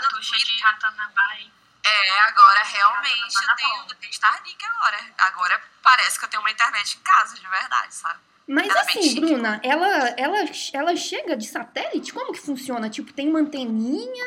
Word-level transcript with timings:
do 0.00 0.08
Cartucho 0.08 0.36
de. 0.36 0.62
Ratanabai. 0.62 1.50
É, 1.82 2.20
agora 2.20 2.62
realmente 2.62 3.34
Tá 3.34 3.52
eu 3.52 3.56
tenho, 3.56 3.86
tenho 4.00 4.12
Starlink 4.12 4.64
agora. 4.66 4.98
Agora 5.18 5.62
parece 5.82 6.18
que 6.18 6.24
eu 6.24 6.28
tenho 6.28 6.42
uma 6.42 6.50
internet 6.50 6.98
em 6.98 7.00
casa, 7.00 7.34
de 7.36 7.46
verdade, 7.46 7.94
sabe? 7.94 8.20
Mas 8.46 8.68
Ela 8.68 8.80
assim, 8.80 9.02
chique. 9.02 9.20
Bruna, 9.20 9.60
ela, 9.64 9.86
ela, 10.18 10.38
ela 10.74 10.96
chega 10.96 11.36
de 11.36 11.46
satélite? 11.46 12.12
Como 12.12 12.32
que 12.32 12.40
funciona? 12.40 12.90
Tipo, 12.90 13.12
tem 13.12 13.28
uma 13.28 13.38
anteninha? 13.38 14.24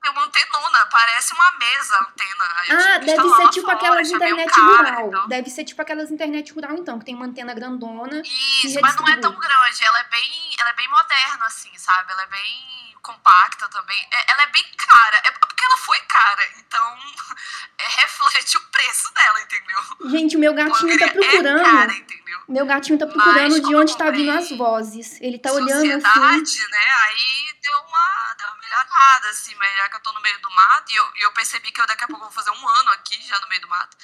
Tem 0.00 0.12
uma 0.12 0.24
antenona, 0.24 0.86
parece 0.86 1.34
uma 1.34 1.52
mesa 1.58 1.98
antena. 2.00 2.64
Eu 2.68 2.78
Ah, 2.78 2.98
deve 2.98 3.28
ser 3.34 3.50
tipo 3.50 3.66
fora, 3.66 3.76
aquelas 3.76 4.10
internet 4.10 4.50
cara, 4.52 4.62
rural. 4.90 5.08
então. 5.08 5.28
Deve 5.28 5.50
ser 5.50 5.64
tipo 5.64 5.82
aquelas 5.82 6.10
internet 6.10 6.52
rural, 6.52 6.74
então, 6.74 6.98
que 7.00 7.04
tem 7.04 7.14
uma 7.16 7.26
antena 7.26 7.52
grandona. 7.52 8.22
Isso, 8.24 8.80
mas 8.80 8.94
não 8.96 9.08
é 9.08 9.16
tão 9.16 9.34
grande. 9.34 9.84
Ela 9.84 10.00
é 10.00 10.04
bem, 10.04 10.54
ela 10.60 10.70
é 10.70 10.74
bem 10.74 10.88
moderna, 10.88 11.46
assim, 11.46 11.76
sabe? 11.76 12.12
Ela 12.12 12.22
é 12.22 12.26
bem 12.28 12.85
compacta 13.06 13.68
também. 13.68 14.08
É- 14.12 14.32
ela 14.32 14.42
é 14.42 14.46
bem 14.48 14.64
cara. 14.76 15.16
É 15.24 15.30
porque 15.30 15.64
ela 15.64 15.76
foi 15.78 15.98
cara, 16.00 16.48
então 16.58 16.98
é, 17.78 17.88
reflete 18.02 18.56
o 18.56 18.60
preço 18.68 19.12
dela, 19.14 19.40
entendeu? 19.40 19.80
Gente, 20.10 20.36
o 20.36 20.40
meu 20.40 20.52
gatinho 20.54 20.98
tá 20.98 21.04
É 21.06 21.08
procurando. 21.10 21.62
cara, 21.64 21.92
entendeu? 21.92 22.40
Meu 22.48 22.66
gatinho 22.66 22.98
tá 22.98 23.06
procurando 23.06 23.52
Mas 23.52 23.62
de 23.66 23.74
onde 23.74 23.92
eu 23.92 23.96
tá 23.98 24.10
vindo 24.10 24.30
as 24.30 24.50
vozes. 24.50 25.20
Ele 25.20 25.38
tá 25.38 25.52
olhando 25.52 25.70
assim. 26.06 26.68
né? 26.70 26.86
Aí 27.04 27.58
deu 27.62 27.78
uma, 27.78 28.34
deu 28.38 28.48
uma 28.48 28.56
melhorada, 28.58 29.30
assim, 29.30 29.54
mas 29.56 29.74
já 29.76 29.88
que 29.88 29.96
eu 29.96 30.00
tô 30.00 30.12
no 30.12 30.20
meio 30.20 30.40
do 30.40 30.50
mato, 30.50 30.92
e 30.92 30.96
eu, 30.96 31.10
eu 31.16 31.32
percebi 31.32 31.70
que 31.72 31.80
eu 31.80 31.86
daqui 31.86 32.04
a 32.04 32.06
pouco 32.08 32.22
vou 32.24 32.32
fazer 32.32 32.50
um 32.50 32.68
ano 32.68 32.90
aqui, 32.90 33.20
já 33.26 33.38
no 33.40 33.48
meio 33.48 33.60
do 33.62 33.68
mato. 33.68 33.96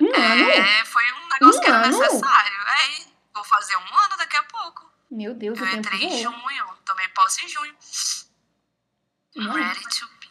Um 0.00 0.06
ano? 0.14 0.50
É, 0.50 0.84
foi 0.84 1.12
um 1.12 1.28
negócio 1.28 1.58
Um 1.58 1.62
que 1.62 1.68
era 1.68 1.78
ano? 1.84 1.98
necessário. 1.98 2.58
Aí, 2.66 3.06
vou 3.34 3.44
fazer 3.44 3.76
um 3.76 3.94
ano 3.98 4.16
daqui 4.18 4.36
a 4.36 4.42
pouco. 4.44 4.90
Meu 5.10 5.34
Deus, 5.34 5.58
Eu 5.58 5.64
tempo 5.64 5.78
entrei 5.78 6.04
em 6.04 6.22
junho, 6.22 6.78
tomei 6.84 7.06
posse 7.08 7.44
em 7.44 7.48
junho. 7.48 7.74
Ready 9.36 9.80
to 9.80 10.06
be. 10.20 10.26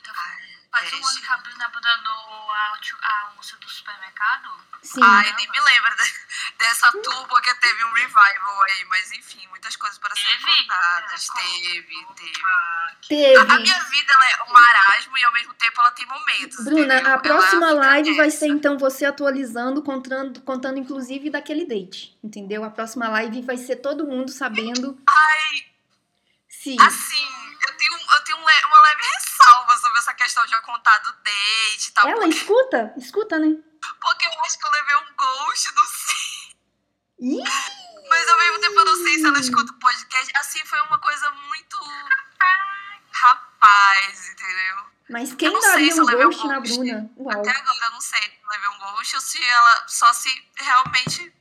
Faz 0.75 0.91
um 0.91 1.07
ano 1.07 1.21
que 1.21 1.31
a 1.31 1.37
Bruna 1.37 1.65
abandonou 1.67 2.51
a, 2.51 2.73
a 3.01 3.31
moça 3.33 3.55
do 3.57 3.69
supermercado. 3.69 4.49
Sim. 4.83 4.99
Ai, 5.01 5.33
nem 5.37 5.49
me 5.49 5.59
lembro 5.61 5.95
de- 5.95 6.13
dessa 6.57 6.91
turbo 7.01 7.41
que 7.41 7.55
teve 7.55 7.85
um 7.85 7.93
revival 7.93 8.61
aí, 8.63 8.85
mas 8.89 9.09
enfim, 9.13 9.47
muitas 9.47 9.77
coisas 9.77 9.97
para 9.97 10.13
serem 10.13 10.37
Teve? 10.37 10.63
contadas. 10.63 11.27
Teve, 11.29 12.05
teve. 12.15 12.41
Teve. 13.07 13.37
A, 13.37 13.41
a 13.55 13.59
minha 13.59 13.83
vida 13.85 14.13
é 14.13 14.43
um 14.43 14.51
marasmo 14.53 15.17
e 15.17 15.23
ao 15.23 15.31
mesmo 15.31 15.53
tempo 15.53 15.79
ela 15.79 15.91
tem 15.91 16.05
momentos. 16.07 16.65
Bruna, 16.65 16.95
entendeu? 16.95 17.13
a 17.13 17.17
próxima 17.19 17.69
Ela 17.69 17.79
live 17.87 18.17
vai 18.17 18.29
ser 18.29 18.47
então 18.47 18.77
você 18.77 19.05
atualizando, 19.05 19.81
contando, 19.81 20.41
contando 20.41 20.77
inclusive 20.77 21.29
daquele 21.29 21.65
date, 21.65 22.17
entendeu? 22.21 22.65
A 22.65 22.69
próxima 22.69 23.07
live 23.07 23.41
vai 23.43 23.55
ser 23.57 23.77
todo 23.77 24.05
mundo 24.05 24.29
sabendo 24.29 25.01
Ai, 25.07 25.65
se. 26.49 26.75
assim, 26.81 27.54
eu 27.75 27.77
tenho, 27.77 27.93
eu 27.93 28.23
tenho 28.23 28.37
um 28.37 28.41
uma 28.41 28.81
leve 28.81 29.03
ressalva 29.03 29.77
sobre 29.77 29.99
essa 29.99 30.13
questão 30.13 30.45
de 30.45 30.53
eu 30.53 30.61
contar 30.61 30.97
do 30.99 31.11
date 31.11 31.87
e 31.89 31.91
tal. 31.91 32.07
Ela 32.07 32.21
Porque, 32.21 32.35
escuta? 32.35 32.93
Escuta, 32.97 33.39
né? 33.39 33.47
porque 34.01 34.25
eu 34.25 34.41
acho 34.41 34.57
que 34.57 34.65
eu 34.65 34.71
levei 34.71 34.95
um 34.95 35.15
ghost, 35.15 35.75
não 35.75 35.85
sei. 35.85 36.55
Ih! 37.19 37.43
Mas 38.09 38.29
ao 38.29 38.37
mesmo 38.37 38.59
tempo 38.59 38.79
eu 38.79 38.85
não 38.85 38.95
sei 38.95 39.13
se 39.15 39.25
ela 39.25 39.39
escuta 39.39 39.71
o 39.71 39.79
podcast. 39.79 40.31
Assim, 40.37 40.65
foi 40.65 40.79
uma 40.81 40.99
coisa 40.99 41.29
muito. 41.31 41.77
Rapaz, 43.11 44.29
entendeu? 44.29 44.85
Mas 45.09 45.33
quem 45.33 45.51
não 45.51 45.59
daria 45.61 45.91
se 45.91 46.01
um 46.01 46.05
levei 46.05 46.25
um 46.25 46.29
ghost 46.29 46.47
na 46.47 46.59
ghost. 46.59 46.77
Bruna? 46.77 47.11
Uau. 47.17 47.39
Até 47.39 47.49
agora 47.51 47.85
eu 47.85 47.91
não 47.91 48.01
sei 48.01 48.21
se 48.21 48.39
eu 48.41 48.49
levei 48.49 48.69
um 48.69 48.79
ghost 48.79 49.15
ou 49.15 49.21
se 49.21 49.43
ela. 49.43 49.87
Só 49.87 50.13
se 50.13 50.51
realmente 50.55 51.33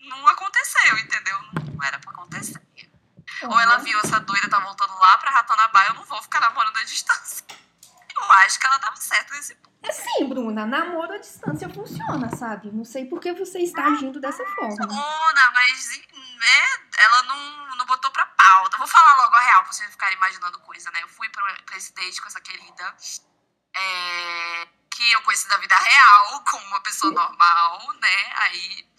não 0.00 0.26
aconteceu, 0.28 0.98
entendeu? 0.98 1.38
Não 1.52 1.84
era 1.84 1.98
pra 1.98 2.12
acontecer. 2.12 2.60
Ou 3.42 3.60
ela 3.60 3.78
viu 3.78 3.98
essa 4.00 4.20
doida 4.20 4.48
tá 4.48 4.60
voltando 4.60 4.94
lá 4.94 5.18
pra 5.18 5.30
Ratanabá, 5.30 5.86
eu 5.86 5.94
não 5.94 6.04
vou 6.04 6.22
ficar 6.22 6.40
namorando 6.40 6.76
à 6.76 6.84
distância. 6.84 7.44
Eu 8.16 8.32
acho 8.32 8.58
que 8.60 8.66
ela 8.66 8.78
tava 8.78 8.96
certa 8.96 9.34
nesse 9.34 9.54
ponto. 9.54 9.70
Sim, 9.90 10.28
Bruna, 10.28 10.66
namoro 10.66 11.14
à 11.14 11.18
distância 11.18 11.68
funciona, 11.70 12.28
sabe? 12.36 12.70
Não 12.70 12.84
sei 12.84 13.06
por 13.06 13.18
que 13.18 13.32
você 13.32 13.60
está 13.60 13.86
agindo 13.86 14.20
dessa 14.20 14.44
forma. 14.44 14.76
Funciona, 14.76 15.50
mas 15.52 16.00
né, 16.38 16.62
ela 16.98 17.22
não, 17.22 17.76
não 17.76 17.86
botou 17.86 18.10
pra 18.10 18.26
pauta. 18.26 18.76
Vou 18.76 18.86
falar 18.86 19.14
logo 19.16 19.34
a 19.34 19.40
real, 19.40 19.62
pra 19.62 19.72
vocês 19.72 19.90
ficarem 19.90 20.16
imaginando 20.18 20.58
coisa, 20.60 20.90
né? 20.90 21.02
Eu 21.02 21.08
fui 21.08 21.30
pra, 21.30 21.44
pra 21.64 21.76
esse 21.76 21.94
date 21.94 22.20
com 22.20 22.28
essa 22.28 22.40
querida, 22.40 22.94
é, 23.74 24.68
que 24.90 25.12
eu 25.12 25.22
conheci 25.22 25.48
da 25.48 25.56
vida 25.56 25.76
real, 25.76 26.44
como 26.50 26.66
uma 26.66 26.80
pessoa 26.82 27.12
normal, 27.12 27.92
né? 28.00 28.32
Aí. 28.36 28.90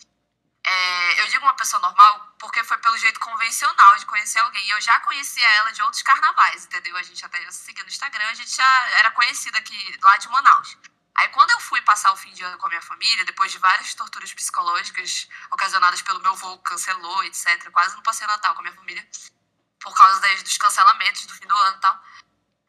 É, 0.65 1.21
eu 1.21 1.27
digo 1.27 1.43
uma 1.45 1.55
pessoa 1.55 1.81
normal 1.81 2.35
porque 2.39 2.63
foi 2.63 2.77
pelo 2.77 2.97
jeito 2.97 3.19
convencional 3.19 3.97
de 3.97 4.05
conhecer 4.05 4.39
alguém. 4.39 4.67
Eu 4.69 4.79
já 4.81 4.99
conhecia 5.01 5.47
ela 5.55 5.71
de 5.71 5.81
outros 5.81 6.01
carnavais, 6.03 6.65
entendeu? 6.65 6.95
A 6.97 7.03
gente 7.03 7.23
até 7.25 7.41
já 7.43 7.51
se 7.51 7.63
seguia 7.65 7.83
no 7.83 7.89
Instagram, 7.89 8.27
a 8.29 8.33
gente 8.33 8.55
já 8.55 8.89
era 8.99 9.11
conhecida 9.11 9.57
aqui 9.57 9.97
lá 10.01 10.17
de 10.17 10.29
Manaus. 10.29 10.77
Aí 11.15 11.27
quando 11.29 11.51
eu 11.51 11.59
fui 11.59 11.81
passar 11.81 12.11
o 12.13 12.17
fim 12.17 12.31
de 12.33 12.41
ano 12.43 12.57
com 12.57 12.65
a 12.67 12.69
minha 12.69 12.81
família, 12.81 13.25
depois 13.25 13.51
de 13.51 13.57
várias 13.57 13.93
torturas 13.93 14.33
psicológicas 14.33 15.27
ocasionadas 15.51 16.01
pelo 16.01 16.21
meu 16.21 16.35
voo 16.35 16.57
que 16.59 16.69
cancelou, 16.69 17.23
etc. 17.25 17.69
Quase 17.71 17.95
não 17.95 18.03
passei 18.03 18.25
Natal 18.27 18.53
com 18.53 18.59
a 18.61 18.63
minha 18.63 18.75
família. 18.75 19.07
Por 19.79 19.93
causa 19.95 20.19
das- 20.21 20.43
dos 20.43 20.57
cancelamentos 20.57 21.25
do 21.25 21.33
fim 21.33 21.45
do 21.47 21.55
ano 21.57 21.77
e 21.77 21.81
tal. 21.81 22.03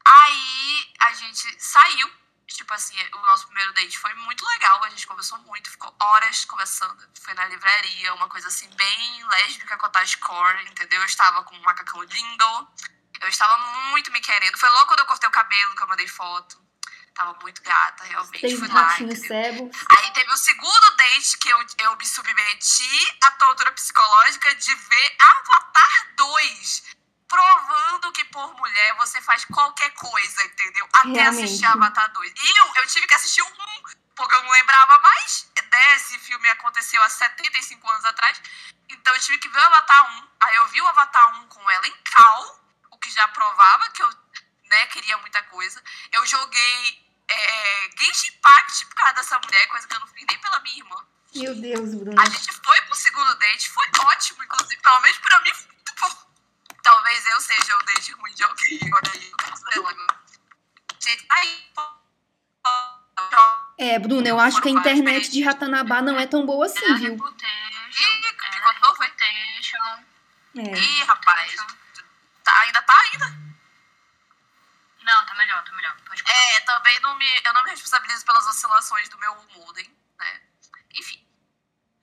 Aí 0.05 0.93
a 1.01 1.13
gente 1.13 1.63
saiu. 1.63 2.22
Tipo 2.55 2.75
assim, 2.75 2.97
o 3.15 3.19
nosso 3.19 3.47
primeiro 3.47 3.73
date 3.73 3.99
foi 3.99 4.13
muito 4.15 4.47
legal. 4.47 4.83
A 4.85 4.91
gente 4.91 5.07
conversou 5.07 5.39
muito, 5.39 5.71
ficou 5.71 5.95
horas 6.01 6.45
conversando. 6.45 7.09
Foi 7.21 7.35
na 7.35 7.47
livraria, 7.47 8.15
uma 8.15 8.29
coisa 8.29 8.49
assim, 8.49 8.69
bem 8.77 9.25
lésbica 9.29 9.77
cottagecore, 9.77 10.69
entendeu? 10.69 11.01
Eu 11.01 11.07
estava 11.07 11.43
com 11.45 11.57
um 11.57 11.63
macacão 11.63 12.03
lindo. 12.03 12.69
Eu 13.21 13.29
estava 13.29 13.57
muito 13.91 14.11
me 14.13 14.21
querendo. 14.21 14.59
Foi 14.59 14.69
logo 14.69 14.87
quando 14.87 15.01
eu 15.01 15.07
cortei 15.07 15.29
o 15.29 15.33
cabelo 15.33 15.75
que 15.75 15.83
eu 15.83 15.89
mandei 15.89 16.09
foto. 16.09 16.61
Tava 17.15 17.39
muito 17.43 17.63
gata, 17.63 18.05
realmente. 18.05 18.41
Tem 18.41 18.57
Fui 18.57 18.69
lá. 18.69 18.97
Aí 19.99 20.11
teve 20.13 20.33
o 20.33 20.37
segundo 20.37 20.97
date 20.97 21.39
que 21.39 21.49
eu, 21.51 21.67
eu 21.79 21.97
me 21.97 22.07
submeti 22.07 23.19
à 23.25 23.31
tortura 23.33 23.71
psicológica 23.73 24.55
de 24.55 24.75
ver 24.75 25.17
Avatar 25.21 26.15
2. 26.17 26.83
Provando 27.33 28.13
que 28.13 28.25
por 28.27 28.55
mulher 28.57 28.95
você 28.97 29.23
faz 29.23 29.43
qualquer 29.47 29.91
coisa, 29.93 30.45
entendeu? 30.45 30.87
Até 30.93 31.09
Realmente. 31.09 31.45
assistir 31.45 31.65
Avatar 31.65 32.13
2. 32.13 32.33
E 32.37 32.59
eu, 32.59 32.83
eu 32.83 32.87
tive 32.87 33.07
que 33.07 33.15
assistir 33.15 33.41
o 33.41 33.47
1, 33.47 33.51
porque 34.15 34.35
eu 34.35 34.43
não 34.43 34.51
lembrava 34.51 34.99
mais. 34.99 35.51
Né? 35.57 35.97
Esse 35.97 36.19
filme 36.19 36.47
aconteceu 36.51 37.03
há 37.03 37.09
75 37.09 37.89
anos 37.89 38.05
atrás. 38.05 38.39
Então 38.91 39.15
eu 39.15 39.21
tive 39.21 39.39
que 39.39 39.49
ver 39.49 39.59
o 39.59 39.65
Avatar 39.65 40.11
1. 40.19 40.29
Aí 40.41 40.57
eu 40.57 40.69
vi 40.69 40.83
o 40.83 40.89
Avatar 40.89 41.41
1 41.41 41.49
com 41.49 41.71
ela 41.71 41.89
em 41.89 41.97
cal, 42.05 42.61
o 42.91 42.99
que 42.99 43.11
já 43.11 43.27
provava 43.29 43.91
que 43.93 44.03
eu 44.03 44.11
né, 44.67 44.87
queria 44.89 45.17
muita 45.19 45.43
coisa. 45.45 45.83
Eu 46.13 46.27
joguei 46.27 47.03
é, 47.29 47.91
Genshin 47.99 48.33
Impact 48.35 48.87
por 48.87 48.97
causa 48.97 49.15
dessa 49.15 49.39
mulher, 49.39 49.67
coisa 49.69 49.89
que 49.89 49.95
eu 49.95 50.01
não 50.01 50.07
fiz 50.09 50.27
nem 50.29 50.39
pela 50.39 50.61
minha 50.61 50.77
irmã. 50.77 50.97
Meu 51.35 51.55
Deus, 51.55 51.95
Bruna. 51.95 52.23
A 52.23 52.29
gente 52.29 52.53
foi 52.53 52.81
pro 52.83 52.95
segundo 52.95 53.35
date, 53.37 53.71
foi 53.71 53.87
ótimo, 54.01 54.45
inclusive. 54.45 54.83
Pelo 54.83 55.01
menos 55.01 55.19
pra 55.19 55.41
mim 55.41 55.55
foi 55.55 55.73
muito 55.73 55.95
bom. 55.99 56.32
Talvez 56.83 57.27
eu 57.27 57.41
seja 57.41 57.77
o 57.77 57.85
date 57.85 58.13
ruim 58.13 58.35
de 58.35 58.45
alguém. 58.45 58.81
Olha 58.83 59.13
aí, 59.13 59.33
eu 59.75 59.89
agora. 59.89 60.21
Gente, 61.01 61.27
aí. 61.31 61.73
É, 63.79 63.99
Bruna, 63.99 64.29
eu 64.29 64.39
acho 64.39 64.61
que 64.61 64.69
a 64.69 64.73
internet 64.73 65.31
de 65.31 65.43
Ratanabá 65.43 66.03
não 66.03 66.19
é 66.19 66.27
tão 66.27 66.47
boa 66.47 66.67
assim, 66.67 66.95
viu? 66.97 67.13
Reputation. 68.93 70.03
É. 70.57 70.79
Ih, 70.79 71.05
rapaz. 71.05 71.57
Tá, 72.45 72.61
ainda 72.61 72.83
tá 72.83 73.01
ainda? 73.01 73.53
Não, 75.03 75.27
tá 75.27 75.35
melhor, 75.35 75.65
tá 75.65 75.73
melhor. 75.73 75.97
Pode. 76.07 76.23
É, 76.27 76.61
também 76.61 77.01
não 77.01 77.17
me, 77.17 77.27
eu 77.45 77.53
não 77.53 77.65
me 77.65 77.71
responsabilizo 77.71 78.25
pelas 78.25 78.47
oscilações 78.47 79.09
do 79.09 79.19
meu 79.19 79.35
modem, 79.57 79.91
né? 80.19 80.41
Enfim. 80.95 81.27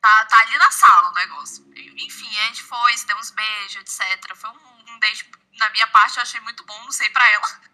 Tá, 0.02 0.26
tá 0.26 0.40
ali 0.42 0.58
na 0.58 0.72
sala 0.72 1.10
o 1.10 1.14
negócio. 1.14 1.66
Enfim, 1.76 2.40
a 2.40 2.48
gente 2.48 2.64
foi, 2.64 2.98
se 2.98 3.06
deu 3.06 3.18
uns 3.18 3.32
beijos, 3.32 3.76
etc. 3.78 4.36
Foi 4.36 4.50
um, 4.50 4.69
um 4.94 5.00
beijo, 5.00 5.26
na 5.58 5.70
minha 5.70 5.88
parte, 5.88 6.18
eu 6.18 6.24
achei 6.24 6.40
muito 6.42 6.64
bom, 6.66 6.80
não 6.84 6.92
sei 6.92 7.10
pra 7.10 7.28
ela. 7.32 7.48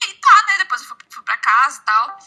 E 0.00 0.14
tá, 0.14 0.44
né? 0.46 0.58
Depois 0.58 0.80
eu 0.80 0.86
fui, 0.86 0.96
fui 1.10 1.22
pra 1.24 1.36
casa 1.38 1.80
e 1.80 1.84
tal. 1.84 2.18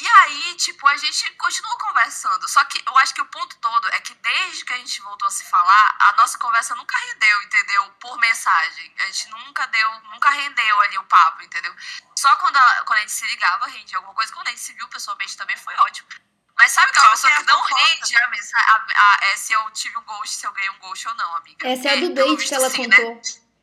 E 0.00 0.08
aí, 0.08 0.54
tipo, 0.54 0.86
a 0.86 0.96
gente 0.96 1.28
continuou 1.32 1.76
conversando. 1.76 2.48
Só 2.48 2.64
que 2.64 2.82
eu 2.88 2.96
acho 2.98 3.12
que 3.12 3.20
o 3.20 3.26
ponto 3.26 3.54
todo 3.58 3.88
é 3.90 4.00
que 4.00 4.14
desde 4.14 4.64
que 4.64 4.72
a 4.72 4.76
gente 4.78 5.02
voltou 5.02 5.28
a 5.28 5.30
se 5.30 5.44
falar, 5.50 5.96
a 5.98 6.12
nossa 6.12 6.38
conversa 6.38 6.74
nunca 6.76 6.96
rendeu, 6.98 7.42
entendeu? 7.42 7.90
Por 8.00 8.16
mensagem. 8.18 8.94
A 9.00 9.04
gente 9.06 9.28
nunca 9.30 9.66
deu, 9.66 10.00
nunca 10.04 10.30
rendeu 10.30 10.80
ali 10.80 10.96
o 10.96 11.04
papo, 11.04 11.42
entendeu? 11.42 11.74
Só 12.16 12.34
quando 12.36 12.56
a, 12.56 12.82
quando 12.86 12.98
a 12.98 13.02
gente 13.02 13.12
se 13.12 13.26
ligava, 13.26 13.66
rendia 13.66 13.98
alguma 13.98 14.14
coisa. 14.14 14.32
Quando 14.32 14.46
a 14.48 14.50
gente 14.50 14.62
se 14.62 14.72
viu 14.72 14.88
pessoalmente 14.88 15.36
também 15.36 15.56
foi 15.58 15.74
ótimo. 15.76 16.08
Mas 16.56 16.72
sabe 16.72 16.88
aquela 16.90 17.06
Qual 17.08 17.12
pessoa 17.16 17.32
que 17.32 17.42
é 17.42 17.44
que 17.44 17.50
a 17.50 17.54
não 17.54 17.62
rende 17.62 18.16
a 18.16 18.28
mensagem? 18.28 18.68
A, 18.70 18.74
a- 18.76 19.18
é 19.26 19.36
se 19.36 19.52
eu 19.52 19.70
tive 19.72 19.98
um 19.98 20.04
ghost, 20.04 20.36
se 20.36 20.46
eu 20.46 20.52
ganhei 20.52 20.70
um 20.70 20.78
ghost 20.78 21.06
ou 21.06 21.14
não, 21.14 21.36
amiga. 21.36 21.68
Essa 21.68 21.88
é 21.88 21.92
a 21.92 22.00
do 22.00 22.14
date 22.14 22.48
que 22.48 22.54
ela 22.54 22.70
sim, 22.70 22.86
né? 22.86 22.96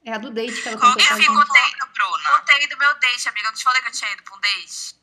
É 0.05 0.13
a 0.13 0.17
do 0.19 0.29
date 0.31 0.61
que 0.61 0.67
ela 0.69 0.77
Qual 0.77 0.93
contou 0.93 1.07
a 1.11 1.15
gente. 1.19 1.25
fofoca, 1.25 1.85
Bruna? 1.93 2.29
Contei 2.39 2.67
do 2.67 2.77
meu 2.77 2.93
date, 2.99 3.27
amiga. 3.29 3.47
Eu 3.47 3.51
não 3.51 3.57
te 3.57 3.63
falei 3.63 3.81
que 3.81 3.87
eu 3.87 3.91
tinha 3.91 4.11
ido 4.11 4.23
pra 4.23 4.35
um 4.35 4.39
date? 4.39 4.95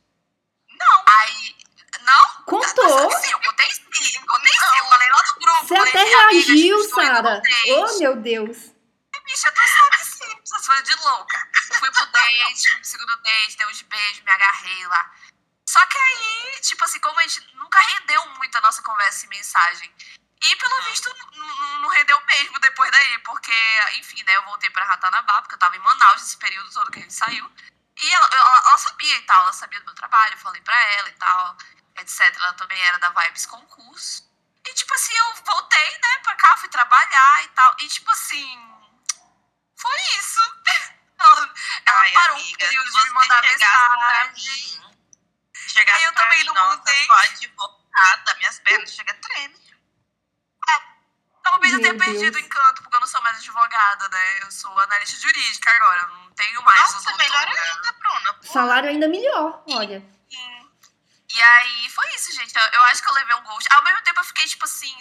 Não. 0.78 1.04
Aí. 1.18 1.56
Não? 2.02 2.44
Contou! 2.44 3.10
Sim, 3.20 3.30
eu 3.32 3.40
contei 3.40 3.70
sim. 3.70 4.16
Eu 4.16 4.26
contei 4.26 4.52
sim. 4.52 4.78
Eu 4.78 4.84
falei 4.86 5.08
lá 5.10 5.22
no 5.26 5.40
grupo. 5.40 5.66
Você 5.66 5.76
falei, 5.76 5.90
até 5.90 6.00
"Amiga, 6.00 6.46
reagiu, 6.46 6.88
Sara. 6.88 7.34
num 7.34 7.42
date." 7.42 7.72
Oh, 7.72 7.98
meu 7.98 8.16
Deus. 8.16 8.58
Bicha, 9.24 9.52
tu 9.52 9.60
sabe 9.60 10.04
sim. 10.04 10.40
Essas 10.42 10.66
coisas 10.66 10.84
de 10.84 10.94
louca. 11.04 11.48
Fui 11.78 11.90
pro 11.92 12.06
date, 12.06 12.78
segundo 12.82 13.16
date, 13.22 13.56
deu 13.56 13.68
uns 13.68 13.82
beijos, 13.82 14.20
me 14.24 14.30
agarrei 14.32 14.86
lá. 14.88 15.12
Só 15.68 15.84
que 15.86 15.96
aí, 15.98 16.60
tipo 16.60 16.84
assim, 16.84 16.98
como 16.98 17.18
a 17.20 17.22
gente 17.22 17.54
nunca 17.54 17.78
rendeu 17.78 18.26
muito 18.36 18.58
a 18.58 18.60
nossa 18.62 18.82
conversa 18.82 19.26
em 19.26 19.28
mensagem. 19.28 19.94
E 20.44 20.56
pelo 20.56 20.82
visto, 20.82 21.08
n- 21.08 21.38
n- 21.38 21.78
não 21.80 21.88
rendeu 21.88 22.20
mesmo 22.26 22.58
depois 22.60 22.90
daí, 22.90 23.18
porque, 23.20 23.52
enfim, 23.94 24.22
né, 24.24 24.36
eu 24.36 24.44
voltei 24.44 24.68
pra 24.70 24.84
Ratanabá, 24.84 25.40
porque 25.42 25.54
eu 25.54 25.58
tava 25.58 25.76
em 25.76 25.80
Manaus 25.80 26.22
esse 26.22 26.36
período 26.36 26.70
todo 26.72 26.90
que 26.90 26.98
a 26.98 27.02
gente 27.02 27.14
saiu. 27.14 27.50
E 27.96 28.10
ela, 28.14 28.26
ela, 28.32 28.58
ela 28.68 28.78
sabia 28.78 29.16
e 29.16 29.22
tal, 29.22 29.42
ela 29.42 29.52
sabia 29.52 29.78
do 29.80 29.86
meu 29.86 29.94
trabalho, 29.94 30.34
eu 30.34 30.38
falei 30.38 30.60
pra 30.62 30.76
ela 30.94 31.08
e 31.08 31.12
tal, 31.12 31.56
etc. 31.98 32.20
Ela 32.36 32.52
também 32.54 32.80
era 32.82 32.98
da 32.98 33.10
Vibes 33.10 33.46
Concurso. 33.46 34.28
E, 34.66 34.74
tipo 34.74 34.94
assim, 34.94 35.14
eu 35.16 35.34
voltei, 35.44 35.90
né, 36.02 36.18
pra 36.22 36.34
cá, 36.36 36.56
fui 36.56 36.68
trabalhar 36.68 37.44
e 37.44 37.48
tal. 37.48 37.76
E, 37.80 37.88
tipo 37.88 38.10
assim, 38.10 38.72
foi 39.76 39.96
isso. 40.18 40.40
Ela, 41.22 41.54
ela 41.86 42.00
Ai, 42.00 42.12
parou 42.14 42.36
amiga, 42.36 42.52
um 42.52 42.58
período 42.58 42.90
de 42.90 43.04
me 43.04 43.10
mandar 43.10 43.42
mensagem. 43.42 44.32
mim, 44.34 44.98
chegasse 45.68 45.98
Aí 45.98 46.04
eu 46.04 46.12
também 46.14 46.38
mim, 46.40 46.44
não 46.46 46.54
nossa, 46.54 46.76
mudei. 46.78 47.06
só 47.06 47.12
advogada, 47.12 48.34
minhas 48.38 48.58
pernas 48.58 48.90
chegam 48.92 49.14
a 49.14 49.18
tremer. 49.18 49.71
Talvez 51.42 51.72
eu 51.72 51.80
tenha 51.80 51.92
Meu 51.94 52.04
perdido 52.04 52.28
o 52.28 52.30
Deus. 52.32 52.44
encanto, 52.44 52.82
porque 52.82 52.96
eu 52.96 53.00
não 53.00 53.06
sou 53.06 53.20
mais 53.22 53.36
advogada, 53.36 54.08
né? 54.08 54.38
Eu 54.42 54.50
sou 54.50 54.78
analista 54.78 55.20
jurídica 55.20 55.70
agora, 55.70 56.06
não 56.06 56.30
tenho 56.32 56.62
mais 56.62 56.92
Nossa, 56.92 57.16
melhor 57.16 57.48
ainda, 57.48 57.92
Bruna. 57.92 58.34
Pô, 58.34 58.52
Salário 58.52 58.88
ainda 58.90 59.08
melhor, 59.08 59.62
olha. 59.68 60.02
E 61.34 61.42
aí, 61.42 61.88
foi 61.88 62.06
isso, 62.14 62.30
gente. 62.32 62.54
Eu, 62.54 62.62
eu 62.62 62.82
acho 62.84 63.02
que 63.02 63.08
eu 63.08 63.14
levei 63.14 63.34
um 63.36 63.42
ghost. 63.44 63.66
Ao 63.72 63.82
mesmo 63.82 64.02
tempo, 64.02 64.20
eu 64.20 64.24
fiquei, 64.24 64.46
tipo 64.46 64.64
assim, 64.66 64.94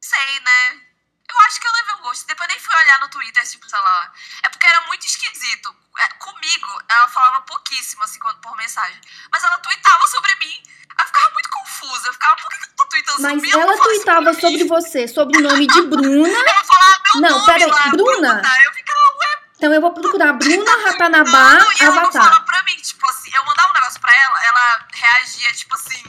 sei, 0.00 0.40
né? 0.40 0.80
Eu 1.30 1.38
acho 1.46 1.60
que 1.60 1.66
eu 1.66 1.72
levei 1.72 1.94
um 1.94 2.02
ghost. 2.02 2.26
Depois 2.26 2.48
nem 2.48 2.58
fui 2.60 2.74
olhar 2.76 3.00
no 3.00 3.08
Twitter, 3.08 3.48
tipo, 3.48 3.68
sei 3.68 3.78
lá. 3.78 4.12
É 4.44 4.48
porque 4.48 4.66
era 4.66 4.80
muito 4.82 5.06
esquisito. 5.06 5.74
É, 5.98 6.08
comigo, 6.14 6.82
ela 6.88 7.08
falava 7.08 7.40
pouquíssimo, 7.42 8.02
assim, 8.04 8.18
quando- 8.18 8.40
por 8.40 8.56
mensagem. 8.56 9.00
Mas 9.32 9.42
ela 9.42 9.58
tweetava 9.58 10.06
sobre 10.08 10.34
mim. 10.36 10.62
Eu 10.98 11.06
ficava 11.06 11.30
muito 11.32 11.50
confusa. 11.50 12.08
Eu 12.08 12.12
ficava, 12.12 12.36
por 12.36 12.48
que 12.50 12.64
eu 12.64 12.76
tô 12.76 12.86
tweetando 12.86 13.16
sobre 13.20 13.32
Mas 13.34 13.42
mim? 13.42 13.50
Eu 13.50 13.60
ela 13.60 13.76
tweetava 13.82 14.32
mim. 14.32 14.40
sobre 14.40 14.64
você, 14.64 15.08
sobre 15.08 15.38
o 15.38 15.42
nome 15.42 15.66
de 15.66 15.82
Bruna. 15.88 16.28
Ela 16.28 16.64
falava 16.64 17.00
meu 17.12 17.22
Não, 17.22 17.30
nome 17.30 17.46
peraí, 17.46 17.66
lá, 17.70 17.88
Bruna? 17.88 18.42
Eu 18.64 18.72
ficava, 18.72 19.00
ué, 19.18 19.38
Então 19.56 19.72
eu 19.74 19.80
vou 19.80 19.92
procurar 19.94 20.32
Bruna 20.34 20.84
Ratanabá 20.84 21.54
Não, 21.54 21.72
e 21.72 21.82
ela 21.82 22.00
Avatar. 22.02 22.22
fala 22.24 22.40
pra 22.42 22.62
mim, 22.64 22.76
tipo 22.76 23.08
assim, 23.08 23.30
eu 23.34 23.44
mandava 23.44 23.70
um 23.70 23.74
negócio 23.74 24.00
pra 24.00 24.12
ela, 24.14 24.44
ela 24.44 24.86
reagia, 24.92 25.52
tipo 25.54 25.74
assim, 25.74 26.04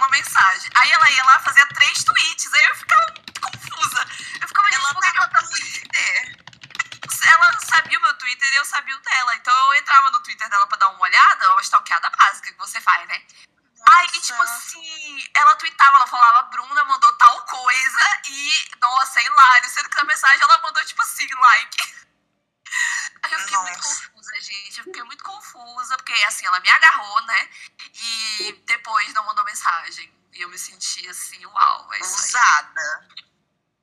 uma 0.00 0.08
mensagem. 0.08 0.70
Aí 0.74 0.90
ela 0.90 1.10
ia 1.10 1.24
lá, 1.24 1.38
fazia 1.40 1.66
três 1.66 2.04
tweets, 2.04 2.52
aí 2.54 2.64
eu 2.64 2.74
ficava 2.74 3.14
confusa. 3.40 4.06
Eu 4.40 4.48
ficava, 4.48 4.70
gente, 4.70 4.80
ela 4.80 5.00
que 5.00 5.18
ela 5.18 5.28
tá 5.28 5.40
no 5.42 5.48
Twitter. 5.48 6.40
Ela 7.22 7.60
sabia 7.60 7.98
o 7.98 8.02
meu 8.02 8.14
Twitter 8.14 8.52
e 8.52 8.56
eu 8.56 8.64
sabia 8.64 8.96
o 8.96 9.00
dela. 9.00 9.36
Então 9.36 9.54
eu 9.54 9.74
entrava 9.74 10.10
no 10.10 10.20
Twitter 10.20 10.48
dela 10.48 10.66
pra 10.66 10.78
dar 10.78 10.88
uma 10.88 11.02
olhada, 11.02 11.52
uma 11.52 11.60
stalkeada 11.60 12.10
básica 12.10 12.52
que 12.52 12.58
você 12.58 12.80
faz, 12.80 13.06
né? 13.08 13.22
Aí, 13.88 14.08
tipo 14.08 14.38
Nossa. 14.38 14.54
assim, 14.54 15.30
ela 15.34 15.56
tweetava, 15.56 15.96
ela 15.96 16.06
falava, 16.06 16.48
Bruna 16.50 16.84
mandou 16.84 17.12
tal 17.14 17.46
coisa 17.46 18.20
e, 18.26 18.70
nossa, 18.80 19.20
é 19.20 19.24
hilário. 19.24 19.70
Sendo 19.70 19.88
que 19.88 19.96
na 19.96 20.04
mensagem 20.04 20.42
ela 20.42 20.58
mandou, 20.58 20.84
tipo 20.84 21.02
assim, 21.02 21.28
like. 21.34 21.94
Aí 23.22 23.32
eu 23.32 23.38
fiquei 23.40 23.58
muito 23.58 23.76
Nossa. 23.78 24.10
Confusa, 24.30 24.40
gente. 24.40 24.78
Eu 24.78 24.84
fiquei 24.84 25.02
muito 25.04 25.24
confusa, 25.24 25.96
porque 25.96 26.12
assim, 26.24 26.46
ela 26.46 26.60
me 26.60 26.68
agarrou, 26.68 27.22
né? 27.22 27.48
E 27.94 28.52
depois 28.66 29.12
não 29.14 29.24
mandou 29.24 29.44
mensagem. 29.44 30.12
E 30.32 30.40
eu 30.42 30.48
me 30.48 30.58
senti 30.58 31.08
assim, 31.08 31.44
uau, 31.46 31.88
é 31.94 31.98
isso 32.00 32.14
aí. 32.14 32.24
Usada. 32.24 33.08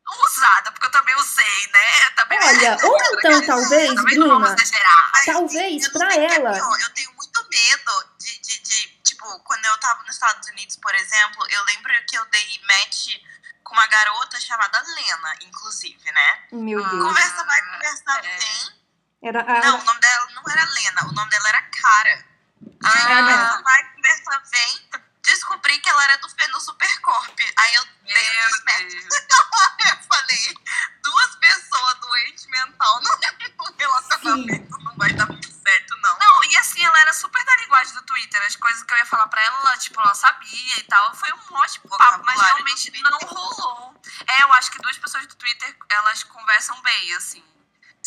Usada, 0.10 0.72
porque 0.72 0.86
eu 0.88 0.92
também 0.92 1.14
usei, 1.16 1.68
né? 1.68 2.10
Também 2.16 2.40
Olha, 2.42 2.78
ou 2.86 2.98
então 3.20 3.46
talvez, 3.46 3.88
vamos 3.94 4.04
Bruna, 4.14 4.48
talvez 4.48 4.72
que 4.72 4.78
é 4.78 6.36
ela. 6.36 6.58
Eu 6.58 6.90
tenho 6.94 7.12
muito 7.14 7.46
medo 7.50 8.10
de, 8.18 8.40
de, 8.40 8.60
de, 8.60 8.88
tipo, 9.04 9.40
quando 9.42 9.66
eu 9.66 9.78
tava 9.80 10.02
nos 10.04 10.14
Estados 10.16 10.48
Unidos, 10.48 10.78
por 10.78 10.96
exemplo, 10.96 11.46
eu 11.50 11.64
lembro 11.66 11.92
que 12.08 12.18
eu 12.18 12.24
dei 12.28 12.62
match 12.66 13.18
com 13.66 13.74
uma 13.74 13.86
garota 13.88 14.40
chamada 14.40 14.82
Lena, 14.96 15.36
inclusive, 15.42 16.10
né? 16.14 16.44
Meu 16.54 16.84
Ah. 16.86 16.88
Deus. 16.90 17.04
Conversa 17.04 17.44
vai, 17.44 17.62
conversa 17.66 18.04
É. 18.24 18.38
vem. 18.38 18.77
Era 19.22 19.42
a. 19.42 19.62
Não, 19.62 19.80
o 19.80 19.84
nome 19.84 20.00
dela 20.00 20.28
não 20.36 20.44
era 20.50 20.66
Lena, 20.66 21.08
o 21.08 21.12
nome 21.12 21.30
dela 21.30 21.50
era 21.50 21.62
Cara. 21.64 22.26
Ah, 22.84 22.90
Conversa 22.90 23.62
vai, 23.64 23.84
conversa 23.94 24.42
vem. 24.52 24.90
Descobri 25.24 25.78
que 25.80 25.90
ela 25.90 26.04
era 26.06 26.18
do 26.18 26.30
Fenu 26.30 26.60
Supercorp. 26.62 27.40
Aí 27.58 27.76
eu 27.76 27.86
dei 28.06 28.30
um 28.30 28.64
match. 28.66 28.94
Deus. 28.94 29.06
Eu 29.88 29.98
falei, 30.08 30.54
duas 31.04 31.36
pessoas 31.36 32.00
doentes 32.00 32.46
mental 32.48 33.02
no 33.02 33.76
relacionamento 33.78 34.80
não 34.80 34.96
vai 34.96 35.14
dar 35.14 35.28
muito 35.28 35.52
certo, 35.52 35.96
não. 36.02 36.18
Não, 36.18 36.44
e 36.46 36.58
assim, 36.58 36.84
ela 36.84 37.00
era 37.02 37.14
super 37.14 37.44
da 37.44 37.56
linguagem 37.58 37.94
do 37.94 38.02
Twitter. 38.04 38.42
As 38.44 38.56
coisas 38.56 38.84
que 38.84 38.94
eu 38.94 38.98
ia 38.98 39.06
falar 39.06 39.28
pra 39.28 39.42
ela, 39.44 39.60
ela, 39.60 39.78
tipo, 39.78 40.00
ela 40.00 40.14
sabia 40.16 40.80
e 40.80 40.84
tal. 40.84 41.16
Foi 41.16 41.32
um 41.32 41.56
ótimo 41.56 41.90
papo, 41.90 42.26
mas 42.26 42.42
realmente 42.42 42.92
não 43.02 43.20
rolou. 43.20 44.02
É, 44.28 44.44
eu 44.44 44.54
acho 44.54 44.72
que 44.72 44.82
duas 44.82 44.98
pessoas 44.98 45.28
do 45.28 45.36
Twitter, 45.36 45.76
elas 45.90 46.24
conversam 46.24 46.82
bem, 46.82 47.14
assim. 47.14 47.44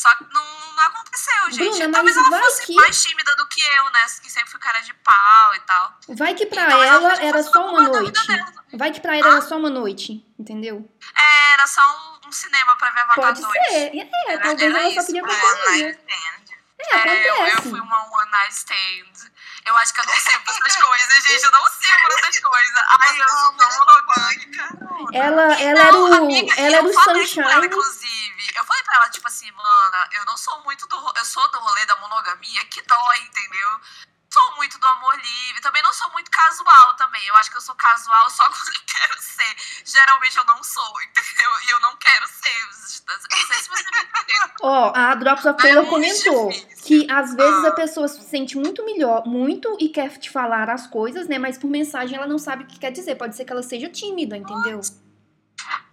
Só 0.00 0.10
que 0.16 0.24
não, 0.32 0.72
não 0.76 0.84
aconteceu, 0.84 1.50
gente. 1.50 1.78
Bruna, 1.78 1.92
Talvez 1.92 2.16
ela 2.16 2.40
fosse 2.40 2.66
que- 2.66 2.74
mais 2.74 3.02
tímida 3.02 3.34
do 3.36 3.46
que 3.48 3.60
eu, 3.62 3.84
né? 3.90 4.06
Que 4.22 4.30
sempre 4.30 4.50
fui 4.50 4.58
cara 4.60 4.80
de 4.80 4.94
pau 4.94 5.54
e 5.54 5.60
tal. 5.60 5.98
Vai 6.08 6.34
que 6.34 6.46
pra 6.46 6.64
Então, 6.64 6.82
ela 6.82 7.22
era 7.22 7.42
só 7.42 7.68
uma 7.68 7.82
noite. 7.88 8.20
Vai 8.72 8.90
que 8.92 9.00
pra 9.00 9.16
ela 9.16 9.28
era 9.28 9.42
só 9.42 9.58
uma 9.58 9.68
noite, 9.68 10.24
entendeu? 10.38 10.88
É, 11.14 11.52
era 11.52 11.66
só 11.66 11.82
um, 12.24 12.28
um 12.28 12.32
cinema 12.32 12.76
pra 12.76 12.90
ver 12.90 13.00
Avatar 13.00 13.24
Pode 13.26 13.42
2. 13.42 13.52
ser. 13.52 13.72
É, 13.74 14.10
Era- 14.32 14.42
talvez 14.42 14.62
era 14.74 14.80
ela 14.82 14.94
só 14.94 15.06
queria 15.06 15.20
é, 15.20 15.24
companhia. 15.26 15.86
night 15.88 15.98
stand. 16.00 16.50
É, 16.78 16.96
É, 17.08 17.28
eu, 17.30 17.34
eu 17.34 17.42
acontece. 17.42 17.68
fui 17.70 17.80
uma 17.80 18.04
one 18.10 18.30
night 18.30 18.54
stand. 18.54 19.30
Eu 19.66 19.76
acho 19.76 19.92
que 19.94 20.00
eu 20.00 20.04
não 20.06 20.14
sirvo 20.14 20.42
essas 20.48 20.76
coisas, 20.76 21.24
gente. 21.24 21.44
Eu 21.44 21.50
não 21.50 21.66
sirvo 21.70 22.06
essas 22.18 22.38
coisas. 22.40 22.82
Ai, 23.00 23.20
eu 23.20 23.28
sou 23.28 23.52
tão 23.54 23.78
monogâmica. 23.78 24.78
Ela, 25.12 25.42
ela 25.60 25.80
era 25.80 25.92
Não, 25.92 26.10
o, 26.10 26.14
amiga, 26.14 26.54
ela 26.56 26.76
era 26.76 26.86
o 26.86 26.92
pra 26.92 27.02
ela, 27.12 27.14
sunshine. 27.20 27.66
inclusive. 27.66 28.52
Eu 28.56 28.64
falei 28.64 28.82
pra 28.84 28.96
ela, 28.96 29.10
tipo 29.10 29.26
assim, 29.28 29.50
mana, 29.52 30.08
eu 30.12 30.24
não 30.24 30.36
sou 30.36 30.62
muito 30.64 30.86
do. 30.86 31.12
Eu 31.16 31.24
sou 31.24 31.46
do 31.50 31.58
rolê 31.60 31.86
da 31.86 31.96
monogamia 31.96 32.64
que 32.66 32.82
dói, 32.82 33.18
entendeu? 33.20 33.80
Sou 34.32 34.56
muito 34.56 34.78
do 34.78 34.86
amor 34.86 35.14
livre. 35.16 35.60
Também 35.60 35.82
não 35.82 35.92
sou 35.92 36.10
muito 36.12 36.30
casual 36.30 36.94
também. 36.94 37.26
Eu 37.26 37.34
acho 37.36 37.50
que 37.50 37.56
eu 37.56 37.60
sou 37.60 37.74
casual 37.74 38.30
só 38.30 38.44
quando 38.50 38.68
eu 38.68 38.80
quero 38.86 39.20
ser. 39.20 39.56
Geralmente 39.84 40.36
eu 40.36 40.44
não 40.44 40.62
sou, 40.62 41.02
entendeu? 41.02 41.50
E 41.66 41.70
eu 41.70 41.80
não 41.80 41.96
quero 41.96 42.26
ser. 42.28 42.64
Não 43.08 43.46
sei 43.48 43.56
se 43.62 43.68
você 43.68 43.82
me 43.82 43.98
entendeu. 44.02 44.50
Ó, 44.62 44.92
a 44.94 45.14
Drops 45.16 45.44
of 45.46 45.58
É 45.58 45.62
Taylor 45.62 45.84
muito 45.84 45.90
comentou 46.14 46.48
difícil. 46.50 46.84
que 46.84 47.10
às 47.10 47.34
vezes 47.34 47.64
Ah. 47.64 47.68
a 47.68 47.72
pessoa 47.72 48.06
se 48.06 48.22
sente 48.28 48.56
muito 48.56 48.84
melhor, 48.84 49.26
muito 49.26 49.76
e 49.80 49.88
quer 49.88 50.16
te 50.18 50.30
falar 50.30 50.70
as 50.70 50.86
coisas, 50.86 51.26
né? 51.26 51.38
Mas 51.38 51.58
por 51.58 51.68
mensagem 51.68 52.16
ela 52.16 52.26
não 52.26 52.38
sabe 52.38 52.62
o 52.64 52.66
que 52.68 52.78
quer 52.78 52.92
dizer. 52.92 53.16
Pode 53.16 53.34
ser 53.36 53.44
que 53.44 53.52
ela 53.52 53.62
seja 53.64 53.88
tímida, 53.88 54.36
entendeu? 54.36 54.80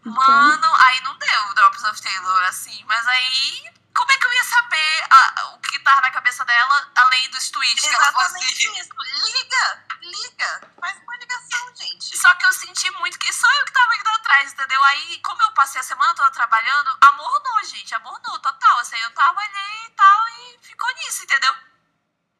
Então, 0.01 0.13
Mano, 0.13 0.75
aí 0.87 1.01
não 1.01 1.17
deu 1.17 1.55
Drops 1.55 1.83
of 1.85 2.01
Taylor, 2.01 2.41
assim. 2.43 2.83
Mas 2.87 3.05
aí, 3.07 3.63
como 3.97 4.11
é 4.11 4.17
que 4.17 4.27
eu 4.27 4.33
ia 4.33 4.43
saber 4.43 5.07
a- 5.09 5.45
o 5.55 5.59
que 5.59 5.79
tava 5.79 6.01
na 6.01 6.11
cabeça 6.11 6.45
dela, 6.45 6.91
além 6.95 7.29
dos 7.31 7.49
tweets 7.49 7.81
que 7.83 7.95
ela 7.95 8.07
Exatamente 8.09 8.45
fazia? 8.67 8.81
isso. 8.81 8.89
Liga, 9.25 9.85
liga. 10.01 10.71
Faz 10.79 10.97
uma 11.01 11.17
ligação, 11.17 11.75
gente. 11.75 12.15
Só 12.15 12.33
que 12.35 12.45
eu 12.45 12.53
senti 12.53 12.91
muito 12.91 13.17
que 13.17 13.33
só 13.33 13.47
eu 13.59 13.65
que 13.65 13.73
tava 13.73 13.95
indo 13.95 14.09
atrás, 14.09 14.53
entendeu? 14.53 14.83
Aí, 14.83 15.19
como 15.21 15.41
eu 15.41 15.51
passei 15.53 15.81
a 15.81 15.83
semana 15.83 16.13
toda 16.13 16.29
trabalhando, 16.29 16.95
amornou, 17.01 17.63
gente, 17.65 17.95
amornou, 17.95 18.39
total. 18.39 18.77
Assim, 18.79 18.97
eu 18.97 19.11
ali 19.17 19.85
e 19.87 19.89
tal, 19.91 20.29
e 20.29 20.59
ficou 20.61 20.93
nisso, 20.93 21.23
entendeu? 21.23 21.55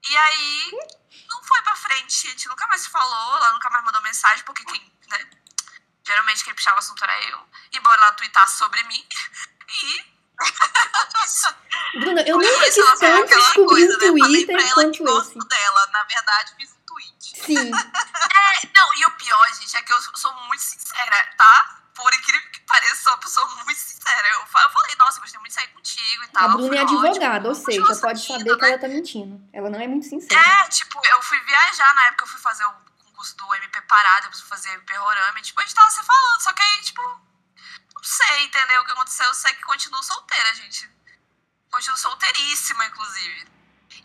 E 0.04 0.18
aí, 0.18 0.72
não 1.28 1.44
foi 1.44 1.62
pra 1.64 1.76
frente, 1.76 2.28
a 2.28 2.30
gente 2.32 2.48
nunca 2.48 2.68
mais 2.68 2.82
se 2.82 2.90
falou, 2.90 3.36
ela 3.38 3.54
nunca 3.54 3.70
mais 3.72 3.84
mandou 3.84 4.02
mensagem, 4.02 4.44
porque 4.46 4.64
quem, 4.64 4.94
né? 5.08 5.30
Geralmente 6.06 6.44
quem 6.44 6.54
puxava 6.54 6.78
o 6.78 6.80
assunto 6.80 7.04
era 7.04 7.22
eu, 7.24 7.50
embora 7.74 8.02
ela 8.02 8.14
tweetasse 8.14 8.58
sobre 8.60 8.84
mim. 8.84 9.06
E 9.70 10.16
Bruna, 12.00 12.22
eu 12.22 12.38
Por 12.38 12.44
nunca 12.46 12.65
quis 12.65 12.75
tanto 13.00 13.27
descobrir 13.36 13.65
coisa, 13.65 13.98
né? 13.98 14.06
Falei 14.08 14.46
Twitter 14.46 14.58
que 14.58 14.74
quanto 14.74 15.03
gosto 15.03 15.39
esse. 15.39 15.48
dela. 15.48 15.88
Na 15.91 16.03
verdade, 16.03 16.53
fiz 16.58 16.72
um 16.72 16.86
tweet. 16.86 17.41
Sim. 17.46 17.72
É, 18.38 18.70
não, 18.75 18.94
e 18.96 19.06
o 19.06 19.12
pior, 19.12 19.48
gente, 19.60 19.75
é 19.77 19.82
que 19.82 19.91
eu 19.94 19.98
sou 20.15 20.34
muito 20.48 20.62
sincera, 20.62 21.29
tá? 21.38 21.79
Por 21.96 22.13
incrível 22.13 22.51
que 22.51 22.60
pareça, 22.62 22.96
sou 23.03 23.13
uma 23.13 23.20
pessoa 23.20 23.48
muito 23.65 23.77
sincera. 23.79 24.27
Eu 24.29 24.46
fa- 24.48 24.63
eu 24.63 24.70
falei, 24.70 24.96
nossa, 24.98 25.20
gostei 25.20 25.39
muito 25.39 25.50
de 25.50 25.56
sair 25.56 25.67
contigo 25.70 26.24
e 26.24 26.27
tal. 26.29 26.44
A 26.44 26.48
Bruna 26.50 26.75
é 26.77 26.84
ótimo. 26.84 27.00
advogada, 27.08 27.50
ou 27.50 27.56
seja, 27.56 27.82
pode 28.01 28.22
saber 28.25 28.44
que 28.56 28.62
né? 28.62 28.70
ela 28.70 28.79
tá 28.79 28.88
mentindo. 28.88 29.41
Ela 29.53 29.70
não 29.70 29.79
é 29.79 29.88
muito 29.88 30.08
sincera. 30.08 30.39
É, 30.39 30.70
tipo, 30.70 31.00
eu 31.06 31.22
fui 31.24 31.39
viajar 31.41 31.94
na 31.96 32.06
época, 32.08 32.24
eu 32.25 32.27
fui 32.29 32.39
fazer 32.39 32.65
o 32.65 32.74
concurso 33.06 33.36
do 33.38 33.56
MP 33.56 33.82
Parada, 33.82 34.22
depois 34.22 34.39
fui 34.41 34.50
fazer 34.50 34.70
MP 34.70 34.96
Rorama, 34.96 35.39
e, 35.39 35.41
tipo, 35.41 35.60
a 35.60 35.63
gente 35.63 35.75
tava 35.75 35.89
se 35.91 36.03
falando, 36.03 36.41
só 36.41 36.53
que 36.53 36.62
aí, 36.63 36.82
tipo, 36.84 37.22
não 37.98 38.04
sei, 38.04 38.44
entendeu 38.44 38.82
o 38.82 38.86
que 38.86 38.92
aconteceu, 38.92 39.25
eu 39.25 39.34
sei 39.34 39.54
que 39.54 39.63
continuo 39.63 40.01
solteira, 40.04 40.54
gente. 40.56 40.89
Continuo 41.72 41.98
solteiríssima, 41.98 42.86
inclusive. 42.86 43.48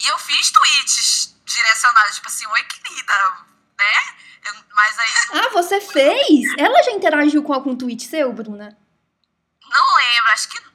E 0.01 0.09
eu 0.09 0.19
fiz 0.19 0.51
tweets 0.51 1.37
direcionados, 1.45 2.17
tipo 2.17 2.27
assim, 2.29 2.47
oi, 2.47 2.65
querida, 2.65 3.37
né? 3.79 4.17
Eu- 4.45 4.65
mas 4.75 4.99
aí, 4.99 5.11
Ah, 5.35 5.49
você 5.51 5.81
fez? 5.81 6.45
Ela 6.59 6.83
já 6.83 6.91
interagiu 6.93 7.43
com 7.43 7.53
algum 7.53 7.77
tweet 7.77 8.07
seu, 8.09 8.33
Bruna? 8.33 8.77
não 9.69 9.97
lembro, 9.97 10.31
acho 10.33 10.49
que 10.49 10.73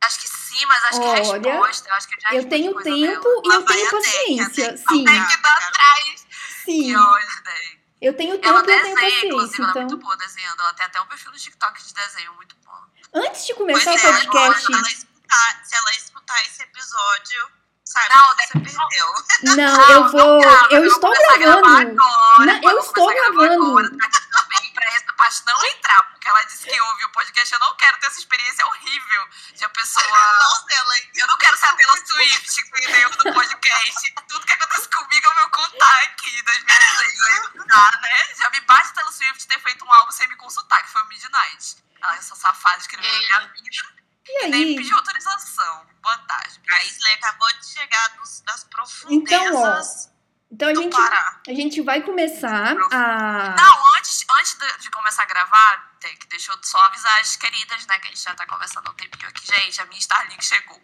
Acho 0.00 0.20
que 0.20 0.28
sim, 0.28 0.64
mas 0.66 0.84
acho 0.84 1.00
que 1.00 1.06
Olha, 1.06 1.16
resposta. 1.52 1.88
Eu 1.88 1.94
acho 1.94 2.06
que 2.08 2.14
eu 2.14 2.20
já 2.20 2.34
Eu 2.34 2.48
tenho 2.48 2.70
tempo 2.82 2.84
dela. 2.84 3.42
e 3.44 3.52
eu 3.52 3.64
tenho 3.66 3.90
paciência. 3.90 4.72
Deck 4.72 4.78
Sim, 4.88 5.04
Tem 5.04 5.26
que 5.26 5.36
dar 5.38 5.56
atrás. 5.56 6.26
sim. 6.64 6.84
Que 6.84 6.96
ódio, 6.96 7.42
Deck. 7.42 7.77
Eu 8.00 8.14
tenho 8.16 8.34
Ela 8.34 8.40
tempo 8.42 8.54
e 8.56 8.58
eu 8.58 8.64
tenho 8.64 8.82
desenha, 8.82 8.94
paciência. 8.94 9.26
inclusive, 9.26 9.62
ela 9.62 9.70
é 9.70 9.74
muito 9.74 9.86
Então, 9.94 9.98
boa 9.98 10.16
desenhando. 10.16 10.60
Ela 10.60 10.72
tem 10.74 10.86
até 10.86 11.00
um 11.00 11.06
perfil 11.06 11.32
no 11.32 11.36
TikTok 11.38 11.84
de 11.84 11.94
desenho 11.94 12.32
muito 12.34 12.56
bom. 12.64 12.78
antes 13.14 13.46
de 13.46 13.54
Pois 13.54 13.84
começar 13.84 13.90
o 13.90 13.94
é, 13.94 14.22
agora, 14.22 14.54
podcast, 14.54 14.66
se 14.66 14.72
ela 14.72 14.88
escutar, 14.88 15.60
se 15.64 15.74
ela 15.76 15.90
escutar 15.90 16.42
esse 16.46 16.62
episódio, 16.62 17.50
saiba 17.84 18.14
Não, 18.14 18.36
que 18.36 18.42
você 18.46 18.60
perdeu. 18.60 19.56
não, 19.56 19.90
eu 19.90 20.08
vou. 20.10 20.40
grava, 20.40 20.68
Eu 20.74 20.80
vou 20.80 20.86
estou 20.86 21.10
gravando. 21.38 22.02
Agora, 22.02 22.46
Não, 22.46 22.70
eu 22.70 22.78
estou 22.78 23.06
gravando. 23.08 23.64
Agora, 23.78 23.90
tá 23.90 24.46
pra 24.78 24.90
essa 24.94 25.12
parte 25.14 25.42
não 25.46 25.64
entrar, 25.66 26.02
porque 26.10 26.28
ela 26.28 26.42
disse 26.44 26.64
que 26.66 26.80
ouve 26.80 27.04
o 27.04 27.12
podcast. 27.12 27.52
Eu 27.52 27.60
não 27.60 27.74
quero 27.76 27.98
ter 27.98 28.06
essa 28.06 28.18
experiência 28.18 28.66
horrível 28.66 29.28
de 29.54 29.64
a 29.64 29.68
pessoa. 29.70 30.06
Nossa, 30.38 30.66
ela 30.74 30.94
Eu 31.14 31.26
não 31.26 31.36
quero 31.38 31.56
ser 31.56 31.66
a 31.66 31.74
Taylor 31.74 32.06
Swift, 32.06 32.60
entendeu? 32.60 33.10
Do 33.10 33.32
podcast. 33.34 34.14
Tudo 34.28 34.46
que 34.46 34.52
acontece 34.52 34.88
comigo 34.88 35.26
eu 35.28 35.34
vou 35.34 35.50
contar 35.50 36.02
aqui 36.04 36.42
das 36.42 36.62
minhas 36.62 36.98
leis. 36.98 37.66
Tá, 37.66 37.98
né? 38.02 38.34
Já 38.36 38.50
me 38.50 38.60
basta 38.62 38.94
Taylor 38.94 39.12
Swift 39.12 39.46
ter 39.48 39.60
feito 39.60 39.84
um 39.84 39.92
álbum 39.92 40.12
sem 40.12 40.28
me 40.28 40.36
consultar, 40.36 40.82
que 40.84 40.90
foi 40.90 41.02
o 41.02 41.06
Midnight. 41.06 41.76
Ela, 42.00 42.16
essa 42.16 42.36
safada, 42.36 42.78
escreveu 42.78 43.12
na 43.12 43.18
minha 43.18 43.40
vida 43.48 43.98
E 44.26 44.44
e 44.46 44.48
nem 44.50 44.64
aí? 44.64 44.76
pediu 44.76 44.96
autorização. 44.96 45.86
Vantagem. 46.02 46.62
A 46.70 46.84
Isley 46.84 47.14
acabou 47.14 47.48
de 47.54 47.66
chegar 47.72 48.08
dos- 48.16 48.40
das 48.42 48.64
profundezas 48.64 50.06
Então 50.06 50.17
a 50.50 50.72
do 50.72 50.82
gente, 50.82 50.96
Pará. 50.96 51.40
a 51.46 51.50
gente 51.54 51.80
vai 51.82 52.00
começar 52.02 52.74
a. 52.92 53.54
Não, 53.56 53.94
antes, 53.96 54.24
antes 54.38 54.54
de, 54.58 54.78
de 54.78 54.90
começar 54.90 55.22
a 55.22 55.26
gravar, 55.26 55.96
tem 56.00 56.16
que 56.16 56.26
deixa 56.28 56.52
eu 56.52 56.58
só 56.62 56.78
avisar 56.86 57.20
as 57.20 57.36
queridas, 57.36 57.86
né? 57.86 57.98
Que 57.98 58.06
a 58.06 58.10
gente 58.10 58.22
já 58.22 58.34
tá 58.34 58.46
conversando 58.46 58.86
há 58.86 58.90
um 58.90 58.94
tempinho 58.94 59.28
aqui. 59.28 59.46
Gente, 59.46 59.80
a 59.80 59.86
minha 59.86 59.98
Starlink 59.98 60.42
chegou. 60.44 60.80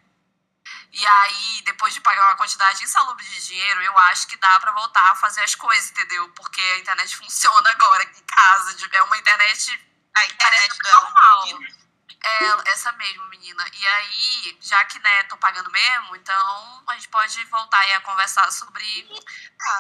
E 0.93 1.07
aí, 1.07 1.63
depois 1.65 1.93
de 1.93 2.01
pagar 2.01 2.29
uma 2.29 2.37
quantidade 2.37 2.85
insalubre 2.85 3.25
de 3.25 3.47
dinheiro, 3.47 3.83
eu 3.83 3.99
acho 3.99 4.27
que 4.29 4.37
dá 4.37 4.61
pra 4.61 4.71
voltar 4.73 5.11
a 5.11 5.15
fazer 5.17 5.43
as 5.43 5.55
coisas, 5.55 5.91
entendeu? 5.91 6.29
Porque 6.37 6.61
a 6.61 6.79
internet 6.79 7.17
funciona 7.19 7.71
agora 7.71 8.03
aqui 8.05 8.21
em 8.21 8.25
casa. 8.25 8.77
É 8.93 9.03
uma 9.03 9.17
internet 9.19 9.71
A 10.17 10.25
internet 10.27 10.65
internet 10.67 10.79
dela. 10.83 11.01
normal. 11.03 11.49
É, 11.49 11.84
essa 12.67 12.93
mesmo, 12.93 13.27
menina. 13.29 13.65
E 13.73 13.87
aí, 13.87 14.59
já 14.61 14.85
que, 14.87 14.99
né, 14.99 15.25
tô 15.25 15.37
pagando 15.37 15.71
mesmo, 15.71 16.17
então 16.17 16.83
a 16.87 16.95
gente 16.95 17.09
pode 17.09 17.45
voltar 17.47 17.79
aí 17.81 17.93
a 17.93 18.01
conversar 18.01 18.51
sobre 18.51 18.85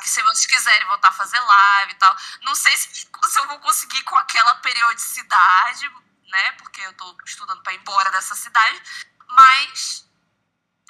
que 0.03 0.09
se 0.09 0.23
vocês 0.23 0.47
quiserem 0.47 0.87
voltar 0.89 1.09
a 1.09 1.13
fazer 1.13 1.41
live 1.41 1.93
e 1.93 1.97
tal. 1.97 2.15
Não 2.43 2.55
sei 2.55 2.77
se, 2.77 2.89
se 3.07 3.39
eu 3.39 3.47
vou 3.49 3.59
conseguir 3.61 4.03
com 4.03 4.17
aquela 4.17 4.55
periodicidade, 4.57 5.89
né? 6.29 6.53
Porque 6.53 6.81
eu 6.81 6.93
tô 6.95 7.17
estudando 7.25 7.63
pra 7.63 7.73
ir 7.73 7.79
embora 7.81 8.11
dessa 8.11 8.35
cidade. 8.35 8.83
Mas 9.29 10.09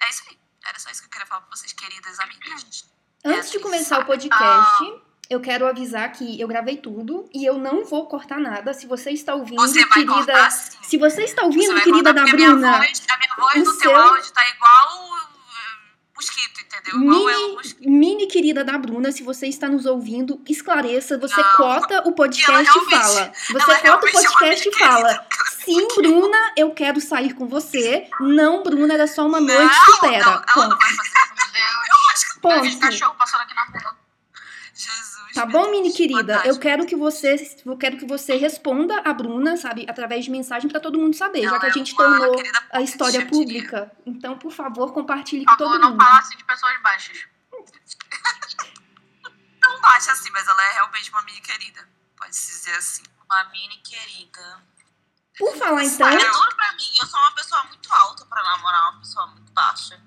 é 0.02 0.10
isso 0.10 0.22
aí. 0.28 0.38
Era 0.66 0.78
só 0.78 0.90
isso 0.90 1.00
que 1.02 1.06
eu 1.06 1.10
queria 1.10 1.26
falar 1.26 1.42
pra 1.42 1.56
vocês, 1.56 1.72
queridas 1.72 2.18
amigas. 2.18 2.84
Antes 3.24 3.50
de 3.50 3.58
começar 3.58 4.00
o 4.00 4.06
podcast, 4.06 5.02
eu 5.30 5.40
quero 5.40 5.66
avisar 5.66 6.10
que 6.12 6.38
eu 6.40 6.46
gravei 6.48 6.76
tudo 6.78 7.28
e 7.32 7.44
eu 7.44 7.58
não 7.58 7.84
vou 7.84 8.08
cortar 8.08 8.38
nada. 8.38 8.74
Se 8.74 8.86
você 8.86 9.10
está 9.10 9.34
ouvindo, 9.34 9.60
Você 9.60 9.80
vai 9.86 10.04
querida. 10.04 10.12
cortar. 10.12 10.50
Se 10.94 10.98
você 10.98 11.24
está 11.24 11.42
ouvindo, 11.42 11.74
querida 11.82 12.12
da 12.12 12.22
porque 12.22 12.36
a 12.36 12.36
minha 12.36 12.50
Bruna, 12.50 12.78
voz, 12.78 13.02
a 13.10 13.16
minha 13.18 13.34
voz 13.36 13.54
no 13.56 13.64
teu 13.78 13.90
seu- 13.90 13.96
áudio 13.96 14.32
tá 14.32 14.42
igual 14.48 15.18
mosquito, 16.14 16.60
entendeu? 16.60 16.98
Mini, 17.00 17.52
mosquito. 17.54 17.90
mini 17.90 18.26
querida 18.28 18.62
da 18.62 18.78
Bruna, 18.78 19.10
se 19.10 19.24
você 19.24 19.48
está 19.48 19.68
nos 19.68 19.86
ouvindo, 19.86 20.40
esclareça. 20.48 21.18
Você 21.18 21.40
Não. 21.42 21.56
cota 21.56 22.02
o 22.08 22.12
podcast 22.12 22.78
e 22.78 22.90
fala. 22.90 23.32
Você 23.50 23.74
cota 23.80 24.06
o 24.06 24.08
é 24.08 24.12
podcast 24.12 24.68
e 24.68 24.78
fala. 24.78 25.26
Sim, 25.64 25.88
Bruna, 25.96 26.52
eu 26.56 26.70
quero 26.72 27.00
sair 27.00 27.34
com 27.34 27.48
você. 27.48 28.08
Não, 28.20 28.62
Bruna, 28.62 28.94
era 28.94 29.08
só 29.08 29.26
uma 29.26 29.40
noite, 29.40 29.62
não, 29.74 29.94
supera. 29.96 30.24
não, 30.24 30.32
ela 30.32 30.44
não 30.46 30.54
Ponto. 30.54 30.78
vai 30.78 30.90
fazer. 30.94 31.24
Deus. 31.54 31.88
Eu 31.88 32.12
acho 32.12 32.34
que 32.34 32.40
Ponto. 32.40 32.78
cachorro 32.78 33.14
passando 33.18 33.40
aqui 33.40 33.54
na 33.54 33.62
rua. 33.64 33.96
Tá 35.34 35.44
bom, 35.46 35.70
mini 35.70 35.92
querida? 35.92 36.42
Eu 36.46 36.58
quero 36.58 36.86
que 36.86 36.94
você, 36.94 37.34
eu 37.66 37.76
quero 37.76 37.96
que 37.96 38.06
você 38.06 38.36
responda 38.36 39.00
a 39.04 39.12
Bruna, 39.12 39.56
sabe, 39.56 39.84
através 39.88 40.24
de 40.24 40.30
mensagem 40.30 40.70
pra 40.70 40.78
todo 40.80 40.98
mundo 40.98 41.14
saber, 41.16 41.42
já 41.42 41.48
Ela 41.48 41.58
que 41.60 41.66
a 41.66 41.68
é 41.68 41.72
gente 41.72 41.92
uma 41.92 42.04
tornou 42.04 42.36
querida 42.36 42.62
a 42.70 42.80
história 42.82 43.26
pública. 43.26 43.90
Então, 44.06 44.38
por 44.38 44.52
favor, 44.52 44.92
compartilhe 44.92 45.44
Por 45.44 45.52
com 45.56 45.58
favor, 45.58 45.72
todo 45.72 45.80
não 45.82 45.90
mundo. 45.90 46.02
falasse 46.04 46.36
de 46.36 46.44
pessoas 46.44 46.80
baixas. 46.82 47.18
Não 49.62 49.80
baixa 49.80 50.12
assim, 50.12 50.28
mas 50.30 50.46
ela 50.46 50.62
é 50.62 50.72
realmente 50.74 51.08
uma 51.10 51.22
mini 51.22 51.40
querida. 51.40 51.88
Pode-se 52.18 52.48
dizer 52.48 52.76
assim. 52.76 53.02
Uma 53.24 53.44
mini 53.44 53.78
querida. 53.78 54.62
Por 55.38 55.56
falar 55.56 55.82
então, 55.82 56.06
É 56.06 56.18
duro 56.18 56.54
pra 56.54 56.72
mim. 56.72 56.90
Eu 57.00 57.06
sou 57.06 57.18
uma 57.18 57.32
pessoa 57.32 57.64
muito 57.64 57.90
alta 57.92 58.26
pra 58.26 58.42
namorar 58.42 58.90
uma 58.90 59.00
pessoa 59.00 59.26
muito 59.28 59.50
baixa. 59.52 59.98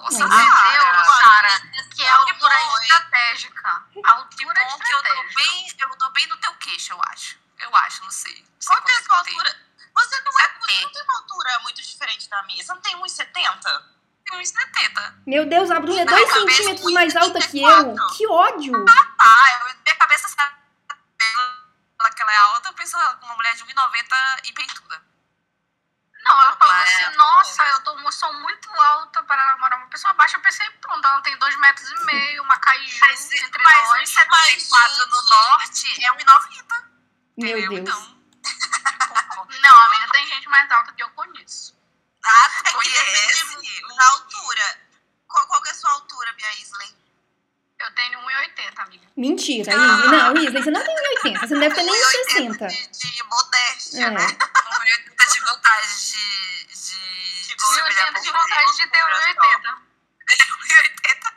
Nossa. 0.00 0.28
Deus, 0.28 1.16
Sara, 1.22 1.60
que 1.94 2.02
a 2.02 2.04
Que 2.04 2.08
altura 2.08 2.54
é 2.54 2.64
bom, 2.64 2.78
estratégica. 2.80 3.68
A 3.68 3.82
Que 3.92 4.06
altura 4.08 4.60
é 4.60 4.64
bom 4.68 4.78
que 4.78 4.92
eu 4.92 5.02
tô 5.02 5.08
estratégica. 5.08 5.34
bem, 5.42 5.74
eu 5.80 5.98
tô 5.98 6.10
bem 6.10 6.26
no 6.26 6.36
teu 6.38 6.54
queixo, 6.54 6.92
eu 6.92 7.00
acho. 7.08 7.38
Eu 7.58 7.76
acho, 7.76 8.02
não 8.04 8.10
sei. 8.10 8.38
Não 8.40 8.46
sei 8.60 8.76
Qual 8.76 8.82
que 8.82 8.90
é 8.90 8.94
a 8.94 9.02
tem. 9.02 9.16
altura? 9.34 9.56
Você 9.94 10.20
não, 10.22 10.40
é, 10.40 10.48
você 10.58 10.72
70. 10.72 10.82
não 10.82 10.92
tem 10.92 11.02
uma 11.02 11.16
altura 11.18 11.58
muito 11.60 11.82
diferente 11.82 12.28
da 12.30 12.42
minha. 12.44 12.64
Você 12.64 12.72
não 12.72 12.80
tem 12.80 12.96
1,70? 12.96 13.82
Tem 14.24 14.40
uns 14.40 14.48
70. 14.48 15.14
meu 15.26 15.46
Deus, 15.46 15.70
a 15.70 15.78
Bruna 15.80 16.00
é 16.00 16.04
Não, 16.04 16.14
dois 16.14 16.28
cabeça 16.28 16.46
centímetros 16.56 16.80
muito 16.82 16.94
mais 16.94 17.16
alta 17.16 17.38
que 17.40 17.62
eu. 17.62 17.82
34. 17.94 18.16
Que 18.16 18.26
ódio! 18.28 18.84
Ah, 19.18 19.60
eu, 19.60 19.74
minha 19.84 19.96
cabeça 19.96 20.28
sabe 20.28 20.52
que 22.16 22.22
ela 22.22 22.32
é 22.32 22.36
alta, 22.36 22.68
eu 22.68 22.72
penso 22.74 22.96
ela 22.96 23.14
como 23.14 23.26
uma 23.26 23.36
mulher 23.36 23.54
de 23.54 23.64
1,90 23.64 24.40
e 24.44 24.52
peituda. 24.52 25.02
Não, 26.24 26.40
ela 26.40 26.56
falou 26.56 26.74
É, 26.74 26.82
assim, 26.82 27.16
nossa, 27.16 27.62
eu 27.64 27.80
tô, 27.82 28.12
sou 28.12 28.32
muito 28.34 28.70
alta 28.80 29.22
para 29.24 29.44
namorar 29.44 29.78
uma 29.78 29.88
pessoa 29.88 30.12
baixa. 30.14 30.36
Eu 30.36 30.40
pensei, 30.40 30.68
pronto, 30.80 31.04
ela 31.06 31.20
tem 31.22 31.36
dois 31.38 31.56
metros 31.56 31.90
e 31.90 32.04
meio, 32.04 32.42
uma 32.44 32.56
caiju 32.58 33.00
Mas, 33.00 33.32
entre 33.32 33.62
mas 33.62 33.88
nós. 33.88 34.10
1,74 34.10 35.06
no 35.08 35.20
gente. 35.20 35.30
norte 35.30 36.04
é 36.04 36.12
1,90. 36.12 36.84
Meu 37.38 37.58
entendeu? 37.58 37.84
Deus. 37.84 37.98
Então. 37.98 38.22
Não, 39.62 39.78
amiga, 39.80 40.08
tem 40.12 40.26
gente 40.26 40.48
mais 40.48 40.70
alta 40.70 40.92
que 40.92 41.02
eu 41.02 41.10
conheço. 41.10 41.76
Ah, 42.24 42.48
tu 42.50 42.60
É 42.60 42.62
que 42.64 42.72
conhece? 42.72 43.44
depende 43.56 43.96
da 43.96 44.06
altura. 44.08 44.80
Qual, 45.28 45.46
qual 45.48 45.66
é 45.66 45.70
a 45.70 45.74
sua 45.74 45.90
altura, 45.92 46.32
Bia 46.34 46.54
Isley? 46.60 46.96
Eu 47.82 47.90
tenho 47.94 48.18
1,80, 48.20 48.78
amiga. 48.82 49.06
Mentira, 49.16 49.72
Ah. 49.72 49.76
Isley. 49.76 50.08
Não, 50.08 50.36
Isley, 50.36 50.62
você 50.62 50.70
não 50.70 50.84
tem 50.84 50.94
1,80. 50.94 51.40
Você 51.40 51.54
não 51.54 51.60
deve 51.60 51.74
ter 51.74 51.82
nem 51.82 51.94
1,80 51.94 52.66
1,60. 52.66 52.68
De, 52.68 53.10
de 53.16 53.22
modéstia, 53.24 54.06
É. 54.06 54.10
né? 54.10 54.26
1,80 54.26 55.32
de 55.32 55.40
vontade 55.40 56.10
de. 56.10 56.66
de, 56.66 57.48
De 57.48 57.54
de 57.56 57.62
se 57.62 57.80
1,80 57.80 57.82
humilhar 57.82 58.12
de 58.22 58.30
vontade 58.30 58.76
de 58.76 58.86
ter 58.88 58.98
1,80. 58.98 59.78
1,80. 60.30 61.32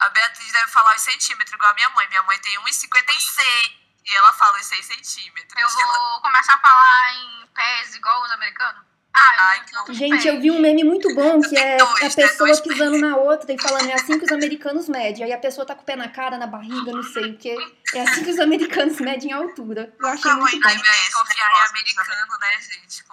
A 0.00 0.08
Beatriz 0.10 0.52
deve 0.52 0.68
falar 0.72 0.94
os 0.96 1.02
centímetros, 1.02 1.52
igual 1.52 1.70
a 1.70 1.74
minha 1.74 1.90
mãe. 1.90 2.08
Minha 2.08 2.22
mãe 2.24 2.38
tem 2.40 2.58
1,56 2.60 3.72
e 4.06 4.14
ela 4.14 4.32
fala 4.34 4.58
os 4.58 4.66
6 4.66 4.86
centímetros. 4.86 5.60
Eu 5.60 5.68
vou 5.70 6.20
começar 6.22 6.54
a 6.54 6.58
falar 6.58 7.14
em 7.14 7.46
pés 7.54 7.94
igual 7.94 8.22
os 8.22 8.30
americanos. 8.32 8.82
Ah, 9.12 9.58
tenho 9.66 9.94
Gente, 9.94 10.28
eu 10.28 10.40
vi 10.40 10.50
um 10.50 10.60
meme 10.60 10.84
muito 10.84 11.12
bom 11.14 11.40
que 11.40 11.56
é 11.56 11.76
dois, 11.76 12.02
a 12.02 12.04
né? 12.04 12.14
pessoa 12.14 12.62
pisando 12.62 12.98
na 12.98 13.16
outra 13.16 13.52
e 13.52 13.60
falando 13.60 13.88
é 13.88 13.94
assim 13.94 14.18
que 14.18 14.24
os 14.24 14.32
americanos 14.32 14.88
medem. 14.88 15.24
Aí 15.24 15.32
a 15.32 15.38
pessoa 15.38 15.66
tá 15.66 15.74
com 15.74 15.82
o 15.82 15.84
pé 15.84 15.96
na 15.96 16.08
cara, 16.08 16.38
na 16.38 16.46
barriga, 16.46 16.92
não 16.92 17.02
sei 17.02 17.32
o 17.32 17.38
quê. 17.38 17.56
É 17.94 18.02
assim 18.02 18.22
que 18.22 18.30
os 18.30 18.38
americanos 18.38 18.98
medem 19.00 19.32
a 19.32 19.36
altura. 19.36 19.92
Eu 19.98 20.06
achei 20.06 20.30
Nunca 20.30 20.42
muito 20.42 20.62
vou 20.62 20.74
bom. 20.74 20.80
Esse 20.80 21.12
confiar 21.12 21.50
em 21.50 21.52
negócio, 21.52 21.70
americano, 21.70 22.38
né, 22.40 22.60
gente? 22.60 23.04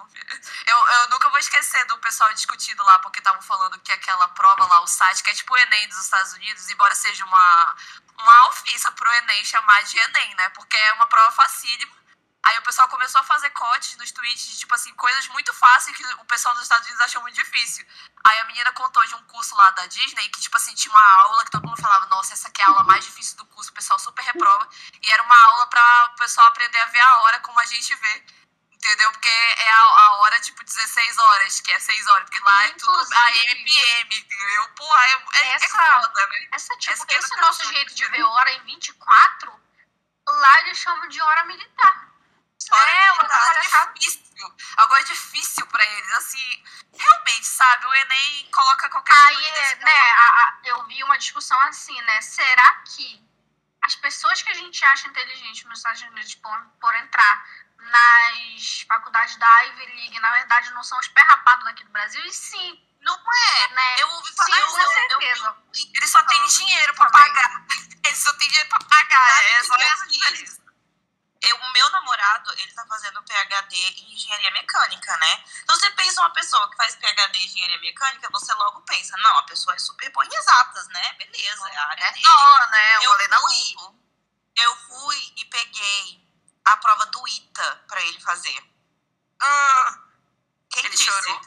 Eu, 0.66 0.76
eu 0.76 1.08
nunca 1.10 1.28
vou 1.30 1.38
esquecer 1.38 1.84
do 1.86 1.98
pessoal 1.98 2.32
discutindo 2.32 2.82
lá, 2.84 2.98
porque 3.00 3.18
estavam 3.18 3.42
falando 3.42 3.78
que 3.80 3.90
aquela 3.90 4.28
prova 4.28 4.66
lá, 4.66 4.82
o 4.82 4.86
site, 4.86 5.22
que 5.22 5.30
é 5.30 5.34
tipo 5.34 5.52
o 5.52 5.58
Enem 5.58 5.88
dos 5.88 5.98
Estados 5.98 6.32
Unidos, 6.32 6.70
embora 6.70 6.94
seja 6.94 7.24
uma, 7.24 7.76
uma 8.18 8.48
ofensa 8.48 8.92
pro 8.92 9.12
Enem 9.12 9.44
chamar 9.44 9.82
de 9.82 9.98
Enem, 9.98 10.34
né? 10.36 10.48
Porque 10.50 10.76
é 10.76 10.92
uma 10.92 11.06
prova 11.06 11.32
facílima. 11.32 11.98
Aí 12.48 12.58
o 12.58 12.62
pessoal 12.62 12.88
começou 12.88 13.20
a 13.20 13.24
fazer 13.24 13.50
cortes 13.50 13.96
nos 13.98 14.10
tweets 14.10 14.46
de, 14.48 14.58
tipo 14.58 14.74
assim, 14.74 14.92
coisas 14.94 15.28
muito 15.28 15.52
fáceis 15.52 15.94
que 15.96 16.04
o 16.14 16.24
pessoal 16.24 16.54
dos 16.54 16.62
Estados 16.62 16.86
Unidos 16.86 17.04
achou 17.04 17.20
muito 17.20 17.34
difícil. 17.34 17.84
Aí 18.24 18.38
a 18.40 18.44
menina 18.44 18.72
contou 18.72 19.04
de 19.06 19.14
um 19.14 19.22
curso 19.24 19.54
lá 19.54 19.70
da 19.72 19.86
Disney 19.86 20.28
que, 20.30 20.40
tipo 20.40 20.56
assim, 20.56 20.74
tinha 20.74 20.90
uma 20.94 21.12
aula 21.24 21.44
que 21.44 21.50
todo 21.50 21.66
mundo 21.66 21.80
falava, 21.80 22.06
nossa, 22.06 22.32
essa 22.32 22.48
aqui 22.48 22.62
é 22.62 22.64
a 22.64 22.68
aula 22.68 22.84
mais 22.84 23.04
difícil 23.04 23.36
do 23.36 23.44
curso, 23.46 23.70
o 23.70 23.74
pessoal 23.74 23.98
super 23.98 24.22
reprova. 24.24 24.66
E 25.02 25.10
era 25.10 25.22
uma 25.22 25.36
aula 25.46 25.66
pra 25.66 26.10
o 26.14 26.16
pessoal 26.16 26.46
aprender 26.48 26.78
a 26.78 26.86
ver 26.86 27.00
a 27.00 27.18
hora 27.22 27.40
como 27.40 27.60
a 27.60 27.66
gente 27.66 27.94
vê. 27.96 28.24
Entendeu? 28.72 29.10
Porque 29.10 29.28
é 29.28 29.70
a, 29.72 29.82
a 29.82 30.12
hora, 30.18 30.40
tipo, 30.40 30.62
16 30.64 31.18
horas, 31.18 31.60
que 31.60 31.70
é 31.72 31.78
6 31.80 32.06
horas, 32.06 32.24
porque 32.30 32.38
lá 32.44 32.64
é 32.64 32.70
tudo 32.74 32.96
AM, 33.16 33.64
PM, 33.64 34.16
entendeu? 34.20 34.68
Porra, 34.76 35.04
é, 35.04 35.12
é, 35.34 35.48
Essa- 35.54 35.66
é 35.66 36.00
foda, 36.00 36.26
né? 36.28 36.48
Essa, 36.52 36.76
tipo, 36.76 36.92
Essa 36.92 37.04
é 37.08 37.18
esse 37.18 37.34
a 37.34 37.40
nosso 37.40 37.64
jeito 37.72 37.92
de 37.94 38.06
ver 38.06 38.22
hora 38.22 38.50
em 38.52 38.62
24, 38.62 39.60
lá 40.28 40.60
eles 40.60 40.78
chamam 40.78 41.08
de 41.08 41.20
hora 41.20 41.44
militar. 41.46 42.07
É, 42.76 43.06
É, 43.06 43.12
uma 43.12 43.24
coisa 43.28 43.60
difícil. 43.60 44.56
Algo 44.76 45.04
difícil 45.04 45.66
pra 45.66 45.84
eles. 45.84 46.12
Assim, 46.12 46.64
realmente, 46.98 47.46
sabe? 47.46 47.86
O 47.86 47.94
Enem 47.94 48.50
coloca 48.52 48.88
qualquer 48.88 49.14
Aí, 49.16 49.46
é, 49.46 49.74
né, 49.76 50.10
a- 50.12 50.42
a- 50.42 50.58
eu 50.64 50.84
vi 50.86 51.02
uma 51.04 51.18
discussão 51.18 51.58
assim, 51.62 52.00
né? 52.02 52.20
Será 52.22 52.74
que 52.84 53.20
as 53.82 53.94
pessoas 53.96 54.42
que 54.42 54.50
a 54.50 54.54
gente 54.54 54.84
acha 54.84 55.08
inteligente 55.08 55.66
nos 55.66 55.78
Estados 55.78 56.02
Unidos 56.02 56.34
por, 56.36 56.58
por 56.80 56.94
entrar 56.96 57.44
nas 57.78 58.82
faculdades 58.88 59.36
da 59.36 59.62
Ivy 59.64 59.86
League, 59.86 60.20
na 60.20 60.30
verdade, 60.32 60.70
não 60.72 60.82
são 60.82 60.98
os 60.98 61.08
perrapados 61.08 61.64
daqui 61.64 61.84
do 61.84 61.90
Brasil, 61.90 62.24
e 62.24 62.32
sim, 62.32 62.84
Não 63.00 63.14
é. 63.32 63.68
né? 63.74 63.96
Eu 64.02 64.08
ouvi 64.10 64.28
sim, 64.28 64.34
falar 64.36 64.60
com 64.66 64.78
eu, 64.78 64.82
eu, 64.82 64.92
certeza. 64.92 65.56
Eles 65.94 66.10
só 66.10 66.22
têm 66.24 66.44
dinheiro 66.46 66.94
pra 66.94 67.06
Também. 67.10 67.32
pagar. 67.34 67.62
Eles 68.04 68.18
só 68.18 68.32
têm 68.34 68.48
dinheiro 68.48 68.68
pra 68.68 68.78
pagar. 68.80 69.26
Sabe 69.26 69.52
É 69.54 69.64
só 69.64 69.76
é 69.76 69.82
essa 69.86 70.06
diferença. 70.06 70.67
Eu, 71.42 71.56
o 71.56 71.72
meu 71.72 71.90
namorado, 71.90 72.52
ele 72.58 72.72
tá 72.72 72.84
fazendo 72.86 73.22
PhD 73.22 73.76
em 73.76 74.12
engenharia 74.14 74.50
mecânica, 74.50 75.16
né? 75.18 75.44
Então 75.62 75.76
você 75.78 75.90
pensa 75.92 76.20
uma 76.20 76.30
pessoa 76.32 76.68
que 76.70 76.76
faz 76.76 76.96
PhD 76.96 77.38
em 77.38 77.44
engenharia 77.46 77.78
mecânica, 77.80 78.28
você 78.32 78.52
logo 78.54 78.80
pensa, 78.82 79.16
não, 79.18 79.38
a 79.38 79.42
pessoa 79.44 79.74
é 79.74 79.78
super 79.78 80.10
boa 80.10 80.26
em 80.26 80.34
exatas, 80.34 80.88
né? 80.88 81.12
Beleza, 81.14 81.68
é 81.68 81.76
a 81.76 81.88
área 81.88 82.04
É 82.04 82.12
dele. 82.12 82.24
só, 82.24 82.66
né? 82.70 82.96
Eu 82.96 83.02
Eu 83.02 83.10
falei 83.12 83.28
na 83.28 83.40
fui. 83.40 83.56
Lupo. 83.76 83.98
Eu 84.56 84.76
fui 84.76 85.32
e 85.36 85.44
peguei 85.44 86.28
a 86.64 86.76
prova 86.78 87.06
do 87.06 87.28
ITA 87.28 87.84
pra 87.86 88.02
ele 88.02 88.20
fazer. 88.20 88.62
Ah, 89.40 89.98
Quem 90.70 90.84
ele 90.84 90.90
disse? 90.96 91.04
chorou. 91.04 91.40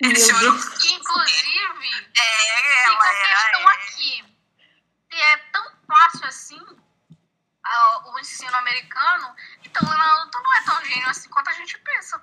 Ele 0.00 0.14
Meu 0.18 0.26
chorou. 0.26 0.52
Deus. 0.58 0.84
Inclusive, 0.84 2.12
É, 2.16 2.84
fica 2.84 2.88
ela 2.88 3.04
a 3.04 3.14
era. 3.14 3.50
questão 3.50 3.70
é. 3.70 3.74
aqui. 3.74 4.38
Se 5.12 5.20
é 5.20 5.36
tão 5.52 5.72
fácil 5.86 6.26
assim 6.26 6.83
o 8.06 8.18
ensino 8.18 8.56
americano, 8.56 9.34
então 9.62 9.82
ela 9.92 10.24
não 10.32 10.54
é 10.54 10.62
tão 10.62 10.84
gênio 10.84 11.08
assim 11.08 11.28
quanto 11.30 11.48
a 11.50 11.52
gente 11.52 11.76
pensa. 11.78 12.18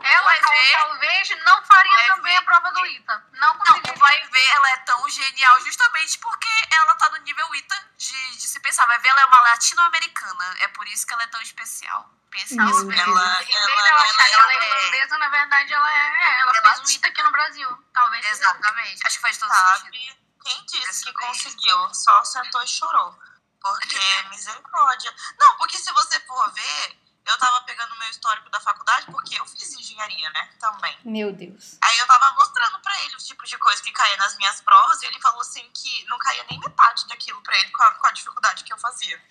Ela 0.00 0.32
ver. 0.32 0.70
talvez 0.70 1.28
não 1.44 1.64
faria 1.64 2.06
também 2.14 2.32
ver. 2.32 2.38
a 2.38 2.42
prova 2.42 2.70
do 2.72 2.86
ITA. 2.86 3.26
Não 3.32 3.54
Não, 3.54 3.94
vai 3.96 4.26
ver, 4.28 4.46
ela 4.50 4.70
é 4.70 4.76
tão 4.78 5.08
genial 5.08 5.60
justamente 5.62 6.18
porque 6.20 6.48
ela 6.70 6.94
tá 6.94 7.10
no 7.10 7.16
nível 7.18 7.52
ITA 7.56 7.84
de, 7.96 8.36
de 8.36 8.42
se 8.46 8.60
pensar. 8.60 8.86
Vai 8.86 8.96
ver, 9.00 9.08
ela 9.08 9.22
é 9.22 9.26
uma 9.26 9.40
latino-americana. 9.40 10.54
É 10.60 10.68
por 10.68 10.86
isso 10.86 11.04
que 11.04 11.12
ela 11.12 11.24
é 11.24 11.26
tão 11.26 11.42
especial. 11.42 12.08
Pense 12.30 12.54
Meu 12.54 12.66
nisso. 12.66 12.92
Ela, 12.92 13.42
Em 13.42 13.46
vez 13.46 13.56
ela, 13.56 13.82
dela 13.82 14.02
achar 14.02 14.24
que 14.28 14.34
ela 14.34 14.52
é 14.52 14.54
ela 14.54 14.64
é- 14.64 14.68
irlandesa, 14.68 15.18
na 15.18 15.28
verdade 15.30 15.72
ela 15.72 15.92
é. 15.92 15.96
é, 15.96 16.40
ela 16.42 16.50
É 16.52 16.54
fez 16.54 16.64
um 16.64 16.68
latina. 16.80 16.92
ITA 16.98 17.08
aqui 17.08 17.22
no 17.24 17.32
Brasil. 17.32 17.84
Talvez. 17.92 18.22
seja 18.26 18.34
Exatamente. 18.36 19.06
Acho 19.06 19.16
que 19.16 19.22
faz 19.22 19.38
todo 19.38 19.50
sentido. 19.52 19.78
sabe? 19.78 20.18
Quem 20.44 20.64
disse 20.66 21.04
que 21.04 21.12
conseguiu? 21.12 21.92
Só 21.94 22.24
sentou 22.24 22.62
e 22.62 22.68
chorou. 22.68 23.18
Porque, 23.60 24.22
misericórdia. 24.30 25.14
Não, 25.38 25.56
porque 25.56 25.78
se 25.78 25.92
você 25.92 26.20
for 26.20 26.52
ver, 26.52 26.98
eu 27.26 27.38
tava 27.38 27.60
pegando 27.62 27.96
meu 27.96 28.08
histórico 28.08 28.48
da 28.50 28.60
faculdade, 28.60 29.06
porque 29.06 29.38
eu 29.38 29.44
fiz 29.44 29.72
engenharia, 29.74 30.30
né? 30.30 30.50
Também. 30.58 30.96
Meu 31.04 31.32
Deus. 31.32 31.76
Aí 31.82 31.98
eu 31.98 32.06
tava 32.06 32.34
mostrando 32.34 32.80
pra 32.80 33.00
ele 33.02 33.16
os 33.16 33.26
tipos 33.26 33.48
de 33.48 33.58
coisa 33.58 33.82
que 33.82 33.92
caía 33.92 34.16
nas 34.16 34.36
minhas 34.36 34.60
provas, 34.62 35.02
e 35.02 35.06
ele 35.06 35.20
falou 35.20 35.40
assim 35.40 35.68
que 35.74 36.04
não 36.06 36.18
caía 36.18 36.44
nem 36.48 36.58
metade 36.58 37.06
daquilo 37.06 37.42
pra 37.42 37.58
ele 37.58 37.70
com 37.70 37.82
a, 37.82 37.92
com 37.94 38.06
a 38.06 38.12
dificuldade 38.12 38.64
que 38.64 38.72
eu 38.72 38.78
fazia. 38.78 39.22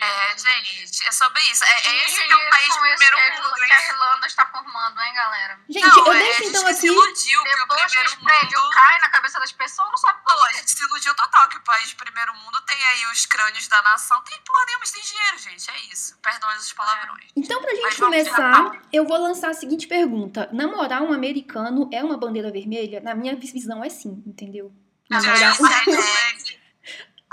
É, 0.00 0.38
gente, 0.38 1.06
é 1.06 1.12
sobre 1.12 1.40
isso. 1.42 1.64
É, 1.64 1.80
Que 1.82 1.88
é 1.88 2.04
esse 2.04 2.26
que 2.26 2.32
é 2.32 2.36
o 2.36 2.50
país 2.50 2.66
de 2.66 2.80
primeiro 2.80 3.16
que 3.16 3.42
mundo. 3.42 3.54
Que 3.54 3.72
a 3.72 3.88
Irlanda 3.88 4.26
está 4.26 4.46
formando, 4.46 5.00
hein, 5.00 5.14
galera? 5.14 5.60
Gente, 5.68 5.86
Não, 5.86 6.06
eu 6.06 6.12
é, 6.12 6.18
deixo 6.18 6.30
a 6.30 6.44
gente 6.44 6.48
então 6.48 6.62
se 6.62 6.68
aqui. 6.72 6.86
iludiu 6.86 7.42
que 7.42 7.48
o 7.48 7.66
que 7.66 7.66
primeiro 7.66 8.16
prédios 8.24 8.62
mundo... 8.62 8.74
caem 8.74 9.00
na 9.00 9.08
cabeça 9.08 9.40
das 9.40 9.52
pessoas, 9.52 9.88
não 9.88 9.96
sabe 9.96 10.24
Pô, 10.24 10.44
a 10.44 10.52
gente 10.52 10.70
se 10.70 10.84
iludiu 10.84 11.14
total 11.14 11.48
que 11.48 11.58
o 11.58 11.60
país 11.60 11.88
de 11.88 11.94
primeiro 11.96 12.34
mundo 12.34 12.60
tem 12.62 12.82
aí 12.84 13.06
os 13.12 13.26
crânios 13.26 13.68
da 13.68 13.82
nação. 13.82 14.20
Tem 14.22 14.38
porra 14.40 14.64
nenhuma, 14.66 14.80
mas 14.80 14.90
tem 14.90 15.02
dinheiro, 15.02 15.38
gente. 15.38 15.70
É 15.70 15.92
isso. 15.92 16.18
Perdão 16.22 16.48
os 16.56 16.72
palavrões. 16.72 17.30
Então, 17.36 17.60
pra 17.60 17.70
gente 17.70 17.82
Mas 17.82 17.96
vamos 17.96 18.16
começar, 18.16 18.82
eu 18.92 19.06
vou 19.06 19.18
lançar 19.18 19.50
a 19.50 19.54
seguinte 19.54 19.86
pergunta: 19.86 20.48
namorar 20.52 21.02
um 21.02 21.12
americano 21.12 21.88
é 21.92 22.02
uma 22.02 22.16
bandeira 22.16 22.50
vermelha? 22.50 23.00
Na 23.00 23.14
minha 23.14 23.36
visão 23.36 23.84
é 23.84 23.88
sim, 23.88 24.22
entendeu? 24.26 24.72
Namorar 25.08 25.54
um... 25.60 25.64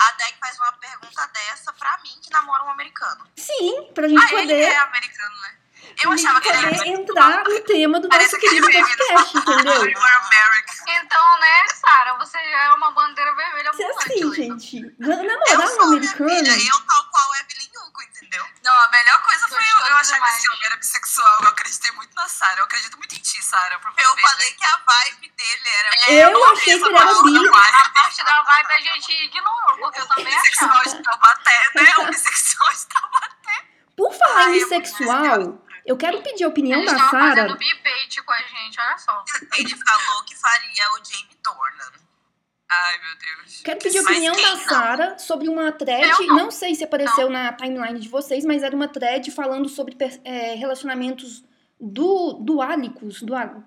é- 0.02 0.08
a 0.08 0.12
Deck, 0.18 0.38
faz 0.40 0.58
uma 0.58 0.72
pergunta 0.74 1.28
dessa 1.34 1.74
pra 1.74 1.98
mim, 2.04 2.20
que 2.22 2.32
namora 2.32 2.64
um 2.64 2.70
americano. 2.72 3.26
Sim, 3.38 3.92
pra 3.94 4.08
gente 4.08 4.20
Ah, 4.24 4.28
ele 4.34 4.42
poder, 4.42 4.62
é 4.64 4.78
americano, 4.78 5.42
né? 5.42 5.58
Eu 6.04 6.12
achava 6.12 6.40
que 6.40 6.48
ele 6.48 6.58
era 6.66 6.88
entrar 6.88 7.44
no 7.44 7.60
tema 7.62 8.00
do 8.00 8.08
Parece 8.08 8.34
nosso 8.36 8.46
aquele 8.46 8.62
querido 8.62 8.68
meme 8.68 8.96
do 8.96 9.06
podcast, 9.08 9.38
entendeu? 9.38 9.82
Então, 10.88 11.40
né, 11.40 11.68
Sara, 11.76 12.18
você 12.18 12.38
já 12.38 12.64
é 12.66 12.74
uma 12.74 12.92
bandeira 12.92 13.34
vermelha 13.36 13.74
Se 13.74 13.84
é 13.84 13.90
assim, 13.90 14.34
gente, 14.34 14.96
namorar 15.00 15.70
um 15.78 15.82
americano. 15.84 16.30
filha, 16.30 16.52
eu 16.70 16.80
tal 16.88 17.06
qual 17.10 17.36
Evelyn 17.36 17.70
Hugo, 17.92 18.02
entendeu? 18.04 18.46
Não, 18.64 18.72
a 18.74 18.90
melhor 18.90 19.22
coisa 19.24 19.48
foi 19.48 19.58
eu, 19.58 19.78
eu 19.88 19.96
achar 19.98 20.04
que 20.08 20.14
demais. 20.16 20.38
esse 20.38 20.50
homem 20.50 20.66
era 20.66 20.76
bissexual. 20.78 21.42
Eu 21.44 21.48
acreditei 21.50 21.92
muito 21.92 22.16
na 22.16 22.28
Sarah. 22.28 22.60
Eu 22.60 22.64
acredito 22.66 22.98
muito 22.98 23.16
em 23.16 23.20
ti, 23.20 23.44
Sarah. 23.44 23.80
pra 23.80 23.92
Eu 23.98 24.18
falei 24.18 24.50
né? 24.50 24.56
que 24.58 24.66
a 24.66 24.78
vibe 24.78 25.30
dele 25.32 25.70
era 25.70 25.90
É, 26.12 26.24
Eu 26.26 26.46
achei 26.52 26.64
que 26.80 26.86
ele 26.86 26.96
era 26.98 27.22
bi. 27.24 27.48
A 27.48 27.90
parte 27.90 28.24
da 28.24 28.42
vibe 28.44 28.74
a 28.74 28.80
gente 28.80 29.12
ignorou, 29.26 29.78
porque 29.78 30.00
eu 30.02 30.08
também 30.08 30.26
bissexual 30.26 30.70
achava. 30.72 30.90
de 30.98 31.04
Taubaté, 31.04 31.70
né? 31.76 31.94
O 31.98 32.06
bissexual 32.08 32.72
de 32.74 32.86
Taubaté. 32.88 33.66
Por 33.98 34.14
falar 34.18 34.50
em 34.50 34.58
eu- 34.58 34.70
bissexual, 34.70 35.66
eu 35.86 35.98
quero 35.98 36.22
pedir 36.22 36.46
a 36.46 36.48
opinião 36.48 36.80
Eles 36.80 36.92
da 36.94 36.98
Sara. 37.10 37.12
fazendo 37.36 37.58
debate 37.58 38.22
com 38.24 38.32
a 38.32 38.42
gente, 38.42 38.80
olha 38.80 38.98
só. 38.98 39.24
Ele 39.54 39.76
falou 39.86 40.24
que 40.24 40.36
faria 40.36 40.92
o 40.94 41.04
Jamie 41.06 41.38
Dornan. 41.44 41.92
Ai, 42.74 43.00
meu 43.00 43.16
Deus. 43.18 43.62
Quero 43.64 43.80
pedir 43.80 43.98
a 43.98 44.02
opinião 44.02 44.34
da 44.34 44.56
não? 44.56 44.64
Sara 44.64 45.20
sobre 45.20 45.50
uma 45.50 45.72
thread. 45.74 46.08
Não. 46.28 46.36
não. 46.38 46.52
sei 46.52 46.74
se 46.74 46.86
apareceu 46.86 47.30
na 47.30 47.52
timeline 47.52 48.00
de 48.00 48.08
vocês, 48.08 48.46
mas 48.46 48.64
era 48.64 48.74
uma 48.74 48.88
thread 48.88 49.30
falando 49.32 49.68
sobre 49.68 49.98
é, 50.24 50.56
relacionamentos 50.56 51.44
do, 51.78 52.34
duálicos. 52.42 53.22
Dual, 53.22 53.64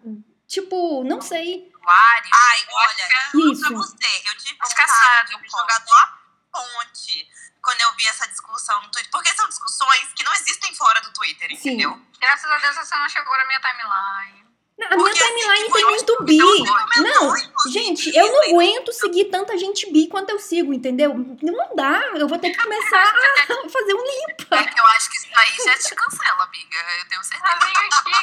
tipo, 0.46 1.04
não 1.04 1.20
sei. 1.20 1.70
Aquário. 1.74 2.30
Ai, 2.32 2.66
olha, 2.72 3.02
é- 3.02 3.52
Isso. 3.52 3.60
pra 3.60 3.76
você, 3.76 4.22
eu 4.26 4.38
tive 4.38 4.58
vontade 4.58 5.42
de 5.42 5.50
jogar 5.50 5.80
numa 5.80 6.18
ponte 6.50 7.28
quando 7.60 7.80
eu 7.82 7.92
vi 7.96 8.06
essa 8.06 8.26
discussão 8.26 8.80
no 8.82 8.90
Twitter. 8.90 9.10
Porque 9.10 9.34
são 9.34 9.46
discussões 9.48 10.12
que 10.14 10.24
não 10.24 10.32
existem 10.32 10.74
fora 10.74 11.00
do 11.02 11.12
Twitter, 11.12 11.48
Sim. 11.50 11.70
entendeu? 11.70 12.00
Graças 12.18 12.50
a 12.50 12.56
Deus 12.56 12.76
você 12.76 12.96
não 12.96 13.08
chegou 13.08 13.36
na 13.36 13.46
minha 13.46 13.60
timeline. 13.60 14.43
Na- 14.76 14.88
A 14.88 14.96
minha 14.96 15.08
assim, 15.08 15.18
timeline 15.24 15.64
tipo, 15.66 15.72
tem 15.76 15.84
muito 15.84 16.24
bi. 16.24 16.36
comentou, 16.38 16.76
Não, 17.04 17.36
gente, 17.70 18.16
eu 18.16 18.26
não 18.32 18.42
aguento 18.42 18.92
seguir 18.92 19.26
tanta 19.26 19.56
gente 19.56 19.90
bi 19.92 20.08
quanto 20.08 20.30
eu 20.30 20.38
sigo, 20.40 20.74
entendeu? 20.74 21.14
Não 21.14 21.76
dá. 21.76 22.02
Eu 22.16 22.26
vou 22.26 22.36
ter 22.40 22.50
que 22.50 22.60
começar 22.60 23.02
a 23.02 23.04
fazer 23.70 23.94
um 23.94 24.02
limpa. 24.02 24.56
É 24.56 24.64
que 24.64 24.80
eu 24.80 24.84
acho 24.86 25.10
que 25.10 25.16
isso 25.16 25.28
aí 25.36 25.56
já 25.64 25.78
te 25.78 25.94
cancela, 25.94 26.42
amiga. 26.42 26.76
Eu 26.98 27.08
tenho 27.08 27.22
certeza. 27.22 27.52
Amiga, 27.54 27.80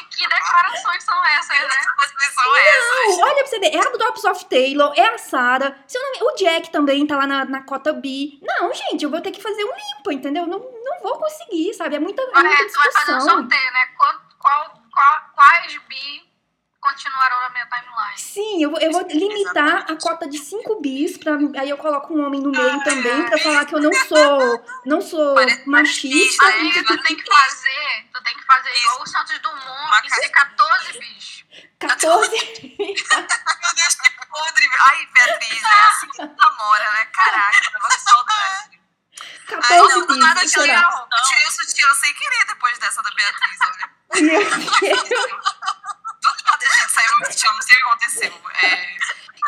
que, 0.09 0.17
que 0.17 0.27
declarações 0.27 1.03
são 1.03 1.25
essas, 1.27 1.57
né? 1.57 1.69
São 2.33 2.55
essas. 2.57 3.17
Não, 3.17 3.25
olha 3.27 3.35
pra 3.35 3.45
você 3.47 3.59
ver, 3.59 3.73
é 3.73 3.79
a 3.79 3.89
Drops 3.89 4.23
of 4.25 4.45
Taylor, 4.45 4.93
é 4.97 5.05
a 5.07 5.17
Sarah, 5.17 5.77
seu 5.87 6.01
nome, 6.01 6.17
o 6.21 6.35
Jack 6.35 6.69
também 6.69 7.07
tá 7.07 7.15
lá 7.15 7.25
na, 7.27 7.45
na 7.45 7.63
cota 7.63 7.93
bi. 7.93 8.39
Não, 8.41 8.73
gente, 8.73 9.03
eu 9.05 9.09
vou 9.09 9.21
ter 9.21 9.31
que 9.31 9.41
fazer 9.41 9.63
um 9.63 9.71
limpa, 9.71 10.11
entendeu? 10.13 10.45
Não, 10.45 10.59
não 10.59 10.99
vou 11.01 11.17
conseguir, 11.17 11.73
sabe? 11.75 11.95
É 11.95 11.99
muita, 11.99 12.21
é 12.21 12.25
muita 12.25 12.61
É, 12.61 12.65
tu 12.65 12.73
vai 12.77 12.91
fazer 12.91 13.11
um 13.13 13.15
discussão. 13.17 13.39
sorteio, 13.39 13.71
né? 13.73 13.85
Qual, 13.97 14.13
qual, 14.37 14.83
qual- 14.91 15.31
quais 15.33 15.77
bi 15.87 16.29
continuarão 16.81 17.39
na 17.41 17.49
minha 17.51 17.65
timeline? 17.67 18.17
Sim, 18.17 18.63
eu, 18.63 18.71
vou- 18.71 18.79
eu 18.79 18.91
vou 18.91 19.01
limitar 19.07 19.63
a 19.63 19.67
Exatamente. 19.77 20.01
cota 20.03 20.27
de 20.27 20.37
5 20.39 20.81
bis, 20.81 21.17
pra, 21.17 21.33
aí 21.59 21.69
eu 21.69 21.77
coloco 21.77 22.13
um 22.13 22.25
homem 22.25 22.41
no 22.41 22.51
meio 22.51 22.83
também, 22.83 23.23
pra 23.27 23.37
falar 23.37 23.65
que 23.65 23.75
eu 23.75 23.79
não 23.79 23.93
sou, 24.07 24.65
não 24.85 24.99
sou 25.01 25.35
Parece 25.35 25.69
machista. 25.69 26.45
Amiga, 26.47 26.83
tu 26.85 27.01
tem 27.03 27.15
que 27.15 27.23
fazer, 27.31 28.09
tu 28.11 28.23
tem 28.23 28.35
que 28.35 28.43
fazer 28.45 28.75
igual 28.75 29.01
o 29.03 29.07
Santos 29.07 29.39
Dumont 29.39 30.07
e 30.07 30.09
ser 30.09 30.29
14 30.29 30.99
bichos. 30.99 31.41
14, 31.79 32.31
Meu 32.31 33.73
Deus, 33.75 33.95
que 33.95 34.25
podre. 34.27 34.69
Ai, 34.91 35.05
Beatriz, 35.13 35.63
é 35.63 35.87
assim 35.87 36.07
que 36.07 36.17
tu 36.17 36.35
namora, 36.37 36.91
né? 36.93 37.05
Caraca, 37.13 37.71
tava 37.71 37.89
com 37.89 37.99
saudade. 37.99 38.81
Ai, 39.51 39.57
14 39.77 39.99
não, 39.99 40.07
do 40.07 40.17
nada 40.17 40.41
bis, 40.41 40.53
eu 40.55 40.59
vou 40.61 40.67
tirei, 40.67 40.83
eu 40.83 41.23
tirei 41.27 41.45
o 41.47 41.51
sutiã 41.51 41.93
sem 41.95 42.13
querer 42.13 42.45
depois 42.47 42.77
dessa 42.79 43.01
da 43.03 43.09
Beatriz, 43.11 43.57
olha. 43.67 43.89
Meu 44.21 44.49
Deus. 44.79 45.43
não 47.21 47.31
sei 47.31 47.49
o 47.49 47.81
que 47.81 47.87
aconteceu. 47.87 48.33
É, 48.63 48.97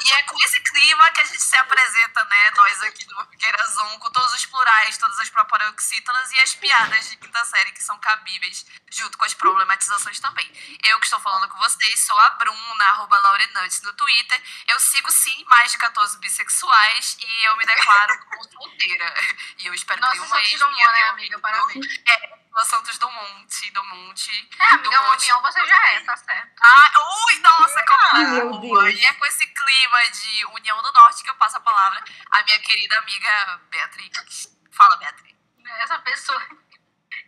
e 0.01 0.13
é 0.13 0.23
com 0.23 0.37
esse 0.43 0.59
clima 0.61 1.11
que 1.11 1.21
a 1.21 1.23
gente 1.23 1.41
se 1.41 1.55
apresenta, 1.55 2.23
né? 2.25 2.51
Nós 2.55 2.83
aqui 2.83 3.05
do 3.05 3.25
Figueira 3.27 3.67
Zoom, 3.67 3.99
com 3.99 4.09
todos 4.11 4.33
os 4.33 4.45
plurais, 4.45 4.97
todas 4.97 5.19
as 5.19 5.29
proparoxítonas 5.29 6.31
e 6.31 6.39
as 6.39 6.55
piadas 6.55 7.09
de 7.09 7.17
quinta 7.17 7.45
série 7.45 7.71
que 7.71 7.83
são 7.83 7.97
cabíveis, 7.99 8.65
junto 8.91 9.17
com 9.17 9.25
as 9.25 9.33
problematizações 9.33 10.19
também. 10.19 10.51
Eu 10.83 10.99
que 10.99 11.05
estou 11.05 11.19
falando 11.19 11.47
com 11.47 11.57
vocês, 11.59 11.99
sou 11.99 12.19
a 12.19 12.29
Bruna, 12.31 12.85
arroba 12.85 13.17
Laurenuts 13.19 13.81
no 13.83 13.93
Twitter. 13.93 14.41
Eu 14.67 14.79
sigo 14.79 15.11
sim 15.11 15.45
mais 15.49 15.71
de 15.71 15.77
14 15.77 16.17
bissexuais 16.17 17.17
e 17.19 17.43
eu 17.45 17.57
me 17.57 17.65
declaro 17.65 18.17
como 18.25 18.43
solteira. 18.51 19.13
E 19.59 19.67
eu 19.67 19.73
espero 19.73 20.01
Nossa, 20.01 20.13
que 20.13 20.27
Santos 20.27 20.49
ex 20.51 20.59
Dumont, 20.59 20.75
minha 20.75 20.87
né, 20.87 20.93
tenha 20.93 21.09
amiga? 21.11 21.39
Parabéns. 21.39 21.85
É, 22.07 22.43
a 22.55 22.65
Santos 22.65 22.97
do 22.97 23.09
Monte, 23.09 23.71
do 23.71 23.83
Monte. 23.85 24.49
É, 24.59 24.65
amiga, 24.73 24.89
do 24.89 25.03
Monte. 25.03 25.31
você 25.31 25.65
já 25.65 25.91
é, 25.91 25.99
tá 26.01 26.15
certo. 26.15 26.51
Ah, 26.61 26.91
ui, 27.27 27.39
nossa, 27.39 27.85
como 27.85 28.29
Meu 28.29 28.59
boa. 28.59 28.83
Deus. 28.83 28.99
E 28.99 29.05
é 29.05 29.13
com 29.13 29.25
esse 29.25 29.42
clima 29.73 29.99
de 30.11 30.45
União 30.47 30.81
do 30.81 30.91
Norte 30.93 31.23
que 31.23 31.29
eu 31.29 31.35
passo 31.35 31.57
a 31.57 31.61
palavra 31.61 32.03
à 32.31 32.43
minha 32.43 32.59
querida 32.59 32.97
amiga 32.99 33.59
Beatriz. 33.69 34.57
Fala, 34.71 34.95
Beatriz. 34.97 35.35
Essa 35.79 35.97
pessoa 35.99 36.39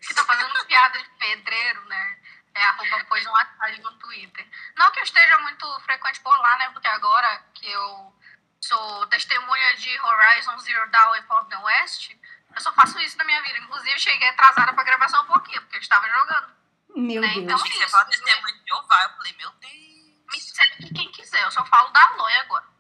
que 0.01 0.13
tá 0.13 0.23
fazendo 0.25 0.65
piada 0.65 0.99
de 0.99 1.09
pedreiro, 1.17 1.83
né? 1.85 2.19
É 2.53 2.63
arroba 2.67 3.03
pois 3.09 3.25
um 3.25 3.35
atalho 3.35 3.81
no 3.83 3.97
Twitter. 3.99 4.47
Não 4.77 4.91
que 4.91 4.99
eu 4.99 5.03
esteja 5.03 5.37
muito 5.39 5.79
frequente 5.81 6.19
por 6.21 6.37
lá, 6.39 6.57
né? 6.57 6.69
Porque 6.69 6.87
agora 6.87 7.43
que 7.53 7.69
eu 7.69 8.15
sou 8.61 9.07
testemunha 9.07 9.75
de 9.75 9.99
Horizon 9.99 10.57
Zero 10.59 10.89
Dawn 10.89 11.15
e 11.15 11.23
Forbidden 11.23 11.63
West, 11.63 12.11
Eu 12.55 12.61
só 12.61 12.71
faço 12.71 12.97
isso 12.99 13.17
na 13.17 13.25
minha 13.25 13.41
vida. 13.41 13.57
Inclusive, 13.57 13.99
cheguei 13.99 14.29
atrasada 14.29 14.71
pra 14.71 14.83
gravação 14.85 15.21
um 15.23 15.27
pouquinho, 15.27 15.61
porque 15.63 15.75
eu 15.75 15.81
estava 15.81 16.07
jogando. 16.09 16.55
Meu 16.95 17.21
Né, 17.21 17.27
Deus. 17.27 17.43
então- 17.43 17.55
Achei 17.57 17.69
que 17.69 17.77
você 17.79 17.89
fala 17.89 18.05
testemunho 18.05 18.55
de 18.55 18.63
Jeová. 18.69 19.03
Eu 19.03 19.09
falei, 19.17 19.33
meu 19.33 19.51
Deus. 19.51 19.84
Me 20.31 20.39
segue 20.39 20.93
quem 20.93 21.11
quiser. 21.11 21.43
Eu 21.43 21.51
só 21.51 21.65
falo 21.65 21.89
da 21.91 22.01
Aloy 22.13 22.33
agora. 22.45 22.75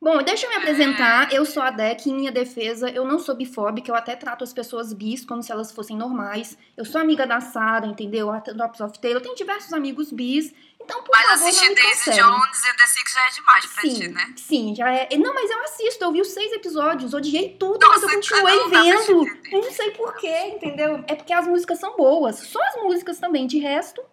Bom, 0.00 0.22
deixa 0.22 0.46
eu 0.46 0.50
me 0.50 0.56
apresentar. 0.56 1.32
Eu 1.32 1.44
sou 1.44 1.60
a 1.60 1.70
Deck. 1.70 2.08
Em 2.08 2.14
minha 2.14 2.30
defesa, 2.30 2.88
eu 2.88 3.04
não 3.04 3.18
sou 3.18 3.34
bifóbica. 3.34 3.90
Eu 3.90 3.96
até 3.96 4.14
trato 4.14 4.44
as 4.44 4.52
pessoas 4.52 4.92
bis 4.92 5.24
como 5.24 5.42
se 5.42 5.50
elas 5.50 5.72
fossem 5.72 5.96
normais. 5.96 6.56
Eu 6.76 6.84
sou 6.84 7.00
amiga 7.00 7.26
da 7.26 7.40
Sarah, 7.40 7.84
entendeu? 7.86 8.30
A 8.30 8.38
Drops 8.38 8.80
of 8.80 8.96
Taylor. 9.00 9.18
Eu 9.18 9.22
tenho 9.24 9.34
diversos 9.34 9.72
amigos 9.72 10.12
bis. 10.12 10.54
Então, 10.80 11.02
por 11.02 11.10
Mas 11.10 11.22
favor, 11.26 11.40
não 11.40 11.48
assistir 11.48 11.68
me 11.68 11.74
Daisy 11.74 11.90
cancelem. 12.04 12.20
Jones 12.20 12.64
e 12.64 12.76
The 12.76 12.86
Six 12.86 13.12
já 13.12 13.26
é 13.26 13.30
demais 13.30 13.66
pra 13.66 13.82
ti, 13.82 13.90
Sim, 13.96 14.08
né? 14.08 14.34
sim, 14.36 14.74
já 14.76 14.88
é. 14.90 15.08
Não, 15.18 15.34
mas 15.34 15.50
eu 15.50 15.62
assisto, 15.64 16.04
eu 16.04 16.12
vi 16.12 16.20
os 16.20 16.28
seis 16.28 16.52
episódios, 16.52 17.12
odiei 17.12 17.56
tudo, 17.58 17.78
mas 17.88 18.00
eu 18.00 18.08
Nossa, 18.08 18.14
continuei 18.14 18.56
não 18.56 18.68
vendo. 18.70 19.26
Eu 19.50 19.60
não 19.62 19.72
sei 19.72 19.90
porquê, 19.90 20.44
entendeu? 20.46 21.04
É 21.08 21.14
porque 21.16 21.32
as 21.32 21.46
músicas 21.46 21.78
são 21.80 21.96
boas. 21.96 22.36
Só 22.38 22.62
as 22.68 22.76
músicas 22.76 23.18
também, 23.18 23.46
de 23.48 23.58
resto, 23.58 24.00
Ah, 24.00 24.06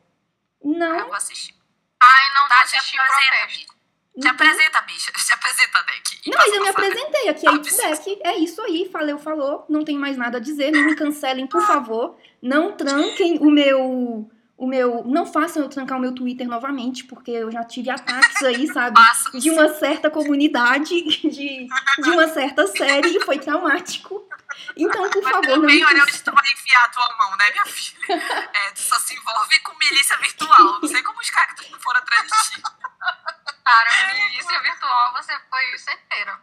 não. 0.63 0.95
eu 0.99 1.05
vou 1.05 1.13
assistir. 1.15 1.53
Ai, 2.01 2.33
não 2.33 2.47
Tá, 2.47 2.57
apresenta, 2.57 2.81
protesto. 2.95 3.47
bicha. 3.47 3.75
Te 4.21 4.27
apresenta, 4.29 4.81
bicha. 4.81 5.11
Te 5.11 5.33
apresenta, 5.33 5.83
Deck. 5.83 6.29
Não, 6.29 6.37
mas 6.37 6.53
eu 6.53 6.61
me 6.63 6.69
apresentei 6.69 7.29
aqui, 7.29 7.47
é 7.47 7.51
Back. 7.51 8.19
É 8.23 8.37
isso 8.37 8.61
aí, 8.61 8.89
falou, 8.91 9.17
falou. 9.19 9.65
Não 9.67 9.83
tem 9.83 9.97
mais 9.97 10.15
nada 10.17 10.37
a 10.37 10.41
dizer, 10.41 10.71
não 10.71 10.83
me 10.83 10.95
cancelem, 10.95 11.47
por 11.47 11.61
favor. 11.65 12.17
Não 12.41 12.71
tranquem 12.77 13.39
o 13.39 13.51
meu. 13.51 14.29
O 14.57 14.65
meu. 14.65 15.03
Não 15.03 15.25
façam 15.25 15.63
eu 15.63 15.69
trancar 15.69 15.97
o 15.97 16.01
meu 16.01 16.13
Twitter 16.13 16.47
novamente, 16.47 17.03
porque 17.03 17.31
eu 17.31 17.51
já 17.51 17.63
tive 17.63 17.89
ataques 17.89 18.41
aí, 18.43 18.67
sabe? 18.71 18.99
De 19.33 19.49
uma 19.49 19.67
certa 19.73 20.09
comunidade, 20.09 21.01
de, 21.29 21.67
de 21.67 22.09
uma 22.09 22.27
certa 22.27 22.65
série, 22.67 23.17
e 23.17 23.19
foi 23.19 23.37
traumático. 23.37 24.25
Então, 24.77 25.09
por 25.09 25.21
Mas 25.23 25.31
favor, 25.31 25.47
não 25.47 25.55
me 25.57 25.79
também, 25.79 25.85
olha 25.85 26.03
onde 26.03 26.23
tu 26.23 26.31
vai 26.31 26.53
enfiar 26.53 26.85
a 26.85 26.89
tua 26.89 27.17
mão, 27.17 27.35
né, 27.37 27.51
minha 27.51 27.65
filha? 27.65 28.49
É, 28.53 28.71
tu 28.71 28.79
só 28.79 28.97
se 28.99 29.13
envolve 29.13 29.59
com 29.59 29.77
milícia 29.77 30.17
virtual. 30.17 30.79
Não 30.81 30.87
sei 30.87 31.03
como 31.03 31.19
os 31.19 31.29
cactos 31.29 31.69
não 31.69 31.79
foram 31.79 31.99
atrás 31.99 32.23
de 32.23 32.51
ti. 32.51 32.61
Cara, 33.65 33.89
milícia 34.13 34.61
virtual, 34.61 35.13
você 35.13 35.33
foi 35.49 35.77
certeira. 35.77 36.39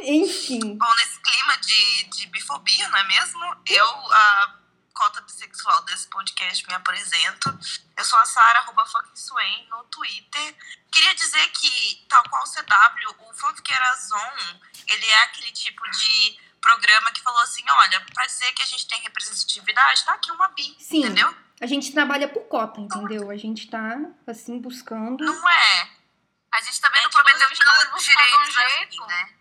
Enfim. 0.00 0.76
Bom, 0.76 0.94
nesse 0.96 1.20
clima 1.20 1.56
de, 1.58 2.04
de 2.04 2.26
bifobia, 2.28 2.88
não 2.88 2.98
é 2.98 3.04
mesmo? 3.06 3.56
Eu, 3.66 3.86
a 3.86 4.54
cota 4.96 5.20
bissexual 5.20 5.82
desse 5.84 6.08
podcast, 6.08 6.66
me 6.66 6.74
apresento. 6.74 7.58
Eu 7.96 8.04
sou 8.04 8.18
a 8.18 8.24
Sara, 8.24 8.60
arroba 8.60 8.84
Swain, 9.14 9.68
no 9.70 9.84
Twitter. 9.84 10.56
Queria 10.90 11.14
dizer 11.14 11.46
que, 11.50 12.06
tal 12.08 12.22
qual 12.30 12.42
o 12.42 12.46
CW, 12.50 13.28
o 13.28 13.34
Fanfiqueira 13.34 13.94
Zone, 13.96 14.60
ele 14.88 15.06
é 15.06 15.22
aquele 15.24 15.52
tipo 15.52 15.82
de 15.90 16.38
programa 16.60 17.12
que 17.12 17.20
falou 17.20 17.40
assim, 17.42 17.62
olha, 17.68 18.00
pra 18.14 18.26
dizer 18.26 18.50
que 18.52 18.62
a 18.62 18.66
gente 18.66 18.88
tem 18.88 19.00
representatividade, 19.02 20.04
tá 20.04 20.14
aqui 20.14 20.32
uma 20.32 20.48
bi, 20.48 20.74
Sim. 20.80 21.00
entendeu? 21.04 21.36
A 21.60 21.66
gente 21.66 21.92
trabalha 21.92 22.28
por 22.28 22.44
cota, 22.48 22.80
entendeu? 22.80 23.30
A 23.30 23.36
gente 23.36 23.68
tá, 23.70 23.96
assim, 24.26 24.58
buscando. 24.58 25.24
Não 25.24 25.48
é. 25.48 25.90
A 26.52 26.60
gente 26.62 26.80
também 26.80 27.00
É 27.00 27.04
não 27.04 27.10
prometeu 27.10 27.50
estão 27.52 27.74
tantos 27.74 27.90
buscando 27.92 28.16
direitos 28.16 28.56
um 28.56 28.60
assim, 28.60 28.70
jeito. 28.78 29.06
né? 29.06 29.34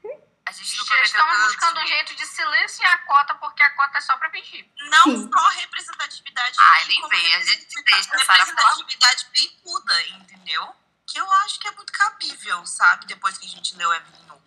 A 0.47 0.51
gente 0.51 0.77
não 0.77 0.85
prometeu 0.85 1.05
estão 1.05 1.45
buscando 1.47 1.79
um 1.81 1.87
jeito 1.87 2.15
de 2.15 2.25
silenciar 2.27 2.93
a 2.93 2.97
cota, 2.99 3.33
porque 3.35 3.63
a 3.63 3.69
cota 3.71 3.97
é 3.97 4.01
só 4.01 4.15
pra 4.17 4.29
fingir. 4.29 4.65
Não 4.91 5.03
Sim. 5.03 5.29
só 5.31 5.49
representatividade. 5.59 6.55
Ai, 6.59 6.85
nem 6.87 7.01
como 7.01 7.09
vem, 7.09 7.33
a 7.35 7.39
gente 7.39 7.65
deixa 7.83 8.15
representatividade 8.15 9.25
picuda, 9.33 10.01
entendeu? 10.19 10.75
Que 11.07 11.19
eu 11.19 11.31
acho 11.45 11.59
que 11.59 11.67
é 11.67 11.71
muito 11.71 11.91
cabível, 11.91 12.63
sabe? 12.65 13.07
Depois 13.07 13.37
que 13.37 13.45
a 13.47 13.49
gente 13.49 13.75
leu 13.75 13.91
Evelyn 13.91 14.25
Hugo. 14.29 14.41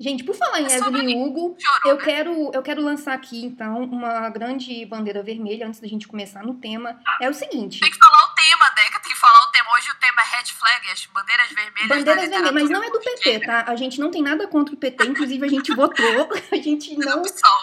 Gente, 0.00 0.24
por 0.24 0.34
falar 0.34 0.60
em 0.60 0.66
É 0.66 0.76
Evelyn 0.76 1.22
Hugo, 1.22 1.56
Chorou, 1.60 1.92
eu 1.92 1.96
né? 1.98 2.04
quero, 2.04 2.50
eu 2.52 2.62
quero 2.62 2.82
lançar 2.82 3.14
aqui, 3.14 3.44
então, 3.44 3.84
uma 3.84 4.28
grande 4.28 4.84
bandeira 4.86 5.22
vermelha, 5.22 5.66
antes 5.68 5.78
da 5.78 5.86
gente 5.86 6.08
começar 6.08 6.42
no 6.42 6.54
tema. 6.54 7.00
É 7.20 7.28
o 7.30 7.34
seguinte. 7.34 7.78
Tem 7.80 7.90
que 7.90 7.98
falar 7.98 8.13
o 8.54 8.58
tema, 8.58 8.70
Deca, 8.70 9.00
tem 9.00 9.12
que 9.12 9.18
falar 9.18 9.42
o 9.42 9.50
tema. 9.50 9.68
Hoje 9.76 9.90
o 9.90 9.94
tema 9.96 10.22
é 10.22 10.36
red 10.36 10.44
flag, 10.52 10.90
as 10.90 11.06
bandeiras 11.06 11.48
vermelhas 11.50 11.88
Bandeiras 11.88 12.28
vermelhas, 12.28 12.52
mas 12.52 12.70
não 12.70 12.82
é 12.82 12.90
do 12.90 13.00
PT, 13.00 13.40
tá? 13.40 13.64
A 13.66 13.76
gente 13.76 14.00
não 14.00 14.10
tem 14.10 14.22
nada 14.22 14.46
contra 14.46 14.74
o 14.74 14.78
PT, 14.78 15.06
inclusive 15.06 15.44
a 15.44 15.48
gente 15.48 15.74
votou, 15.74 16.30
a 16.52 16.56
gente 16.56 16.96
não. 16.96 17.22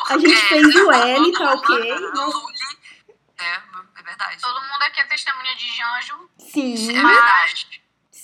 A 0.09 0.17
gente 0.17 0.33
é, 0.33 0.47
fez 0.47 0.75
o 0.75 0.79
Lula, 0.79 1.09
L, 1.09 1.31
tá 1.33 1.53
ok? 1.53 1.91
É, 3.41 3.55
é 3.99 4.03
verdade. 4.03 4.39
Todo 4.39 4.61
mundo 4.61 4.83
aqui 4.83 5.01
é 5.01 5.05
testemunha 5.05 5.55
de 5.55 5.75
Janjo, 5.75 6.29
Sim, 6.37 6.95
É 6.95 7.01
verdade. 7.01 7.80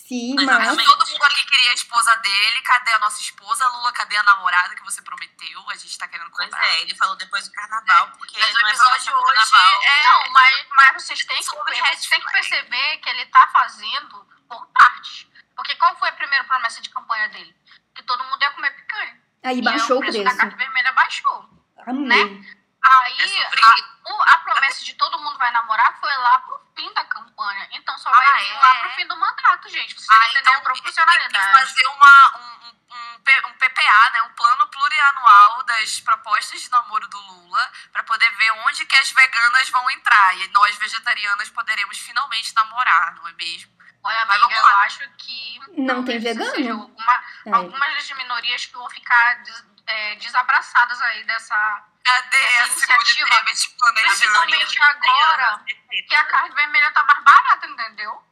Sim, 0.08 0.36
Mas 0.36 0.46
mas. 0.46 0.86
Todo 0.86 1.08
mundo 1.08 1.24
aqui 1.24 1.46
queria 1.46 1.72
a 1.72 1.74
esposa 1.74 2.16
dele. 2.18 2.62
Cadê 2.62 2.92
a 2.94 3.00
nossa 3.00 3.22
esposa? 3.22 3.68
Lula, 3.68 3.92
cadê 3.94 4.16
a 4.18 4.24
namorada 4.24 4.76
que 4.76 4.84
você 4.84 5.02
prometeu? 5.02 5.70
A 5.70 5.76
gente 5.76 5.98
tá 5.98 6.08
querendo 6.08 6.30
Pois 6.32 6.50
cobrar. 6.50 6.66
é, 6.68 6.82
ele 6.82 6.96
falou 6.96 7.16
depois 7.16 7.48
do 7.48 7.54
carnaval, 7.54 8.12
porque 8.18 8.40
Mas 8.40 8.50
ele 8.50 8.58
o 8.58 8.62
não 8.62 8.68
é 8.68 8.72
episódio 8.72 9.02
só 9.04 9.18
hoje 9.18 9.26
carnaval. 9.52 9.84
é- 9.84 10.04
Não, 10.04 10.32
mas, 10.32 10.66
mas 10.76 10.94
vocês 11.04 11.26
têm 11.26 11.38
que, 11.38 12.10
têm 12.10 12.20
que 12.22 12.32
perceber 12.32 12.98
que 12.98 13.10
ele 13.10 13.26
tá 13.28 13.48
fazendo 13.54 14.26
por 14.48 14.66
parte. 14.68 15.30
Porque 15.56 15.76
qual 15.76 15.96
foi 15.98 16.10
a 16.10 16.14
primeira 16.14 16.44
promessa 16.46 16.82
de 16.82 16.90
campanha 16.90 17.28
dele? 17.30 17.56
Que 17.96 18.04
todo 18.04 18.24
mundo 18.24 18.42
ia 18.42 18.52
comer 18.52 18.72
picanha. 18.72 19.22
Aí 19.44 19.60
E 19.60 19.62
baixou 19.62 19.98
o 19.98 20.00
o 20.00 20.02
preço 20.02 20.24
da 20.24 20.36
carta 20.36 20.56
vermelha 20.56 20.92
baixou. 20.94 21.50
Amei. 21.86 22.42
Aí 22.84 23.18
É 23.42 23.44
a, 23.66 24.12
o- 24.14 24.22
a 24.24 24.38
promessa 24.40 24.84
de 24.84 24.94
todo 24.94 25.20
mundo 25.20 25.38
vai 25.38 25.52
namorar 25.52 25.98
foi 26.00 26.16
lá 26.18 26.40
pro 26.40 26.60
fim 26.76 26.94
da 26.94 27.04
campanha. 27.06 27.68
Então 27.72 27.98
só 27.98 28.10
vai 28.10 28.26
Ah, 28.28 28.44
é? 28.44 28.54
lá 28.54 28.76
pro 28.80 28.90
fim 28.92 29.08
do 29.08 29.18
mandato, 29.18 29.70
gente. 29.70 29.94
Vocês 29.96 30.08
Ah, 30.10 30.26
entender 30.30 30.40
então 30.40 30.54
a 30.54 30.74
tem 30.74 30.82
que 30.84 31.52
fazer 31.52 31.88
uma, 31.88 32.38
um, 32.38 32.68
um, 32.96 33.50
um 33.50 33.54
PPA, 33.58 34.10
né? 34.12 34.22
Um 34.24 34.34
plano 34.34 34.68
plurianual 34.68 35.64
das 35.64 36.00
propostas 36.00 36.62
de 36.62 36.70
namoro 36.72 37.08
do 37.10 37.20
Lula, 37.20 37.72
pra 37.92 38.04
poder 38.04 38.30
ver 38.38 38.52
onde 38.68 38.86
que 38.86 38.96
as 38.96 39.12
veganas 39.12 39.70
vão 39.70 39.90
entrar. 39.92 40.36
E 40.38 40.48
nós, 40.50 40.76
vegetarianas, 40.78 41.50
poderemos 41.50 41.98
finalmente 42.00 42.54
namorar, 42.56 43.16
não 43.16 43.28
é 43.28 43.34
mesmo? 43.34 43.76
Olha, 44.04 44.26
Mas 44.28 44.42
amiga, 44.44 44.60
eu 44.60 44.66
acho 44.78 45.10
que 45.18 45.60
Não 45.78 46.06
tem 46.06 46.20
vegano? 46.20 46.50
seja 46.52 46.72
alguma- 46.72 47.24
É. 47.46 47.52
algumas 47.54 47.94
das 47.96 48.10
minorias 48.12 48.66
que 48.66 48.74
vão 48.74 48.90
ficar 48.90 49.34
des- 49.44 49.66
é, 49.88 50.16
desabraçadas 50.16 51.02
aí 51.02 51.24
dessa. 51.26 51.84
Cadê 52.08 52.38
Essa 52.38 52.68
iniciativa? 52.68 53.44
Principalmente 53.44 54.80
agora 54.82 55.62
que 56.08 56.16
a 56.16 56.24
carne 56.26 56.56
vermelha 56.56 56.92
tá 56.92 57.04
mais 57.04 57.24
barata, 57.24 57.68
entendeu? 57.68 58.24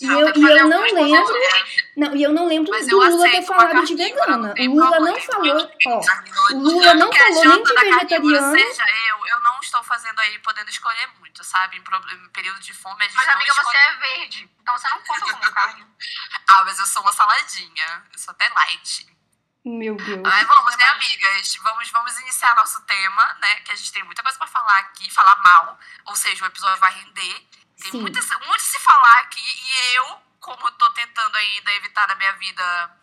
E 0.00 0.06
Não, 0.06 0.20
eu, 0.20 0.32
e 0.36 0.58
eu 0.58 0.68
não 0.68 0.82
lembro. 0.82 1.34
Não, 1.96 2.14
e 2.14 2.22
eu 2.22 2.32
não 2.32 2.46
lembro 2.46 2.70
Mas 2.70 2.86
do 2.86 2.96
Lula 2.96 3.28
ter 3.28 3.42
falado 3.42 3.84
de 3.84 3.96
vegana. 3.96 4.54
O 4.56 4.76
Lula 4.76 5.00
não 5.00 5.20
falou. 5.20 5.72
Ó, 5.86 6.00
o 6.52 6.56
Lula 6.56 6.94
não 6.94 7.10
que 7.10 7.18
falou 7.18 7.34
nem 7.34 7.42
adianta 7.42 7.74
de 7.74 7.80
vegetariano. 7.80 8.56
seja 8.56 8.84
eu, 9.08 9.26
eu 9.26 9.40
não 9.40 9.58
estou 9.58 9.82
fazendo 9.82 10.20
aí, 10.20 10.38
podendo 10.38 10.70
escolher 10.70 11.08
muito, 11.18 11.42
sabe? 11.42 11.78
Em, 11.78 11.80
em 11.80 12.28
período 12.28 12.60
de 12.60 12.72
fome, 12.72 13.02
a 13.04 13.08
gente 13.08 13.16
Mas, 13.16 13.26
não 13.26 13.34
amiga, 13.34 13.52
você 13.54 13.60
escolhe. 13.60 13.78
é 13.78 13.96
verde. 13.96 14.50
Então 14.60 14.78
você 14.78 14.88
não 14.88 15.00
conta 15.02 15.20
como 15.32 15.52
carne. 15.52 15.86
Ah, 16.50 16.64
mas 16.64 16.78
eu 16.78 16.86
sou 16.86 17.02
uma 17.02 17.12
saladinha. 17.12 18.04
Eu 18.12 18.18
sou 18.18 18.32
até 18.32 18.48
light. 18.48 19.06
Meu 19.76 19.96
Deus. 19.96 20.22
Mas 20.22 20.46
vamos, 20.48 20.76
né, 20.76 20.84
amigas? 20.88 21.56
Vamos, 21.56 21.90
vamos 21.90 22.18
iniciar 22.20 22.54
nosso 22.56 22.80
tema, 22.86 23.34
né? 23.40 23.56
Que 23.60 23.72
a 23.72 23.76
gente 23.76 23.92
tem 23.92 24.02
muita 24.04 24.22
coisa 24.22 24.38
pra 24.38 24.46
falar 24.46 24.78
aqui, 24.78 25.10
falar 25.10 25.36
mal. 25.42 25.78
Ou 26.06 26.16
seja, 26.16 26.44
o 26.44 26.46
episódio 26.48 26.80
vai 26.80 26.92
render. 26.94 27.46
Tem 27.82 27.92
Sim. 27.92 28.00
muito, 28.00 28.18
muito 28.46 28.62
se 28.62 28.78
falar 28.80 29.18
aqui. 29.20 29.40
E 29.40 29.94
eu, 29.96 30.22
como 30.40 30.66
eu 30.66 30.72
tô 30.72 30.90
tentando 30.92 31.36
ainda 31.36 31.72
evitar 31.72 32.08
na 32.08 32.14
minha 32.14 32.32
vida 32.34 32.96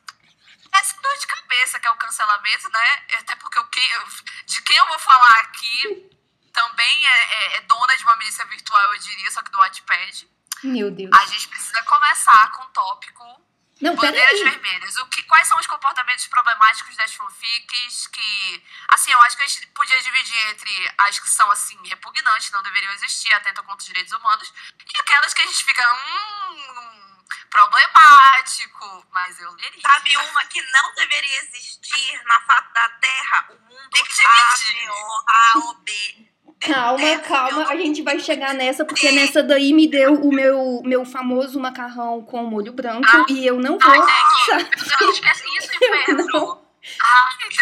essa 0.73 0.99
dor 1.01 1.17
de 1.17 1.27
cabeça 1.27 1.79
que 1.79 1.87
é 1.87 1.91
o 1.91 1.95
cancelamento, 1.97 2.69
né? 2.69 3.03
Até 3.19 3.35
porque 3.35 3.59
eu, 3.59 4.07
de 4.45 4.61
quem 4.63 4.75
eu 4.75 4.87
vou 4.87 4.99
falar 4.99 5.39
aqui 5.41 6.09
também 6.51 7.07
é, 7.07 7.33
é- 7.33 7.57
é 7.57 7.61
dona 7.61 7.95
de 7.97 8.03
uma 8.03 8.15
milícia 8.17 8.45
virtual, 8.45 8.93
eu 8.93 8.99
diria, 8.99 9.29
só 9.31 9.41
que 9.41 9.51
do 9.51 9.57
Wattpad. 9.57 10.27
Meu 10.63 10.89
Deus. 10.91 11.11
A 11.13 11.25
gente 11.27 11.47
precisa 11.47 11.81
começar 11.83 12.51
com 12.51 12.63
o 12.63 12.69
tópico 12.69 13.44
Não, 13.81 13.95
Bandeiras 13.95 14.39
peraí. 14.39 14.49
vermelhas. 14.51 14.95
O 14.97 15.05
que, 15.07 15.21
quais 15.23 15.47
são 15.47 15.57
os 15.59 15.67
comportamentos 15.67 16.27
problemáticos 16.27 16.95
das 16.95 17.13
fanfics 17.13 18.07
que... 18.07 18.63
Assim, 18.89 19.11
eu 19.11 19.19
acho 19.21 19.35
que 19.35 19.43
a 19.43 19.47
gente 19.47 19.67
podia 19.67 20.01
dividir 20.01 20.47
entre 20.47 20.93
as 20.97 21.19
que 21.19 21.29
são, 21.29 21.49
assim, 21.51 21.77
repugnantes, 21.87 22.51
não 22.51 22.63
deveriam 22.63 22.93
existir, 22.93 23.33
atentam 23.33 23.63
contra 23.63 23.79
os 23.79 23.85
direitos 23.85 24.13
humanos, 24.13 24.53
e 24.79 24.99
aquelas 24.99 25.33
que 25.33 25.41
a 25.41 25.45
gente 25.45 25.63
fica, 25.63 25.93
hum, 25.93 27.15
problemático, 27.49 29.05
mas 29.11 29.39
eu 29.39 29.51
leria. 29.53 29.81
Sabe 29.81 30.17
uma 30.17 30.45
que 30.45 30.61
não 30.61 30.93
deveria 30.95 31.39
existir 31.39 32.23
na 32.25 32.39
face 32.41 32.73
da 32.73 32.89
Terra? 32.89 33.47
O 33.49 33.59
mundo 33.59 33.89
A, 33.93 34.55
dividir. 34.55 34.85
B, 34.85 34.89
O, 34.89 35.23
A, 35.27 35.57
O, 35.59 35.73
B. 35.75 36.34
Calma, 36.59 36.97
Detesto, 36.97 37.27
calma. 37.27 37.61
eu 37.63 37.69
A 37.69 37.75
gente 37.75 38.01
vai 38.01 38.19
chegar 38.19 38.53
nessa, 38.53 38.83
porque 38.85 39.11
nessa 39.11 39.43
daí 39.43 39.73
me 39.73 39.87
deu 39.87 40.13
o 40.15 40.33
meu, 40.33 40.81
meu 40.83 41.05
famoso 41.05 41.59
macarrão 41.59 42.23
com 42.23 42.43
molho 42.43 42.73
branco 42.73 43.07
Ah. 43.07 43.25
e 43.29 43.45
eu 43.45 43.59
não 43.59 43.77
vou. 43.77 43.91
Ai, 43.91 44.57
Deck, 44.57 44.79
sabe? 44.85 45.03
não 45.05 45.11
esquece 45.11 45.43
isso, 45.57 45.69
inferno. 45.75 46.21
Então, 46.21 46.65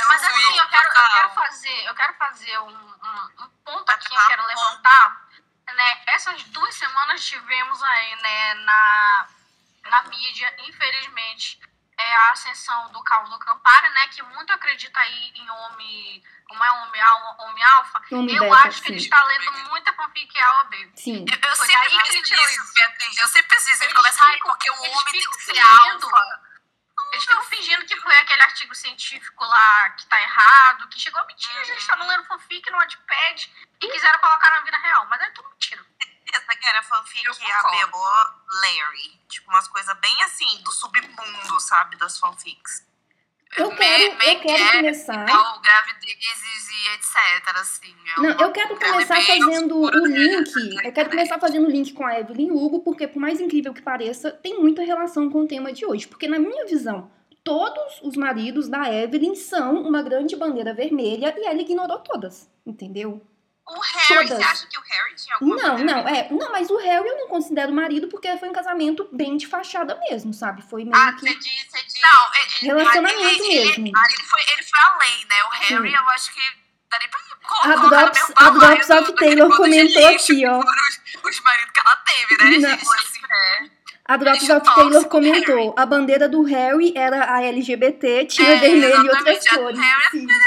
Mas 0.07 0.23
assim, 0.23 0.57
eu 0.57 0.67
quero, 0.67 0.87
eu 0.89 1.09
quero 1.13 1.29
fazer, 1.29 1.85
eu 1.87 1.95
quero 1.95 2.13
fazer 2.15 2.59
um, 2.59 2.69
um, 2.69 3.43
um 3.43 3.49
ponto 3.65 3.89
aqui, 3.89 4.13
eu 4.15 4.27
quero 4.27 4.45
levantar. 4.45 5.23
Né, 5.75 6.01
essas 6.07 6.43
duas 6.43 6.75
semanas 6.75 7.25
tivemos 7.25 7.81
aí, 7.81 8.15
né, 8.21 8.53
na, 8.65 9.27
na 9.89 10.03
mídia, 10.03 10.53
infelizmente, 10.67 11.59
é 11.97 12.15
a 12.15 12.31
ascensão 12.31 12.91
do 12.91 13.01
Caldo 13.03 13.39
Campari, 13.39 13.89
né, 13.93 14.07
que 14.09 14.21
muito 14.23 14.51
acredita 14.53 14.99
aí 14.99 15.31
em 15.35 15.49
homem, 15.49 16.23
como 16.53 16.63
é 16.63 16.71
homem, 16.71 17.01
al- 17.01 17.35
homem 17.39 17.63
alfa, 17.63 18.01
Homem 18.11 18.35
eu 18.35 18.43
beta, 18.43 18.67
acho 18.67 18.81
que 18.83 18.91
ele 18.91 18.99
sim. 18.99 19.05
está 19.05 19.23
lendo 19.23 19.51
muita 19.69 19.91
fanfic 19.93 20.39
A 20.39 20.57
ou 20.59 20.65
B. 20.69 20.91
Sim. 20.95 21.25
Eu, 21.27 21.49
eu 21.49 21.55
sempre 21.55 21.73
daí 21.73 21.89
que 21.89 21.95
ele 21.95 22.03
penso 22.03 22.23
tirou 22.23 22.45
nisso, 22.45 22.63
isso. 22.63 22.73
Beatriz. 22.73 23.17
Eu 23.17 23.27
sempre 23.27 23.57
nisso. 23.57 23.83
Ele 23.83 23.93
começa, 23.93 24.23
ai, 24.23 24.37
porque 24.37 24.69
o 24.69 24.75
homem 24.75 25.05
tem 25.11 25.21
que 25.21 25.41
ser 25.43 25.59
alfa. 25.59 26.41
Eles 27.11 27.25
ficam 27.25 27.43
fingindo 27.45 27.85
que 27.85 27.99
foi 27.99 28.15
aquele 28.17 28.41
artigo 28.43 28.73
científico 28.75 29.43
lá 29.45 29.89
que 29.91 30.05
tá 30.05 30.21
errado, 30.21 30.87
que 30.89 30.99
chegou 30.99 31.21
a 31.21 31.25
mentira, 31.25 31.59
a 31.59 31.63
gente 31.63 31.79
estavam 31.79 32.07
lendo 32.07 32.23
fanfic 32.25 32.69
no 32.71 32.77
Wattpad 32.77 33.53
e 33.81 33.87
quiseram 33.87 34.19
colocar 34.19 34.49
na 34.51 34.61
vida 34.61 34.77
real, 34.77 35.05
mas 35.07 35.21
é 35.21 35.29
tudo 35.31 35.49
mentira. 35.49 35.83
Essa 36.33 36.55
que 36.55 36.65
era 36.67 36.81
fanfic 36.83 37.27
a 37.27 38.33
Larry. 38.61 39.21
Tipo, 39.27 39.49
umas 39.51 39.67
coisas 39.67 39.95
bem 39.99 40.23
assim, 40.23 40.61
do 40.63 40.71
submundo, 40.71 41.59
sabe? 41.59 41.95
Das 41.97 42.17
fanfics. 42.17 42.83
Eu 43.57 43.69
Me- 43.69 43.75
quero, 43.77 44.03
eu 44.03 44.15
quero 44.17 44.41
quer, 44.41 44.75
começar. 44.77 45.23
Então, 45.23 45.61
gravidezes 45.61 46.69
e 46.69 46.95
etc, 46.95 47.55
assim. 47.55 47.93
é 48.17 48.21
Não, 48.21 48.29
eu 48.39 48.51
quero 48.51 48.75
começar 48.77 49.21
fazendo 49.21 49.81
o 49.81 49.91
da- 49.91 49.97
link. 49.99 50.53
Eu 50.85 50.91
quero 50.91 51.09
começar 51.09 51.39
fazendo 51.39 51.67
o 51.67 51.71
link 51.71 51.93
com 51.93 52.05
a 52.05 52.19
Evelyn 52.19 52.51
Hugo, 52.51 52.79
porque 52.81 53.07
por 53.07 53.19
mais 53.19 53.39
incrível 53.39 53.73
que 53.73 53.81
pareça, 53.81 54.31
tem 54.31 54.59
muita 54.59 54.81
relação 54.83 55.29
com 55.29 55.41
o 55.43 55.47
tema 55.47 55.71
de 55.71 55.85
hoje. 55.85 56.07
Porque 56.07 56.27
na 56.27 56.39
minha 56.39 56.65
visão, 56.65 57.09
todos 57.43 57.99
os 58.01 58.15
maridos 58.15 58.67
da 58.69 58.91
Evelyn 58.93 59.35
são 59.35 59.81
uma 59.83 60.01
grande 60.01 60.35
bandeira 60.35 60.73
vermelha 60.73 61.33
e 61.37 61.45
ela 61.45 61.61
ignorou 61.61 61.99
todas, 61.99 62.49
entendeu? 62.65 63.21
O 63.65 63.79
Harry, 63.79 64.27
Todas. 64.27 64.29
você 64.37 64.43
acha 64.43 64.67
que 64.67 64.77
o 64.77 64.81
Harry 64.81 65.15
tinha 65.15 65.35
alguma 65.35 65.55
Não, 65.55 65.69
coisa? 65.77 65.83
não, 65.85 66.07
é, 66.07 66.27
não, 66.31 66.51
mas 66.51 66.69
o 66.69 66.77
Harry 66.77 67.07
eu 67.07 67.17
não 67.17 67.27
considero 67.29 67.71
marido 67.71 68.09
porque 68.09 68.35
foi 68.37 68.49
um 68.49 68.53
casamento 68.53 69.07
bem 69.13 69.37
de 69.37 69.47
fachada 69.47 69.97
mesmo, 70.09 70.33
sabe? 70.33 70.61
Foi 70.63 70.83
meio 70.83 70.95
Ah, 70.95 71.13
que 71.13 71.21
você 71.21 71.35
diz, 71.35 71.65
você 71.71 71.81
diz. 71.83 72.01
Não, 72.01 72.29
ele, 72.35 72.73
relacionamento 72.73 73.19
ele, 73.21 73.53
ele- 73.53 73.65
mesmo. 73.67 73.87
Ele, 73.87 74.23
foi, 74.23 74.41
ele 74.51 74.63
foi 74.63 74.79
além, 74.81 75.25
né? 75.29 75.43
O 75.45 75.49
Harry, 75.49 75.89
Sim. 75.91 75.95
eu 75.95 76.09
acho 76.09 76.33
que 76.33 76.41
daria 76.91 77.07
pra 77.09 77.19
A 77.19 77.73
colocar 77.73 77.89
Drops, 77.89 78.31
a 78.35 78.49
Drops 78.49 78.89
of 78.89 79.15
Taylor 79.15 79.55
comentou 79.55 80.07
aqui, 80.07 80.45
ó. 80.45 80.59
Os, 80.59 81.23
os 81.23 81.39
maridos 81.41 81.71
que 81.71 81.79
ela 81.79 81.95
teve, 81.95 82.37
né, 82.43 82.57
Não. 82.57 82.69
gente? 82.69 82.81
Assim, 82.83 83.21
é. 83.31 83.82
A 84.05 84.17
Drops 84.17 84.49
of 84.49 84.65
Taylor 84.75 85.05
comentou. 85.07 85.73
A 85.77 85.85
bandeira 85.85 86.27
do 86.27 86.43
Harry 86.43 86.91
era 86.95 87.33
a 87.33 87.41
LGBT, 87.41 88.25
tinha 88.25 88.49
É, 88.49 88.55
vermelho 88.57 89.05
e 89.05 89.09
outras 89.09 89.37
exatamente, 89.37 89.49
a 89.49 89.55
do 89.55 89.61
cores. 89.61 89.79
Harry 89.79 90.27
é 90.27 90.43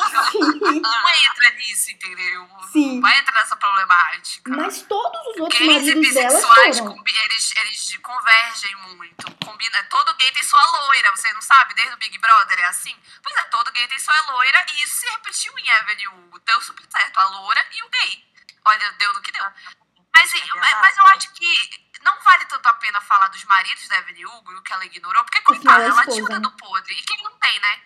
Sim. 0.30 0.80
não 0.80 1.08
entra 1.08 1.50
nisso, 1.56 1.90
entendeu? 1.92 2.48
Sim. 2.70 2.94
Não 2.96 3.00
vai 3.00 3.18
entrar 3.18 3.40
nessa 3.40 3.56
problemática. 3.56 4.50
Mas 4.54 4.82
todos 4.82 5.20
os 5.28 5.40
outros 5.40 5.58
Gays 5.58 5.70
e 5.70 5.94
maridos 5.94 6.14
dela 6.14 6.28
bissexuais, 6.28 6.78
foram. 6.78 7.04
eles, 7.24 7.54
eles 7.56 7.96
convergem 8.02 8.76
muito. 8.96 9.32
Combina, 9.46 9.82
todo 9.84 10.14
gay 10.16 10.30
tem 10.32 10.42
sua 10.42 10.62
loira, 10.84 11.10
você 11.10 11.32
não 11.32 11.40
sabe? 11.42 11.74
Desde 11.74 11.94
o 11.94 11.98
Big 11.98 12.18
Brother 12.18 12.58
é 12.60 12.64
assim? 12.64 12.94
Pois 13.22 13.34
é, 13.36 13.42
todo 13.44 13.72
gay 13.72 13.88
tem 13.88 13.98
sua 13.98 14.20
loira 14.32 14.66
e 14.74 14.82
isso 14.82 14.96
se 14.96 15.08
repetiu 15.10 15.52
em 15.58 15.68
Evelyn 15.70 16.08
Hugo. 16.08 16.38
Deu 16.40 16.60
super 16.60 16.84
certo, 16.90 17.18
a 17.18 17.24
loira 17.30 17.64
e 17.72 17.82
o 17.82 17.88
gay. 17.88 18.24
Olha, 18.66 18.92
deu 18.98 19.12
no 19.14 19.22
que 19.22 19.32
deu. 19.32 19.44
Mas, 20.14 20.34
É 20.34 20.38
mas, 20.56 20.80
mas 20.80 20.98
eu 20.98 21.04
acho 21.06 21.32
que 21.34 21.46
não 22.02 22.20
vale 22.22 22.44
tanto 22.46 22.66
a 22.66 22.74
pena 22.74 23.00
falar 23.00 23.28
dos 23.28 23.44
maridos 23.44 23.86
da 23.88 23.98
Evelyn 23.98 24.26
Hugo 24.26 24.52
e 24.52 24.56
o 24.56 24.62
que 24.62 24.72
ela 24.72 24.84
ignorou, 24.84 25.24
porque, 25.24 25.38
Afinal, 25.38 25.56
coitada, 25.56 25.82
é 25.82 25.88
ela 25.88 26.02
tinha 26.06 26.24
o 26.24 26.28
dedo 26.28 26.50
podre. 26.52 26.94
E 26.94 27.02
quem 27.02 27.22
não 27.22 27.38
tem, 27.38 27.60
né? 27.60 27.82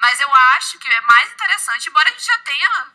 Mas 0.00 0.20
eu 0.20 0.34
acho 0.34 0.78
que 0.78 0.90
é 0.90 1.00
mais 1.02 1.32
interessante, 1.32 1.88
embora 1.88 2.08
a 2.08 2.12
gente 2.12 2.26
já 2.26 2.38
tenha 2.40 2.92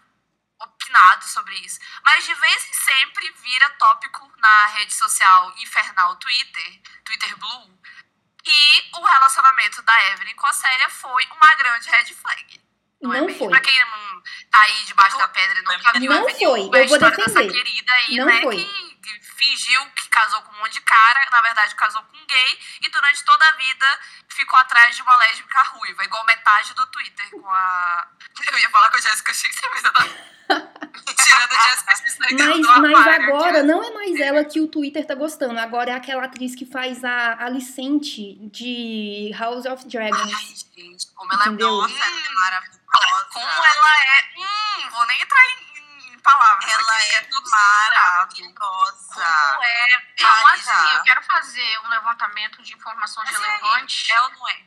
opinado 0.60 1.26
sobre 1.26 1.56
isso, 1.56 1.80
mas 2.04 2.24
de 2.24 2.34
vez 2.36 2.70
em 2.70 2.74
sempre 2.74 3.32
vira 3.42 3.70
tópico 3.72 4.32
na 4.38 4.68
rede 4.68 4.94
social 4.94 5.52
infernal 5.58 6.16
Twitter, 6.18 6.82
Twitter 7.04 7.36
Blue, 7.38 7.82
e 8.46 8.90
o 8.96 9.06
relacionamento 9.06 9.82
da 9.82 10.10
Evelyn 10.12 10.36
com 10.36 10.48
a 10.48 10.54
Célia 10.54 10.90
foi 10.90 11.26
uma 11.28 11.56
grande 11.56 11.90
red 11.90 12.14
flag. 12.14 12.62
Não, 13.02 13.14
é 13.14 13.18
Não 13.20 13.26
mesmo? 13.26 13.40
foi. 13.40 13.50
Pra 13.50 13.60
quem 13.62 13.80
não 13.86 14.22
tá 14.52 14.62
aí 14.62 14.84
debaixo 14.86 15.18
da 15.18 15.28
pedra 15.30 15.60
e 15.60 15.62
nunca 15.64 15.92
viu 16.00 16.12
Não 16.12 16.28
a 16.28 16.32
Evelyn 16.32 16.46
foi, 16.70 16.80
é 16.80 16.84
eu 16.84 16.88
vou 16.88 17.00
defender. 17.00 17.52
querida 17.52 17.94
aí, 17.94 18.16
Não 18.18 18.26
né, 18.26 18.42
foi. 18.42 18.58
que, 18.58 18.96
que 19.02 19.20
fingiu 19.36 19.86
que 19.92 20.10
casou 20.10 20.42
com 20.44 20.54
um 20.56 20.60
monte 20.60 20.74
de 20.74 20.82
cara, 20.82 21.28
na 21.32 21.42
verdade 21.42 21.74
casou 21.76 22.04
com 22.04 22.18
um 22.18 22.26
gay, 22.28 22.60
e 22.82 22.90
durante 22.90 23.24
toda 23.26 23.46
a 23.48 23.52
vida 23.54 24.00
ficou 24.30 24.60
atrás 24.60 24.96
de 24.96 25.02
uma 25.02 25.16
lésbica 25.18 25.60
ruiva, 25.74 26.04
igual 26.04 26.26
metade 26.26 26.74
do 26.76 26.86
Twitter 26.88 27.30
com 27.32 27.50
a... 27.50 28.08
Eu 28.52 28.60
ia 28.60 28.70
falar 28.70 28.92
com 28.92 28.98
a 28.98 29.02
Jéssica 29.02 29.34
Chix, 29.34 29.56
mas 29.72 29.84
eu 29.84 29.92
tirando 30.52 31.54
a 31.54 31.70
Jéssica 31.70 31.96
Chix 31.96 32.18
Mas, 32.20 32.92
mas 32.92 33.08
agora 33.08 33.64
não 33.64 33.84
é 33.84 33.92
mais 33.92 34.20
ela 34.20 34.44
que 34.44 34.60
o 34.60 34.68
Twitter 34.68 35.06
tá 35.06 35.16
gostando. 35.16 35.60
Agora 35.60 35.92
é 35.92 35.94
aquela 35.94 36.26
atriz 36.26 36.56
que 36.56 36.66
faz 36.66 37.04
a 37.04 37.44
Alicente 37.46 38.36
de 38.52 39.32
House 39.38 39.66
of 39.66 39.84
Ai, 39.84 39.90
Dragons. 39.90 40.66
gente, 40.76 41.08
como 41.16 41.32
ela 41.34 41.46
Entendeu? 41.48 41.68
é 41.68 41.72
boa. 41.72 41.90
ela 41.90 42.26
é 42.26 42.30
maravilhosa. 42.34 42.81
Como 43.34 43.66
ela 43.66 44.04
é. 44.04 44.32
Hum, 44.38 44.90
vou 44.90 45.06
nem 45.06 45.22
entrar 45.22 45.46
em, 45.46 46.14
em 46.14 46.20
palavras. 46.20 46.72
Ela 46.72 46.98
aqui, 46.98 47.10
que 47.10 47.16
é 47.16 47.22
tudo 47.24 47.50
maravilhosa. 47.50 49.14
Como 49.14 49.64
é. 49.64 50.12
Não, 50.20 50.42
válida. 50.44 50.72
assim, 50.72 50.96
eu 50.96 51.04
quero 51.04 51.22
fazer 51.24 51.80
um 51.80 51.90
levantamento 51.90 52.62
de 52.62 52.74
informações 52.74 53.32
Mas 53.32 53.42
relevantes. 53.42 54.10
É 54.10 54.22
ou 54.22 54.30
não 54.32 54.50
é? 54.50 54.62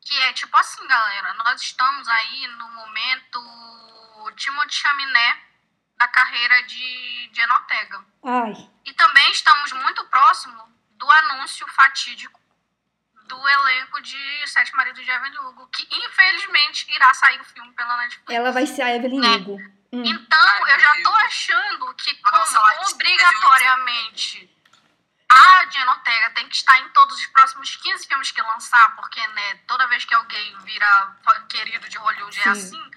Que 0.00 0.20
é 0.22 0.32
tipo 0.32 0.56
assim, 0.56 0.86
galera, 0.88 1.34
nós 1.34 1.60
estamos 1.62 2.08
aí 2.08 2.46
no 2.48 2.68
momento 2.70 4.32
Timothy 4.36 4.74
Chaminé 4.74 5.42
da 5.96 6.08
carreira 6.08 6.62
de 6.64 7.30
Jenna 7.32 7.54
Ortega. 7.54 8.04
Ai, 8.24 8.70
E 8.86 8.92
também 8.94 9.30
estamos 9.32 9.72
muito 9.72 10.04
próximo 10.06 10.66
do 10.92 11.10
anúncio 11.10 11.66
fatídico 11.68 12.39
do 13.30 13.48
elenco 13.48 14.02
de 14.02 14.46
Sete 14.48 14.74
Maridos 14.74 15.04
de 15.04 15.10
Evelyn 15.10 15.38
Hugo, 15.38 15.66
que 15.68 15.86
infelizmente 15.90 16.86
irá 16.94 17.14
sair 17.14 17.40
o 17.40 17.44
filme 17.44 17.72
pela 17.74 17.96
Netflix. 17.98 18.28
ela 18.34 18.50
vai 18.52 18.66
ser 18.66 18.82
a 18.82 18.94
Evelyn 18.96 19.20
Né? 19.20 19.28
Hugo. 19.36 19.56
Hum. 19.92 20.02
Então, 20.04 20.66
eu 20.68 20.78
já 20.80 20.92
tô 21.02 21.14
achando 21.16 21.94
que 21.94 22.14
como 22.16 22.44
obrigatoriamente 22.92 24.48
a 25.32 25.66
Jenna 25.70 25.92
Ortega 25.92 26.30
tem 26.30 26.48
que 26.48 26.56
estar 26.56 26.78
em 26.80 26.88
todos 26.90 27.16
os 27.18 27.26
próximos 27.28 27.76
15 27.76 28.06
filmes 28.06 28.30
que 28.32 28.42
lançar, 28.42 28.94
porque, 28.96 29.24
né, 29.28 29.54
toda 29.66 29.86
vez 29.86 30.04
que 30.04 30.14
alguém 30.14 30.58
vira 30.60 31.16
querido 31.48 31.88
de 31.88 31.98
Hollywood 31.98 32.38
é 32.40 32.42
Sim. 32.42 32.50
assim, 32.50 32.90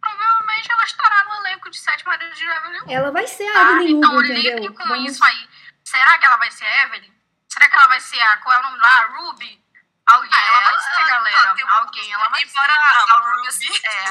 provavelmente 0.00 0.70
ela 0.72 0.84
estará 0.84 1.24
no 1.24 1.34
elenco 1.46 1.70
de 1.70 1.78
Sete 1.78 2.04
Maridos 2.06 2.38
de 2.38 2.44
Evelyn 2.46 2.80
Hugo. 2.80 2.90
Ela 2.92 3.10
vai 3.10 3.26
ser 3.26 3.48
a 3.48 3.52
Tá? 3.52 3.72
Evelyn 3.72 3.96
Então 3.98 4.10
Hugo, 4.10 4.20
lidem 4.22 4.52
entendeu? 4.52 4.74
com 4.74 4.88
Vamos- 4.88 5.12
isso 5.12 5.24
aí. 5.24 5.48
Será 5.84 6.18
que 6.18 6.26
ela 6.26 6.36
vai 6.38 6.50
ser 6.50 6.64
a 6.64 6.82
Evelyn? 6.84 7.12
Será 7.48 7.68
que 7.68 7.76
ela 7.76 7.86
vai 7.88 8.00
ser 8.00 8.20
a. 8.20 8.36
Qual 8.38 8.54
é 8.54 8.58
o 8.58 8.62
nome 8.62 8.78
lá? 8.78 8.88
A 9.02 9.06
Ruby? 9.16 9.64
Alguém, 10.08 10.30
Ah, 10.32 10.46
ela 10.46 10.60
vai 10.60 10.78
ser, 10.80 11.00
ela 11.00 11.10
galera. 11.10 11.54
tem 11.54 11.64
Alguém, 11.68 12.12
ela 12.12 12.28
vai 12.28 12.42
Embora 12.42 12.72
ser. 12.72 12.78
a 12.78 13.16
Ruby. 13.16 13.80
É. 13.84 14.08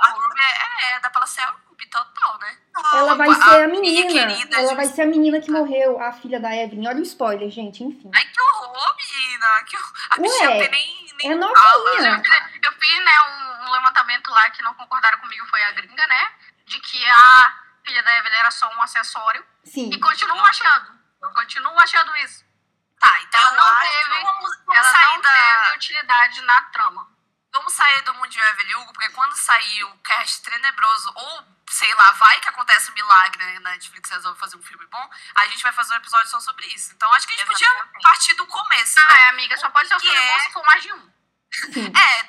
A 0.00 0.08
Ruby 0.10 0.40
é, 0.40 0.92
é, 0.92 1.00
dá 1.00 1.10
pra 1.10 1.20
ela 1.20 1.26
ser 1.26 1.40
a 1.42 1.46
Ruby 1.68 1.86
total, 1.86 2.38
né? 2.38 2.58
Ela 2.94 3.14
vai 3.16 3.28
a 3.28 3.34
ser 3.34 3.64
a 3.64 3.68
minha 3.68 3.80
menina. 3.80 4.12
querida 4.12 4.56
Ela 4.58 4.68
Ju- 4.70 4.76
vai 4.76 4.86
ser 4.86 5.02
a 5.02 5.06
menina 5.06 5.40
que 5.40 5.50
morreu, 5.50 6.00
a 6.00 6.12
filha 6.12 6.38
da 6.38 6.54
Evelyn. 6.54 6.86
Olha 6.88 6.98
o 7.00 7.02
spoiler, 7.02 7.50
gente, 7.50 7.82
enfim. 7.82 8.10
Ai, 8.14 8.24
que 8.26 8.40
horror, 8.40 8.96
menina. 8.96 9.64
Que 9.64 9.76
horror. 9.76 9.92
A 10.10 10.14
Ué, 10.16 10.22
bichinha 10.22 10.50
não 10.50 10.58
tem 10.58 10.70
nem. 10.70 11.08
nem 11.18 11.32
é 11.32 11.34
novinha. 11.34 12.00
né? 12.02 12.16
Eu 12.16 12.22
fiz, 12.24 12.60
eu 12.64 12.72
fiz, 12.72 13.04
né, 13.04 13.20
um, 13.22 13.66
um 13.66 13.70
levantamento 13.72 14.30
lá 14.30 14.48
que 14.50 14.62
não 14.62 14.74
concordaram 14.74 15.18
comigo, 15.18 15.44
foi 15.46 15.62
a 15.64 15.72
gringa, 15.72 16.06
né? 16.06 16.32
De 16.66 16.78
que 16.80 17.04
a 17.10 17.54
filha 17.84 18.02
da 18.04 18.18
Evelyn 18.18 18.38
era 18.38 18.50
só 18.52 18.68
um 18.72 18.82
acessório. 18.82 19.44
Sim. 19.64 19.90
E 19.92 19.98
continuo 19.98 20.38
achando. 20.44 20.96
Continuo 21.34 21.78
achando 21.80 22.14
isso. 22.18 22.44
Tá, 23.00 23.20
então 23.22 23.40
Ela 23.40 23.52
não 23.52 23.80
teve- 23.80 24.22
Vamos, 24.22 24.56
vamos 24.66 24.76
Ela 24.76 24.92
sair 24.92 25.04
não 25.14 25.20
da. 25.20 25.32
teve 25.32 25.76
utilidade 25.76 26.40
na 26.42 26.62
trama. 26.62 27.08
Vamos 27.52 27.72
sair 27.72 28.02
do 28.02 28.14
mundinho 28.14 28.44
Evelyn 28.44 28.74
Hugo, 28.76 28.92
porque 28.92 29.08
quando 29.10 29.36
sair 29.36 29.84
o 29.84 29.98
cast 29.98 30.42
tenebroso, 30.42 31.10
ou 31.14 31.58
sei 31.70 31.92
lá, 31.94 32.12
vai 32.12 32.40
que 32.40 32.48
acontece 32.48 32.90
um 32.90 32.94
milagre 32.94 33.44
né, 33.44 33.58
na 33.60 33.70
Netflix 33.70 34.10
resolve 34.10 34.38
fazer 34.38 34.56
um 34.56 34.62
filme 34.62 34.86
bom, 34.86 35.10
a 35.36 35.46
gente 35.46 35.62
vai 35.62 35.72
fazer 35.72 35.94
um 35.94 35.96
episódio 35.96 36.28
só 36.30 36.40
sobre 36.40 36.66
isso. 36.66 36.92
Então 36.94 37.10
acho 37.14 37.26
que 37.26 37.32
a 37.32 37.36
gente 37.36 37.46
podia 37.46 37.66
Exatamente. 37.68 38.02
partir 38.02 38.34
do 38.34 38.46
começo, 38.46 39.00
né? 39.00 39.06
Ah, 39.10 39.18
é, 39.20 39.28
amiga, 39.30 39.56
só 39.56 39.70
pode 39.70 39.88
ser 39.88 39.96
um 39.96 40.00
filme 40.00 40.16
é- 40.16 40.32
bom 40.32 40.40
se 40.40 40.52
for 40.52 40.64
mais 40.64 40.82
de 40.82 40.92
um. 40.92 41.12
É, 41.98 42.28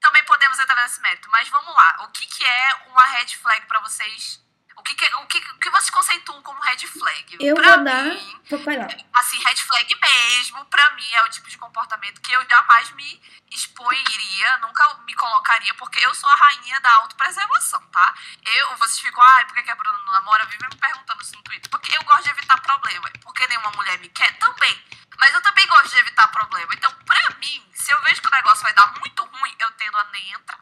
também 0.00 0.24
podemos 0.24 0.58
entrar 0.58 0.80
nesse 0.82 1.00
mérito, 1.00 1.28
mas 1.30 1.48
vamos 1.48 1.74
lá. 1.74 1.96
O 2.02 2.08
que, 2.08 2.26
que 2.26 2.44
é 2.44 2.74
uma 2.86 3.04
red 3.06 3.26
flag 3.36 3.66
pra 3.66 3.80
vocês? 3.80 4.40
O 4.86 4.88
que, 4.88 4.94
que, 4.94 5.14
o 5.16 5.26
que, 5.26 5.38
o 5.38 5.58
que 5.58 5.70
vocês 5.70 5.90
conceituam 5.90 6.40
como 6.42 6.60
red 6.60 6.78
flag? 6.86 7.36
Eu 7.40 7.56
pra 7.56 7.74
vou 7.74 7.84
dar. 7.84 8.04
mim, 8.04 8.40
Vai 8.64 8.76
lá. 8.76 8.86
assim, 9.14 9.36
red 9.42 9.56
flag 9.56 9.92
mesmo, 10.00 10.64
pra 10.66 10.90
mim, 10.92 11.04
é 11.12 11.22
o 11.24 11.28
tipo 11.28 11.48
de 11.48 11.58
comportamento 11.58 12.20
que 12.20 12.30
eu 12.32 12.48
jamais 12.48 12.92
me 12.92 13.20
expoiria, 13.50 14.58
nunca 14.58 14.94
me 15.04 15.12
colocaria, 15.14 15.74
porque 15.74 15.98
eu 16.04 16.14
sou 16.14 16.28
a 16.30 16.36
rainha 16.36 16.80
da 16.80 16.92
autopreservação, 16.98 17.80
tá? 17.88 18.14
Eu, 18.44 18.76
vocês 18.76 19.00
ficam, 19.00 19.20
ai, 19.22 19.44
por 19.46 19.54
que, 19.54 19.62
que 19.64 19.70
a 19.70 19.74
Bruna 19.74 19.98
não 19.98 20.12
namora? 20.12 20.46
Vive 20.46 20.64
me 20.70 20.76
perguntando 20.76 21.20
isso 21.22 21.34
no 21.36 21.42
Twitter. 21.42 21.68
Porque 21.70 21.96
eu 21.96 22.04
gosto 22.04 22.22
de 22.24 22.30
evitar 22.30 22.60
problema. 22.60 23.10
Porque 23.22 23.46
nenhuma 23.48 23.70
mulher 23.72 23.98
me 23.98 24.08
quer 24.08 24.38
também. 24.38 24.84
Mas 25.18 25.34
eu 25.34 25.42
também 25.42 25.66
gosto 25.66 25.88
de 25.90 25.98
evitar 25.98 26.28
problema. 26.28 26.72
Então, 26.74 26.92
pra 27.04 27.30
mim, 27.40 27.70
se 27.74 27.90
eu 27.92 28.00
vejo 28.02 28.22
que 28.22 28.28
o 28.28 28.30
negócio 28.30 28.62
vai 28.62 28.72
dar 28.74 28.86
muito 29.00 29.24
ruim, 29.24 29.56
eu 29.58 29.70
tendo 29.72 29.98
a 29.98 30.04
nem 30.04 30.30
entrar. 30.32 30.60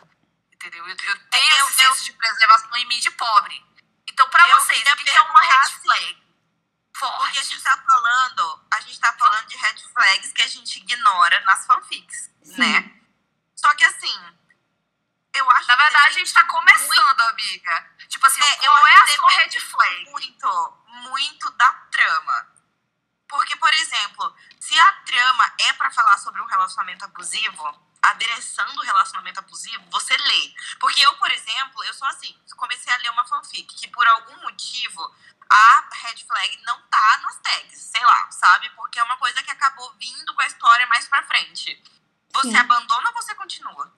Entendeu? 0.53 0.87
Eu, 0.89 0.97
eu 0.97 1.19
tenho 1.31 1.57
Eu- 1.59 1.67
esse 1.69 1.75
senso 1.79 2.05
de 2.05 2.13
preservação 2.13 2.75
em 2.77 2.87
mim 2.87 2.99
de 3.01 3.11
pobre. 3.11 3.63
Então, 4.15 4.29
pra 4.31 4.49
Eu 4.49 4.57
vocês, 4.61 4.79
o 4.81 4.97
que, 4.97 5.11
é 5.11 5.21
uma 5.23 5.41
red 5.43 5.73
flag? 5.83 6.23
Porque 6.93 7.05
a 7.17 7.19
Forte. 7.19 7.45
gente 7.49 7.63
tá 7.65 7.77
falando, 7.77 8.67
a 8.73 8.81
gente 8.81 9.01
tá 9.01 9.13
falando 9.15 9.47
de 9.49 9.57
red 9.57 9.77
flags 9.93 10.33
que 10.33 10.43
a 10.43 10.47
gente 10.47 10.79
ignora 10.79 11.41
nas 11.41 11.67
fanfics, 11.67 12.31
Sim. 12.45 12.57
né? 12.59 13.01
Só 13.57 13.75
que 13.75 13.85
assim, 13.85 14.39
Eu 15.35 15.51
acho 15.51 15.67
Na 15.67 15.75
verdade, 15.75 16.07
a 16.07 16.13
gente 16.13 16.33
tá 16.33 16.45
começando, 16.45 17.21
amiga. 17.23 17.91
Tipo 18.09 18.25
assim, 18.25 18.41
É, 18.41 18.59
eu 18.69 18.71
qual 18.73 18.87
é 18.87 18.95
a 18.95 19.07
sua 19.09 19.31
red 19.31 19.61
flag? 19.61 20.05
muito, 20.13 20.79
muito 20.87 21.51
da 21.51 21.73
trama. 21.91 22.49
Porque, 23.29 23.57
por 23.57 23.75
exemplo, 23.75 24.37
se 24.61 24.79
a 24.79 24.93
trama 25.05 25.53
é 25.59 25.73
pra 25.73 25.91
falar 25.91 26.17
sobre 26.19 26.41
um 26.41 26.47
relacionamento 26.47 27.05
abusivo, 27.05 27.94
adereçando 28.11 28.81
o 28.81 28.85
relacionamento 28.85 29.41
abusivo, 29.41 29.85
você 29.91 30.17
lê. 30.17 30.55
Porque 30.79 31.05
eu, 31.05 31.15
por 31.17 31.31
exemplo, 31.31 31.85
eu 31.85 31.95
sou 31.95 32.07
assim, 32.09 32.37
comecei 32.57 32.93
a 32.93 32.97
ler 32.99 33.11
uma 33.11 33.27
fanfic 33.27 33.75
que 33.75 33.89
por 33.89 34.07
algum 34.07 34.37
motivo 34.43 35.15
a 35.51 35.89
red 36.03 36.17
flag 36.27 36.63
não 36.65 36.81
tá 36.83 37.21
nas 37.23 37.37
tags, 37.41 37.79
sei 37.79 38.05
lá, 38.05 38.31
sabe? 38.31 38.69
Porque 38.71 38.99
é 38.99 39.03
uma 39.03 39.17
coisa 39.17 39.43
que 39.43 39.51
acabou 39.51 39.93
vindo 39.99 40.35
com 40.35 40.43
a 40.43 40.47
história 40.47 40.87
mais 40.87 41.07
pra 41.07 41.23
frente. 41.25 41.83
Você 42.33 42.51
Sim. 42.51 42.57
abandona 42.57 43.09
ou 43.09 43.15
você 43.15 43.35
continua? 43.35 43.93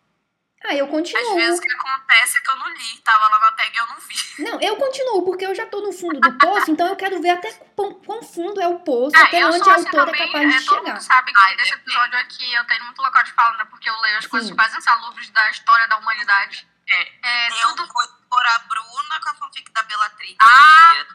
Ah, 0.64 0.74
eu 0.74 0.86
Às 0.86 0.90
continuo. 0.90 1.34
vezes 1.36 1.58
o 1.58 1.62
que 1.62 1.70
acontece 1.72 2.38
é 2.38 2.40
que 2.40 2.50
eu 2.50 2.56
não 2.56 2.68
li, 2.74 2.98
tava 3.04 3.28
lá 3.28 3.38
na 3.38 3.52
tag 3.52 3.72
e 3.72 3.78
eu 3.78 3.86
não 3.86 3.96
vi. 4.00 4.16
Não, 4.42 4.60
eu 4.60 4.76
continuo, 4.76 5.22
porque 5.24 5.46
eu 5.46 5.54
já 5.54 5.66
tô 5.66 5.80
no 5.80 5.92
fundo 5.92 6.18
do 6.18 6.38
poço, 6.38 6.70
então 6.70 6.86
eu 6.88 6.96
quero 6.96 7.20
ver 7.22 7.30
até 7.30 7.52
quão, 7.76 8.22
fundo 8.22 8.60
é 8.60 8.66
o 8.66 8.80
poço, 8.80 9.14
Ah, 9.16 9.24
até 9.24 9.46
onde 9.46 9.68
a 9.68 9.74
autora 9.74 10.02
é 10.10 10.12
também, 10.12 10.26
capaz 10.26 10.48
de 10.50 10.56
é, 10.56 10.66
todo 10.66 10.78
chegar. 10.78 10.92
mundo 10.94 11.00
sabe 11.02 11.32
que 11.32 11.38
Ai, 11.42 11.56
desse 11.56 11.70
depende. 11.70 11.90
episódio 11.90 12.18
aqui 12.18 12.52
eu 12.54 12.64
tenho 12.66 12.84
muito 12.84 13.00
local 13.02 13.22
de 13.22 13.32
fala, 13.32 13.56
né? 13.58 13.64
Porque 13.66 13.88
eu 13.88 14.00
leio 14.00 14.18
as 14.18 14.26
coisas 14.26 14.48
Sim. 14.48 14.54
mais 14.56 14.74
insalubres 14.74 15.30
da 15.30 15.50
história 15.50 15.86
da 15.88 15.98
humanidade. 15.98 16.66
É. 16.88 17.12
É, 17.22 17.48
Eu 17.62 17.68
tudo, 17.68 17.86
vou 17.86 18.02
por 18.30 18.46
a 18.46 18.58
Bruna 18.60 19.20
com 19.22 19.30
a 19.30 19.34
fanfic 19.34 19.70
da 19.72 19.82
Bellatrix. 19.84 20.36
Ah, 20.40 21.06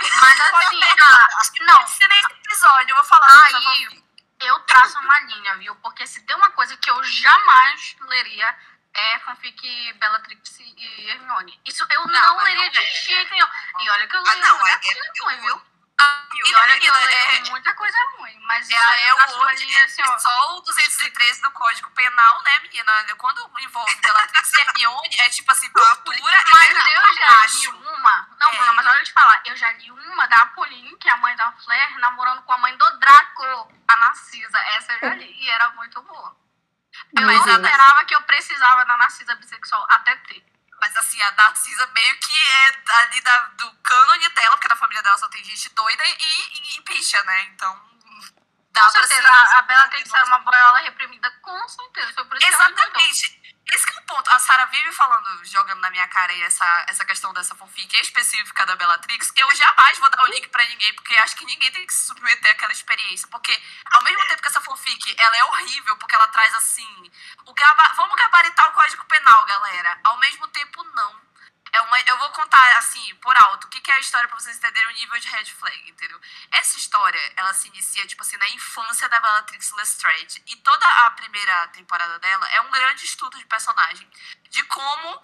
mas 0.00 0.40
assim, 0.40 0.80
ah, 1.00 1.28
não, 1.64 1.76
Pode 1.78 1.90
ser 1.90 2.08
nesse 2.08 2.32
episódio, 2.44 2.90
eu 2.90 2.96
vou 2.96 3.04
falar. 3.04 3.44
Aí. 3.44 4.04
Eu 4.40 4.58
traço 4.60 4.98
uma 4.98 5.20
linha, 5.20 5.56
viu? 5.56 5.74
Porque 5.76 6.06
se 6.06 6.20
tem 6.22 6.36
uma 6.36 6.50
coisa 6.50 6.76
que 6.76 6.90
eu 6.90 7.02
jamais 7.04 7.96
leria 8.00 8.56
é 8.94 9.18
fanfic 9.20 9.92
Bellatrix 9.94 10.58
e 10.60 11.08
Hermione. 11.10 11.60
Isso 11.66 11.86
eu 11.90 12.06
não, 12.06 12.12
Não, 12.36 12.44
leria 12.44 12.64
não 12.64 12.70
de 12.70 12.78
é. 12.80 12.90
jeito 12.90 13.30
nenhum. 13.30 13.46
E 13.80 13.90
olha 13.90 14.06
que 14.08 14.16
eu 14.16 14.20
Ah, 14.20 14.30
leio 14.30 14.40
não, 14.40 14.58
muita 14.58 14.70
é 14.72 14.78
coisa 14.78 15.12
eu 15.16 15.24
ruim, 15.24 15.40
viu? 15.40 15.62
Ah, 15.98 16.28
E 16.44 16.54
olha 16.54 16.78
que 16.78 16.86
eu 16.86 16.94
é, 16.94 17.04
leio 17.04 17.46
muita 17.50 17.74
coisa 17.74 17.98
ruim. 18.18 18.38
Mas 18.46 18.68
isso 18.68 18.76
É, 18.78 18.84
aí 18.94 19.02
é 19.08 19.14
o 19.14 19.38
hoje, 19.40 19.64
linha 19.64 19.84
assim, 19.84 20.02
ó. 20.02 20.18
só 20.18 20.56
o 20.56 20.60
213 20.62 21.42
do 21.42 21.50
Código 21.52 21.90
Penal, 21.90 22.42
né, 22.42 22.58
menina? 22.60 23.14
Quando 23.16 23.50
envolve 23.58 23.94
Bellatrix 23.96 24.52
e 24.54 24.60
Hermione, 24.60 25.16
é 25.20 25.28
tipo 25.30 25.50
assim, 25.52 25.70
tortura 25.70 26.44
Mas 26.52 26.70
eu 26.70 27.14
já 27.14 27.28
acho. 27.44 27.72
Uma. 28.06 28.28
Não, 28.38 28.52
É. 28.52 28.56
Bruna, 28.56 28.72
mas 28.74 28.86
olha 28.86 28.98
eu 28.98 29.04
te 29.04 29.12
falar. 29.12 29.42
Eu 29.44 29.56
já 29.56 29.72
li 29.72 29.90
uma 29.90 30.26
da 30.26 30.36
Apolline, 30.36 30.96
que 30.96 31.08
é 31.08 31.12
a 31.12 31.16
mãe 31.16 31.34
da 31.36 31.50
Flair, 31.52 31.98
namorando 31.98 32.42
com 32.42 32.52
a 32.52 32.58
mãe 32.58 32.76
do 32.76 32.98
Draco, 32.98 33.72
a 33.88 33.96
Narcisa. 33.96 34.58
Essa 34.58 34.92
eu 34.92 35.00
já 35.00 35.14
li. 35.14 35.36
E 35.38 35.50
era 35.50 35.70
muito 35.72 36.00
boa. 36.02 36.36
Eu 37.12 37.26
Deus. 37.26 37.46
esperava 37.46 38.04
que 38.04 38.14
eu 38.14 38.22
precisava 38.22 38.84
da 38.84 38.96
Narcisa 38.96 39.34
bissexual 39.36 39.84
até 39.90 40.14
ter. 40.16 40.44
Mas 40.80 40.96
assim, 40.96 41.20
a 41.22 41.32
Narcisa 41.32 41.86
meio 41.88 42.18
que 42.18 42.38
é 42.38 42.82
ali 43.00 43.20
da, 43.22 43.40
do 43.58 43.72
cânone 43.82 44.28
dela, 44.30 44.56
porque 44.56 44.68
na 44.68 44.76
família 44.76 45.02
dela 45.02 45.18
só 45.18 45.28
tem 45.28 45.42
gente 45.44 45.68
doida 45.74 46.02
e, 46.04 46.12
e, 46.12 46.78
e 46.78 46.82
picha, 46.82 47.22
né? 47.24 47.42
Então. 47.44 47.95
Dá 48.76 48.84
Com 48.84 48.92
pra 48.92 49.06
certeza, 49.06 49.22
se- 49.22 49.28
a, 49.54 49.58
a 49.58 49.62
Bellatrix 49.62 50.12
era 50.14 50.24
uma 50.26 50.38
boiola 50.40 50.78
reprimida, 50.80 51.30
com 51.42 51.68
certeza. 51.68 52.12
Foi 52.14 52.24
por 52.26 52.36
isso. 52.36 52.46
Exatamente. 52.48 53.46
Esse 53.72 53.84
que 53.84 53.98
é 53.98 54.00
o 54.00 54.02
ponto. 54.04 54.30
A 54.30 54.38
Sarah 54.38 54.66
vive 54.66 54.92
falando, 54.92 55.44
jogando 55.44 55.80
na 55.80 55.90
minha 55.90 56.06
cara 56.06 56.30
aí 56.30 56.40
essa, 56.42 56.84
essa 56.88 57.04
questão 57.04 57.32
dessa 57.32 57.52
fanfic 57.56 57.96
específica 58.00 58.64
da 58.64 58.76
Bellatrix. 58.76 59.32
Eu 59.36 59.52
jamais 59.56 59.98
vou 59.98 60.08
dar 60.08 60.22
o 60.22 60.26
link 60.26 60.46
pra 60.48 60.64
ninguém, 60.66 60.94
porque 60.94 61.16
acho 61.16 61.34
que 61.34 61.44
ninguém 61.44 61.72
tem 61.72 61.84
que 61.84 61.92
se 61.92 62.06
submeter 62.06 62.52
àquela 62.52 62.70
experiência. 62.70 63.26
Porque, 63.28 63.60
ao 63.90 64.02
mesmo 64.04 64.24
tempo 64.28 64.40
que 64.40 64.48
essa 64.48 64.60
fanfic, 64.60 65.16
ela 65.18 65.36
é 65.38 65.44
horrível, 65.46 65.96
porque 65.96 66.14
ela 66.14 66.28
traz 66.28 66.54
assim. 66.54 67.10
O 67.44 67.52
gaba... 67.54 67.92
Vamos 67.96 68.14
gabaritar 68.14 68.68
o 68.70 68.72
código 68.72 69.04
penal, 69.06 69.44
galera. 69.46 69.98
Ao 70.04 70.16
mesmo 70.18 70.46
tempo, 70.48 70.84
não. 70.94 71.25
É 71.72 71.80
uma, 71.80 72.00
eu 72.00 72.18
vou 72.18 72.30
contar, 72.30 72.78
assim, 72.78 73.14
por 73.16 73.36
alto, 73.36 73.66
o 73.66 73.68
que, 73.68 73.80
que 73.80 73.90
é 73.90 73.94
a 73.94 74.00
história 74.00 74.28
pra 74.28 74.38
vocês 74.38 74.56
entenderem 74.56 74.88
o 74.88 74.94
nível 74.94 75.18
de 75.18 75.28
red 75.28 75.44
flag, 75.46 75.90
entendeu? 75.90 76.20
Essa 76.52 76.78
história, 76.78 77.20
ela 77.36 77.52
se 77.52 77.68
inicia, 77.68 78.06
tipo 78.06 78.22
assim, 78.22 78.36
na 78.36 78.48
infância 78.50 79.08
da 79.08 79.20
Bellatrix 79.20 79.72
Lestrange. 79.72 80.42
E 80.46 80.56
toda 80.56 80.86
a 81.06 81.10
primeira 81.12 81.68
temporada 81.68 82.18
dela 82.18 82.48
é 82.50 82.60
um 82.62 82.70
grande 82.70 83.04
estudo 83.04 83.36
de 83.38 83.44
personagem. 83.46 84.08
De 84.48 84.62
como 84.64 85.22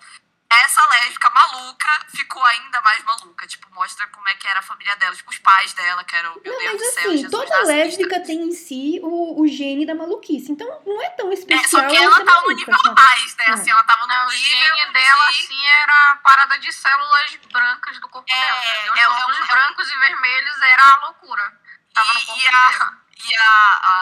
essa 0.61 0.85
lésbica 0.87 1.31
maluca 1.31 2.07
ficou 2.15 2.45
ainda 2.45 2.81
mais 2.81 3.03
maluca. 3.05 3.47
Tipo, 3.47 3.69
mostra 3.75 4.07
como 4.09 4.29
é 4.29 4.35
que 4.35 4.47
era 4.47 4.61
a 4.61 4.62
família 4.62 4.95
dela. 4.97 5.15
Tipo, 5.17 5.31
os 5.31 5.38
pais 5.38 5.73
dela, 5.73 6.05
que 6.05 6.15
eram, 6.17 6.35
meu 6.45 6.53
Não, 6.53 6.59
Deus 6.59 6.73
mas 6.73 6.81
do 6.81 6.85
céu, 6.93 7.03
assim, 7.11 7.17
Jesus 7.19 7.31
toda 7.31 7.62
lésbica 7.65 8.21
tem 8.21 8.43
em 8.43 8.53
si 8.53 9.01
o, 9.03 9.41
o 9.41 9.47
gene 9.49 9.87
da 9.87 9.95
maluquice. 9.95 10.53
Então 10.53 10.67
não 10.87 11.03
é 11.03 11.11
tão 11.11 11.31
É, 11.31 11.35
especial. 11.35 11.69
só 11.83 11.88
que 11.88 11.97
ela 11.97 12.05
ela 12.05 12.25
tava 12.25 12.25
no 12.25 12.47
maluca, 12.49 12.55
nível 12.55 12.79
sabe? 12.79 13.01
mais, 13.01 13.37
né? 13.37 13.45
É. 13.47 13.51
Assim, 13.53 13.71
ela 13.71 13.85
tava 13.85 14.01
no 14.03 14.07
Não, 14.09 14.27
o 14.27 14.31
nível 14.31 14.77
gene 14.77 14.93
dela, 14.93 15.25
de- 15.31 15.43
assim, 15.45 15.67
era 15.67 16.11
a 16.12 16.17
parada 16.17 16.59
de 16.59 16.73
células 16.73 17.37
brancas 17.53 17.99
do 18.01 18.09
corpo 18.09 18.33
É, 18.33 18.41
dela. 18.41 18.65
entendeu? 18.65 18.93
Os 18.93 19.38
é, 19.38 19.43
é 19.43 19.47
brancos 19.47 19.91
e 19.91 19.99
vermelhos 19.99 20.61
era 20.62 20.83
a 20.83 20.97
loucura. 21.07 21.61
Tava 21.95 22.12
no 22.15 22.21
E, 22.21 22.25
corpo 22.27 22.41
e 22.41 22.47
a, 22.49 22.51
inteiro. 22.51 22.97
e 23.27 23.37
a, 23.37 23.43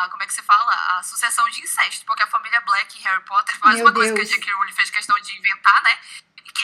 a- 0.05 0.09
Como 0.11 0.23
é 0.23 0.27
que 0.27 0.33
se 0.33 0.43
fala? 0.43 0.73
A 0.99 1.03
sucessão 1.03 1.49
de 1.51 1.61
incesto. 1.61 2.05
Porque 2.07 2.23
a 2.23 2.27
família 2.27 2.61
Black 2.61 2.97
e 2.99 3.03
Harry 3.03 3.23
Potter, 3.25 3.57
mais 3.61 3.77
Meu 3.77 3.87
uma 3.87 3.93
coisa 3.93 4.15
Deus. 4.15 4.29
que 4.29 4.35
a 4.35 4.39
J.K. 4.39 4.53
Rowling 4.55 4.73
fez 4.73 4.91
questão 4.91 5.19
de 5.21 5.37
inventar, 5.39 5.83
né? 5.83 5.99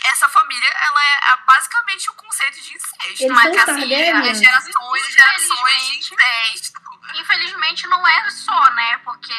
Essa 0.04 0.28
família, 0.28 0.68
ela 0.68 1.04
é 1.04 1.18
a- 1.32 1.36
basicamente 1.38 2.08
o 2.10 2.14
conceito 2.14 2.60
de 2.60 2.74
incesto. 2.74 3.04
Eles 3.04 3.30
mas 3.32 3.42
são 3.44 3.52
que 3.52 3.70
assim, 3.70 3.94
é 3.94 4.34
gerações 4.34 5.08
e 5.08 5.12
gerações 5.12 5.82
de 5.88 6.14
incesto. 6.14 6.80
Infelizmente 7.14 7.86
não 7.86 8.06
é 8.06 8.30
só, 8.30 8.70
né? 8.72 8.98
Porque 8.98 9.34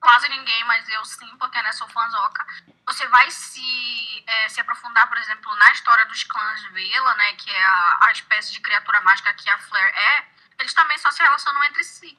quase 0.00 0.28
ninguém, 0.28 0.64
mas 0.64 0.86
eu 0.90 1.04
sim, 1.04 1.36
porque 1.38 1.60
né, 1.62 1.72
sou 1.72 1.88
fãzoca. 1.88 2.46
Você 2.86 3.06
vai 3.08 3.30
se, 3.30 4.24
é, 4.26 4.48
se 4.50 4.60
aprofundar, 4.60 5.08
por 5.08 5.16
exemplo, 5.16 5.54
na 5.56 5.72
história 5.72 6.04
dos 6.06 6.22
clãs 6.24 6.62
Vela, 6.72 7.14
né? 7.14 7.32
Que 7.34 7.50
é 7.50 7.64
a, 7.64 7.98
a 8.02 8.12
espécie 8.12 8.52
de 8.52 8.60
criatura 8.60 9.00
mágica 9.00 9.32
que 9.34 9.48
a 9.48 9.58
Flair 9.58 9.94
é. 9.96 10.26
Eles 10.60 10.74
também 10.74 10.98
só 10.98 11.10
se 11.10 11.22
relacionam 11.22 11.64
entre 11.64 11.82
si. 11.82 12.16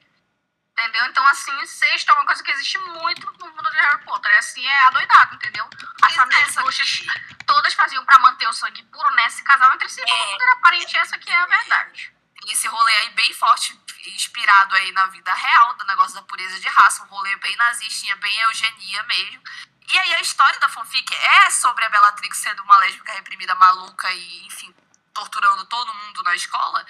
Entendeu? 0.78 1.06
Então, 1.06 1.26
assim, 1.26 1.50
incesto 1.62 2.10
é 2.10 2.14
uma 2.14 2.26
coisa 2.26 2.42
que 2.42 2.50
existe 2.50 2.78
muito 2.78 3.26
no 3.38 3.50
mundo 3.50 3.70
de 3.70 3.78
Harry 3.78 4.04
Potter. 4.04 4.30
É 4.30 4.38
assim, 4.38 4.66
é 4.66 4.80
adoidado, 4.84 5.34
entendeu? 5.34 5.68
As 6.02 6.14
famílias 6.14 6.50
Essa 6.50 6.60
bruxas 6.60 7.02
todas 7.46 7.72
faziam 7.72 8.04
pra 8.04 8.18
manter 8.18 8.46
o 8.46 8.52
sangue 8.52 8.82
puro, 8.84 9.10
né? 9.14 9.28
Se 9.30 9.42
casavam 9.42 9.74
entre 9.74 9.88
si, 9.88 10.02
mundo 10.02 10.42
era 10.42 10.56
parente. 10.56 10.98
Essa 10.98 11.16
que 11.16 11.30
é 11.30 11.36
a 11.36 11.46
verdade. 11.46 12.12
Tem 12.38 12.52
esse 12.52 12.68
rolê 12.68 12.94
aí 12.96 13.10
bem 13.10 13.32
forte, 13.32 13.80
inspirado 14.06 14.74
aí 14.76 14.92
na 14.92 15.06
vida 15.06 15.32
real, 15.32 15.74
do 15.74 15.86
negócio 15.86 16.14
da 16.14 16.22
pureza 16.22 16.60
de 16.60 16.68
raça, 16.68 17.02
um 17.04 17.06
rolê 17.06 17.34
bem 17.36 17.56
nazistinha, 17.56 18.14
bem 18.16 18.38
eugenia 18.40 19.02
mesmo. 19.04 19.42
E 19.88 19.98
aí 19.98 20.14
a 20.16 20.20
história 20.20 20.58
da 20.60 20.68
fanfic 20.68 21.14
é 21.14 21.50
sobre 21.50 21.84
a 21.86 21.88
Bellatrix 21.88 22.36
sendo 22.36 22.62
uma 22.62 22.76
lésbica 22.80 23.12
reprimida 23.14 23.54
maluca 23.54 24.12
e, 24.12 24.46
enfim, 24.46 24.74
torturando 25.14 25.64
todo 25.66 25.94
mundo 25.94 26.22
na 26.22 26.34
escola. 26.34 26.84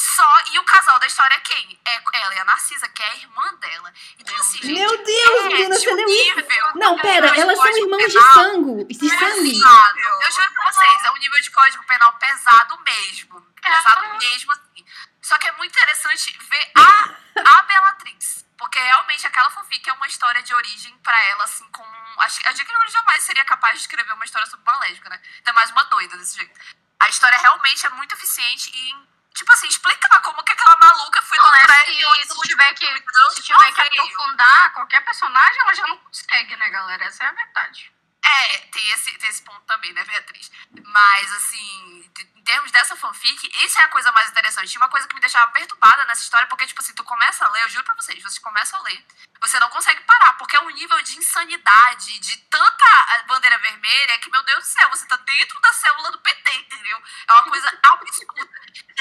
Só, 0.00 0.42
e 0.52 0.58
o 0.58 0.64
casal 0.64 0.98
da 1.00 1.06
história 1.06 1.34
é 1.34 1.40
quem? 1.40 1.80
É 1.84 2.02
ela 2.20 2.34
e 2.34 2.38
a 2.38 2.44
Narcisa, 2.44 2.88
que 2.88 3.02
é 3.02 3.06
a 3.10 3.16
irmã 3.16 3.54
dela. 3.56 3.92
Então, 4.18 4.36
assim, 4.38 4.58
gente, 4.58 4.72
Meu 4.74 4.88
Deus, 5.04 5.44
é 5.44 5.48
Bruna, 5.48 5.76
de 5.76 5.84
você 5.84 5.92
um 5.94 6.08
isso? 6.08 6.36
nível- 6.36 6.70
Não, 6.76 6.98
pera, 6.98 7.30
de 7.32 7.40
elas 7.40 7.56
são 7.58 7.76
irmãs 7.78 8.06
de 8.06 8.12
penal 8.12 8.34
sangue. 8.34 8.84
De 8.84 9.08
sangue. 9.08 9.52
pesado. 9.52 9.98
Eu 9.98 10.32
juro 10.32 10.50
pra 10.52 10.72
vocês, 10.72 11.04
é 11.04 11.10
um 11.10 11.16
nível 11.16 11.40
de 11.40 11.50
código 11.50 11.84
penal 11.84 12.12
pesado 12.14 12.80
mesmo. 12.84 13.40
Pesado 13.60 14.18
mesmo, 14.18 14.52
assim. 14.52 14.84
Só 15.20 15.36
que 15.38 15.48
é 15.48 15.52
muito 15.52 15.72
interessante 15.76 16.38
ver 16.48 16.70
a, 16.76 17.10
a 17.58 17.62
Bellatrix. 17.62 18.44
Porque 18.56 18.78
realmente 18.78 19.26
aquela 19.26 19.50
fanfic 19.50 19.88
é 19.88 19.92
uma 19.92 20.06
história 20.06 20.42
de 20.42 20.54
origem 20.54 20.96
pra 20.98 21.24
ela, 21.26 21.44
assim, 21.44 21.64
como. 21.70 21.88
Acho 22.20 22.40
que 22.40 22.48
a 22.48 22.52
J.K. 22.52 22.74
Rowling 22.74 22.90
jamais 22.90 23.22
seria 23.22 23.44
capaz 23.44 23.74
de 23.74 23.80
escrever 23.80 24.12
uma 24.12 24.24
história 24.24 24.46
sobre 24.48 24.68
uma 24.68 24.78
lésbica, 24.80 25.08
né? 25.10 25.20
Ainda 25.38 25.52
mais 25.52 25.70
uma 25.70 25.84
doida 25.84 26.16
desse 26.16 26.36
jeito. 26.36 26.58
A 27.00 27.08
história 27.08 27.38
realmente 27.38 27.84
é 27.86 27.88
muito 27.90 28.12
eficiente 28.16 28.70
em, 28.76 29.08
tipo 29.38 29.52
assim, 29.52 29.68
explicar 29.68 30.20
como 30.22 30.42
que 30.42 30.52
aquela 30.52 30.76
maluca 30.76 31.22
foi 31.22 31.38
Não, 31.38 31.54
é 31.54 31.66
torturar 31.66 31.84
se, 31.86 32.28
se 32.28 32.34
no 32.34 32.42
tiver 32.42 32.74
que, 32.74 32.86
se 33.34 33.42
tiver 33.42 33.72
que 33.72 33.80
aprofundar 33.80 34.72
qualquer 34.72 35.04
personagem, 35.04 35.60
ela 35.60 35.74
já 35.74 35.86
não 35.86 35.96
consegue, 35.98 36.56
né, 36.56 36.68
galera? 36.70 37.04
Essa 37.04 37.24
é 37.24 37.26
a 37.28 37.32
verdade. 37.32 37.92
É, 38.28 38.58
tem 38.72 38.90
esse, 38.90 39.10
tem 39.18 39.30
esse 39.30 39.42
ponto 39.42 39.60
também, 39.62 39.92
né, 39.92 40.04
Beatriz? 40.04 40.50
Mas, 40.84 41.32
assim, 41.32 42.10
em 42.36 42.42
termos 42.42 42.70
dessa 42.70 42.96
fanfic, 42.96 43.50
isso 43.64 43.78
é 43.78 43.82
a 43.82 43.88
coisa 43.88 44.12
mais 44.12 44.30
interessante. 44.30 44.68
Tinha 44.70 44.82
uma 44.82 44.90
coisa 44.90 45.06
que 45.06 45.14
me 45.14 45.20
deixava 45.20 45.50
perturbada 45.52 46.04
nessa 46.04 46.22
história, 46.22 46.46
porque, 46.46 46.66
tipo 46.66 46.80
assim, 46.80 46.94
tu 46.94 47.04
começa 47.04 47.44
a 47.44 47.50
ler, 47.50 47.62
eu 47.64 47.68
juro 47.68 47.84
pra 47.84 47.94
vocês, 47.94 48.22
vocês 48.22 48.38
começam 48.38 48.78
a 48.78 48.82
ler, 48.82 49.04
você 49.40 49.58
não 49.58 49.70
consegue 49.70 50.02
parar, 50.02 50.34
porque 50.34 50.56
é 50.56 50.60
um 50.60 50.70
nível 50.70 51.00
de 51.02 51.16
insanidade, 51.16 52.18
de 52.18 52.36
tanta 52.48 53.24
bandeira 53.26 53.58
vermelha, 53.58 54.18
que, 54.18 54.30
meu 54.30 54.42
Deus 54.44 54.60
do 54.60 54.66
céu, 54.66 54.88
você 54.90 55.06
tá 55.06 55.16
dentro 55.16 55.60
da 55.60 55.72
célula 55.72 56.10
do 56.12 56.18
PT, 56.20 56.54
entendeu? 56.54 57.02
É 57.28 57.32
uma 57.32 57.44
coisa 57.44 57.68
absurda. 57.82 58.48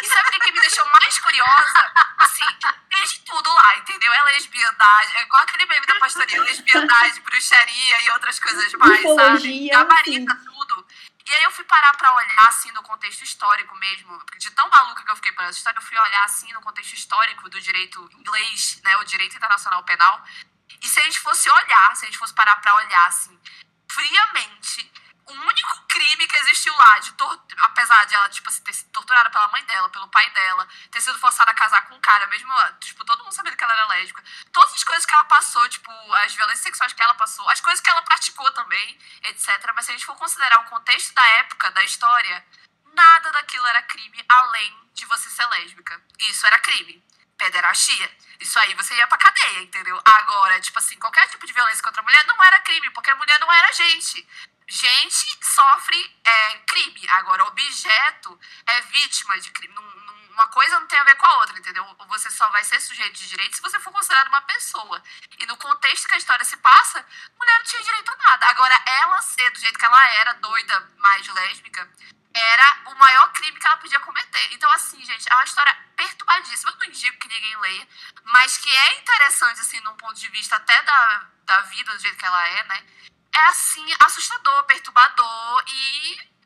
E 0.01 0.05
sabe 0.05 0.29
o 0.29 0.31
que, 0.31 0.39
que 0.39 0.51
me 0.51 0.59
deixou 0.59 0.85
mais 0.93 1.19
curiosa? 1.19 1.91
Assim, 2.19 2.45
tem 2.91 3.03
de 3.03 3.19
tudo 3.19 3.53
lá, 3.53 3.77
entendeu? 3.77 4.13
É 4.13 4.23
lesbiandade, 4.25 5.15
é 5.17 5.21
igual 5.21 5.41
aquele 5.43 5.65
meme 5.65 5.85
da 5.85 5.95
pastoria, 5.99 6.41
lesbiandade, 6.41 7.19
bruxaria 7.21 8.01
e 8.01 8.09
outras 8.11 8.39
coisas 8.39 8.73
mais, 8.73 9.03
sabe? 9.17 9.37
Ufologia, 9.37 9.73
Gabarita 9.73 10.35
tudo. 10.35 10.87
E 11.27 11.33
aí 11.33 11.43
eu 11.43 11.51
fui 11.51 11.65
parar 11.65 11.93
pra 11.97 12.13
olhar, 12.13 12.47
assim, 12.47 12.71
no 12.71 12.81
contexto 12.83 13.21
histórico 13.21 13.75
mesmo, 13.75 14.17
porque 14.19 14.39
de 14.39 14.49
tão 14.51 14.69
maluca 14.69 15.03
que 15.03 15.11
eu 15.11 15.15
fiquei 15.17 15.31
por 15.33 15.43
essa 15.43 15.57
história, 15.57 15.77
eu 15.77 15.83
fui 15.83 15.97
olhar, 15.97 16.23
assim, 16.23 16.51
no 16.53 16.61
contexto 16.61 16.93
histórico 16.93 17.49
do 17.49 17.59
direito 17.59 18.09
inglês, 18.13 18.79
né, 18.83 18.95
o 18.97 19.03
direito 19.03 19.35
internacional 19.35 19.83
penal. 19.83 20.23
E 20.81 20.87
se 20.87 20.99
a 20.99 21.03
gente 21.03 21.19
fosse 21.19 21.49
olhar, 21.49 21.95
se 21.95 22.05
a 22.05 22.07
gente 22.07 22.17
fosse 22.17 22.33
parar 22.33 22.55
pra 22.57 22.75
olhar, 22.75 23.07
assim, 23.07 23.37
friamente 23.91 24.89
o 25.27 25.33
único 25.33 25.85
crime 25.87 26.27
que 26.27 26.35
existiu 26.37 26.73
lá, 26.75 26.99
de 26.99 27.13
apesar 27.57 28.05
de 28.05 28.15
ela, 28.15 28.29
tipo, 28.29 28.47
assim, 28.49 28.63
ter 28.63 28.73
sido 28.73 28.89
torturada 28.91 29.29
pela 29.29 29.47
mãe 29.49 29.63
dela, 29.65 29.89
pelo 29.89 30.07
pai 30.07 30.29
dela, 30.29 30.67
ter 30.89 31.01
sido 31.01 31.19
forçada 31.19 31.51
a 31.51 31.53
casar 31.53 31.85
com 31.87 31.95
um 31.95 31.99
cara, 31.99 32.27
mesmo, 32.27 32.51
tipo, 32.79 33.03
todo 33.03 33.23
mundo 33.23 33.33
sabendo 33.33 33.57
que 33.57 33.63
ela 33.63 33.73
era 33.73 33.85
lésbica. 33.87 34.23
Todas 34.53 34.73
as 34.73 34.83
coisas 34.83 35.05
que 35.05 35.13
ela 35.13 35.25
passou, 35.25 35.67
tipo, 35.69 35.91
as 36.15 36.33
violências 36.33 36.63
sexuais 36.63 36.93
que 36.93 37.01
ela 37.03 37.15
passou, 37.15 37.47
as 37.49 37.59
coisas 37.59 37.81
que 37.81 37.89
ela 37.89 38.01
praticou 38.03 38.49
também, 38.51 38.99
etc. 39.23 39.71
Mas 39.75 39.85
se 39.85 39.91
a 39.91 39.93
gente 39.93 40.05
for 40.05 40.15
considerar 40.15 40.61
o 40.61 40.65
contexto 40.65 41.13
da 41.13 41.27
época, 41.39 41.71
da 41.71 41.83
história, 41.83 42.45
nada 42.93 43.31
daquilo 43.31 43.67
era 43.67 43.81
crime 43.83 44.23
além 44.29 44.89
de 44.93 45.05
você 45.05 45.29
ser 45.29 45.45
lésbica. 45.47 46.01
Isso 46.19 46.47
era 46.47 46.59
crime. 46.59 47.03
Pederastia. 47.37 48.17
Isso 48.39 48.57
aí 48.59 48.73
você 48.75 48.95
ia 48.95 49.07
pra 49.07 49.17
cadeia, 49.17 49.61
entendeu? 49.61 50.01
Agora, 50.03 50.59
tipo 50.61 50.79
assim, 50.79 50.97
qualquer 50.97 51.27
tipo 51.27 51.45
de 51.45 51.53
violência 51.53 51.83
contra 51.83 52.01
a 52.01 52.03
mulher 52.03 52.25
não 52.25 52.43
era 52.43 52.59
crime, 52.61 52.89
porque 52.91 53.11
a 53.11 53.15
mulher 53.15 53.39
não 53.39 53.51
era 53.51 53.71
gente 53.73 54.27
gente 54.67 55.45
sofre 55.45 56.19
é, 56.23 56.57
crime. 56.59 57.07
Agora, 57.09 57.45
objeto 57.45 58.39
é 58.67 58.81
vítima 58.81 59.39
de 59.39 59.49
crime. 59.51 59.75
Uma 60.29 60.47
coisa 60.49 60.79
não 60.79 60.87
tem 60.87 60.99
a 60.99 61.03
ver 61.03 61.15
com 61.15 61.25
a 61.25 61.37
outra, 61.37 61.57
entendeu? 61.57 61.83
Você 62.09 62.29
só 62.29 62.47
vai 62.49 62.63
ser 62.63 62.79
sujeito 62.79 63.17
de 63.17 63.27
direito 63.27 63.55
se 63.55 63.61
você 63.61 63.79
for 63.79 63.91
considerado 63.91 64.27
uma 64.27 64.41
pessoa. 64.43 65.01
E 65.39 65.45
no 65.47 65.57
contexto 65.57 66.07
que 66.07 66.13
a 66.13 66.17
história 66.17 66.45
se 66.45 66.57
passa, 66.57 67.03
mulher 67.37 67.57
não 67.57 67.65
tinha 67.65 67.81
direito 67.81 68.11
a 68.11 68.17
nada. 68.17 68.47
Agora, 68.47 68.79
ela 68.85 69.21
ser 69.21 69.49
do 69.49 69.59
jeito 69.59 69.79
que 69.79 69.85
ela 69.85 70.07
era, 70.15 70.33
doida, 70.33 70.91
mais 70.97 71.27
lésbica, 71.27 71.89
era 72.33 72.81
o 72.85 72.95
maior 72.95 73.31
crime 73.33 73.59
que 73.59 73.65
ela 73.65 73.77
podia 73.77 73.99
cometer. 73.99 74.53
Então, 74.53 74.71
assim, 74.71 75.03
gente, 75.03 75.27
é 75.27 75.33
uma 75.33 75.43
história 75.43 75.75
perturbadíssima. 75.95 76.71
Eu 76.71 76.77
não 76.77 76.85
indico 76.85 77.17
que 77.17 77.27
ninguém 77.27 77.57
leia, 77.57 77.87
mas 78.25 78.57
que 78.57 78.69
é 78.69 78.99
interessante, 78.99 79.61
assim, 79.61 79.79
num 79.81 79.95
ponto 79.97 80.19
de 80.19 80.29
vista 80.29 80.55
até 80.55 80.83
da, 80.83 81.25
da 81.45 81.61
vida, 81.61 81.91
do 81.91 81.99
jeito 81.99 82.17
que 82.17 82.25
ela 82.25 82.47
é, 82.47 82.63
né? 82.65 82.85
É 83.37 83.47
assim, 83.47 83.85
assustador, 84.05 84.63
perturbador 84.65 85.63
e 85.67 86.37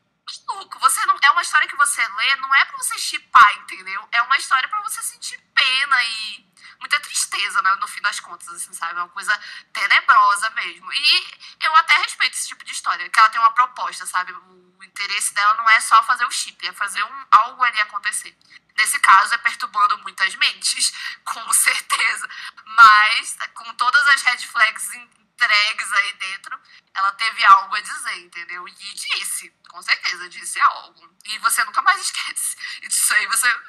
maluco. 0.62 0.78
Você 0.78 1.04
não, 1.06 1.16
é 1.22 1.30
uma 1.30 1.42
história 1.42 1.68
que 1.68 1.76
você 1.76 2.06
lê, 2.06 2.36
não 2.36 2.54
é 2.54 2.64
pra 2.64 2.76
você 2.76 2.98
chipar, 2.98 3.54
entendeu? 3.56 4.08
É 4.12 4.22
uma 4.22 4.36
história 4.36 4.68
para 4.68 4.80
você 4.82 5.02
sentir 5.02 5.38
pena 5.54 6.04
e 6.04 6.52
muita 6.78 6.98
tristeza, 7.00 7.62
né, 7.62 7.74
no 7.80 7.86
fim 7.86 8.00
das 8.00 8.18
contas, 8.20 8.48
assim, 8.48 8.72
sabe? 8.72 8.98
É 8.98 9.02
uma 9.02 9.08
coisa 9.08 9.38
tenebrosa 9.72 10.50
mesmo. 10.50 10.92
E 10.92 11.38
eu 11.62 11.74
até 11.76 11.96
respeito 11.98 12.34
esse 12.34 12.48
tipo 12.48 12.64
de 12.64 12.72
história, 12.72 13.08
que 13.08 13.18
ela 13.18 13.30
tem 13.30 13.40
uma 13.40 13.52
proposta, 13.52 14.04
sabe? 14.04 14.32
O 14.32 14.84
interesse 14.84 15.32
dela 15.32 15.54
não 15.54 15.68
é 15.70 15.80
só 15.80 16.02
fazer 16.02 16.24
o 16.24 16.30
chip, 16.30 16.66
é 16.66 16.72
fazer 16.72 17.02
um, 17.04 17.26
algo 17.30 17.62
ali 17.62 17.80
acontecer. 17.80 18.36
Nesse 18.76 18.98
caso, 18.98 19.34
é 19.34 19.38
perturbando 19.38 19.98
muitas 19.98 20.34
mentes, 20.34 20.92
com 21.24 21.52
certeza. 21.52 22.28
Mas, 22.64 23.36
com 23.54 23.74
todas 23.74 24.08
as 24.08 24.22
red 24.22 24.38
flags 24.38 24.90
entregues 25.42 25.92
aí 25.92 26.12
dentro, 26.14 26.60
ela 26.94 27.12
teve 27.12 27.44
algo 27.44 27.74
a 27.74 27.80
dizer, 27.80 28.18
entendeu? 28.18 28.66
E 28.68 28.72
disse, 28.72 29.50
com 29.68 29.82
certeza, 29.82 30.28
disse 30.28 30.60
algo. 30.60 31.16
E 31.24 31.38
você 31.38 31.64
nunca 31.64 31.82
mais 31.82 32.00
esquece. 32.02 32.56
Isso 32.82 33.14
aí 33.14 33.26
você, 33.26 33.60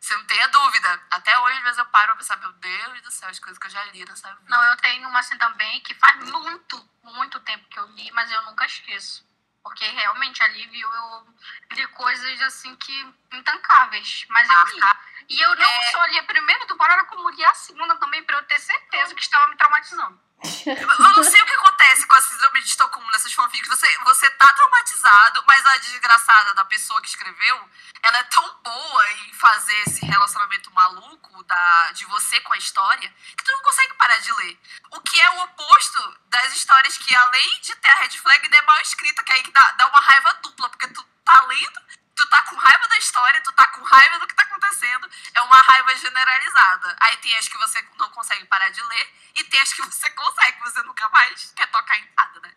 você 0.00 0.16
não 0.16 0.24
tenha 0.26 0.46
dúvida. 0.48 1.02
Até 1.10 1.38
hoje, 1.38 1.56
às 1.58 1.62
vezes, 1.64 1.78
eu 1.78 1.86
paro 1.86 2.08
pra 2.08 2.16
pensar, 2.16 2.36
meu 2.36 2.52
Deus 2.52 3.02
do 3.02 3.10
céu, 3.10 3.28
as 3.28 3.38
coisas 3.38 3.58
que 3.58 3.66
eu 3.66 3.70
já 3.70 3.84
li 3.84 4.04
nessa 4.04 4.28
vida. 4.34 4.44
Não, 4.48 4.64
eu 4.64 4.76
tenho 4.78 5.08
uma 5.08 5.20
assim 5.20 5.38
também 5.38 5.80
que 5.80 5.94
faz 5.94 6.16
muito, 6.30 6.90
muito 7.02 7.40
tempo 7.40 7.68
que 7.68 7.78
eu 7.78 7.86
li, 7.92 8.10
mas 8.12 8.30
eu 8.30 8.42
nunca 8.42 8.66
esqueço. 8.66 9.30
Porque 9.62 9.86
realmente 9.86 10.42
ali 10.42 10.66
viu, 10.66 10.92
eu 10.92 11.26
li 11.72 11.86
coisas 11.88 12.42
assim 12.42 12.74
que 12.76 13.14
intancáveis. 13.32 14.26
Mas 14.28 14.50
eu 14.50 14.64
li. 14.74 14.82
Ah, 14.82 15.00
e 15.28 15.40
eu 15.40 15.54
não 15.54 15.64
é... 15.64 15.90
só 15.92 16.04
li 16.06 16.18
a 16.18 16.24
primeira 16.24 16.66
temporada, 16.66 17.04
como 17.04 17.30
li 17.30 17.44
a 17.44 17.54
segunda 17.54 17.94
também, 17.96 18.24
pra 18.24 18.38
eu 18.38 18.42
ter 18.44 18.58
certeza 18.58 19.14
que 19.14 19.22
estava 19.22 19.46
me 19.46 19.56
traumatizando. 19.56 20.20
Eu 20.66 21.14
não 21.14 21.22
sei 21.22 21.40
o 21.40 21.46
que 21.46 21.54
acontece 21.54 22.06
com 22.06 22.16
a 22.16 22.22
síndrome 22.22 22.60
de 22.60 22.68
Estocolmo 22.68 23.10
nessas 23.12 23.32
fanfics. 23.32 23.68
Você, 23.68 23.98
você 23.98 24.30
tá 24.30 24.52
traumatizado, 24.52 25.44
mas 25.46 25.64
a 25.66 25.76
desgraçada 25.78 26.54
da 26.54 26.64
pessoa 26.64 27.00
que 27.00 27.08
escreveu, 27.08 27.68
ela 28.02 28.18
é 28.18 28.22
tão 28.24 28.54
boa 28.62 29.12
em 29.12 29.32
fazer 29.34 29.76
esse 29.86 30.04
relacionamento 30.04 30.72
maluco 30.72 31.42
da, 31.44 31.92
de 31.92 32.04
você 32.06 32.40
com 32.40 32.54
a 32.54 32.58
história, 32.58 33.12
que 33.36 33.44
tu 33.44 33.52
não 33.52 33.62
consegue 33.62 33.94
parar 33.94 34.18
de 34.18 34.32
ler. 34.32 34.58
O 34.90 35.00
que 35.00 35.20
é 35.20 35.30
o 35.30 35.42
oposto 35.44 36.18
das 36.26 36.54
histórias 36.54 36.98
que, 36.98 37.14
além 37.14 37.60
de 37.60 37.74
ter 37.76 37.88
a 37.88 37.98
red 38.00 38.10
flag, 38.10 38.48
é 38.52 38.62
mal 38.62 38.80
escrita, 38.80 39.22
que 39.22 39.32
aí 39.32 39.42
dá, 39.52 39.72
dá 39.72 39.86
uma 39.88 40.00
raiva 40.00 40.34
dupla, 40.42 40.68
porque 40.70 40.88
tu 40.88 41.02
tá 41.24 41.42
lendo 41.42 41.80
tu 42.14 42.28
tá 42.28 42.42
com 42.44 42.56
raiva 42.56 42.88
da 42.88 42.98
história, 42.98 43.40
tu 43.42 43.52
tá 43.52 43.68
com 43.68 43.82
raiva 43.82 44.18
do 44.18 44.26
que 44.26 44.34
tá 44.34 44.42
acontecendo. 44.42 45.08
É 45.34 45.40
uma 45.42 45.60
raiva 45.60 45.94
generalizada. 45.96 46.96
Aí 47.00 47.16
tem 47.18 47.36
as 47.36 47.48
que 47.48 47.58
você 47.58 47.84
não 47.98 48.10
consegue 48.10 48.44
parar 48.46 48.68
de 48.70 48.82
ler 48.82 49.08
e 49.36 49.44
tem 49.44 49.60
as 49.60 49.72
que 49.72 49.82
você 49.82 50.10
consegue, 50.10 50.60
você 50.60 50.82
nunca 50.82 51.08
mais 51.10 51.52
quer 51.56 51.70
tocar 51.70 51.98
em 51.98 52.08
nada, 52.16 52.40
né? 52.40 52.52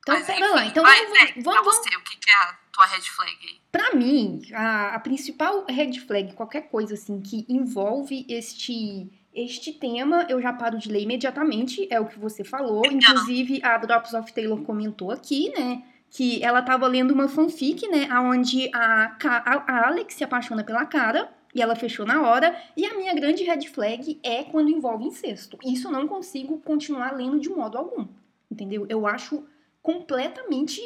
Então, 0.00 0.16
Mas, 0.16 0.26
pera 0.26 0.48
lá. 0.48 0.64
Então, 0.64 0.84
vamos, 0.84 1.18
é, 1.18 1.26
vamos, 1.26 1.44
vamos, 1.44 1.64
você, 1.64 1.96
o 1.96 2.02
que 2.02 2.18
é 2.28 2.34
a 2.34 2.56
tua 2.72 2.86
red 2.86 3.02
flag 3.02 3.38
aí? 3.40 3.60
Pra 3.70 3.94
mim, 3.94 4.42
a, 4.52 4.96
a 4.96 4.98
principal 4.98 5.64
red 5.66 5.98
flag, 6.00 6.34
qualquer 6.34 6.62
coisa 6.62 6.94
assim 6.94 7.20
que 7.20 7.46
envolve 7.48 8.26
este 8.28 9.10
este 9.34 9.72
tema 9.72 10.26
eu 10.28 10.42
já 10.42 10.52
paro 10.52 10.76
de 10.76 10.90
ler 10.90 11.00
imediatamente, 11.00 11.88
é 11.90 11.98
o 11.98 12.06
que 12.06 12.18
você 12.18 12.44
falou. 12.44 12.84
Inclusive, 12.84 13.62
a 13.64 13.78
Drops 13.78 14.12
of 14.12 14.30
Taylor 14.32 14.60
comentou 14.62 15.10
aqui, 15.10 15.50
né? 15.56 15.82
Que 16.12 16.44
ela 16.44 16.60
estava 16.60 16.86
lendo 16.86 17.12
uma 17.12 17.26
fanfic, 17.26 17.88
né, 17.88 18.06
onde 18.20 18.70
a, 18.74 19.16
a, 19.24 19.88
Alex 19.88 20.14
se 20.14 20.22
apaixona 20.22 20.62
pela 20.62 20.84
cara 20.84 21.32
e 21.54 21.62
ela 21.62 21.74
fechou 21.74 22.04
na 22.04 22.20
hora. 22.20 22.54
E 22.76 22.84
a 22.84 22.94
minha 22.94 23.14
grande 23.14 23.42
red 23.44 23.66
flag 23.68 24.20
é 24.22 24.44
quando 24.44 24.68
envolve 24.68 25.06
incesto. 25.06 25.58
Isso 25.64 25.88
eu 25.88 25.92
não 25.92 26.06
consigo 26.06 26.58
continuar 26.58 27.16
lendo 27.16 27.40
de 27.40 27.48
modo 27.48 27.78
algum, 27.78 28.06
entendeu? 28.50 28.84
Eu 28.90 29.06
acho 29.06 29.42
completamente. 29.82 30.82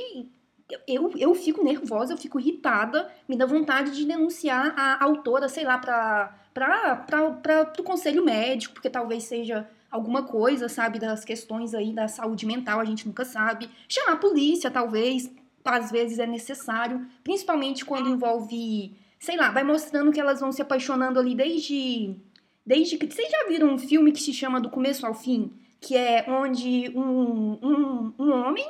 Eu, 0.87 1.13
eu 1.17 1.35
fico 1.35 1.63
nervosa, 1.63 2.13
eu 2.13 2.19
fico 2.19 2.39
irritada, 2.39 3.13
me 3.29 3.37
dá 3.37 3.47
vontade 3.47 3.97
de 3.97 4.05
denunciar 4.05 4.75
a 4.77 5.03
autora, 5.05 5.49
sei 5.49 5.65
lá, 5.65 5.77
para 5.77 7.73
o 7.79 7.83
conselho 7.83 8.25
médico, 8.25 8.75
porque 8.75 8.91
talvez 8.91 9.25
seja 9.25 9.69
alguma 9.97 10.23
coisa, 10.23 10.69
sabe, 10.69 10.99
das 10.99 11.25
questões 11.25 11.75
aí 11.75 11.93
da 11.93 12.07
saúde 12.07 12.47
mental, 12.47 12.79
a 12.79 12.85
gente 12.85 13.07
nunca 13.07 13.25
sabe. 13.25 13.69
Chamar 13.89 14.13
a 14.13 14.17
polícia, 14.17 14.71
talvez, 14.71 15.31
às 15.65 15.91
vezes 15.91 16.19
é 16.19 16.27
necessário, 16.27 17.07
principalmente 17.25 17.85
quando 17.85 18.09
envolve, 18.09 18.97
sei 19.19 19.37
lá, 19.37 19.51
vai 19.51 19.65
mostrando 19.65 20.13
que 20.13 20.21
elas 20.21 20.41
vão 20.41 20.53
se 20.53 20.63
apaixonando 20.63 21.19
ali 21.19 21.35
desde 21.35 22.17
desde 22.65 22.99
que 22.99 23.07
vocês 23.07 23.31
já 23.31 23.47
viram 23.47 23.69
um 23.69 23.79
filme 23.79 24.11
que 24.11 24.21
se 24.21 24.33
chama 24.33 24.61
Do 24.61 24.69
Começo 24.69 25.07
ao 25.07 25.15
Fim, 25.15 25.53
que 25.81 25.97
é 25.97 26.25
onde 26.29 26.91
um, 26.97 27.59
um, 27.63 28.15
um 28.19 28.33
homem 28.33 28.67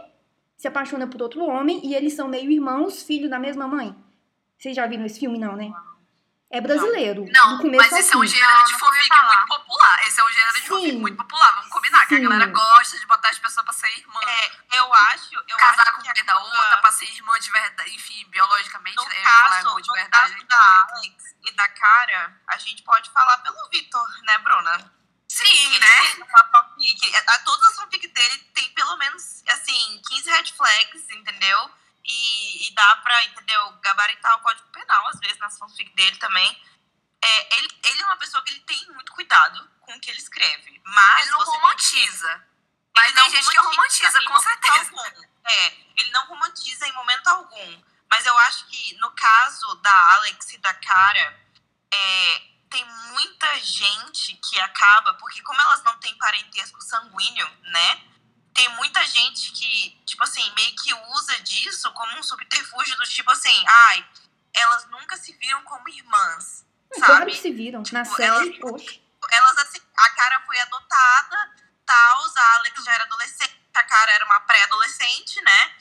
se 0.55 0.69
apaixona 0.69 1.07
por 1.07 1.23
outro 1.23 1.43
homem 1.43 1.81
e 1.83 1.95
eles 1.95 2.13
são 2.13 2.29
meio 2.29 2.51
irmãos, 2.51 3.03
filho 3.03 3.31
da 3.31 3.39
mesma 3.39 3.67
mãe. 3.67 3.95
Vocês 4.59 4.77
já 4.77 4.87
viram 4.87 5.07
esse 5.07 5.19
filme, 5.19 5.39
não, 5.39 5.57
né? 5.57 5.73
É 6.49 6.61
brasileiro. 6.61 7.27
Não, 7.33 7.61
mas 7.77 7.93
esse 7.93 8.15
é 8.15 8.17
um 8.17 8.25
gênero 8.25 8.65
de 8.67 8.79
fanfic 8.79 9.11
muito 9.11 9.47
popular. 9.47 10.07
Esse 10.07 10.21
é 10.21 10.25
um 10.25 10.31
gênero 10.31 10.53
Sim. 10.55 10.61
de 10.61 10.69
fanfic 10.69 10.93
muito 10.99 11.17
popular. 11.17 11.55
Vamos 11.57 11.71
combinar, 11.71 12.01
Sim. 12.03 12.07
que 12.07 12.15
a 12.15 12.21
galera 12.21 12.47
gosta 12.47 12.99
de 12.99 13.07
botar 13.07 13.31
as 13.31 13.39
pessoas 13.39 13.65
pra 13.65 13.75
ser 13.75 13.89
irmã. 13.99 14.21
É, 14.25 14.79
eu 14.79 14.95
acho. 14.95 15.35
Eu 15.35 15.57
Casar 15.57 15.83
acho 15.83 15.93
com 15.93 15.99
mulher 15.99 16.25
da 16.25 16.39
outra, 16.39 16.77
pra 16.81 16.93
ser 16.93 17.11
irmã 17.11 17.39
de 17.41 17.51
verdade. 17.51 17.95
Enfim, 17.95 18.25
biologicamente, 18.29 18.97
no 18.97 19.09
né? 19.09 19.23
Caso, 19.23 19.69
irmã 19.69 19.83
de 19.83 19.93
verdade. 19.93 20.35
No 20.35 20.47
caso 20.47 20.49
da 20.49 20.87
Alex 20.95 21.25
e 21.45 21.53
da 21.53 21.69
Cara, 21.69 22.41
a 22.47 22.57
gente 22.59 22.83
pode 22.83 23.11
falar 23.11 23.39
pelo 23.39 23.69
Vitor, 23.71 24.09
né, 24.23 24.39
Bruna? 24.39 24.93
Sim, 25.29 25.79
né? 25.81 26.15
Uma 26.19 26.45
fanfic. 26.51 27.17
A, 27.17 27.39
todas 27.41 27.71
as 27.71 27.77
fanfics 27.77 28.13
dele 28.13 28.39
tem 28.55 28.73
pelo 28.73 28.97
menos, 28.99 29.43
assim, 29.49 30.01
15 30.09 30.31
red 30.31 30.45
flags, 30.57 31.11
entendeu? 31.11 31.71
E, 32.07 32.69
e 32.69 32.75
dá 32.75 32.97
pra, 32.97 33.25
entendeu, 33.25 33.73
gabaritar 33.83 34.37
o 34.37 34.41
código 34.41 34.69
penal, 34.69 35.09
às 35.09 35.19
vezes, 35.19 35.39
nas 35.39 35.59
fanfic 35.59 35.93
dele 35.95 36.17
também. 36.17 36.63
É, 37.23 37.57
ele, 37.59 37.69
ele 37.85 38.03
é 38.03 38.07
uma 38.07 38.17
pessoa 38.17 38.43
que 38.45 38.53
ele 38.53 38.61
tem 38.61 38.87
muito 38.93 39.13
cuidado 39.13 39.69
com 39.81 39.95
o 39.95 40.01
que 40.01 40.11
ele 40.11 40.19
escreve. 40.19 40.81
Mas 40.85 41.27
ele 41.27 41.31
não 41.33 41.45
romantiza. 41.45 42.47
Mas 42.95 43.13
tem 43.13 43.31
gente 43.31 43.49
que 43.49 43.59
romantiza, 43.59 44.25
com 44.25 44.41
certeza. 44.41 44.93
É, 45.45 45.67
ele 45.97 46.11
não 46.11 46.27
romantiza 46.27 46.87
em 46.87 46.93
momento 46.93 47.27
algum. 47.29 47.83
Mas 48.11 48.25
eu 48.25 48.39
acho 48.39 48.67
que 48.69 48.95
no 48.99 49.11
caso 49.11 49.75
da 49.77 50.15
Alex 50.15 50.53
e 50.53 50.59
da 50.59 50.73
Cara, 50.75 51.41
é, 51.93 52.43
tem 52.71 52.85
muita 52.85 53.59
gente 53.61 54.35
que 54.35 54.59
acaba, 54.61 55.15
porque 55.15 55.43
como 55.43 55.61
elas 55.61 55.83
não 55.83 55.99
têm 55.99 56.17
parentesco 56.19 56.81
sanguíneo, 56.81 57.49
né? 57.65 58.05
Tem 58.57 58.69
muita 58.71 59.05
gente 59.07 59.53
que, 59.53 59.91
tipo 60.07 60.25
assim, 60.25 60.43
meio 60.55 60.75
que 60.77 60.93
usa 60.95 61.39
disso 61.43 61.93
como 61.93 62.19
um 62.19 62.23
subterfúgio 62.23 62.97
do 62.97 63.05
tipo 63.05 63.31
assim, 63.31 63.65
ai, 63.69 64.09
elas 64.55 64.87
nunca 64.87 65.17
se 65.19 65.33
viram 65.35 65.63
como 65.65 65.89
irmãs. 65.91 66.65
Sabe? 66.95 67.07
Claro 67.07 67.27
que 67.27 67.37
se 67.37 67.53
viram, 67.53 67.83
tipo, 67.83 67.97
na 67.99 68.05
série, 68.05 68.59
elas, 68.63 69.01
elas, 69.31 69.59
assim, 69.59 69.81
a 69.97 70.11
cara 70.11 70.43
foi 70.47 70.59
adotada, 70.61 71.55
tal, 71.85 72.25
a 72.37 72.55
Alex 72.57 72.83
já 72.83 72.93
era 72.93 73.05
adolescente, 73.05 73.61
a 73.75 73.85
cara 73.85 74.13
era 74.13 74.25
uma 74.25 74.41
pré-adolescente, 74.41 75.41
né? 75.43 75.77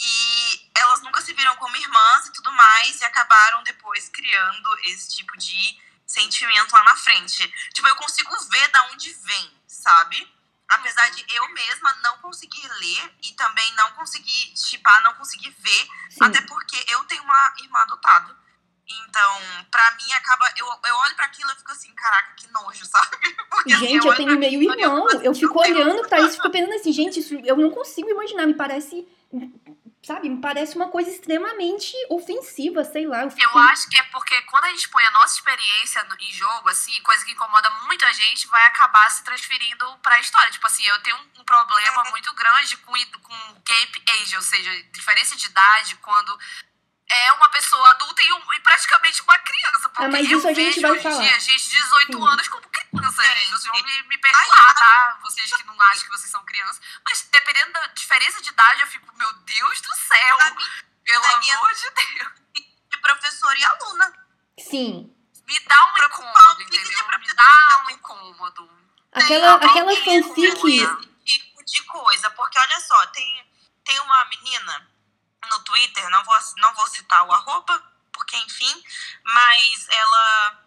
E 0.00 0.70
elas 0.76 1.00
nunca 1.02 1.20
se 1.20 1.32
viram 1.32 1.54
como 1.56 1.76
irmãs 1.76 2.26
e 2.26 2.32
tudo 2.32 2.52
mais, 2.52 3.00
e 3.00 3.04
acabaram 3.04 3.62
depois 3.62 4.08
criando 4.08 4.78
esse 4.84 5.16
tipo 5.16 5.36
de 5.38 5.80
sentimento 6.04 6.72
lá 6.72 6.82
na 6.82 6.96
frente. 6.96 7.46
Tipo, 7.72 7.86
eu 7.86 7.96
consigo 7.96 8.36
ver 8.50 8.68
da 8.68 8.82
onde 8.86 9.12
vem, 9.12 9.62
sabe? 9.68 10.37
Apesar 10.68 11.10
de 11.10 11.24
eu 11.34 11.48
mesma 11.54 11.94
não 12.02 12.18
conseguir 12.18 12.68
ler 12.80 13.14
e 13.22 13.32
também 13.32 13.74
não 13.74 13.90
conseguir 13.92 14.52
chipar, 14.56 15.02
não 15.02 15.14
conseguir 15.14 15.50
ver, 15.58 15.88
Sim. 16.10 16.24
até 16.24 16.42
porque 16.42 16.76
eu 16.92 17.02
tenho 17.04 17.22
uma 17.22 17.54
irmã 17.62 17.78
adotada. 17.80 18.36
Então, 18.90 19.64
pra 19.70 19.90
mim, 19.96 20.12
acaba. 20.14 20.50
Eu, 20.56 20.66
eu 20.66 20.96
olho 20.96 21.14
pra 21.14 21.26
aquilo 21.26 21.50
e 21.52 21.56
fico 21.56 21.72
assim, 21.72 21.92
caraca, 21.94 22.32
que 22.34 22.50
nojo, 22.50 22.84
sabe? 22.88 23.16
Porque, 23.50 23.72
assim, 23.72 23.86
Gente, 23.86 24.04
eu 24.04 24.08
olho 24.12 24.16
tenho 24.16 24.38
meio 24.38 24.62
irmão. 24.62 25.06
assim, 25.08 25.24
Eu 25.24 25.34
fico 25.34 25.58
olhando 25.58 26.08
pra 26.08 26.20
isso 26.20 26.30
e 26.30 26.36
fico 26.36 26.50
pensando 26.50 26.74
assim, 26.74 26.92
gente, 26.92 27.20
isso 27.20 27.34
eu 27.34 27.56
não 27.56 27.70
consigo 27.70 28.08
imaginar. 28.08 28.46
Me 28.46 28.54
parece. 28.54 29.06
Sabe, 30.02 30.28
me 30.30 30.40
parece 30.40 30.76
uma 30.76 30.88
coisa 30.88 31.10
extremamente 31.10 31.92
ofensiva, 32.08 32.84
sei 32.84 33.06
lá. 33.06 33.22
Eu. 33.24 33.30
Eu 33.38 33.58
acho 33.58 33.88
que 33.90 33.98
é 33.98 34.02
porque 34.04 34.40
quando 34.42 34.64
a 34.64 34.70
gente 34.70 34.88
põe 34.88 35.04
a 35.04 35.10
nossa 35.10 35.34
experiência 35.34 36.02
no- 36.04 36.16
em 36.20 36.32
jogo, 36.32 36.68
assim, 36.68 36.98
coisa 37.02 37.24
que 37.24 37.32
incomoda 37.32 37.68
muita 37.84 38.10
gente, 38.14 38.46
vai 38.46 38.64
acabar 38.66 39.10
se 39.10 39.24
transferindo 39.24 39.98
pra 39.98 40.20
história. 40.20 40.50
Tipo 40.52 40.66
assim, 40.66 40.84
eu 40.86 40.98
tenho 41.02 41.16
um, 41.16 41.40
um 41.40 41.44
problema 41.44 42.04
muito 42.10 42.32
grande 42.34 42.76
com, 42.78 42.92
com 43.22 43.62
gap 43.66 44.02
age, 44.22 44.36
ou 44.36 44.42
seja, 44.42 44.70
diferença 44.92 45.34
de 45.36 45.46
idade, 45.46 45.96
quando 45.96 46.38
é 47.10 47.32
uma 47.32 47.48
pessoa 47.50 47.90
adulta 47.90 48.22
e, 48.22 48.32
um- 48.32 48.52
e 48.54 48.60
praticamente 48.60 49.22
uma 49.22 49.38
criança. 49.38 49.88
Porque 49.88 50.04
Ah, 50.04 50.08
mas 50.08 50.30
eu 50.30 50.38
isso 50.38 50.48
a 50.48 50.52
gente 50.52 50.74
vejo 50.74 50.80
vai 50.88 51.00
falar. 51.00 51.20
dia 51.22 51.40
gente 51.40 51.68
de 51.68 51.74
18 51.80 52.12
Sim. 52.18 52.28
anos 52.28 52.48
como 52.48 52.68
criança, 52.68 53.22
Sim, 53.22 53.28
gente. 53.28 53.50
Vocês 53.50 53.64
vão 53.72 53.82
me, 53.82 54.02
me 54.04 54.18
perdoar, 54.18 54.74
tá? 54.74 55.18
Vocês 55.22 55.52
que 55.54 55.64
não 55.64 55.80
acham 55.82 56.02
que 56.02 56.08
vocês 56.10 56.30
são 56.30 56.44
crianças. 56.44 56.80
Mas 57.04 57.28
dependendo 57.32 57.72
da 57.72 57.86
diferença 57.88 58.42
de 58.42 58.48
idade, 58.50 58.80
eu 58.82 58.86
fico, 58.88 59.06
meu 59.16 59.32
Deus 59.32 59.80
do 59.80 59.94
céu! 59.94 60.38
A 60.40 60.56
Pelo 61.04 61.38
minha- 61.40 61.56
amor 61.56 61.72
de 61.74 61.90
Deus. 61.90 62.32
De 62.90 62.96
professora 62.98 63.58
e 63.58 63.64
aluna. 63.64 64.12
Sim. 64.58 65.14
Me 65.46 65.60
dá 65.60 65.94
um 65.94 66.04
incômodo, 66.04 66.62
entendeu? 66.62 67.08
Me 67.18 67.34
dá 67.34 67.84
um 67.86 67.90
incômodo. 67.90 68.70
Aquela, 69.12 69.54
aquela 69.54 69.94
fanfic. 69.96 70.86
tipo 71.24 71.64
de 71.64 71.82
coisa. 71.84 72.30
Porque 72.32 72.58
olha 72.58 72.80
só, 72.80 73.06
tem, 73.08 73.50
tem 73.84 73.98
uma 74.00 74.24
menina 74.26 74.90
no 75.50 75.60
Twitter, 75.60 76.08
não 76.10 76.24
vou, 76.24 76.34
não 76.58 76.74
vou 76.74 76.86
citar 76.86 77.24
o 77.26 77.32
arroba, 77.32 77.82
porque 78.12 78.36
enfim, 78.38 78.82
mas 79.24 79.88
ela 79.88 80.64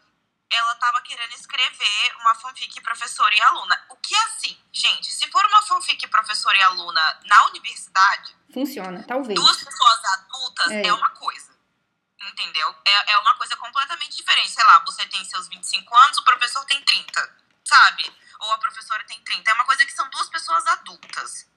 ela 0.53 0.75
tava 0.75 1.01
querendo 1.01 1.31
escrever 1.31 2.15
uma 2.19 2.35
fanfic 2.35 2.81
professora 2.81 3.33
e 3.33 3.41
aluna. 3.41 3.85
O 3.89 3.95
que 3.95 4.13
é 4.13 4.23
assim, 4.25 4.61
gente, 4.73 5.09
se 5.09 5.29
for 5.31 5.45
uma 5.45 5.61
fanfic 5.61 6.05
professora 6.09 6.57
e 6.57 6.61
aluna 6.61 7.19
na 7.25 7.45
universidade, 7.45 8.35
Funciona, 8.53 9.01
talvez. 9.07 9.39
duas 9.39 9.63
pessoas 9.63 10.05
adultas 10.05 10.71
É. 10.71 10.87
é, 10.87 10.93
uma 10.93 11.09
coisa. 11.11 11.51
Entendeu? 12.21 12.75
É, 12.85 13.13
é 13.13 13.17
uma 13.19 13.33
coisa 13.35 13.55
completamente 13.55 14.17
diferente. 14.17 14.49
Sei 14.51 14.63
lá, 14.65 14.79
você 14.79 15.05
tem 15.07 15.23
seus 15.25 15.47
25 15.47 15.97
anos, 15.97 16.17
o 16.17 16.23
professor 16.23 16.63
tem 16.65 16.83
30, 16.83 17.37
sabe? 17.63 18.13
Ou 18.41 18.51
a 18.51 18.57
professora 18.57 19.03
tem 19.05 19.19
30. 19.23 19.49
É 19.49 19.53
uma 19.53 19.65
coisa 19.65 19.85
que 19.85 19.91
são 19.93 20.07
duas 20.09 20.29
pessoas 20.29 20.67
adultas. 20.67 21.47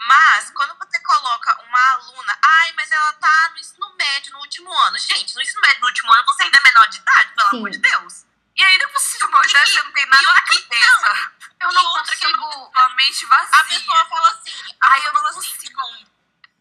Mas, 0.00 0.50
quando 0.50 0.76
você 0.78 0.98
coloca 1.00 1.62
uma 1.64 1.90
aluna, 1.92 2.38
ai, 2.42 2.72
mas 2.76 2.90
ela 2.90 3.12
tá 3.14 3.48
no 3.52 3.58
ensino 3.58 3.94
médio 3.96 4.32
no 4.32 4.38
último 4.40 4.72
ano. 4.72 4.98
Gente, 4.98 5.34
no 5.34 5.42
ensino 5.42 5.60
médio 5.60 5.80
no 5.80 5.86
último 5.88 6.12
ano 6.12 6.24
você 6.26 6.42
ainda 6.44 6.58
é 6.58 6.62
menor 6.62 6.88
de 6.88 6.98
idade, 6.98 7.32
pelo 7.34 7.50
Sim. 7.50 7.56
amor 7.56 7.70
de 7.70 7.78
Deus. 7.78 8.24
E 8.56 8.64
ainda 8.64 8.88
por 8.88 9.00
cima, 9.00 9.48
já 9.48 9.64
você 9.66 9.82
não 9.82 9.92
tem 9.92 10.06
nada 10.06 10.22
na 10.22 10.28
outra- 10.30 10.44
cabeça. 10.44 11.32
Eu 11.60 11.70
E 11.70 11.74
não 11.74 11.84
outra 11.86 12.16
que 12.16 12.24
eu 12.26 12.32
consigo. 12.38 12.70
Sua 12.72 12.88
mente 12.90 13.26
vazia. 13.26 13.56
A 13.58 13.64
pessoa 13.64 14.06
fala 14.08 14.28
assim, 14.30 14.50
a 14.80 14.92
Ai, 14.92 15.00
pessoa 15.00 15.08
eu 15.08 15.12
não 15.22 15.28
assim, 15.30 15.50
consigo. 15.50 15.76
não, 15.80 16.06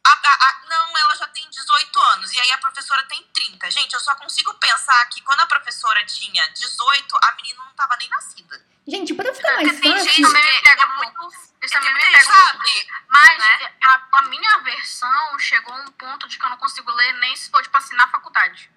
a- 0.08 0.20
a- 0.24 0.49
a- 0.49 0.62
não, 0.70 0.97
ela 0.97 1.16
já 1.16 1.28
tem 1.28 1.49
18 1.49 1.99
anos, 1.99 2.32
e 2.34 2.39
aí 2.39 2.51
a 2.51 2.58
professora 2.58 3.03
tem 3.03 3.24
30. 3.34 3.70
Gente, 3.72 3.93
eu 3.93 3.99
só 3.99 4.16
consigo 4.16 4.53
pensar 4.55 5.05
que 5.08 5.22
quando 5.22 5.41
a 5.41 5.47
professora 5.47 6.03
tinha 6.05 6.47
18, 6.49 7.18
a 7.24 7.32
menina 7.34 7.64
não 7.64 7.74
tava 7.74 7.95
nem 7.97 8.10
nascida. 8.10 8.66
Gente, 8.88 9.14
pra 9.14 9.34
ficar 9.34 9.53
mais 9.55 9.68
Porque 9.70 9.82
tem 9.82 9.91
fácil. 9.97 10.10
gente 10.10 10.22
também 10.28 10.41
que 10.41 10.55
me 10.55 10.62
pega 10.62 10.88
muito. 10.88 11.28
Isso 11.28 11.74
tem 11.74 11.82
também 11.82 11.93
me 11.95 12.12
pega 12.14 12.24
sabe? 12.24 12.88
Mas 13.10 13.38
né? 13.38 13.76
a, 13.84 14.01
a 14.14 14.22
minha 14.24 14.58
versão 14.60 15.39
chegou 15.39 15.74
a 15.74 15.78
um 15.78 15.91
ponto 15.91 16.28
de 16.28 16.38
que 16.39 16.45
eu 16.45 16.49
não 16.49 16.58
consigo 16.58 16.89
ler 16.91 17.14
nem 17.16 17.36
se 17.36 17.49
for, 17.51 17.62
tipo 17.62 17.78
assim, 17.78 17.95
na 17.95 18.08
faculdade. 18.08 18.72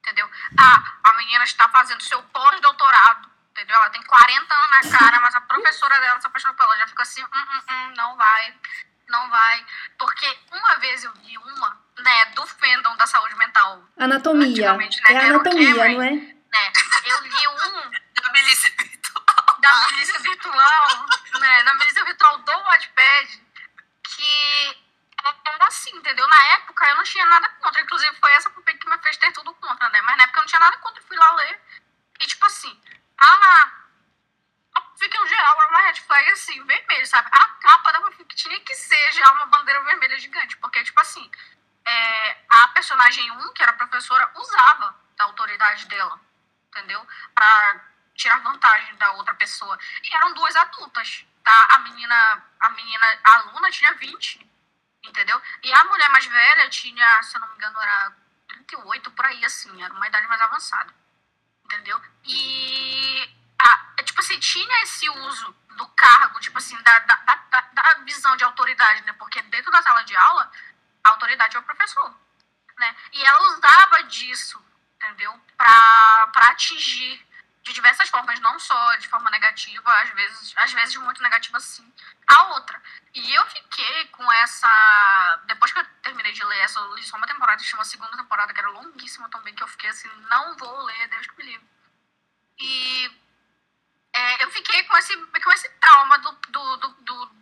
Entendeu? 0.00 0.28
Ah, 0.58 0.82
a 1.04 1.12
menina 1.18 1.44
está 1.44 1.68
fazendo 1.68 2.02
seu 2.02 2.20
pós-doutorado. 2.24 3.30
Entendeu? 3.52 3.76
Ela 3.76 3.90
tem 3.90 4.02
40 4.02 4.52
anos 4.54 4.70
na 4.90 4.98
cara, 4.98 5.20
mas 5.20 5.34
a 5.34 5.40
professora 5.42 6.00
dela 6.00 6.20
se 6.20 6.26
apaixonou 6.26 6.56
por 6.56 6.64
ela. 6.64 6.78
Já 6.78 6.88
fica 6.88 7.02
assim, 7.02 7.22
hum, 7.22 7.28
hum, 7.32 7.62
hum, 7.70 7.92
não 7.96 8.16
vai, 8.16 8.58
não 9.12 9.28
vai. 9.30 9.64
Porque 9.98 10.26
uma 10.50 10.74
vez 10.76 11.04
eu 11.04 11.12
vi 11.14 11.38
uma, 11.38 11.80
né, 11.98 12.24
do 12.34 12.44
fandom 12.46 12.96
da 12.96 13.06
saúde 13.06 13.34
mental, 13.36 13.84
Anatomia. 13.98 14.72
Né, 14.76 14.88
É 15.08 15.18
anatomia, 15.28 15.74
Cameron. 15.74 15.94
não 15.94 16.02
é? 16.02 16.10
né? 16.10 16.72
Eu 17.04 17.20
li 17.20 17.48
um 17.48 17.90
Da 18.20 18.32
milícia 18.32 18.70
virtual. 18.76 19.56
da 19.60 19.86
milícia 19.86 20.18
virtual, 20.18 21.06
né? 21.40 21.62
Da 21.62 21.74
milícia 21.74 22.04
virtual 22.04 22.38
do 22.38 22.52
Wattpad, 22.52 23.42
que 24.04 24.76
era 25.46 25.66
assim, 25.66 25.94
entendeu? 25.96 26.26
Na 26.26 26.42
época 26.54 26.84
eu 26.88 26.96
não 26.96 27.04
tinha 27.04 27.24
nada 27.26 27.48
contra. 27.60 27.80
Inclusive 27.80 28.16
foi 28.16 28.32
essa 28.32 28.50
que 28.50 28.88
me 28.90 28.98
fez 28.98 29.16
ter 29.18 29.32
tudo 29.32 29.54
contra, 29.54 29.88
né? 29.90 30.02
Mas 30.02 30.16
na 30.16 30.24
época 30.24 30.38
eu 30.40 30.42
não 30.42 30.48
tinha 30.48 30.60
nada 30.60 30.76
contra. 30.78 31.00
Eu 31.00 31.06
fui 31.06 31.16
lá 31.16 31.32
ler. 31.34 31.60
E 32.20 32.26
tipo 32.26 32.44
assim, 32.46 32.80
a. 33.18 33.70
No 35.08 35.26
geral 35.26 35.60
era 35.60 35.68
uma 35.68 35.80
red 35.82 36.00
flag 36.00 36.30
assim, 36.32 36.64
vermelho, 36.64 37.06
sabe? 37.06 37.28
A 37.32 37.44
capa 37.60 37.92
da 37.92 38.00
fanfic 38.00 38.34
tinha 38.34 38.58
que 38.60 38.74
ser 38.74 39.12
já 39.12 39.32
uma 39.32 39.46
bandeira 39.46 39.82
vermelha 39.84 40.18
gigante. 40.18 40.56
Porque, 40.56 40.82
tipo 40.82 41.00
assim, 41.00 41.30
é, 41.84 42.36
a 42.48 42.68
personagem 42.68 43.30
1, 43.30 43.52
que 43.52 43.62
era 43.62 43.72
professora, 43.72 44.30
usava 44.36 44.96
da 45.16 45.24
autoridade 45.24 45.86
dela, 45.86 46.20
entendeu? 46.68 47.06
Pra 47.34 47.80
tirar 48.14 48.38
vantagem 48.42 48.94
da 48.96 49.12
outra 49.12 49.34
pessoa. 49.34 49.78
E 50.02 50.14
eram 50.16 50.34
duas 50.34 50.54
adultas, 50.56 51.24
tá? 51.44 51.68
A 51.70 51.78
menina, 51.80 52.44
a 52.60 52.70
menina, 52.70 53.18
a 53.24 53.34
aluna 53.36 53.70
tinha 53.70 53.92
20, 53.94 54.50
entendeu? 55.04 55.40
E 55.62 55.72
a 55.72 55.84
mulher 55.84 56.08
mais 56.10 56.26
velha 56.26 56.68
tinha, 56.70 57.22
se 57.22 57.36
eu 57.36 57.40
não 57.40 57.48
me 57.48 57.54
engano, 57.54 57.80
era 57.80 58.12
38, 58.48 59.10
por 59.10 59.24
aí, 59.26 59.44
assim, 59.44 59.82
era 59.82 59.92
uma 59.94 60.06
idade 60.06 60.26
mais 60.26 60.40
avançada, 60.40 60.92
entendeu? 61.64 62.00
E, 62.24 63.41
é, 64.02 64.04
tipo 64.04 64.20
assim, 64.20 64.38
tinha 64.38 64.82
esse 64.82 65.08
uso 65.08 65.52
do 65.76 65.86
cargo, 65.88 66.40
tipo 66.40 66.58
assim, 66.58 66.76
da, 66.82 66.98
da, 67.00 67.16
da, 67.16 67.60
da- 67.72 67.94
visão 68.04 68.36
de 68.36 68.44
autoridade, 68.44 69.02
né? 69.02 69.12
Porque 69.14 69.40
dentro 69.42 69.70
da 69.70 69.80
sala 69.82 70.02
de 70.04 70.14
aula, 70.16 70.50
a 71.04 71.10
autoridade 71.10 71.56
é 71.56 71.60
o 71.60 71.62
professor, 71.62 72.14
né? 72.78 72.96
E 73.12 73.22
ela 73.24 73.40
usava 73.48 74.02
disso, 74.04 74.62
entendeu? 74.96 75.32
Pra, 75.56 76.28
pra 76.32 76.48
atingir 76.48 77.24
de 77.62 77.72
diversas 77.72 78.08
formas, 78.08 78.40
não 78.40 78.58
só 78.58 78.96
de 78.96 79.06
forma 79.08 79.30
negativa, 79.30 79.94
às 80.02 80.10
vezes, 80.10 80.52
às 80.56 80.72
vezes 80.72 80.96
muito 80.96 81.22
negativa 81.22 81.60
sim, 81.60 81.90
a 82.26 82.42
outra. 82.54 82.82
E 83.14 83.32
eu 83.34 83.46
fiquei 83.46 84.06
com 84.08 84.32
essa. 84.32 85.40
Depois 85.46 85.72
que 85.72 85.78
eu 85.78 85.84
terminei 86.02 86.32
de 86.32 86.44
ler 86.44 86.58
essa, 86.58 86.80
eu 86.80 86.94
li 86.96 87.02
só 87.04 87.16
uma 87.16 87.26
temporada, 87.26 87.62
tinha 87.62 87.78
uma 87.78 87.84
segunda 87.84 88.16
temporada 88.16 88.52
que 88.52 88.58
era 88.58 88.70
longuíssima 88.70 89.28
também, 89.30 89.54
que 89.54 89.62
eu 89.62 89.68
fiquei 89.68 89.90
assim, 89.90 90.08
não 90.28 90.56
vou 90.56 90.82
ler, 90.82 91.08
Deus 91.08 91.26
que 91.28 91.36
me 91.38 91.44
livre. 91.52 91.68
E 92.58 93.21
é, 94.14 94.44
eu 94.44 94.50
fiquei 94.50 94.82
com 94.84 94.96
esse, 94.96 95.16
com 95.16 95.52
esse 95.52 95.68
trauma 95.80 96.18
do, 96.18 96.32
do, 96.48 96.76
do, 96.76 96.88
do- 96.88 97.32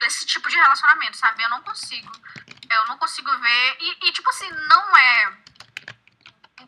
desse 0.00 0.26
tipo 0.26 0.48
de 0.48 0.56
relacionamento, 0.56 1.16
sabe? 1.16 1.42
Eu 1.42 1.48
não 1.50 1.62
consigo. 1.62 2.10
Eu 2.70 2.86
não 2.86 2.98
consigo 2.98 3.30
ver. 3.38 3.76
E, 3.80 4.08
e, 4.08 4.12
tipo 4.12 4.28
assim, 4.30 4.50
não 4.50 4.96
é. 4.96 5.38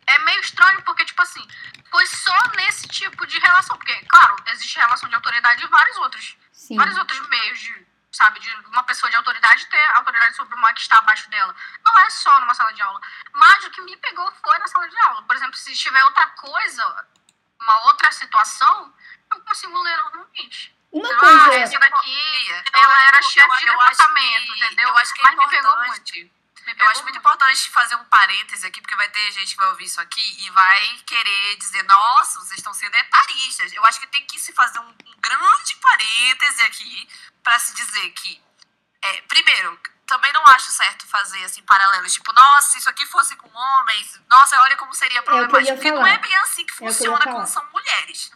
É 0.06 0.18
meio 0.20 0.40
estranho 0.40 0.82
porque, 0.82 1.04
tipo 1.04 1.20
assim, 1.22 1.46
foi 1.90 2.06
só 2.06 2.36
nesse 2.56 2.88
tipo 2.88 3.26
de 3.26 3.38
relação. 3.38 3.76
Porque, 3.76 3.94
claro, 4.06 4.36
existe 4.48 4.76
relação 4.78 5.08
de 5.08 5.14
autoridade 5.14 5.64
em 5.64 5.68
vários 5.68 5.96
outros. 5.98 6.36
Sim. 6.52 6.76
Vários 6.76 6.96
outros 6.96 7.28
meios 7.28 7.58
de, 7.58 7.86
sabe, 8.12 8.40
de 8.40 8.48
uma 8.66 8.82
pessoa 8.84 9.10
de 9.10 9.16
autoridade 9.16 9.66
ter 9.66 9.90
autoridade 9.94 10.36
sobre 10.36 10.54
uma 10.54 10.72
que 10.72 10.80
está 10.80 10.96
abaixo 10.98 11.28
dela. 11.30 11.54
Não 11.84 11.98
é 12.00 12.10
só 12.10 12.40
numa 12.40 12.54
sala 12.54 12.72
de 12.72 12.82
aula. 12.82 13.00
Mas 13.32 13.64
o 13.64 13.70
que 13.70 13.82
me 13.82 13.96
pegou 13.98 14.30
foi 14.32 14.58
na 14.58 14.66
sala 14.68 14.88
de 14.88 14.96
aula. 15.02 15.22
Por 15.22 15.36
exemplo, 15.36 15.56
se 15.56 15.74
tiver 15.74 16.04
outra 16.04 16.26
coisa, 16.30 17.06
uma 17.60 17.80
outra 17.86 18.10
situação, 18.12 18.94
eu 19.34 19.40
consigo 19.42 19.80
ler 19.82 19.96
normalmente. 19.98 20.74
Uma 20.92 21.08
Ah, 21.08 21.18
coisa. 21.20 21.54
essa 21.54 21.78
daqui, 21.78 22.48
Eu 22.50 22.80
ela 22.80 23.02
era 23.06 23.22
chefe 23.22 23.56
de 23.60 23.64
departamento, 23.66 24.54
entendeu? 24.56 24.88
Eu 24.88 24.98
acho 24.98 25.14
que 25.14 25.20
é 25.20 25.24
Mas 25.24 25.36
me 25.36 25.48
pegou 25.48 25.76
muito. 25.76 25.90
importante. 26.18 26.32
Eu 26.78 26.88
acho 26.88 27.02
muito 27.02 27.18
importante 27.18 27.70
fazer 27.70 27.94
um 27.96 28.04
parêntese 28.04 28.66
aqui, 28.66 28.80
porque 28.80 28.94
vai 28.96 29.08
ter 29.08 29.32
gente 29.32 29.52
que 29.52 29.56
vai 29.56 29.68
ouvir 29.68 29.84
isso 29.84 30.00
aqui 30.00 30.44
e 30.46 30.50
vai 30.50 30.98
querer 31.06 31.56
dizer, 31.56 31.82
nossa, 31.84 32.38
vocês 32.40 32.58
estão 32.58 32.72
sendo 32.74 32.94
etaristas. 32.96 33.72
Eu 33.72 33.84
acho 33.86 33.98
que 34.00 34.06
tem 34.08 34.24
que 34.26 34.38
se 34.38 34.52
fazer 34.52 34.78
um, 34.78 34.88
um 34.88 35.14
grande 35.20 35.76
parêntese 35.76 36.62
aqui 36.64 37.08
para 37.42 37.58
se 37.58 37.74
dizer 37.74 38.10
que, 38.10 38.40
é, 39.02 39.20
primeiro, 39.22 39.80
também 40.06 40.32
não 40.32 40.44
acho 40.48 40.70
certo 40.70 41.06
fazer 41.06 41.42
assim 41.44 41.62
paralelos, 41.62 42.12
tipo, 42.12 42.32
nossa, 42.32 42.70
se 42.72 42.78
isso 42.78 42.90
aqui 42.90 43.06
fosse 43.06 43.34
com 43.36 43.48
homens, 43.48 44.20
nossa, 44.28 44.60
olha 44.60 44.76
como 44.76 44.92
seria 44.92 45.20
É 45.20 45.22
problemático. 45.22 45.74
Porque 45.76 45.90
não 45.92 46.06
é 46.06 46.18
bem 46.18 46.36
assim 46.38 46.66
que 46.66 46.72
É 46.72 46.76
funciona 46.76 47.18
falar. 47.18 47.32
quando 47.36 47.46
são 47.46 47.64
mulheres. 47.72 48.30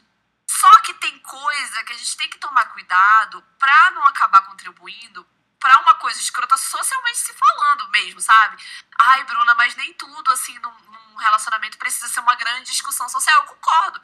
Só 0.46 0.70
que 0.82 0.94
tem 0.94 1.18
coisa 1.20 1.84
que 1.84 1.92
a 1.92 1.96
gente 1.96 2.16
tem 2.16 2.28
que 2.28 2.38
tomar 2.38 2.66
cuidado 2.66 3.42
pra 3.58 3.90
não 3.92 4.04
acabar 4.06 4.44
contribuindo 4.46 5.26
pra 5.58 5.80
uma 5.80 5.94
coisa 5.94 6.18
escrota 6.20 6.56
socialmente 6.58 7.18
se 7.18 7.32
falando 7.32 7.88
mesmo, 7.88 8.20
sabe? 8.20 8.62
Ai, 8.98 9.24
Bruna, 9.24 9.54
mas 9.54 9.74
nem 9.76 9.94
tudo, 9.94 10.30
assim, 10.30 10.58
num, 10.58 10.78
num 10.90 11.16
relacionamento 11.16 11.78
precisa 11.78 12.06
ser 12.08 12.20
uma 12.20 12.34
grande 12.34 12.70
discussão 12.70 13.08
social. 13.08 13.40
Eu 13.40 13.48
concordo. 13.48 14.00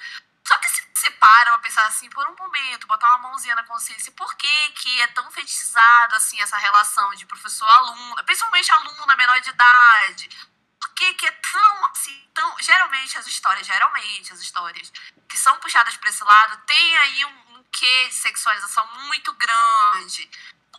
Só 0.47 0.57
que 0.57 0.69
se, 0.69 0.83
você 0.95 1.11
para 1.13 1.51
pra 1.51 1.59
pensar 1.61 1.85
assim, 1.87 2.09
por 2.11 2.27
um 2.27 2.35
momento, 2.35 2.87
botar 2.87 3.09
uma 3.11 3.29
mãozinha 3.29 3.55
na 3.55 3.65
consciência, 3.65 4.11
por 4.13 4.35
que 4.37 4.71
que 4.73 5.01
é 5.03 5.07
tão 5.09 5.31
fetichizado, 5.31 6.17
assim, 6.17 6.41
essa 6.41 6.57
relação 6.57 7.15
de 7.15 7.27
professor-aluno, 7.27 8.25
principalmente 8.25 8.73
aluno 8.73 9.17
menor 9.17 9.41
de 9.41 9.51
idade? 9.51 10.31
Por 10.81 10.95
que 10.95 11.15
que 11.15 11.27
é 11.27 11.31
tão, 11.31 11.85
assim, 11.87 12.29
tão... 12.35 12.57
Geralmente 12.61 13.19
as 13.19 13.27
histórias, 13.27 13.67
geralmente 13.67 14.33
as 14.33 14.41
histórias 14.41 14.93
que 15.29 15.39
são 15.39 15.59
puxadas 15.61 15.97
pra 15.97 16.09
esse 16.11 16.25
lado, 16.25 16.57
tem 16.67 16.97
aí 16.99 17.25
um, 17.25 17.59
um 17.59 17.65
quê 17.71 18.09
de 18.09 18.15
sexualização 18.15 18.87
muito 19.07 19.33
grande 19.35 20.31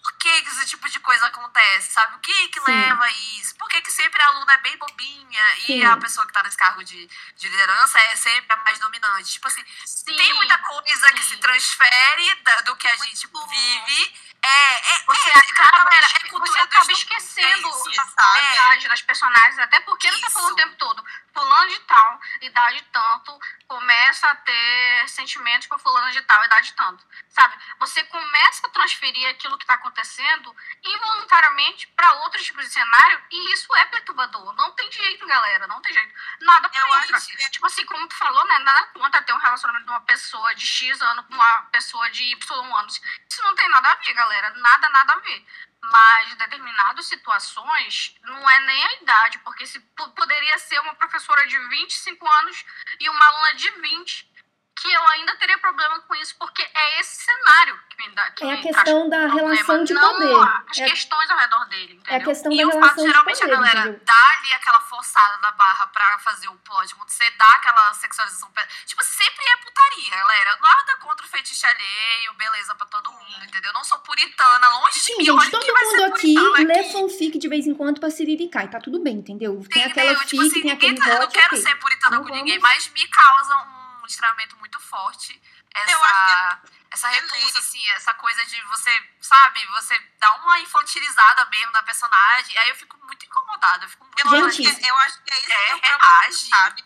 por 0.01 0.13
que, 0.17 0.41
que 0.41 0.49
esse 0.49 0.65
tipo 0.65 0.89
de 0.89 0.99
coisa 0.99 1.27
acontece, 1.27 1.91
sabe? 1.91 2.15
O 2.15 2.19
que 2.19 2.47
que 2.47 2.59
Sim. 2.59 2.65
leva 2.71 3.03
a 3.03 3.11
isso? 3.11 3.55
Por 3.55 3.69
que, 3.69 3.81
que 3.81 3.91
sempre 3.91 4.19
a 4.21 4.27
aluna 4.29 4.53
é 4.53 4.57
bem 4.57 4.75
bobinha 4.77 5.55
Sim. 5.57 5.77
e 5.77 5.85
a 5.85 5.95
pessoa 5.97 6.25
que 6.25 6.33
tá 6.33 6.41
nesse 6.41 6.57
cargo 6.57 6.83
de, 6.83 7.07
de 7.35 7.47
liderança 7.49 7.99
é 7.99 8.15
sempre 8.15 8.51
a 8.51 8.55
mais 8.63 8.79
dominante? 8.79 9.33
Tipo 9.33 9.47
assim, 9.47 9.63
Sim. 9.85 10.05
tem 10.15 10.33
muita 10.33 10.57
coisa 10.57 11.11
que 11.13 11.23
se 11.23 11.37
transfere 11.37 12.35
da- 12.43 12.61
do 12.61 12.75
que 12.77 12.87
a 12.87 12.95
gente 12.97 13.27
vive. 13.27 14.13
É, 14.43 14.73
é, 14.95 15.03
Você 15.05 15.29
é, 15.29 15.37
acaba, 15.37 15.89
esque- 15.99 16.17
é 16.25 16.29
cultura 16.29 16.51
você 16.51 16.61
acaba 16.61 16.91
esquecendo 16.91 17.47
é 17.67 17.69
isso, 17.69 17.89
a 17.89 18.03
personalidade 18.03 18.87
das 18.89 19.01
personagens, 19.03 19.59
até 19.59 19.79
porque 19.81 20.09
não 20.09 20.19
tá 20.19 20.27
Isso. 20.27 20.33
falando 20.33 20.51
o 20.53 20.55
tempo 20.55 20.75
todo. 20.77 21.05
Fulano 21.33 21.69
de 21.69 21.79
tal, 21.81 22.19
idade 22.41 22.81
tanto, 22.91 23.39
começa 23.67 24.27
a 24.27 24.35
ter 24.35 25.07
sentimentos 25.09 25.67
por 25.67 25.79
fulano 25.79 26.11
de 26.11 26.21
tal, 26.23 26.43
idade 26.43 26.73
tanto. 26.73 27.05
Sabe? 27.29 27.55
Você 27.79 28.03
começa 28.05 28.67
a 28.67 28.69
transferir 28.71 29.29
aquilo 29.29 29.57
que 29.57 29.65
tá 29.65 29.75
acontecendo 29.75 30.53
involuntariamente 30.83 31.87
para 31.95 32.11
outros 32.23 32.43
tipos 32.43 32.65
de 32.65 32.71
cenário 32.73 33.23
e 33.31 33.53
isso 33.53 33.73
é 33.77 33.85
perturbador. 33.85 34.53
Não 34.55 34.71
tem 34.71 34.91
jeito, 34.91 35.25
galera. 35.25 35.67
Não 35.67 35.81
tem 35.81 35.93
jeito. 35.93 36.13
Nada 36.41 36.67
contra. 36.67 37.21
que- 37.21 37.49
Tipo 37.51 37.65
assim, 37.67 37.85
como 37.85 38.07
tu 38.07 38.15
falou, 38.17 38.45
né? 38.45 38.59
Nada 38.59 38.85
contra 38.87 39.21
ter 39.21 39.33
um 39.33 39.37
relacionamento 39.37 39.85
de 39.85 39.91
uma 39.91 40.01
pessoa 40.01 40.53
de 40.55 40.65
X 40.67 41.01
anos 41.01 41.25
com 41.27 41.33
uma 41.33 41.61
pessoa 41.71 42.09
de 42.09 42.23
Y 42.25 42.75
anos. 42.77 43.01
Isso 43.29 43.41
não 43.41 43.55
tem 43.55 43.69
nada 43.69 43.89
a 43.89 43.95
ver, 43.95 44.13
galera. 44.13 44.30
Nada, 44.57 44.89
nada 44.89 45.13
a 45.13 45.19
ver. 45.19 45.45
Mas 45.84 46.36
determinadas 46.36 47.05
situações 47.07 48.15
não 48.23 48.49
é 48.49 48.59
nem 48.65 48.84
a 48.86 48.93
idade, 49.01 49.39
porque 49.39 49.65
se 49.65 49.79
po- 49.79 50.09
poderia 50.11 50.57
ser 50.59 50.79
uma 50.82 50.93
professora 50.95 51.45
de 51.47 51.57
25 51.69 52.27
anos 52.27 52.63
e 52.99 53.09
uma 53.09 53.25
aluna 53.25 53.55
de 53.55 53.69
20, 53.71 54.30
que 54.80 54.91
eu 54.91 55.07
ainda 55.09 55.36
teria 55.36 55.57
problema 55.59 55.99
com 56.01 56.15
isso, 56.15 56.36
porque 56.39 56.61
é 56.61 56.99
esse 56.99 57.24
cenário 57.24 57.80
que 57.89 57.97
me 58.09 58.15
dá. 58.15 58.32
Que 58.32 58.43
É 58.43 58.47
a 58.47 58.55
me 58.57 58.61
questão 58.63 59.07
da 59.09 59.17
problema, 59.28 59.49
relação 59.51 59.84
de 59.84 59.93
não 59.93 60.13
poder. 60.13 60.63
as 60.72 60.80
É- 60.80 60.89
questões 60.89 61.30
ao 61.30 61.38
redor 61.38 61.65
dele, 61.65 62.01
É 62.07 62.13
a 62.13 62.17
entendeu? 62.17 62.28
questão 62.34 62.51
E 62.51 62.57
da 62.57 62.63
o 62.63 62.72
fato, 62.72 62.80
relação 62.80 63.03
de 63.03 63.09
geralmente, 63.11 63.39
poder, 63.41 63.51
a 63.53 63.55
galera 63.57 63.80
entendeu? 63.82 64.01
dá 64.03 64.30
ali 64.39 64.53
aquela 64.53 64.82
forçada 64.82 65.38
na 65.38 65.51
barra 65.51 65.86
pra 65.88 66.17
fazer 66.19 66.47
o 66.47 66.55
plot 66.55 66.93
acontecer, 66.93 67.30
dá 67.38 67.45
aquela 67.45 67.93
sexualização. 67.93 68.51
Tipo, 68.88 69.03
sempre 69.03 69.45
é 69.45 69.57
putaria, 69.57 70.09
galera. 70.17 70.57
Nada 70.61 70.97
contra 70.97 71.26
o 71.26 71.30
fetiche 71.30 71.65
alheio, 71.67 72.34
beleza 72.34 72.74
pra 72.74 72.88
todo 72.88 73.11
mundo, 73.11 73.43
entendeu? 73.45 73.72
Não 73.74 73.84
sou 73.84 73.99
puritana, 73.99 74.67
longe 74.80 74.93
de 74.95 74.99
Sim, 75.05 75.17
mim. 75.17 75.26
gente, 75.26 75.51
todo 75.51 75.65
mundo 75.65 76.03
aqui 76.15 76.36
lê 76.65 76.80
aqui. 76.80 76.91
fanfic 76.91 77.38
de 77.38 77.47
vez 77.47 77.67
em 77.67 77.76
quando 77.76 77.99
pra 77.99 78.09
siriricar, 78.09 78.63
e 78.65 78.67
tá 78.69 78.80
tudo 78.80 78.99
bem, 79.03 79.15
entendeu? 79.17 79.61
Tem 79.72 79.84
aquela 79.84 80.11
Entendeu? 80.13 80.19
fic, 80.28 80.30
Tipo 80.30 80.41
assim, 80.41 80.61
tem 80.61 80.72
aquele 80.72 80.93
ninguém 80.93 81.07
tá- 81.07 81.13
eu 81.15 81.19
não 81.22 81.28
quero 81.30 81.47
ok. 81.55 81.61
ser 81.61 81.76
puritana 81.76 82.15
Então 82.15 82.28
com 82.28 82.34
ninguém, 82.36 82.57
vamos- 82.59 82.76
mas 82.76 82.88
me 82.93 83.07
causa 83.07 83.55
um 83.57 83.80
estranhamento 84.12 84.55
muito 84.57 84.80
forte 84.80 85.41
essa, 85.74 86.62
essa 86.91 87.07
repulsa, 87.07 87.59
assim, 87.59 87.89
essa 87.91 88.14
coisa 88.16 88.45
de 88.45 88.62
você, 88.64 89.09
sabe, 89.22 89.66
você 89.68 89.97
dar 90.20 90.36
uma 90.43 90.59
infantilizada 90.59 91.45
mesmo 91.45 91.72
na 91.72 91.84
personagem. 91.84 92.57
Aí 92.57 92.70
eu 92.70 92.76
fico 92.76 92.97
muito 93.05 93.26
incomodada. 93.26 93.86
Eu 93.86 93.89
fico 93.89 94.05
muito 94.05 94.51
Gente, 94.51 94.76
que, 94.80 94.88
eu 94.88 94.95
acho 94.97 95.22
que 95.24 95.34
é 95.34 95.38
isso 95.38 95.47
que 95.47 95.53
é 95.53 95.70
É, 95.72 95.76
o 95.76 95.80
problema, 95.80 96.20
reage. 96.22 96.49
sabe? 96.49 96.84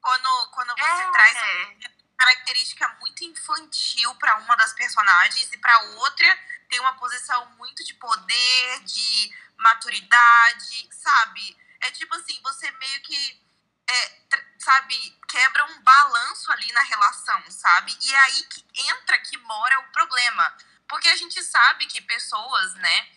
Quando, 0.00 0.48
quando 0.52 0.74
você 0.76 1.02
É, 1.02 1.10
traz 1.10 1.36
é. 1.36 1.76
característica 2.16 2.88
muito 3.00 3.24
infantil 3.24 4.14
pra 4.16 4.36
uma 4.36 4.56
das 4.56 4.72
personagens 4.72 5.52
e 5.52 5.58
pra 5.58 5.78
outra 5.96 6.38
tem 6.68 6.78
uma 6.80 6.94
posição 6.94 7.44
muito 7.56 7.84
de 7.84 7.94
poder, 7.94 8.80
de 8.84 9.34
maturidade, 9.56 10.88
sabe? 10.92 11.56
É 11.80 11.90
tipo 11.90 12.14
assim, 12.14 12.40
você 12.42 12.70
meio 12.72 13.00
que, 13.02 13.42
é, 13.88 14.18
sabe, 14.58 14.94
quebra 15.28 15.64
um 15.66 15.82
balanço 15.82 16.50
ali 16.52 16.70
na 16.72 16.82
relação, 16.82 17.50
sabe? 17.50 17.96
E 18.02 18.14
é 18.14 18.18
aí 18.20 18.42
que 18.44 18.64
entra, 18.90 19.18
que 19.18 19.36
mora 19.38 19.80
o 19.80 19.92
problema. 19.92 20.56
Porque 20.88 21.08
a 21.08 21.16
gente 21.16 21.42
sabe 21.42 21.86
que 21.86 22.00
pessoas, 22.02 22.74
né, 22.74 23.08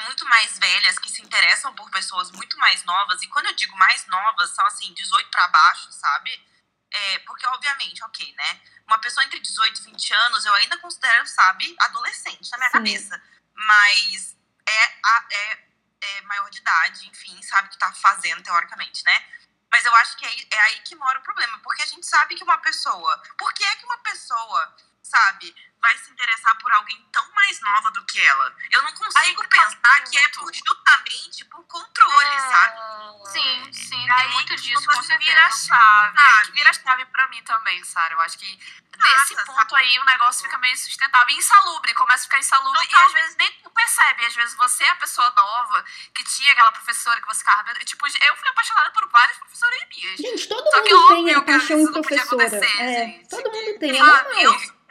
muito 0.00 0.24
mais 0.26 0.58
velhas, 0.58 0.98
que 0.98 1.10
se 1.10 1.20
interessam 1.22 1.74
por 1.74 1.90
pessoas 1.90 2.30
muito 2.30 2.56
mais 2.58 2.82
novas, 2.84 3.22
e 3.22 3.28
quando 3.28 3.46
eu 3.46 3.54
digo 3.54 3.76
mais 3.76 4.06
novas, 4.06 4.50
são 4.50 4.64
assim, 4.66 4.92
18 4.94 5.30
pra 5.30 5.48
baixo, 5.48 5.92
sabe? 5.92 6.48
É, 6.94 7.18
porque, 7.20 7.46
obviamente, 7.46 8.02
ok, 8.04 8.34
né? 8.36 8.60
Uma 8.86 8.98
pessoa 8.98 9.24
entre 9.24 9.40
18 9.40 9.80
e 9.80 9.84
20 9.84 10.12
anos, 10.12 10.44
eu 10.44 10.54
ainda 10.54 10.76
considero, 10.78 11.26
sabe, 11.26 11.74
adolescente 11.80 12.50
na 12.50 12.58
minha 12.58 12.70
Sim. 12.70 12.76
cabeça. 12.78 13.22
Mas 13.54 14.36
é, 14.66 14.84
a- 15.04 15.26
é, 15.30 15.58
é 16.02 16.20
maior 16.22 16.48
de 16.50 16.58
idade, 16.58 17.06
enfim, 17.08 17.40
sabe 17.42 17.68
o 17.68 17.70
que 17.70 17.78
tá 17.78 17.92
fazendo, 17.94 18.42
teoricamente, 18.42 19.04
né? 19.04 19.26
Mas 19.72 19.84
eu 19.86 19.94
acho 19.96 20.16
que 20.18 20.24
é, 20.26 20.28
aí- 20.28 20.48
é 20.52 20.60
aí 20.60 20.78
que 20.80 20.94
mora 20.94 21.18
o 21.18 21.22
problema. 21.22 21.58
Porque 21.60 21.82
a 21.82 21.86
gente 21.86 22.06
sabe 22.06 22.34
que 22.34 22.44
uma 22.44 22.58
pessoa. 22.58 23.22
Por 23.38 23.52
que 23.54 23.64
é 23.64 23.76
que 23.76 23.84
uma 23.86 23.98
pessoa, 23.98 24.76
sabe, 25.02 25.54
vai 25.80 25.96
se 25.98 26.10
interessar 26.12 26.56
por 26.58 26.72
alguém 26.72 27.04
tão 27.12 27.28
mais 27.34 27.60
nova 27.60 27.90
do 27.90 28.04
que 28.04 28.20
ela? 28.24 28.54
Eu 28.70 28.82
não 28.82 28.92
consigo 28.92 29.42
que 29.42 29.48
pensar 29.48 30.00
que 30.04 30.16
é 30.18 30.28
por, 30.28 30.52
justamente 30.54 31.44
por 31.46 31.64
controle, 31.66 32.40
sabe? 32.40 33.32
Sim, 33.32 33.72
sim, 33.72 34.10
Aí 34.10 34.22
tem 34.24 34.32
muito 34.32 34.54
que 34.54 34.60
disso, 34.62 34.86
com 34.86 34.94
você 34.94 35.16
vira 35.18 35.50
certeza. 35.50 35.66
chave. 35.66 36.18
Sabe? 36.18 36.46
que 36.46 36.52
vira 36.52 36.72
chave 36.72 37.04
pra 37.06 37.28
mim 37.28 37.42
também, 37.42 37.82
Sara. 37.84 38.14
Eu 38.14 38.20
acho 38.20 38.38
que 38.38 38.46
nesse 38.56 39.34
Nossa, 39.34 39.46
ponto 39.46 39.74
aí 39.76 39.98
o 39.98 40.04
negócio 40.04 40.42
fica 40.42 40.56
meio 40.58 40.76
sustentável. 40.76 41.34
Insalubre, 41.36 41.94
começa 41.94 42.20
a 42.20 42.24
ficar 42.24 42.38
insalubre. 42.38 42.82
E 42.84 42.88
Total. 42.88 43.06
às 43.06 43.12
vezes 43.12 43.36
nem 43.36 43.52
tu 43.62 43.70
percebe. 43.70 44.24
Às 44.26 44.34
vezes 44.34 44.54
você 44.56 44.84
é 44.84 44.90
a 44.90 44.96
pessoa 44.96 45.30
nova 45.30 45.84
que 46.14 46.22
tinha 46.24 46.52
aquela 46.52 46.72
professora 46.72 47.20
que 47.20 47.26
você 47.26 47.38
ficava 47.40 47.62
vendo. 47.64 47.78
Tipo, 47.84 48.06
eu 48.06 48.36
fui 48.36 48.48
apaixonada 48.48 48.90
por 48.92 49.08
várias 49.08 49.36
professoras 49.38 49.78
minhas. 49.88 50.16
Gente, 50.18 50.46
todo 50.48 50.70
Só 50.70 50.82
que 50.82 50.94
mundo 50.94 51.08
tem 51.08 51.18
óbvio 51.18 51.38
a 51.38 51.40
que 51.40 51.52
paixão 51.52 51.92
professora. 51.92 52.44
acontecer, 52.46 52.80
É, 52.80 53.04
gente. 53.06 53.28
todo 53.28 53.50
mundo 53.50 53.78
tem, 53.78 53.90
é 53.90 53.98
Sabe, 53.98 54.34
normal. 54.34 54.42
eu 54.42 54.81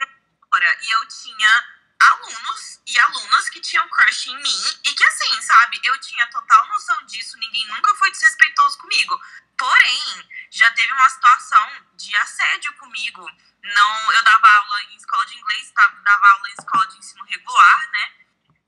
e 0.82 0.90
eu 0.90 1.08
tinha 1.08 1.64
alunos 1.98 2.80
e 2.86 2.98
alunas 2.98 3.48
que 3.48 3.60
tinham 3.60 3.88
crush 3.88 4.28
em 4.28 4.36
mim 4.36 4.80
e 4.84 4.92
que 4.92 5.04
assim, 5.04 5.40
sabe, 5.42 5.80
eu 5.84 5.98
tinha 6.00 6.26
total 6.28 6.66
noção 6.68 7.06
disso, 7.06 7.38
ninguém 7.38 7.66
nunca 7.68 7.94
foi 7.94 8.10
desrespeitoso 8.10 8.78
comigo. 8.78 9.20
Porém, 9.56 10.28
já 10.50 10.70
teve 10.72 10.92
uma 10.92 11.08
situação 11.08 11.86
de 11.94 12.14
assédio 12.16 12.72
comigo. 12.74 13.30
Não, 13.62 14.12
eu 14.12 14.24
dava 14.24 14.48
aula 14.48 14.82
em 14.82 14.96
escola 14.96 15.24
de 15.26 15.38
inglês, 15.38 15.70
tá? 15.70 15.88
dava 16.02 16.28
aula 16.30 16.48
em 16.48 16.52
escola 16.52 16.86
de 16.88 16.98
ensino 16.98 17.24
regular, 17.24 17.90
né? 17.92 18.12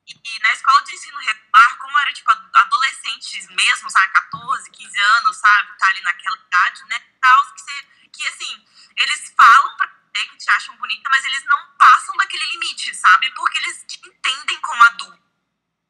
E, 0.07 0.13
e 0.13 0.39
na 0.41 0.53
escola 0.53 0.83
de 0.85 0.95
ensino 0.95 1.19
regular, 1.19 1.79
como 1.79 1.99
era 1.99 2.13
tipo 2.13 2.31
adolescentes 2.31 3.49
mesmo, 3.49 3.91
sabe, 3.91 4.13
14, 4.13 4.71
15 4.71 5.01
anos, 5.01 5.37
sabe, 5.37 5.79
tá 5.79 5.89
ali 5.89 6.01
naquela 6.03 6.37
idade, 6.37 6.85
né? 6.85 7.01
Tal, 7.21 7.53
que, 7.53 7.61
você, 7.61 7.83
que 8.13 8.29
assim, 8.29 8.67
eles 8.97 9.35
falam 9.37 9.77
pra 9.77 9.89
que 10.27 10.37
te 10.37 10.51
acham 10.51 10.77
bonita, 10.77 11.09
mas 11.11 11.25
eles 11.25 11.45
não 11.45 11.77
passam 11.77 12.17
daquele 12.17 12.45
limite, 12.53 12.95
sabe? 12.95 13.31
Porque 13.35 13.59
eles 13.59 13.85
te 13.87 14.01
entendem 14.09 14.61
como 14.61 14.85
adulto. 14.85 15.23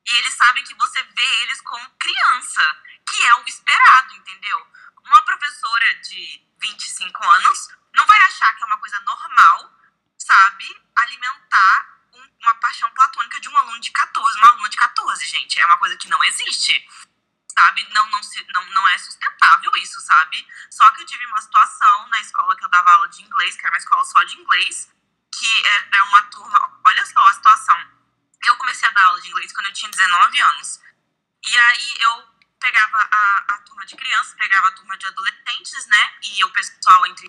E 0.07 0.15
eles 0.17 0.35
sabem 0.35 0.65
que 0.65 0.75
você 0.75 1.03
vê 1.03 1.43
eles 1.43 1.61
como 1.63 1.91
criança, 1.99 2.83
que 3.09 3.27
é 3.27 3.35
o 3.37 3.45
esperado, 3.47 4.15
entendeu? 4.17 4.67
Uma 5.05 5.23
professora 5.25 5.95
de 6.01 6.43
25 6.61 7.25
anos 7.27 7.69
não 7.95 8.07
vai 8.07 8.19
achar 8.21 8.55
que 8.57 8.63
é 8.63 8.67
uma 8.67 8.79
coisa 8.79 8.99
normal, 9.01 9.73
sabe? 10.19 10.83
Alimentar 10.97 12.01
um- 12.13 12.31
uma 12.43 12.55
paixão 12.55 12.91
platônica 12.93 13.41
de 13.41 13.49
um 13.49 13.57
aluno 13.57 13.81
de 13.81 13.91
14, 13.93 14.39
uma 14.39 14.49
aluna 14.51 14.69
de 14.69 14.77
14, 14.77 15.27
gente. 15.27 15.61
É 15.61 15.67
uma 15.67 15.79
coisa 15.79 15.97
que 15.97 16.09
não 16.09 16.23
existe. 16.25 16.87
Sabe? 17.57 17.87
Não, 17.93 18.11
não, 18.11 18.23
se, 18.23 18.45
não, 18.53 18.65
não 18.73 18.89
é 18.89 18.99
sustentável 18.99 19.71
isso, 19.77 20.01
sabe? 20.01 20.47
Só 20.71 20.91
que 20.91 21.03
eu 21.03 21.07
tive 21.07 21.25
uma 21.27 21.41
situação 21.41 22.09
na 22.09 22.21
escola 22.21 22.57
que 22.57 22.65
eu 22.65 22.69
dava 22.69 22.91
aula 22.91 23.09
de 23.09 23.23
inglês, 23.23 23.55
que 23.55 23.65
era 23.65 23.73
uma 23.73 23.79
escola 23.79 24.05
só 24.05 24.25
de 24.25 24.37
inglês, 24.37 24.91
que 25.33 25.67
era 25.67 26.05
uma 26.05 26.23
turma. 26.25 26.81
Olha 26.85 27.07
só 27.07 27.21
a 27.21 27.33
situação. 27.33 27.79
Eu 28.45 28.57
comecei 28.57 28.89
a 28.89 28.93
dar 28.93 29.05
aula 29.05 29.21
de 29.21 29.29
inglês 29.29 29.53
quando 29.53 29.67
eu 29.67 29.73
tinha 29.73 29.91
19 29.91 30.41
anos. 30.41 30.81
E 31.47 31.59
aí 31.59 31.95
eu 32.01 32.35
pegava 32.59 32.97
a, 32.97 33.45
a 33.51 33.59
turma 33.59 33.87
de 33.87 33.95
crianças, 33.95 34.35
pegava 34.35 34.69
a 34.69 34.73
turma 34.73 34.97
de 34.97 35.07
adolescentes, 35.07 35.87
né? 35.87 36.15
E 36.23 36.45
o 36.45 36.51
pessoal 36.51 37.07
entre 37.07 37.29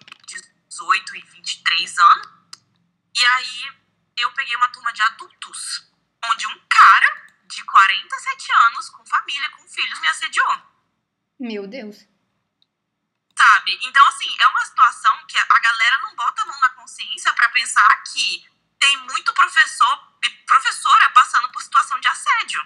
18 0.69 1.15
e 1.17 1.21
23 1.21 1.99
anos. 1.99 2.28
E 3.13 3.26
aí 3.26 3.78
eu 4.17 4.32
peguei 4.32 4.55
uma 4.55 4.69
turma 4.69 4.91
de 4.91 5.01
adultos, 5.01 5.91
onde 6.23 6.47
um 6.47 6.59
cara 6.67 7.24
de 7.55 7.63
47 7.63 8.51
anos, 8.67 8.89
com 8.89 9.05
família, 9.05 9.49
com 9.51 9.67
filhos, 9.67 9.99
me 9.99 10.07
assediou. 10.09 10.61
Meu 11.39 11.65
Deus. 11.65 12.05
Sabe? 13.37 13.79
Então, 13.83 14.05
assim, 14.07 14.33
é 14.39 14.47
uma 14.47 14.65
situação 14.65 15.25
que 15.25 15.37
a 15.37 15.59
galera 15.59 15.97
não 15.99 16.15
bota 16.15 16.41
a 16.41 16.45
mão 16.45 16.59
na 16.59 16.69
consciência 16.69 17.33
pra 17.33 17.49
pensar 17.49 18.03
que 18.03 18.45
tem 18.79 18.97
muito 18.97 19.33
professor 19.33 20.17
e 20.23 20.29
professora 20.45 21.09
passando 21.09 21.49
por 21.51 21.61
situação 21.61 21.99
de 21.99 22.07
assédio. 22.07 22.61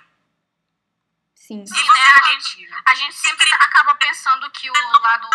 Sim. 1.35 1.65
Sim, 1.65 1.89
né? 1.89 2.09
A 2.15 2.27
gente, 2.31 2.69
a 2.85 2.95
gente 2.95 3.15
sempre 3.15 3.51
acaba 3.53 3.95
pensando 3.95 4.49
que 4.51 4.69
o 4.69 4.99
lado. 4.99 5.29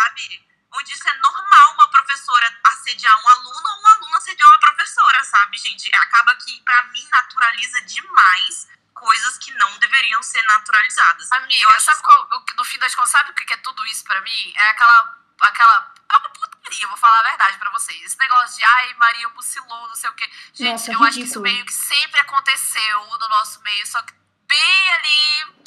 sabe? 0.00 0.52
Onde 0.74 0.92
isso 0.92 1.08
é 1.08 1.14
normal 1.18 1.74
uma 1.74 1.90
professora 1.90 2.60
assediar 2.64 3.16
um 3.22 3.28
aluno 3.28 3.68
ou 3.68 3.82
um 3.82 3.86
aluno 3.86 4.16
assediar 4.16 4.48
uma 4.48 4.58
professora, 4.58 5.22
sabe, 5.22 5.58
gente? 5.58 5.94
Acaba 5.94 6.34
que, 6.36 6.60
pra 6.62 6.84
mim, 6.84 7.06
naturaliza 7.10 7.80
demais 7.82 8.68
coisas 9.02 9.36
que 9.38 9.50
não 9.54 9.78
deveriam 9.78 10.22
ser 10.22 10.42
naturalizadas. 10.44 11.30
Amiga, 11.32 11.80
sabe 11.80 12.00
qual, 12.02 12.28
o- 12.32 12.44
no 12.56 12.64
fim 12.64 12.78
das 12.78 12.94
contas, 12.94 13.10
sabe 13.10 13.30
o 13.30 13.34
que 13.34 13.52
é 13.52 13.56
tudo 13.58 13.84
isso 13.86 14.04
pra 14.04 14.20
mim? 14.22 14.52
É 14.56 14.68
aquela. 14.70 15.18
aquela 15.42 15.92
é 16.12 16.16
uma 16.18 16.28
putaria, 16.30 16.86
vou 16.88 16.96
falar 16.96 17.20
a 17.20 17.22
verdade 17.30 17.58
pra 17.58 17.70
vocês. 17.70 18.00
Esse 18.02 18.18
negócio 18.18 18.56
de, 18.58 18.64
ai, 18.64 18.94
Maria 18.94 19.28
mucilou, 19.30 19.88
não 19.88 19.94
sei 19.94 20.08
o 20.10 20.12
quê. 20.14 20.30
Gente, 20.52 20.70
Nossa, 20.72 20.92
eu 20.92 21.02
acho 21.04 21.12
que 21.18 21.24
isso 21.24 21.40
ridículo. 21.40 21.42
meio 21.42 21.64
que 21.66 21.72
sempre 21.72 22.20
aconteceu 22.20 23.06
no 23.18 23.28
nosso 23.28 23.60
meio, 23.62 23.86
só 23.86 24.00
que 24.02 24.12
bem 24.46 24.92
ali. 24.92 25.62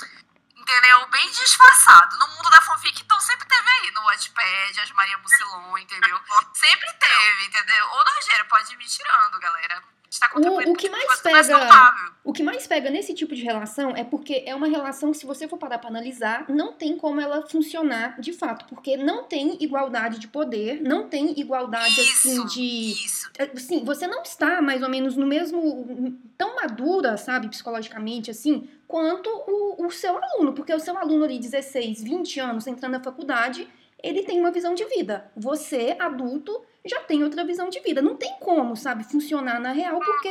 Entendeu? 0.56 1.06
Bem 1.10 1.30
disfarçado. 1.32 2.18
No 2.18 2.28
mundo 2.30 2.50
da 2.50 2.62
fanfic, 2.62 3.00
então 3.02 3.20
sempre 3.22 3.48
teve 3.48 3.70
aí. 3.70 3.92
No 3.92 4.02
Wattpad, 4.04 4.80
as 4.82 4.92
Maria 4.92 5.18
Mucilon, 5.20 5.78
entendeu? 5.78 6.20
Sempre 6.54 6.92
teve, 6.94 7.46
entendeu? 7.46 7.88
Ou 7.90 8.04
Nojeira, 8.06 8.46
pode 8.46 8.74
ir 8.74 8.78
me 8.78 8.86
tirando, 8.88 9.40
galera. 9.40 9.84
Tá 10.20 10.30
contribuindo 10.30 10.72
o 10.72 10.76
que 10.76 10.90
mais 10.90 11.06
mais 11.06 11.22
pega- 11.22 11.44
saudável. 11.44 12.14
O 12.24 12.32
que 12.34 12.42
mais 12.42 12.66
pega 12.66 12.90
nesse 12.90 13.14
tipo 13.14 13.36
de 13.36 13.44
relação 13.44 13.92
é 13.96 14.04
porque 14.04 14.44
é 14.46 14.56
uma 14.56 14.68
relação 14.68 15.12
que, 15.12 15.18
se 15.18 15.26
você 15.26 15.48
for 15.48 15.58
parar 15.58 15.78
pra 15.78 15.90
analisar, 15.90 16.46
não 16.50 16.74
tem 16.74 16.98
como 16.98 17.20
ela 17.22 17.42
funcionar 17.48 18.20
de 18.20 18.32
fato. 18.34 18.66
Porque 18.66 18.98
não 18.98 19.24
tem 19.24 19.58
igualdade 19.62 20.20
de 20.20 20.28
poder, 20.28 20.82
não 20.82 21.08
tem 21.08 21.40
igualdade, 21.40 22.00
assim, 22.02 22.34
Isso, 22.34 22.46
de. 22.48 22.92
isso. 23.06 23.30
Assim, 23.56 23.84
você 23.84 24.08
não 24.08 24.22
está 24.24 24.62
mais 24.62 24.82
ou 24.82 24.90
menos 24.90 25.16
no 25.18 25.26
mesmo. 25.28 26.18
tão 26.38 26.56
madura, 26.56 27.18
sabe, 27.18 27.48
psicologicamente, 27.50 28.32
assim, 28.32 28.68
quanto 28.88 29.30
o, 29.30 29.86
o 29.86 29.92
seu 29.92 30.18
aluno. 30.22 30.54
Porque 30.54 30.74
o 30.74 30.80
seu 30.80 30.98
aluno 30.98 31.26
ali, 31.26 31.38
16, 31.40 32.02
20 32.04 32.40
anos, 32.40 32.68
entrando 32.68 32.94
na 32.94 33.00
faculdade, 33.04 33.68
ele 34.02 34.24
tem 34.24 34.40
uma 34.40 34.52
visão 34.52 34.74
de 34.74 34.86
vida. 34.86 35.30
Você, 35.36 35.96
adulto, 36.00 36.62
já 36.86 37.02
tem 37.02 37.24
outra 37.24 37.44
visão 37.46 37.70
de 37.70 37.80
vida. 37.82 38.02
Não 38.02 38.16
tem 38.16 38.34
como, 38.40 38.76
sabe, 38.76 39.04
funcionar 39.04 39.60
na 39.60 39.72
real, 39.72 40.00
porque. 40.00 40.30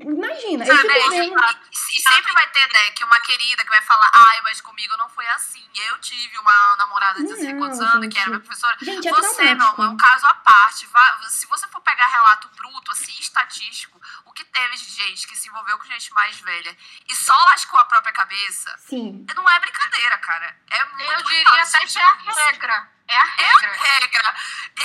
Imagina, 0.00 0.64
eu 0.64 0.74
Sabe, 0.74 0.88
fico 0.88 1.12
e, 1.12 1.18
vendo. 1.18 1.40
e 1.70 2.00
sempre 2.00 2.32
vai 2.32 2.48
ter, 2.50 2.66
né, 2.72 2.90
que 2.92 3.04
uma 3.04 3.20
querida 3.20 3.62
que 3.62 3.68
vai 3.68 3.82
falar, 3.82 4.10
ai, 4.14 4.40
mas 4.42 4.60
comigo 4.60 4.96
não 4.96 5.08
foi 5.10 5.26
assim. 5.28 5.62
Eu 5.74 5.98
tive 5.98 6.38
uma 6.38 6.76
namorada 6.78 7.18
de 7.18 7.26
16 7.26 7.58
quantos 7.58 7.78
Não, 7.78 7.88
anos, 7.88 8.08
que 8.08 8.18
era 8.18 8.28
minha 8.30 8.40
professora. 8.40 8.76
Gente, 8.80 9.06
é 9.06 9.10
Você, 9.10 9.54
meu 9.54 9.66
amor, 9.66 9.86
é 9.86 9.88
um 9.90 9.96
caso 9.96 10.24
à 10.26 10.34
parte. 10.34 10.88
Se 11.28 11.46
você 11.46 11.66
for 11.68 11.80
pegar 11.82 12.06
relato 12.06 12.48
bruto, 12.56 12.92
assim, 12.92 13.12
estatístico, 13.20 14.00
o 14.24 14.32
que 14.32 14.44
teve 14.44 14.76
de 14.76 14.90
gente 14.90 15.26
que 15.26 15.36
se 15.36 15.48
envolveu 15.48 15.76
com 15.76 15.84
gente 15.84 16.12
mais 16.14 16.40
velha 16.40 16.74
e 17.10 17.14
só 17.14 17.36
lascou 17.46 17.78
a 17.78 17.84
própria 17.84 18.12
cabeça, 18.14 18.74
Sim. 18.78 19.26
não 19.36 19.48
é 19.50 19.60
brincadeira, 19.60 20.16
cara. 20.18 20.56
É 20.70 20.84
muito 20.86 21.12
Eu 21.12 21.22
diria 21.24 21.44
fácil 21.44 21.76
até 21.76 21.86
que 21.86 21.98
é 21.98 22.02
a 22.02 22.46
regra. 22.46 22.88
É 23.12 23.16
a 23.18 23.20
É 23.20 23.50
a 23.50 23.58
regra. 23.58 23.72
regra. 23.76 24.34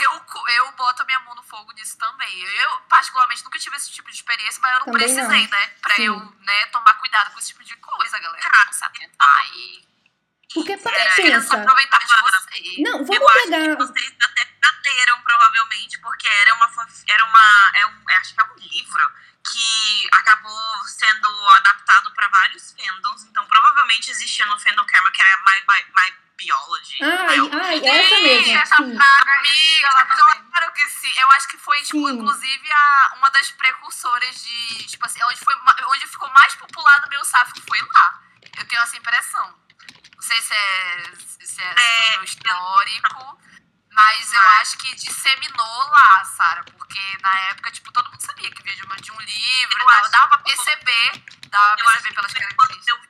Eu, 0.01 0.25
eu 0.55 0.71
boto 0.73 1.05
minha 1.05 1.19
mão 1.21 1.34
no 1.36 1.43
fogo 1.43 1.71
nisso 1.73 1.97
também. 1.97 2.39
Eu, 2.41 2.78
particularmente, 2.89 3.43
nunca 3.43 3.57
tive 3.59 3.75
esse 3.78 3.91
tipo 3.91 4.09
de 4.09 4.15
experiência, 4.17 4.59
mas 4.61 4.73
eu 4.73 4.80
não 4.80 4.86
Também 4.88 4.99
precisei, 5.15 5.43
não. 5.43 5.49
né? 5.51 5.67
Pra 5.82 5.95
Sim. 5.95 6.03
eu 6.03 6.19
né, 6.41 6.65
tomar 6.67 6.93
cuidado 6.95 7.32
com 7.32 7.39
esse 7.39 7.47
tipo 7.49 7.63
de 7.63 7.75
coisa, 7.78 8.19
galera. 8.19 8.49
Vamos 8.51 8.75
se 8.75 8.86
atentar 8.86 9.47
e 9.55 9.88
Porque 10.54 10.78
para 10.78 10.95
é, 10.98 11.12
se 11.12 11.22
pensa. 11.24 11.56
aproveitar 11.58 12.00
de 12.00 12.06
você. 12.22 12.82
Não, 12.82 13.00
Eu 13.00 13.06
vamos 13.06 13.30
acho 13.32 13.43
que 13.43 13.50
pegar. 13.52 13.76
vocês 13.78 14.14
até 14.24 14.45
perderam, 14.45 15.22
provavelmente, 15.22 16.00
porque 16.00 16.28
era 16.28 16.54
uma. 16.56 16.70
Era 17.08 17.26
uma 17.26 17.72
é 17.76 17.86
um, 17.88 18.04
acho 18.20 18.34
que 18.34 18.41
é 18.41 18.43
um 18.45 18.56
livro 18.58 19.12
que 19.43 20.08
acabou 20.14 20.60
sendo 20.86 21.50
adaptado 21.50 22.12
para 22.14 22.28
vários 22.30 22.72
fandoms. 22.74 23.24
Então, 23.26 23.45
provavelmente 23.45 24.10
existia 24.12 24.45
no 24.45 24.58
fandom 24.60 24.86
Karma, 24.86 25.12
que 25.12 25.22
era 25.22 25.38
My, 25.38 25.60
My, 25.68 25.84
My 25.95 26.16
Biology. 26.38 27.04
Ai, 27.04 27.36
Biology. 27.36 27.56
ai, 27.58 27.78
essa 27.88 28.16
Sim, 28.16 28.24
mesmo. 28.24 28.58
essa 28.58 28.76
Sim. 28.78 28.95
praga 28.95 29.32
Amiga, 29.39 29.88
ela 29.88 30.06
também. 30.06 30.43
claro 30.52 30.72
que 30.74 30.88
sim. 30.89 31.14
Eu 31.20 31.32
acho 31.32 31.48
que 31.48 31.58
foi, 31.58 31.82
tipo, 31.84 32.08
Sim. 32.08 32.14
inclusive, 32.16 32.72
a, 32.72 33.14
uma 33.18 33.30
das 33.32 33.52
precursoras 33.52 34.43
de. 34.43 34.84
Tipo 34.86 35.06
assim, 35.06 35.22
onde, 35.24 35.39
foi, 35.39 35.56
onde 35.88 36.08
ficou 36.08 36.30
mais 36.30 36.54
popular 36.56 37.04
o 37.06 37.10
meu 37.10 37.24
sáfico 37.26 37.62
foi 37.68 37.82
lá. 37.82 38.22
Eu 38.58 38.66
tenho 38.68 38.82
essa 38.82 38.98
impressão. 38.98 39.56
Não 40.18 40.24
sei 40.24 40.41
se 40.41 40.53
é, 40.53 41.13
se 41.45 41.61
é, 41.61 41.76
É, 41.78 42.13
tudo 42.13 42.26
histórico, 42.26 43.38
mas 43.91 44.34
eu 44.34 44.41
acho 44.61 44.78
que 44.80 44.95
disseminou 44.95 45.89
lá, 45.89 46.26
Sara. 46.26 46.63
Porque 46.63 46.99
na 47.22 47.39
época, 47.49 47.72
tipo, 47.72 47.91
todo 47.91 48.09
mundo 48.09 48.22
sabia 48.22 48.49
que 48.51 48.63
veio 48.63 48.76
de, 48.76 49.11
um 49.11 49.20
livro 49.22 49.80
Eu 49.80 49.84
e 49.84 49.86
tal. 49.86 50.09
Dava 50.09 50.28
pra 50.30 50.38
perceber. 50.39 51.24
Dava 51.49 51.78
pra 51.78 51.86
perceber 51.93 52.15
pelas 52.15 52.34
características. 52.34 53.07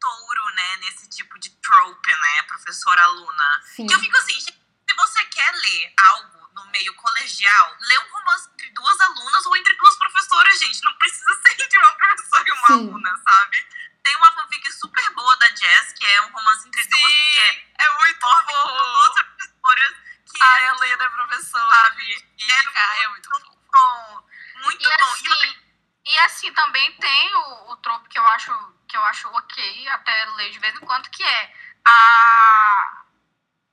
touro, 0.00 0.54
né, 0.54 0.76
nesse 0.78 1.08
tipo 1.08 1.38
de 1.38 1.50
trope, 1.50 2.14
né, 2.14 2.42
professora-aluna. 2.44 3.62
Sim. 3.64 3.86
Que 3.86 3.94
eu 3.94 3.98
fico 4.00 4.16
assim, 4.18 4.38
se 4.40 4.52
você 4.96 5.24
quer 5.26 5.52
ler 5.52 5.92
algo 5.98 6.48
no 6.54 6.64
meio 6.70 6.94
colegial, 6.94 7.76
lê 7.80 7.98
um 7.98 8.12
romance 8.12 8.48
entre 8.52 8.70
duas 8.70 9.00
alunas 9.00 9.46
ou 9.46 9.56
entre 9.56 9.74
duas 9.74 9.96
professoras, 9.96 10.58
gente. 10.58 10.82
Não 10.84 10.92
precisa 10.94 11.34
ser 11.42 11.62
entre 11.62 11.78
uma 11.78 11.92
professora 11.94 12.44
e 12.46 12.52
uma 12.52 12.66
Sim. 12.66 12.72
aluna, 12.72 13.22
sabe? 13.24 13.66
Tem 14.06 14.16
uma 14.18 14.32
fanfic 14.34 14.72
super 14.72 15.10
boa 15.14 15.36
da 15.38 15.48
Jess, 15.48 15.92
que 15.94 16.06
é 16.06 16.22
um 16.22 16.30
romance 16.30 16.68
entre 16.68 16.86
duas, 16.86 17.12
que 17.12 17.40
é 17.40 17.66
é 17.84 17.90
muito 17.98 18.20
professoras, 18.20 19.94
que 20.24 20.42
A 20.44 20.60
é, 20.60 20.66
Helena 20.68 21.04
é 21.04 21.08
professora. 21.08 21.74
sabe, 21.74 22.28
E, 22.38 22.52
é 22.52 22.62
cara, 22.70 23.02
é 23.02 23.08
muito 23.08 23.28
bom, 23.72 24.24
muito 24.62 24.80
E 24.80 24.84
bom. 24.84 24.90
E 24.90 25.02
assim, 25.02 25.56
e 26.04 26.18
assim 26.20 26.52
também 26.52 26.92
tem 26.98 27.34
o, 27.34 27.72
o 27.72 27.76
trope 27.78 28.08
que 28.08 28.16
eu 28.16 28.26
acho 28.28 28.74
que 28.88 28.96
eu 28.96 29.04
acho 29.06 29.28
ok, 29.28 29.88
até 29.88 30.24
ler 30.36 30.50
de 30.50 30.60
vez 30.60 30.72
em 30.76 30.86
quando, 30.86 31.10
que 31.10 31.24
é 31.24 31.52
a 31.84 33.02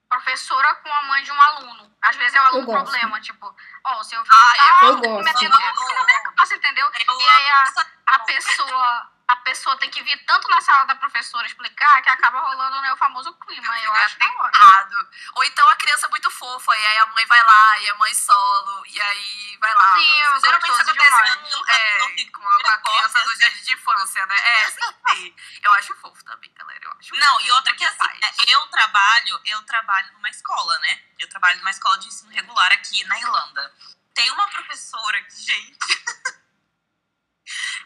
professora 0.09 0.73
com 0.77 0.91
a 0.91 1.03
mãe 1.03 1.23
de 1.23 1.31
um 1.31 1.39
aluno. 1.41 1.95
Às 2.01 2.15
vezes 2.15 2.34
é 2.34 2.41
o 2.41 2.45
aluno 2.45 2.65
problema, 2.65 3.21
tipo, 3.21 3.55
ó, 3.84 3.99
o 3.99 4.03
seu 4.03 4.19
filho 4.25 4.36
Ah, 4.36 4.53
tá 4.57 4.86
eu 4.86 4.97
gosto. 4.97 5.23
metendo 5.25 5.55
a 5.55 6.55
entendeu? 6.55 6.88
Eu 7.07 7.19
E 7.21 7.29
aí 7.29 7.49
a, 7.51 7.73
a 8.07 8.19
pessoa 8.19 9.12
a 9.28 9.36
pessoa 9.38 9.78
tem 9.78 9.89
que 9.89 10.03
vir 10.03 10.17
tanto 10.26 10.47
na 10.49 10.59
sala 10.61 10.86
da 10.86 10.95
professora 10.95 11.45
explicar 11.47 12.01
que 12.01 12.09
acaba 12.09 12.39
rolando 12.39 12.82
né, 12.82 12.93
o 12.93 12.97
famoso 12.97 13.34
clima. 13.36 13.80
Eu 13.82 13.93
acho 13.93 14.17
da 14.19 14.26
hora. 14.26 14.51
errado. 14.53 15.09
Ou 15.36 15.43
então 15.45 15.67
a 15.69 15.76
criança 15.78 16.05
é 16.05 16.09
muito 16.09 16.30
fofa, 16.30 16.78
e 16.78 16.86
aí 16.86 16.97
a 16.97 17.05
mãe 17.07 17.26
vai 17.26 17.43
lá, 17.43 17.80
e 17.80 17.89
a 17.89 17.95
mãe 17.95 18.13
solo, 18.13 18.86
e 18.88 19.01
aí 19.01 19.57
vai 19.59 19.74
lá. 19.74 19.93
Sim, 19.93 20.19
eu 20.21 20.41
Geralmente 20.41 20.71
isso 20.71 20.82
acontece 20.82 20.93
demais. 20.93 21.36
com, 21.53 21.69
é, 21.69 22.26
com, 22.26 22.41
com 22.41 22.69
a 22.69 22.78
criança 22.80 23.21
do 23.24 23.36
jardim 23.36 23.61
de 23.63 23.74
infância, 23.74 24.26
né? 24.26 24.36
É, 24.39 24.71
sempre. 24.71 25.36
Eu 25.63 25.74
acho 25.74 25.95
fofo 25.95 26.24
também, 26.26 26.51
galera. 26.53 26.84
Eu 26.84 26.91
acho 26.99 27.15
Não, 27.15 27.34
fofo 27.36 27.45
e 27.47 27.51
outra 27.51 27.76
que 27.76 27.86
assim, 27.86 27.97
demais. 27.97 28.39
é, 28.39 28.53
eu 28.53 28.61
trabalho, 28.67 29.41
eu 29.45 29.61
trabalho 29.63 30.11
numa 30.13 30.30
escola, 30.30 30.78
né? 30.80 31.01
Eu 31.17 31.30
trabalho 31.30 31.57
numa 31.59 31.71
escola 31.71 31.97
de 31.99 32.07
ensino 32.07 32.32
regular 32.32 32.71
aqui 32.74 33.03
na 33.05 33.17
Irlanda. 33.17 33.74
Tem 34.13 34.30
uma 34.32 34.47
professora 34.49 35.24
que, 35.24 35.36
gente, 35.41 35.78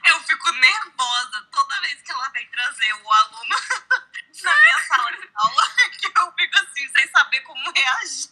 eu 0.05 0.19
fico 0.21 0.51
nervosa 0.51 1.47
toda 1.51 1.81
vez 1.81 2.01
que 2.01 2.11
ela 2.11 2.29
vem 2.29 2.47
trazer 2.49 2.93
o 2.93 3.11
aluno 3.11 3.55
na 4.43 4.55
minha 4.61 4.79
sala 4.87 5.11
de 5.11 5.29
aula, 5.35 5.63
que 5.97 6.07
eu 6.07 6.31
fico 6.37 6.57
assim, 6.59 6.87
sem 6.95 7.07
saber 7.09 7.41
como 7.41 7.71
reagir. 7.71 8.29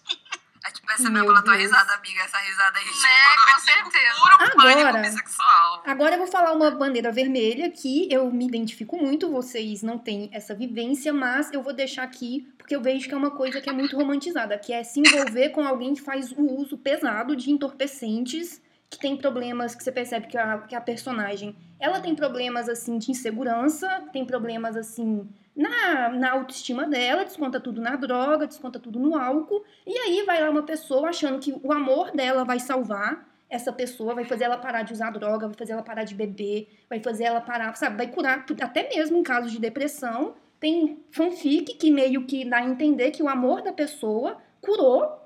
A 0.63 0.69
gente 0.69 0.81
percebeu 0.81 1.11
Meu 1.11 1.25
pela 1.27 1.43
tua 1.43 1.55
risada, 1.55 1.93
amiga, 1.93 2.21
essa 2.23 2.39
risada 2.39 2.79
aí. 2.79 2.85
Né, 2.85 2.91
tipo, 2.91 3.45
com 3.45 3.45
tipo, 3.45 3.91
certeza. 3.91 4.15
Agora- 4.57 5.01
bissexual. 5.01 5.83
Agora 5.85 6.15
eu 6.15 6.17
vou 6.17 6.27
falar 6.27 6.53
uma 6.53 6.71
bandeira 6.71 7.11
vermelha 7.11 7.69
que 7.69 8.11
eu 8.11 8.31
me 8.31 8.47
identifico 8.47 8.97
muito, 8.97 9.31
vocês 9.31 9.83
não 9.83 9.99
têm 9.99 10.27
essa 10.33 10.55
vivência, 10.55 11.13
mas 11.13 11.53
eu 11.53 11.61
vou 11.61 11.71
deixar 11.71 12.01
aqui 12.01 12.51
porque 12.57 12.75
eu 12.75 12.81
vejo 12.81 13.07
que 13.07 13.13
é 13.13 13.17
uma 13.17 13.29
coisa 13.29 13.61
que 13.61 13.69
é 13.69 13.73
muito 13.73 13.95
romantizada, 13.95 14.57
que 14.57 14.73
é 14.73 14.83
se 14.83 14.99
envolver 14.99 15.49
com 15.49 15.67
alguém 15.67 15.93
que 15.93 16.01
faz 16.01 16.31
o 16.31 16.41
uso 16.59 16.75
pesado 16.79 17.35
de 17.35 17.51
entorpecentes, 17.51 18.59
que 18.89 18.99
tem 18.99 19.17
problemas 19.17 19.75
que 19.75 19.83
você 19.83 19.91
percebe 19.91 20.27
que 20.27 20.37
a, 20.37 20.59
que 20.59 20.75
a 20.75 20.81
personagem, 20.81 21.55
ela 21.79 21.99
tem 21.99 22.15
problemas 22.15 22.69
assim 22.69 22.97
de 22.97 23.11
insegurança, 23.11 23.87
tem 24.13 24.25
problemas 24.25 24.75
assim 24.77 25.27
na, 25.55 26.09
na 26.09 26.31
autoestima 26.31 26.87
dela, 26.87 27.23
desconta 27.23 27.59
tudo 27.59 27.81
na 27.81 27.95
droga, 27.95 28.47
desconta 28.47 28.79
tudo 28.79 28.99
no 28.99 29.17
álcool, 29.17 29.63
e 29.85 29.97
aí 29.97 30.23
vai 30.23 30.41
lá 30.41 30.49
uma 30.49 30.63
pessoa 30.63 31.09
achando 31.09 31.39
que 31.39 31.55
o 31.63 31.71
amor 31.71 32.11
dela 32.11 32.43
vai 32.43 32.59
salvar 32.59 33.27
essa 33.49 33.71
pessoa, 33.71 34.15
vai 34.15 34.25
fazer 34.25 34.45
ela 34.45 34.57
parar 34.57 34.83
de 34.83 34.93
usar 34.93 35.11
droga, 35.11 35.47
vai 35.47 35.55
fazer 35.55 35.73
ela 35.73 35.83
parar 35.83 36.03
de 36.03 36.15
beber, 36.15 36.67
vai 36.89 36.99
fazer 36.99 37.25
ela 37.25 37.41
parar, 37.41 37.75
sabe, 37.75 37.97
vai 37.97 38.07
curar, 38.07 38.45
até 38.61 38.89
mesmo 38.89 39.17
em 39.17 39.23
casos 39.23 39.51
de 39.51 39.59
depressão. 39.59 40.35
Tem 40.59 41.03
fanfic 41.11 41.75
que 41.75 41.91
meio 41.91 42.25
que 42.25 42.43
dá 42.43 42.57
a 42.57 42.65
entender 42.65 43.11
que 43.11 43.21
o 43.21 43.29
amor 43.29 43.61
da 43.61 43.71
pessoa 43.71 44.37
curou, 44.61 45.21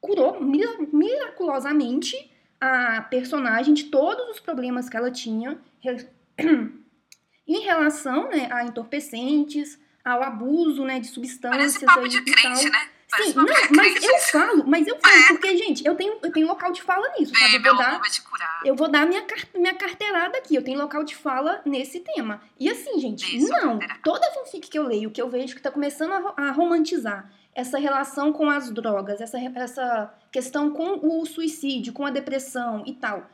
curou 0.00 0.40
mira- 0.40 0.78
miraculosamente 0.92 2.29
a 2.60 3.00
personagem 3.02 3.72
de 3.74 3.84
todos 3.84 4.28
os 4.28 4.40
problemas 4.40 4.88
que 4.88 4.96
ela 4.96 5.10
tinha 5.10 5.58
em 7.46 7.60
relação 7.60 8.28
né, 8.28 8.48
a 8.52 8.64
entorpecentes, 8.64 9.78
ao 10.04 10.22
abuso 10.22 10.84
né, 10.84 11.00
de 11.00 11.08
substâncias 11.08 11.78
Parece 11.78 11.84
papo 11.86 12.00
aí 12.00 12.08
de 12.08 12.18
e 12.18 12.24
crente, 12.24 12.40
tal. 12.70 12.72
né? 12.72 12.88
Parece 13.10 13.30
Sim, 13.32 13.36
não, 13.38 13.44
mas 13.74 13.92
crente. 13.92 14.06
eu 14.06 14.18
falo, 14.18 14.64
mas 14.68 14.86
eu 14.86 14.96
falo, 15.00 15.26
porque, 15.30 15.56
gente, 15.56 15.84
eu 15.84 15.96
tenho, 15.96 16.16
eu 16.22 16.30
tenho 16.32 16.46
local 16.46 16.70
de 16.70 16.80
fala 16.80 17.08
nisso, 17.18 17.32
sabe? 17.36 17.58
Bem, 17.58 17.66
Eu 17.66 17.74
vou 17.74 17.82
dar, 17.84 18.00
curar. 18.30 18.60
eu 18.64 18.76
vou 18.76 18.88
dar 18.88 19.04
minha, 19.06 19.24
minha 19.56 19.74
carteirada 19.74 20.38
aqui, 20.38 20.54
eu 20.54 20.62
tenho 20.62 20.78
local 20.78 21.02
de 21.02 21.16
fala 21.16 21.60
nesse 21.64 21.98
tema. 21.98 22.40
E 22.58 22.70
assim, 22.70 23.00
gente, 23.00 23.36
não, 23.48 23.80
toda 24.04 24.30
fanfic 24.32 24.68
que 24.70 24.78
eu 24.78 24.84
leio, 24.84 25.10
que 25.10 25.20
eu 25.20 25.28
vejo 25.28 25.56
que 25.56 25.60
tá 25.62 25.72
começando 25.72 26.12
a, 26.12 26.34
a 26.36 26.50
romantizar 26.52 27.28
essa 27.54 27.78
relação 27.78 28.32
com 28.32 28.48
as 28.48 28.70
drogas, 28.70 29.20
essa, 29.20 29.38
essa 29.38 30.14
questão 30.30 30.70
com 30.70 31.00
o 31.02 31.26
suicídio, 31.26 31.92
com 31.92 32.04
a 32.04 32.10
depressão 32.10 32.82
e 32.86 32.94
tal. 32.94 33.26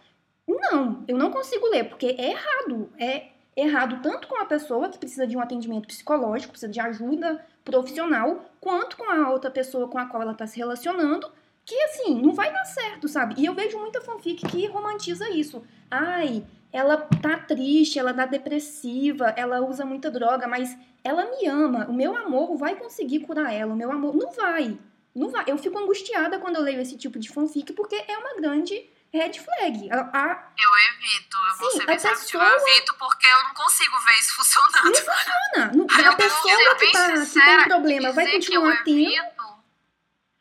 Não, 0.46 1.04
eu 1.08 1.18
não 1.18 1.30
consigo 1.30 1.66
ler, 1.68 1.84
porque 1.88 2.14
é 2.18 2.30
errado. 2.30 2.90
É 2.98 3.28
errado 3.56 4.00
tanto 4.02 4.28
com 4.28 4.40
a 4.40 4.44
pessoa 4.44 4.88
que 4.88 4.98
precisa 4.98 5.26
de 5.26 5.36
um 5.36 5.40
atendimento 5.40 5.88
psicológico, 5.88 6.52
precisa 6.52 6.70
de 6.70 6.78
ajuda 6.78 7.44
profissional, 7.64 8.44
quanto 8.60 8.96
com 8.96 9.10
a 9.10 9.30
outra 9.30 9.50
pessoa 9.50 9.88
com 9.88 9.98
a 9.98 10.06
qual 10.06 10.22
ela 10.22 10.34
tá 10.34 10.46
se 10.46 10.56
relacionando, 10.56 11.30
que 11.64 11.74
assim, 11.82 12.20
não 12.22 12.32
vai 12.32 12.52
dar 12.52 12.64
certo, 12.64 13.08
sabe? 13.08 13.34
E 13.38 13.44
eu 13.44 13.54
vejo 13.54 13.78
muita 13.78 14.00
fanfic 14.00 14.46
que 14.46 14.66
romantiza 14.66 15.28
isso. 15.30 15.64
Ai, 15.90 16.44
ela 16.76 16.96
tá 16.98 17.38
triste, 17.38 17.98
ela 17.98 18.12
tá 18.12 18.26
depressiva, 18.26 19.32
ela 19.36 19.60
usa 19.60 19.84
muita 19.84 20.10
droga, 20.10 20.46
mas 20.46 20.76
ela 21.02 21.24
me 21.24 21.46
ama. 21.46 21.86
O 21.88 21.92
meu 21.92 22.14
amor 22.16 22.56
vai 22.56 22.74
conseguir 22.76 23.20
curar 23.20 23.52
ela. 23.52 23.72
O 23.72 23.76
meu 23.76 23.90
amor 23.90 24.14
não 24.14 24.30
vai. 24.32 24.78
Não 25.14 25.30
vai. 25.30 25.44
Eu 25.46 25.56
fico 25.56 25.78
angustiada 25.78 26.38
quando 26.38 26.56
eu 26.56 26.62
leio 26.62 26.80
esse 26.80 26.96
tipo 26.98 27.18
de 27.18 27.28
fanfic, 27.30 27.72
porque 27.72 27.94
é 28.06 28.18
uma 28.18 28.34
grande 28.34 28.74
red 29.12 29.32
flag. 29.34 29.90
A, 29.90 30.00
a- 30.12 30.48
Eu 30.58 30.70
evito, 30.90 31.36
eu 31.48 31.56
vou 31.56 31.70
Sim, 31.70 31.78
ser 31.78 31.86
bem 31.86 31.96
a 31.96 31.98
seletiva. 31.98 32.44
Eu 32.44 32.52
pessoa- 32.54 32.70
evito 32.70 32.94
porque 32.98 33.26
eu 33.26 33.42
não 33.44 33.54
consigo 33.54 33.98
ver 34.00 34.14
isso 34.18 34.34
funcionando. 34.34 34.84
não 34.84 34.94
funciona. 34.94 35.72
Não- 35.74 35.86
a 36.12 36.16
pessoa 36.16 36.74
que, 36.76 36.92
tá, 36.92 37.12
que 37.24 37.40
tem 37.44 37.62
problema 37.64 38.12
vai 38.12 38.30
continuar 38.32 38.84
tendo. 38.84 38.98
evito, 39.00 39.44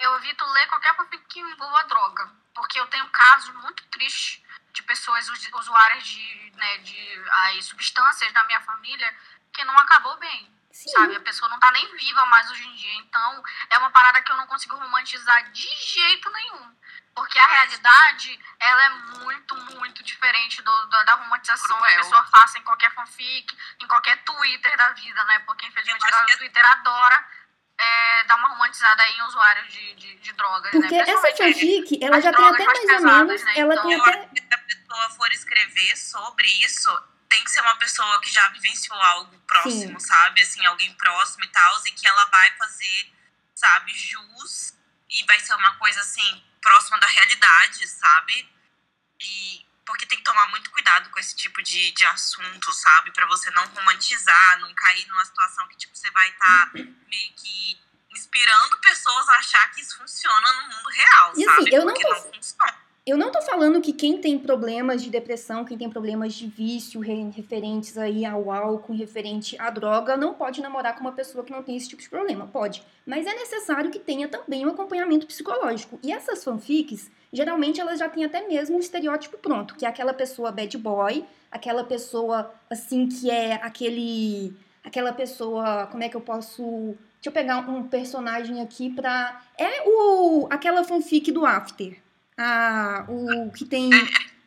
eu 0.02 0.16
evito 0.18 0.46
ler 0.52 0.68
qualquer 0.68 0.96
fanfic 0.98 1.24
que 1.30 1.40
envolva 1.40 1.84
droga. 1.88 2.30
Porque 2.54 2.80
eu 2.80 2.88
tenho 2.88 3.08
casos 3.10 3.54
muito 3.62 3.84
tristes 3.92 4.42
de 4.76 4.84
pessoas 4.84 5.28
usuárias 5.53 6.03
de, 6.05 6.51
né, 6.55 6.78
de 6.80 7.23
aí, 7.32 7.63
substâncias 7.63 8.32
na 8.34 8.43
minha 8.43 8.59
família 8.61 9.13
que 9.53 9.63
não 9.63 9.78
acabou 9.78 10.17
bem. 10.17 10.53
Sim. 10.71 10.89
Sabe? 10.89 11.15
A 11.15 11.21
pessoa 11.21 11.49
não 11.49 11.57
tá 11.57 11.71
nem 11.71 11.95
viva 11.95 12.26
mais 12.26 12.51
hoje 12.51 12.67
em 12.67 12.76
dia. 12.76 12.93
Então, 12.95 13.43
é 13.69 13.78
uma 13.78 13.89
parada 13.91 14.21
que 14.21 14.30
eu 14.30 14.36
não 14.36 14.45
consigo 14.45 14.76
romantizar 14.76 15.49
de 15.51 15.67
jeito 15.82 16.30
nenhum. 16.30 16.76
Porque 17.15 17.39
a 17.39 17.47
realidade, 17.47 18.38
ela 18.59 18.86
é 18.86 18.89
muito, 18.89 19.55
muito 19.78 20.03
diferente 20.03 20.61
do, 20.61 20.86
da, 20.88 21.03
da 21.03 21.13
romantização 21.13 21.78
que 21.78 21.84
a 21.84 21.88
Cruel. 21.88 22.03
pessoa 22.03 22.23
faça 22.26 22.59
em 22.59 22.63
qualquer 22.63 22.93
fanfic, 22.93 23.57
em 23.82 23.88
qualquer 23.88 24.21
Twitter 24.26 24.76
da 24.76 24.91
vida, 24.91 25.23
né? 25.23 25.39
Porque, 25.39 25.65
infelizmente, 25.65 26.01
galera 26.01 26.26
acho 26.26 26.34
do 26.34 26.38
Twitter 26.39 26.65
adora 26.73 27.26
é, 27.78 28.23
dar 28.26 28.36
uma 28.36 28.49
romantizada 28.49 29.01
aí 29.01 29.13
em 29.17 29.21
usuários 29.23 29.71
de, 29.71 29.95
de, 29.95 30.15
de 30.15 30.34
drogas, 30.34 30.71
Porque 30.71 30.93
né? 30.93 31.09
essa 31.09 31.36
fanfic, 31.38 32.03
ela 32.03 32.17
as 32.17 32.23
já 32.23 32.34
tem 32.34 32.47
até 32.49 32.65
mais 32.65 32.67
mais 32.67 32.80
ou 32.80 32.88
pesadas, 32.97 33.28
menos. 33.28 33.43
né? 33.43 33.53
Ela 33.55 33.73
Então, 33.73 33.88
tem 33.88 34.01
até. 34.01 34.30
Pessoa 34.96 35.10
for 35.12 35.32
escrever 35.34 35.98
sobre 35.98 36.48
isso, 36.64 36.89
tem 37.30 37.43
que 37.43 37.52
ser 37.52 37.62
uma 37.62 37.76
pessoa 37.78 38.22
que 38.22 38.32
já 38.32 38.48
vivenciou 38.50 39.00
algo 39.02 39.38
próximo, 39.41 40.00
sabe? 40.00 40.41
Assim, 40.41 40.66
alguém 40.66 40.93
próximo 40.96 41.43
e 41.43 41.48
tal, 41.50 41.82
e 41.88 41.91
que 41.91 42.08
ela 42.08 42.26
vai 42.26 42.56
fazer, 42.58 43.14
sabe, 43.54 43.93
jus 43.93 44.74
e 45.10 45.24
vai 45.26 45.39
ser 45.39 45.54
uma 45.56 45.76
coisa 45.76 46.00
assim, 46.00 46.43
próxima 46.62 47.00
da 47.00 47.08
realidade, 47.08 47.88
sabe? 47.88 48.50
E 49.20 49.66
porque 49.86 50.06
tem 50.08 50.18
que 50.18 50.24
tomar 50.24 50.48
muito 50.48 50.72
cuidado 50.72 51.10
com 51.12 51.20
esse 51.20 51.36
tipo 51.36 51.62
de, 51.62 51.91
de 51.91 52.06
assunto, 52.06 52.74
sabe? 52.74 53.12
Pra 53.12 53.26
você 53.28 53.52
não 53.52 53.66
romantizar, 53.68 54.60
não 54.60 54.74
cair 54.74 55.06
numa 55.08 55.24
situação 55.26 55.68
que, 55.68 55.78
tipo, 55.78 55.96
você 55.96 56.10
vai 56.12 56.28
estar 56.30 56.72
meio 56.74 57.34
que 57.36 57.80
inspirando 58.10 58.78
pessoas 58.80 59.30
a 59.30 59.34
achar 59.34 59.70
que 59.72 59.82
isso 59.82 59.98
funciona 59.98 60.54
no 60.54 60.70
mundo 60.76 60.89
real, 60.89 61.34
E 61.38 61.48
assim, 61.48 61.56
sabe? 61.56 61.74
eu 61.76 61.86
não 61.86 61.93
Porque 61.93 62.08
tô- 62.08 62.14
não 62.14 62.34
funciona. 62.34 62.85
Eu 63.06 63.18
não 63.18 63.32
tô 63.32 63.39
falando 63.43 63.80
que 63.82 63.93
quem 63.93 64.18
tem 64.18 64.39
problemas 64.39 65.03
de 65.03 65.12
depressão, 65.12 65.64
quem 65.64 65.78
tem 65.78 65.88
problemas 65.88 66.34
de 66.34 66.47
vício 66.47 66.99
re- 66.99 67.30
referentes 67.30 67.99
aí 67.99 68.26
ao 68.26 68.49
álcool, 68.51 68.95
referente 68.95 69.56
à 69.62 69.70
droga, 69.70 70.18
não 70.18 70.34
pode 70.34 70.60
namorar 70.60 70.95
com 70.95 71.01
uma 71.01 71.12
pessoa 71.12 71.43
que 71.43 71.51
não 71.51 71.62
tem 71.62 71.78
esse 71.78 71.88
tipo 71.88 72.01
de 72.01 72.10
problema. 72.10 72.47
Pode. 72.47 72.82
Mas 73.06 73.28
é 73.28 73.36
necessário 73.36 73.91
que 73.91 73.99
tenha 73.99 74.28
também 74.28 74.66
um 74.66 74.70
acompanhamento 74.70 75.28
psicológico. 75.28 75.99
E 76.01 76.12
essas 76.12 76.43
fanfics, 76.43 77.12
geralmente 77.32 77.80
elas 77.80 77.99
já 77.99 78.10
têm 78.10 78.26
até 78.26 78.47
mesmo 78.47 78.76
um 78.76 78.80
estereótipo 78.80 79.38
pronto, 79.38 79.76
que 79.76 79.86
é 79.86 79.88
aquela 79.88 80.14
pessoa 80.14 80.51
bad 80.51 80.76
boy, 80.80 81.24
aquela 81.51 81.84
pessoa 81.84 82.51
assim 82.72 83.08
que 83.08 83.30
é 83.30 83.53
aquele 83.62 84.51
aquela 84.84 85.14
pessoa, 85.14 85.88
como 85.91 86.03
é 86.03 86.10
que 86.10 86.18
eu 86.18 86.22
posso 86.22 86.95
Deixa 87.26 87.39
eu 87.39 87.43
pegar 87.43 87.58
um 87.58 87.84
personagem 87.88 88.62
aqui 88.62 88.89
pra. 88.89 89.41
É 89.58 89.84
o 89.88 90.47
aquela 90.49 90.84
fanfic 90.84 91.32
do 91.32 91.43
After. 91.43 91.97
Ah, 92.38 93.06
o 93.08 93.52
que 93.52 93.66
tem. 93.66 93.90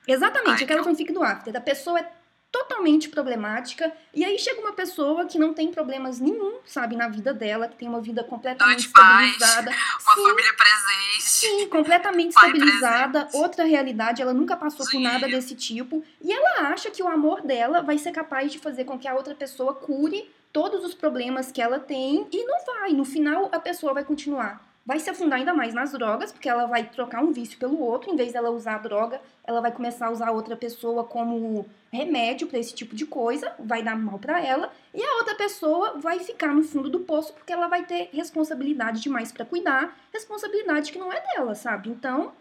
Exatamente, 0.06 0.58
Ai, 0.58 0.64
aquela 0.64 0.78
não. 0.78 0.84
fanfic 0.84 1.12
do 1.12 1.22
After. 1.22 1.54
A 1.56 1.60
pessoa 1.60 1.98
é 2.00 2.10
totalmente 2.50 3.08
problemática. 3.10 3.92
E 4.14 4.24
aí 4.24 4.38
chega 4.38 4.60
uma 4.60 4.72
pessoa 4.72 5.26
que 5.26 5.38
não 5.38 5.52
tem 5.52 5.70
problemas 5.70 6.18
nenhum, 6.18 6.58
sabe, 6.64 6.96
na 6.96 7.08
vida 7.08 7.32
dela, 7.34 7.68
que 7.68 7.76
tem 7.76 7.88
uma 7.88 8.00
vida 8.00 8.24
completamente 8.24 8.84
Dois 8.84 8.92
pais, 8.92 9.32
estabilizada. 9.32 9.70
Uma 9.70 10.14
Sim, 10.14 10.28
família 10.28 10.54
presente. 10.54 11.22
Sim, 11.22 11.68
completamente 11.68 12.30
estabilizada, 12.30 13.20
presente. 13.26 13.42
outra 13.42 13.64
realidade, 13.64 14.22
ela 14.22 14.32
nunca 14.32 14.56
passou 14.56 14.84
por 14.86 14.92
Sim. 14.92 15.02
nada 15.02 15.28
desse 15.28 15.54
tipo. 15.54 16.02
E 16.22 16.32
ela 16.32 16.70
acha 16.70 16.90
que 16.90 17.02
o 17.02 17.08
amor 17.08 17.42
dela 17.42 17.82
vai 17.82 17.98
ser 17.98 18.12
capaz 18.12 18.50
de 18.50 18.58
fazer 18.58 18.84
com 18.84 18.98
que 18.98 19.06
a 19.06 19.14
outra 19.14 19.34
pessoa 19.34 19.74
cure 19.74 20.30
todos 20.50 20.82
os 20.84 20.94
problemas 20.94 21.52
que 21.52 21.60
ela 21.60 21.78
tem 21.78 22.26
e 22.32 22.44
não 22.44 22.64
vai. 22.64 22.92
No 22.92 23.04
final, 23.04 23.50
a 23.52 23.58
pessoa 23.60 23.92
vai 23.92 24.04
continuar. 24.04 24.66
Vai 24.88 24.98
se 24.98 25.10
afundar 25.10 25.38
ainda 25.38 25.52
mais 25.52 25.74
nas 25.74 25.92
drogas, 25.92 26.32
porque 26.32 26.48
ela 26.48 26.64
vai 26.64 26.82
trocar 26.82 27.22
um 27.22 27.30
vício 27.30 27.58
pelo 27.58 27.78
outro. 27.78 28.10
Em 28.10 28.16
vez 28.16 28.32
dela 28.32 28.48
usar 28.48 28.76
a 28.76 28.78
droga, 28.78 29.20
ela 29.44 29.60
vai 29.60 29.70
começar 29.70 30.06
a 30.06 30.10
usar 30.10 30.30
outra 30.30 30.56
pessoa 30.56 31.04
como 31.04 31.66
remédio 31.92 32.46
para 32.46 32.58
esse 32.58 32.74
tipo 32.74 32.96
de 32.96 33.04
coisa. 33.04 33.52
Vai 33.58 33.82
dar 33.82 33.98
mal 33.98 34.18
para 34.18 34.42
ela. 34.42 34.72
E 34.94 35.04
a 35.04 35.16
outra 35.16 35.34
pessoa 35.34 35.98
vai 35.98 36.20
ficar 36.20 36.54
no 36.54 36.64
fundo 36.64 36.88
do 36.88 37.00
poço, 37.00 37.34
porque 37.34 37.52
ela 37.52 37.68
vai 37.68 37.84
ter 37.84 38.08
responsabilidade 38.14 39.02
demais 39.02 39.30
para 39.30 39.44
cuidar. 39.44 39.94
Responsabilidade 40.10 40.90
que 40.90 40.98
não 40.98 41.12
é 41.12 41.20
dela, 41.34 41.54
sabe? 41.54 41.90
Então, 41.90 42.32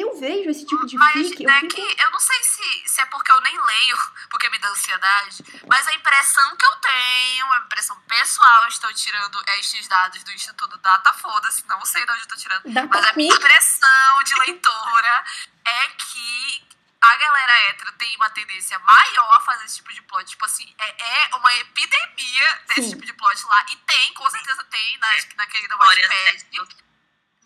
eu 0.00 0.18
vejo 0.18 0.50
esse 0.50 0.66
tipo 0.66 0.86
de 0.86 0.96
Mas 0.96 1.12
fic, 1.12 1.42
eu 1.42 1.50
é 1.50 1.60
fico... 1.60 1.74
que 1.74 2.02
eu 2.02 2.10
não 2.10 2.20
sei 2.20 2.42
se, 2.42 2.88
se 2.88 3.00
é 3.00 3.06
porque 3.06 3.32
eu 3.32 3.40
nem 3.40 3.58
leio, 3.58 3.96
porque 4.30 4.48
me 4.50 4.58
dá 4.58 4.68
ansiedade, 4.68 5.44
mas 5.66 5.88
a 5.88 5.94
impressão 5.94 6.56
que 6.56 6.66
eu 6.66 6.76
tenho, 6.76 7.52
a 7.52 7.58
impressão 7.58 7.98
pessoal, 8.02 8.62
eu 8.62 8.68
estou 8.68 8.92
tirando 8.92 9.42
estes 9.58 9.88
dados 9.88 10.22
do 10.22 10.32
Instituto 10.32 10.76
Data, 10.78 11.12
foda-se, 11.14 11.66
não 11.66 11.84
sei 11.84 12.04
de 12.04 12.12
onde 12.12 12.20
eu 12.20 12.24
estou 12.24 12.38
tirando, 12.38 12.62
Dá 12.72 12.86
mas 12.86 13.04
a 13.06 13.12
minha 13.14 13.34
impressão 13.34 14.22
de 14.24 14.34
leitora 14.40 15.24
é 15.64 15.86
que 15.88 16.66
a 17.00 17.16
galera 17.16 17.52
hétero 17.68 17.92
tem 17.92 18.16
uma 18.16 18.30
tendência 18.30 18.78
maior 18.80 19.36
a 19.36 19.40
fazer 19.40 19.64
esse 19.64 19.76
tipo 19.76 19.92
de 19.92 20.02
plot. 20.02 20.24
Tipo 20.24 20.44
assim, 20.44 20.74
é, 20.78 21.28
é 21.28 21.36
uma 21.36 21.54
epidemia 21.54 22.60
desse 22.68 22.82
Sim. 22.82 22.90
tipo 22.90 23.06
de 23.06 23.12
plot 23.12 23.46
lá. 23.46 23.64
E 23.70 23.76
tem, 23.76 24.14
com 24.14 24.28
certeza 24.28 24.64
tem, 24.64 24.98
na, 24.98 25.08
naquele 25.36 25.68
da 25.68 25.76
Histórias 25.76 26.08
Wattpad. 26.08 26.86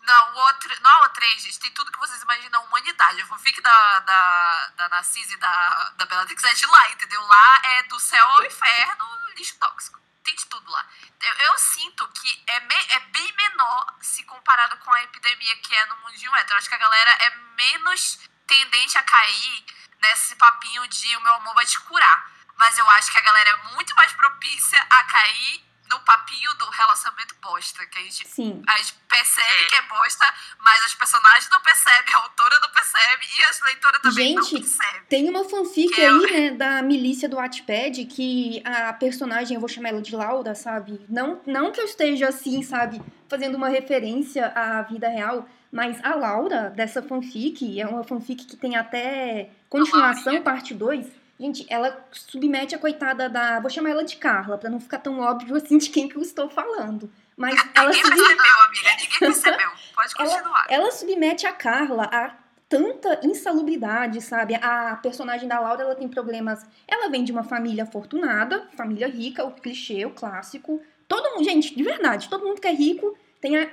O 0.03 0.33
outro, 0.39 0.81
não 0.81 1.03
a 1.03 1.09
O3, 1.09 1.39
gente, 1.39 1.59
tem 1.59 1.71
tudo 1.71 1.91
que 1.91 1.99
vocês 1.99 2.21
imaginam 2.21 2.59
a 2.59 2.63
humanidade. 2.63 3.21
A 3.21 3.25
fanfic 3.27 3.61
da, 3.61 3.99
da, 3.99 4.67
da 4.77 4.89
Narcisa 4.89 5.33
e 5.33 5.37
da, 5.37 5.89
da 5.95 6.05
Bellatrix 6.05 6.43
é 6.43 6.53
de 6.53 6.65
lá, 6.65 6.91
entendeu? 6.91 7.21
Lá 7.21 7.61
é 7.65 7.83
do 7.83 7.99
céu 7.99 8.27
ao 8.27 8.43
inferno, 8.45 9.05
lixo 9.37 9.57
tóxico. 9.59 9.99
Tem 10.23 10.35
de 10.35 10.45
tudo 10.47 10.69
lá. 10.69 10.85
Eu, 11.21 11.33
eu 11.33 11.57
sinto 11.57 12.07
que 12.09 12.43
é, 12.47 12.59
me- 12.61 12.87
é 12.89 12.99
bem 13.11 13.33
menor 13.35 13.95
se 14.01 14.23
comparado 14.25 14.77
com 14.77 14.91
a 14.93 15.03
epidemia 15.03 15.55
que 15.57 15.75
é 15.75 15.85
no 15.85 15.95
mundinho 15.97 16.35
hétero. 16.35 16.57
Acho 16.59 16.69
que 16.69 16.75
a 16.75 16.79
galera 16.79 17.11
é 17.11 17.35
menos 17.57 18.19
tendente 18.47 18.97
a 18.97 19.03
cair 19.03 19.65
nesse 19.99 20.35
papinho 20.35 20.87
de 20.87 21.15
o 21.17 21.21
meu 21.21 21.33
amor 21.35 21.53
vai 21.55 21.65
te 21.65 21.79
curar. 21.81 22.31
Mas 22.57 22.77
eu 22.77 22.89
acho 22.91 23.11
que 23.11 23.17
a 23.17 23.21
galera 23.21 23.49
é 23.49 23.57
muito 23.73 23.95
mais 23.95 24.11
propícia 24.13 24.79
a 24.89 25.03
cair 25.05 25.65
no 25.91 25.99
papinho 25.99 26.49
do 26.57 26.65
relacionamento 26.69 27.35
bosta. 27.41 27.85
Que 27.85 27.99
a 27.99 28.01
gente 28.01 28.27
Sim. 28.27 28.63
a 28.67 28.77
gente 28.77 28.93
percebe 29.07 29.65
que 29.69 29.75
é 29.75 29.81
bosta, 29.83 30.25
mas 30.59 30.85
os 30.85 30.95
personagens 30.95 31.49
não 31.51 31.61
percebem, 31.61 32.13
a 32.13 32.17
autora 32.17 32.59
não 32.61 32.69
percebe 32.69 33.25
e 33.37 33.43
as 33.43 33.61
leitoras 33.61 34.01
também 34.01 34.27
Gente, 34.29 34.53
não 34.53 34.61
percebem. 34.61 35.01
Tem 35.09 35.29
uma 35.29 35.43
fanfic 35.47 35.93
Que 35.93 36.01
é- 36.01 36.09
aí, 36.09 36.31
né, 36.31 36.51
da 36.51 36.81
milícia 36.81 37.27
do 37.27 37.35
Wattpad, 37.35 38.05
que 38.05 38.63
a 38.65 38.93
personagem, 38.93 39.55
eu 39.55 39.59
vou 39.59 39.69
chamar 39.69 39.89
ela 39.89 40.01
de 40.01 40.15
Laura, 40.15 40.55
sabe? 40.55 41.05
Não, 41.09 41.41
não 41.45 41.71
que 41.71 41.81
eu 41.81 41.85
esteja 41.85 42.29
assim, 42.29 42.63
sabe, 42.63 43.01
fazendo 43.29 43.55
uma 43.55 43.69
referência 43.69 44.47
à 44.55 44.81
vida 44.81 45.07
real, 45.09 45.47
mas 45.71 46.03
a 46.03 46.15
Laura, 46.15 46.69
dessa 46.69 47.01
fanfic, 47.01 47.79
é 47.79 47.87
uma 47.87 48.03
fanfic 48.03 48.45
que 48.45 48.57
tem 48.57 48.75
até 48.75 49.49
continuação, 49.69 50.41
parte 50.41 50.73
2. 50.73 51.20
Gente, 51.41 51.65
ela 51.69 52.05
submete 52.11 52.75
a 52.75 52.77
coitada 52.77 53.27
da. 53.27 53.59
Vou 53.59 53.69
chamar 53.71 53.89
ela 53.89 54.03
de 54.03 54.15
Carla, 54.15 54.59
pra 54.59 54.69
não 54.69 54.79
ficar 54.79 54.99
tão 54.99 55.19
óbvio 55.19 55.55
assim 55.55 55.79
de 55.79 55.89
quem 55.89 56.07
que 56.07 56.15
eu 56.15 56.21
estou 56.21 56.47
falando. 56.49 57.11
Mas 57.35 57.55
ela 57.73 57.87
Ninguém 57.89 58.03
sub- 58.03 58.15
percebeu, 58.15 58.53
amiga, 58.67 58.89
ninguém 59.01 59.19
percebeu. 59.19 59.69
Pode 59.95 60.13
Ela- 60.19 60.29
continuar. 60.29 60.65
ela 60.69 60.91
submete 60.91 61.47
a 61.47 61.51
Carla 61.51 62.03
a 62.13 62.35
tanta 62.69 63.19
insalubridade, 63.23 64.21
sabe? 64.21 64.53
A 64.55 64.95
personagem 65.01 65.47
da 65.47 65.59
Laura, 65.59 65.81
ela 65.81 65.95
tem 65.95 66.07
problemas. 66.07 66.63
Ela 66.87 67.09
vem 67.09 67.23
de 67.23 67.31
uma 67.31 67.43
família 67.43 67.83
afortunada, 67.85 68.67
família 68.77 69.07
rica, 69.07 69.43
o 69.43 69.51
clichê, 69.51 70.05
o 70.05 70.11
clássico. 70.11 70.79
Todo 71.07 71.31
mundo, 71.31 71.43
gente, 71.43 71.75
de 71.75 71.83
verdade, 71.83 72.29
todo 72.29 72.45
mundo 72.45 72.61
que 72.61 72.67
é 72.67 72.71
rico 72.71 73.17
tem 73.41 73.57
a 73.57 73.67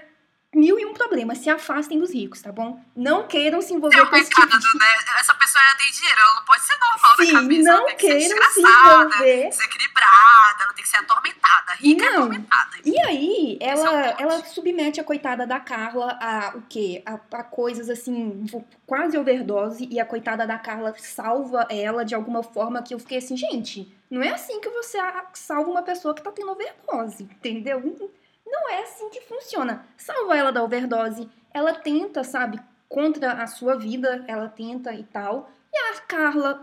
mil 0.55 0.78
e 0.78 0.86
um 0.86 0.94
problemas. 0.94 1.38
Se 1.38 1.51
afastem 1.51 1.99
dos 1.99 2.12
ricos, 2.12 2.40
tá 2.40 2.51
bom? 2.51 2.80
Não 2.96 3.26
queiram 3.26 3.61
se 3.61 3.74
envolver 3.74 3.96
Tem 3.96 4.07
com 4.07 4.16
esse 4.16 4.30
tipo 4.30 4.46
de... 4.46 4.78
né? 4.78 4.86
Essa 5.20 5.34
pessoa 5.34 5.62
tem 5.78 5.90
dinheiro, 5.90 6.18
ela 6.20 6.34
não 6.36 6.44
pode 6.44 6.62
ser 6.62 6.76
normal 6.78 7.16
da 7.16 7.24
Sim, 7.24 7.32
cabeça. 7.32 7.72
não 7.72 7.86
tem 7.86 7.96
que 7.96 8.03
ser 8.03 8.18
queiram 8.18 8.51
se 8.51 8.61
envolver. 8.61 9.49
desequilibrada, 9.49 10.64
ela 10.64 10.72
tem 10.72 10.82
que 10.84 10.88
ser 10.88 10.96
atormentada. 10.96 11.72
Rica 11.80 12.05
Não. 12.11 12.18
atormentada. 12.18 12.70
E 12.84 12.99
aí, 13.01 13.59
é 13.61 13.68
ela, 13.68 14.03
ponto. 14.11 14.22
ela 14.22 14.44
submete 14.44 15.01
a 15.01 15.05
coitada 15.05 15.46
da 15.46 15.61
Carla 15.61 16.18
a 16.20 16.57
o 16.57 16.62
quê? 16.62 17.03
A, 17.05 17.14
a 17.14 17.44
coisas 17.44 17.90
assim, 17.90 18.46
quase 18.86 19.18
overdose, 19.18 19.86
e 19.90 20.01
a 20.01 20.07
coitada 20.07 20.46
da 20.46 20.59
Carla 20.59 20.94
salva 20.99 21.66
ela 21.70 22.05
de 22.05 22.14
alguma 22.14 22.42
forma 22.42 22.82
que 22.82 22.94
eu 22.94 22.99
fiquei 22.99 23.18
assim, 23.18 23.36
gente, 23.36 23.94
não 24.11 24.22
é 24.22 24.30
assim 24.30 24.61
que 24.61 24.70
você 24.70 24.99
salva 25.34 25.70
uma 25.70 25.82
pessoa 25.82 26.14
que 26.14 26.22
tá 26.22 26.32
tendo 26.32 26.51
overdose, 26.51 27.24
entendeu? 27.24 28.11
Não 28.51 28.70
é 28.70 28.82
assim 28.82 29.11
que 29.11 29.20
funciona. 29.20 29.84
Salva 29.96 30.36
ela 30.36 30.51
da 30.51 30.62
overdose, 30.62 31.28
ela 31.53 31.74
tenta, 31.74 32.24
sabe, 32.24 32.61
contra 32.88 33.32
a 33.32 33.46
sua 33.46 33.76
vida, 33.76 34.24
ela 34.26 34.49
tenta 34.49 34.92
e 34.94 35.05
tal. 35.05 35.51
E 35.72 35.76
a 35.76 36.01
Carla, 36.01 36.62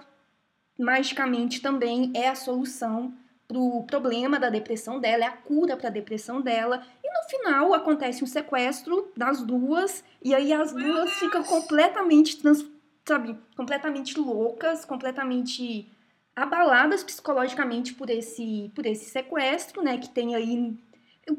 magicamente, 0.77 1.61
também 1.61 2.11
é 2.15 2.29
a 2.29 2.35
solução 2.35 3.13
pro 3.47 3.83
problema 3.83 4.39
da 4.39 4.49
depressão 4.49 4.99
dela, 4.99 5.23
é 5.23 5.27
a 5.27 5.37
cura 5.37 5.77
pra 5.77 5.89
depressão 5.89 6.41
dela. 6.41 6.83
E 7.03 7.07
no 7.07 7.29
final 7.29 7.73
acontece 7.73 8.23
um 8.23 8.27
sequestro 8.27 9.11
das 9.15 9.43
duas, 9.43 10.03
e 10.23 10.33
aí 10.33 10.51
as 10.51 10.73
duas 10.73 11.11
ficam 11.13 11.43
completamente, 11.43 12.37
trans, 12.37 12.65
sabe, 13.07 13.37
completamente 13.55 14.19
loucas, 14.19 14.83
completamente 14.83 15.87
abaladas 16.35 17.03
psicologicamente 17.03 17.93
por 17.93 18.09
esse, 18.09 18.69
por 18.75 18.85
esse 18.85 19.05
sequestro, 19.05 19.81
né, 19.81 19.97
que 19.97 20.09
tem 20.09 20.35
aí 20.35 20.75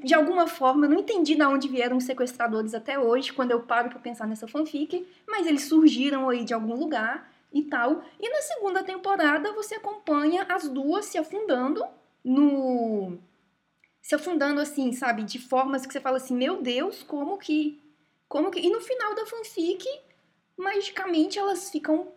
de 0.02 0.14
alguma 0.14 0.46
forma, 0.46 0.88
não 0.88 0.98
entendi 0.98 1.36
de 1.36 1.42
onde 1.44 1.68
vieram 1.68 1.96
os 1.96 2.04
sequestradores 2.04 2.74
até 2.74 2.98
hoje, 2.98 3.32
quando 3.32 3.52
eu 3.52 3.60
paro 3.60 3.88
pra 3.88 3.98
pensar 3.98 4.26
nessa 4.26 4.48
fanfic, 4.48 5.06
mas 5.26 5.46
eles 5.46 5.64
surgiram 5.64 6.28
aí 6.28 6.44
de 6.44 6.52
algum 6.52 6.74
lugar 6.74 7.30
e 7.52 7.62
tal. 7.62 8.02
E 8.18 8.28
na 8.28 8.42
segunda 8.42 8.82
temporada 8.82 9.52
você 9.52 9.76
acompanha 9.76 10.44
as 10.48 10.68
duas 10.68 11.06
se 11.06 11.18
afundando 11.18 11.84
no. 12.24 13.16
Se 14.02 14.14
afundando 14.14 14.60
assim, 14.60 14.92
sabe? 14.92 15.22
De 15.22 15.38
formas 15.38 15.86
que 15.86 15.92
você 15.92 16.00
fala 16.00 16.16
assim, 16.16 16.34
meu 16.34 16.60
Deus, 16.60 17.02
como 17.02 17.38
que. 17.38 17.80
Como 18.28 18.50
que. 18.50 18.60
E 18.60 18.70
no 18.70 18.80
final 18.80 19.14
da 19.14 19.24
fanfic, 19.24 19.84
magicamente 20.56 21.38
elas 21.38 21.70
ficam, 21.70 22.08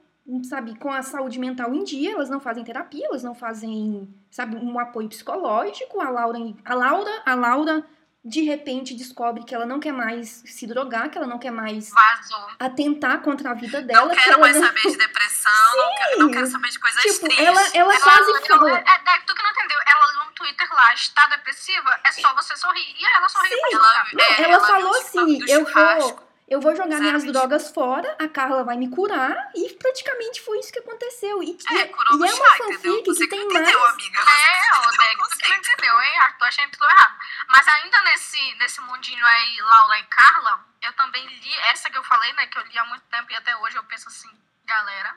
sabe, 0.44 0.78
com 0.78 0.92
a 0.92 1.02
saúde 1.02 1.40
mental 1.40 1.74
em 1.74 1.84
dia, 1.84 2.14
elas 2.14 2.30
não 2.30 2.40
fazem 2.40 2.64
terapia, 2.64 3.06
elas 3.08 3.24
não 3.24 3.34
fazem, 3.36 4.08
sabe, 4.30 4.56
um 4.56 4.78
apoio 4.80 5.10
psicológico. 5.10 6.00
A 6.02 6.10
Laura, 6.10 6.40
a 6.66 6.74
Laura, 6.76 7.22
a 7.26 7.36
Laura 7.36 7.86
de 8.24 8.42
repente 8.42 8.94
descobre 8.96 9.44
que 9.46 9.56
ela 9.56 9.66
não 9.66 9.80
quer 9.80 9.94
mais 9.94 10.44
se 10.46 10.68
drogar, 10.68 11.10
que 11.10 11.18
ela 11.18 11.26
não 11.26 11.40
quer 11.40 11.52
mais 11.52 11.90
Vazou. 11.90 12.48
atentar 12.60 13.22
contra 13.22 13.52
a 13.52 13.54
vida 13.54 13.82
dela. 13.82 14.08
Não 14.08 14.10
que 14.16 14.18
quero 14.22 14.32
ela 14.34 14.42
mais 14.42 14.58
não... 14.58 14.68
saber 14.68 14.82
de 14.82 14.98
depressão, 14.98 15.78
não 15.78 15.96
quero, 15.96 16.20
não 16.20 16.32
quero 16.32 16.48
saber 16.48 16.70
de 16.70 16.80
coisas 16.80 17.02
Tipo, 17.02 17.20
tristes. 17.22 17.46
ela, 17.46 17.62
ela 17.74 17.94
Ela, 17.94 18.04
quase 18.04 18.30
ela- 18.30 18.42
fala. 18.46 18.72
é, 18.78 18.82
é, 18.82 19.20
tu 19.26 19.34
que 19.34 19.42
não 19.42 19.50
entendeu, 19.52 19.80
ela 19.88 20.26
no 20.26 20.32
Twitter 20.34 20.68
lá 20.74 20.94
está 20.94 21.28
depressiva, 21.28 21.98
é 22.06 22.12
só 22.12 22.36
você 22.36 22.56
sorrir. 22.58 22.94
E 23.00 23.06
ela 23.06 23.30
sorriu 23.30 23.58
Ela, 23.72 23.86
ela. 23.86 24.06
Não, 24.14 24.24
é, 24.26 24.52
ela 24.52 24.66
falou 24.68 24.96
assim, 24.98 25.40
eu 25.50 25.64
vou, 25.66 26.20
eu 26.50 26.60
vou 26.60 26.76
jogar 26.76 27.00
minhas 27.00 27.24
drogas 27.24 27.70
fora, 27.72 28.16
a 28.20 28.28
Carla 28.28 28.64
vai 28.64 28.76
me 28.78 28.90
curar, 28.90 29.52
e 29.56 29.74
praticamente 29.76 30.42
foi 30.42 30.60
isso 30.60 30.72
que 30.72 30.80
aconteceu. 30.80 31.42
E, 31.44 31.58
É, 31.72 31.74
e- 31.76 31.88
curou 31.90 32.16
e 32.16 32.18
no 32.20 32.26
é 32.26 32.34
uma 32.34 32.56
fanfic 32.58 33.06
Você 33.06 33.24
que 33.28 33.36
tem 33.36 33.42
entendeu, 33.46 33.80
mais... 33.80 33.94
amiga. 33.94 34.22
Você 34.24 34.30
É, 34.48 34.62
que 34.62 34.80
ô, 34.80 35.50
não 35.50 35.58
entendeu, 35.58 36.02
hein? 36.02 36.20
Arthur, 36.20 36.46
achei 36.46 36.68
tudo 36.68 36.86
errado. 36.86 37.16
Mas 37.48 37.68
ainda 37.68 38.02
nesse, 38.04 38.56
nesse 38.56 38.82
mundinho 38.82 39.26
aí, 39.26 39.62
Laura 39.62 40.00
e 40.00 40.04
Carla, 40.04 40.66
eu 40.82 40.94
também 40.94 41.26
li 41.26 41.58
essa 41.72 41.90
que 41.90 41.98
eu 41.98 42.04
falei, 42.04 42.32
né? 42.34 42.48
Que 42.48 42.58
eu 42.58 42.64
li 42.64 42.78
há 42.78 42.86
muito 42.86 43.04
tempo 43.06 43.32
e 43.32 43.36
até 43.36 43.56
hoje 43.58 43.76
eu 43.76 43.84
penso 43.84 44.08
assim, 44.10 44.30
galera. 44.66 45.16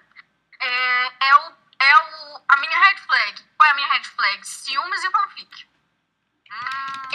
É, 0.60 1.28
é, 1.28 1.36
o, 1.36 1.52
é 1.80 1.96
o, 1.98 2.40
a 2.48 2.56
minha 2.58 2.78
red 2.78 2.96
flag. 2.98 3.44
Qual 3.56 3.68
é 3.68 3.72
a 3.72 3.74
minha 3.74 3.88
red 3.92 4.04
flag? 4.04 4.46
Ciúmes 4.46 5.02
e 5.04 5.10
fanfic. 5.10 5.66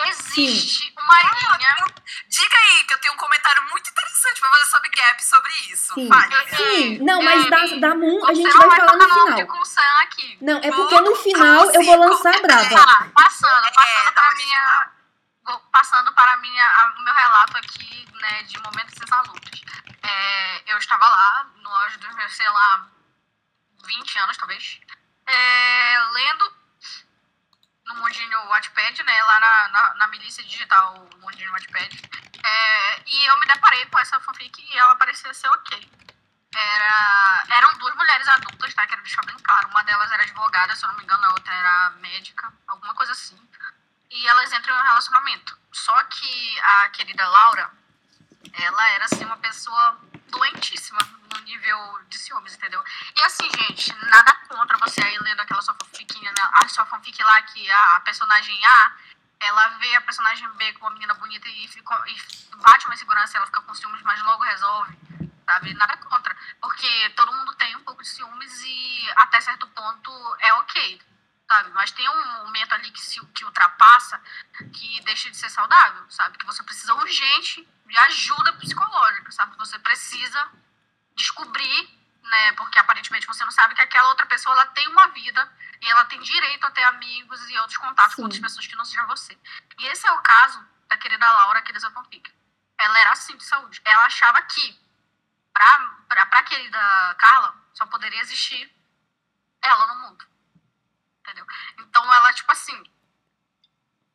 Existe 0.10 0.94
uma 0.98 1.22
linha. 1.22 1.86
Diga 2.28 2.56
aí, 2.58 2.84
que 2.84 2.94
eu 2.94 3.00
tenho 3.00 3.14
um 3.14 3.18
comentário 3.18 3.62
muito 3.70 3.90
interessante 3.90 4.40
pra 4.40 4.50
fazer 4.50 4.66
sobre 4.66 4.90
Gap 4.90 5.24
sobre 5.24 5.52
isso. 5.72 5.94
Sim. 5.96 6.08
Fale. 6.08 6.56
Sim, 6.56 6.98
não, 7.00 7.22
mas 7.22 7.50
da, 7.50 7.66
da 7.90 7.96
Moon 7.96 8.26
a 8.28 8.34
gente 8.34 8.54
não 8.54 8.70
vai 8.70 8.80
falar 8.80 8.96
no 8.98 9.10
final. 9.10 9.38
Não, 10.42 10.58
é 10.58 10.72
porque 10.72 11.02
no 11.02 11.16
final 11.16 11.72
eu 11.72 11.84
vou 11.84 11.98
lançar 12.00 12.36
a 12.36 12.42
brava. 12.42 12.70
Tá, 12.70 13.08
passando, 13.16 13.74
passando 13.74 14.08
É, 14.08 14.12
para 14.12 14.30
da 14.30 14.36
minha. 14.36 14.92
Passando 15.72 16.12
para 16.14 16.38
minha, 16.38 16.66
a- 16.66 16.94
o 16.98 17.02
meu 17.04 17.14
relato 17.14 17.58
aqui, 17.58 18.08
né, 18.22 18.44
de 18.44 18.60
momentos 18.60 18.94
exalutos. 19.02 19.62
É, 20.04 20.72
eu 20.72 20.78
estava 20.78 21.08
lá, 21.08 21.48
no 21.62 21.70
auge 21.70 21.98
dos 21.98 22.14
meus, 22.16 22.36
sei 22.36 22.50
lá, 22.50 22.88
20 23.86 24.20
anos, 24.20 24.38
talvez, 24.38 24.80
é, 25.26 26.00
lendo 26.12 26.52
no 27.88 27.96
mundinho 27.96 28.48
Wattpad, 28.50 29.04
né, 29.04 29.24
lá 29.24 29.40
na, 29.40 29.68
na, 29.70 29.94
na 29.96 30.08
milícia 30.08 30.44
digital 30.44 31.08
mundinho 31.20 31.52
Wattpad. 31.52 32.02
É, 32.44 33.02
e 33.06 33.26
eu 33.26 33.40
me 33.40 33.46
deparei 33.46 33.86
com 33.88 34.00
essa 34.00 34.20
fanfic 34.20 34.62
e 34.62 34.78
ela 34.78 34.96
parecia 34.96 35.34
ser 35.34 35.50
ok. 35.50 35.92
Era, 36.56 37.44
eram 37.50 37.78
duas 37.78 37.96
mulheres 37.96 38.28
adultas, 38.30 38.74
tá? 38.74 38.88
Quero 38.88 39.04
deixar 39.04 39.24
bem 39.26 39.38
claro. 39.40 39.68
Uma 39.70 39.84
delas 39.84 40.12
era 40.12 40.24
advogada, 40.24 40.76
se 40.76 40.84
eu 40.84 40.90
não 40.90 40.96
me 40.96 41.04
engano, 41.04 41.26
a 41.26 41.32
outra 41.34 41.54
era 41.54 41.90
médica, 42.00 42.52
alguma 42.68 42.94
coisa 42.96 43.12
assim. 43.12 43.38
E 44.10 44.28
elas 44.28 44.52
entram 44.54 44.76
em 44.76 44.80
um 44.80 44.84
relacionamento. 44.84 45.58
Só 45.72 46.04
que 46.06 46.60
a 46.60 46.90
querida 46.90 47.28
Laura, 47.28 47.70
ela 48.54 48.90
era, 48.92 49.06
assim, 49.06 49.26
uma 49.26 49.38
pessoa 49.38 50.00
doentíssima 50.30 51.17
nível 51.42 52.00
de 52.08 52.18
ciúmes, 52.18 52.56
entendeu? 52.56 52.84
E 53.16 53.22
assim, 53.24 53.50
gente, 53.58 53.94
nada 54.10 54.34
contra 54.48 54.78
você 54.78 55.02
aí 55.04 55.18
lendo 55.20 55.42
aquela 55.42 55.62
sua 55.62 55.74
né? 55.74 56.50
a 56.54 56.68
sua 56.68 56.86
fanfic 56.86 57.22
lá 57.22 57.42
que 57.44 57.70
a 57.70 58.00
personagem 58.02 58.66
A, 58.66 58.92
ela 59.40 59.68
vê 59.80 59.96
a 59.96 60.02
personagem 60.02 60.50
B 60.54 60.74
com 60.74 60.86
uma 60.86 60.92
menina 60.92 61.14
bonita 61.14 61.48
e, 61.48 61.68
fica, 61.68 62.04
e 62.08 62.56
bate 62.58 62.86
uma 62.86 62.96
insegurança, 62.96 63.38
ela 63.38 63.46
fica 63.46 63.62
com 63.62 63.74
ciúmes, 63.74 64.02
mas 64.02 64.22
logo 64.24 64.44
resolve, 64.44 64.98
sabe? 65.46 65.74
Nada 65.76 65.98
contra. 65.98 66.36
Porque 66.60 67.10
todo 67.16 67.34
mundo 67.34 67.54
tem 67.56 67.76
um 67.76 67.84
pouco 67.84 68.02
de 68.02 68.10
ciúmes 68.10 68.62
e 68.64 69.12
até 69.18 69.40
certo 69.42 69.68
ponto 69.68 70.12
é 70.40 70.54
ok, 70.56 71.02
sabe? 71.48 71.70
Mas 71.72 71.92
tem 71.92 72.08
um 72.10 72.44
momento 72.44 72.74
ali 72.74 72.92
que 72.92 73.02
se 73.02 73.24
que 73.28 73.46
ultrapassa 73.46 74.20
que 74.74 75.02
deixa 75.04 75.30
de 75.30 75.38
ser 75.38 75.50
saudável, 75.50 76.04
sabe? 76.10 76.38
Que 76.38 76.46
você 76.46 76.64
precisa 76.64 76.94
urgente 76.96 77.68
de 77.86 77.98
ajuda 77.98 78.54
psicológica, 78.54 79.32
sabe? 79.32 79.56
Você 79.58 79.78
precisa 79.80 80.52
descobrir, 81.18 81.90
né? 82.24 82.54
Porque 82.54 82.80
aparentemente 82.80 83.28
você 83.28 83.44
não 83.44 83.52
sabe 83.52 83.76
que 83.76 83.82
aquela 83.82 84.10
outra 84.10 84.26
pessoa 84.28 84.54
ela 84.54 84.68
tem 84.68 84.88
uma 84.88 85.08
vida 85.08 85.52
e 85.82 85.90
ela 85.90 86.06
tem 86.06 86.20
direito 86.22 86.66
a 86.66 86.72
ter 86.72 86.84
amigos 86.84 87.50
e 87.50 87.58
outros 87.58 87.78
contatos 87.78 88.12
Sim. 88.12 88.18
com 88.18 88.22
outras 88.24 88.42
pessoas 88.42 88.68
que 88.68 88.76
não 88.76 88.86
sejam 88.86 89.08
você. 89.08 89.38
E 89.80 89.88
esse 89.88 90.08
é 90.08 90.12
o 90.12 90.22
caso 90.22 90.66
da 90.88 90.98
querida 90.98 91.26
Laura 91.26 91.60
aqui 91.60 91.74
dessa 91.74 91.92
fanfic. 91.92 92.34
Ela 92.80 93.00
era 93.00 93.12
assim 93.12 93.36
de 93.36 93.44
saúde. 93.44 93.82
Ela 93.84 94.06
achava 94.06 94.42
que 94.44 94.80
pra, 95.54 95.80
pra, 96.08 96.26
pra 96.28 96.44
querida 96.44 97.16
Carla 97.18 97.56
só 97.74 97.86
poderia 97.88 98.22
existir 98.22 98.72
ela 99.62 99.88
no 99.88 100.02
mundo. 100.02 100.26
Entendeu? 101.22 101.46
Então 101.80 102.14
ela, 102.14 102.34
tipo 102.34 102.52
assim, 102.52 102.84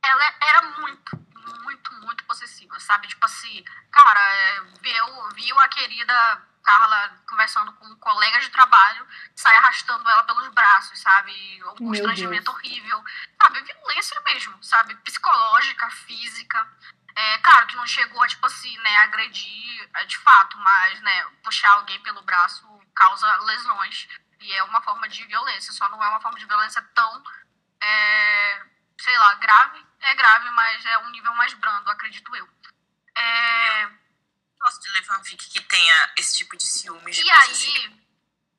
ela 0.02 0.34
era 0.40 0.62
muito, 0.80 1.16
muito, 1.62 1.92
muito 1.94 2.24
possessiva, 2.24 2.78
sabe? 2.80 3.08
Tipo 3.08 3.26
assim, 3.26 3.64
cara, 3.90 4.20
é, 4.20 4.60
viu, 4.80 5.28
viu 5.34 5.60
a 5.60 5.68
querida 5.68 6.51
Carla 6.62 7.22
conversando 7.28 7.72
com 7.74 7.86
um 7.86 7.96
colega 7.96 8.40
de 8.40 8.48
trabalho, 8.50 9.06
sai 9.34 9.54
arrastando 9.56 10.08
ela 10.08 10.24
pelos 10.24 10.48
braços, 10.48 11.00
sabe? 11.00 11.32
Um 11.32 11.66
Meu 11.66 11.74
constrangimento 11.74 12.50
horrível, 12.50 13.04
sabe? 13.40 13.60
Violência 13.62 14.20
mesmo, 14.22 14.62
sabe? 14.62 14.94
Psicológica, 14.96 15.90
física. 15.90 16.66
É, 17.14 17.38
claro 17.38 17.66
que 17.66 17.76
não 17.76 17.86
chegou 17.86 18.22
a, 18.22 18.26
tipo 18.26 18.46
assim, 18.46 18.76
né, 18.78 18.96
agredir 18.98 19.90
é, 19.96 20.04
de 20.04 20.16
fato, 20.18 20.56
mas, 20.58 21.00
né, 21.02 21.26
puxar 21.44 21.72
alguém 21.72 22.00
pelo 22.02 22.22
braço 22.22 22.66
causa 22.94 23.36
lesões. 23.42 24.08
E 24.40 24.52
é 24.54 24.62
uma 24.64 24.80
forma 24.82 25.08
de 25.08 25.24
violência, 25.26 25.72
só 25.72 25.88
não 25.88 26.02
é 26.02 26.08
uma 26.08 26.20
forma 26.20 26.38
de 26.38 26.46
violência 26.46 26.82
tão, 26.94 27.22
é, 27.80 28.62
sei 29.00 29.16
lá, 29.18 29.34
grave. 29.34 29.86
É 30.00 30.14
grave, 30.14 30.50
mas 30.50 30.84
é 30.84 30.98
um 30.98 31.10
nível 31.10 31.34
mais 31.34 31.52
brando, 31.54 31.90
acredito 31.90 32.34
eu. 32.34 32.48
É, 33.16 33.88
Gosto 34.62 34.80
de 34.80 34.90
ler 34.90 35.04
fanfic 35.04 35.50
que 35.50 35.60
tenha 35.60 36.12
esse 36.16 36.36
tipo 36.38 36.56
de 36.56 36.64
ciúmes. 36.64 37.16
de 37.16 37.22
e 37.22 37.28
coisa 37.28 37.50
assim. 37.50 37.76
aí, 37.76 38.02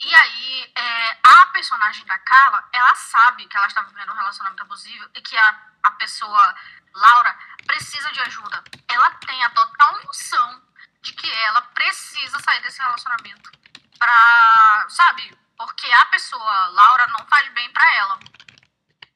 e 0.01 0.13
aí 0.15 0.73
é, 0.75 1.17
a 1.23 1.47
personagem 1.47 2.05
da 2.05 2.19
Carla, 2.19 2.67
ela 2.73 2.93
sabe 2.93 3.47
que 3.47 3.55
ela 3.55 3.67
está 3.67 3.81
vivendo 3.83 4.11
um 4.11 4.15
relacionamento 4.15 4.63
abusivo 4.63 5.09
e 5.15 5.21
que 5.21 5.37
a, 5.37 5.61
a 5.83 5.91
pessoa, 5.91 6.55
Laura, 6.93 7.39
precisa 7.65 8.11
de 8.11 8.19
ajuda. 8.19 8.61
Ela 8.89 9.11
tem 9.11 9.43
a 9.45 9.49
total 9.51 10.03
noção 10.03 10.61
de 11.01 11.13
que 11.13 11.31
ela 11.31 11.61
precisa 11.61 12.37
sair 12.39 12.61
desse 12.61 12.81
relacionamento. 12.81 13.49
Pra, 13.97 14.85
sabe? 14.89 15.37
Porque 15.57 15.89
a 15.89 16.05
pessoa, 16.07 16.67
Laura, 16.67 17.07
não 17.07 17.25
faz 17.27 17.49
bem 17.53 17.71
pra 17.71 17.95
ela. 17.95 18.19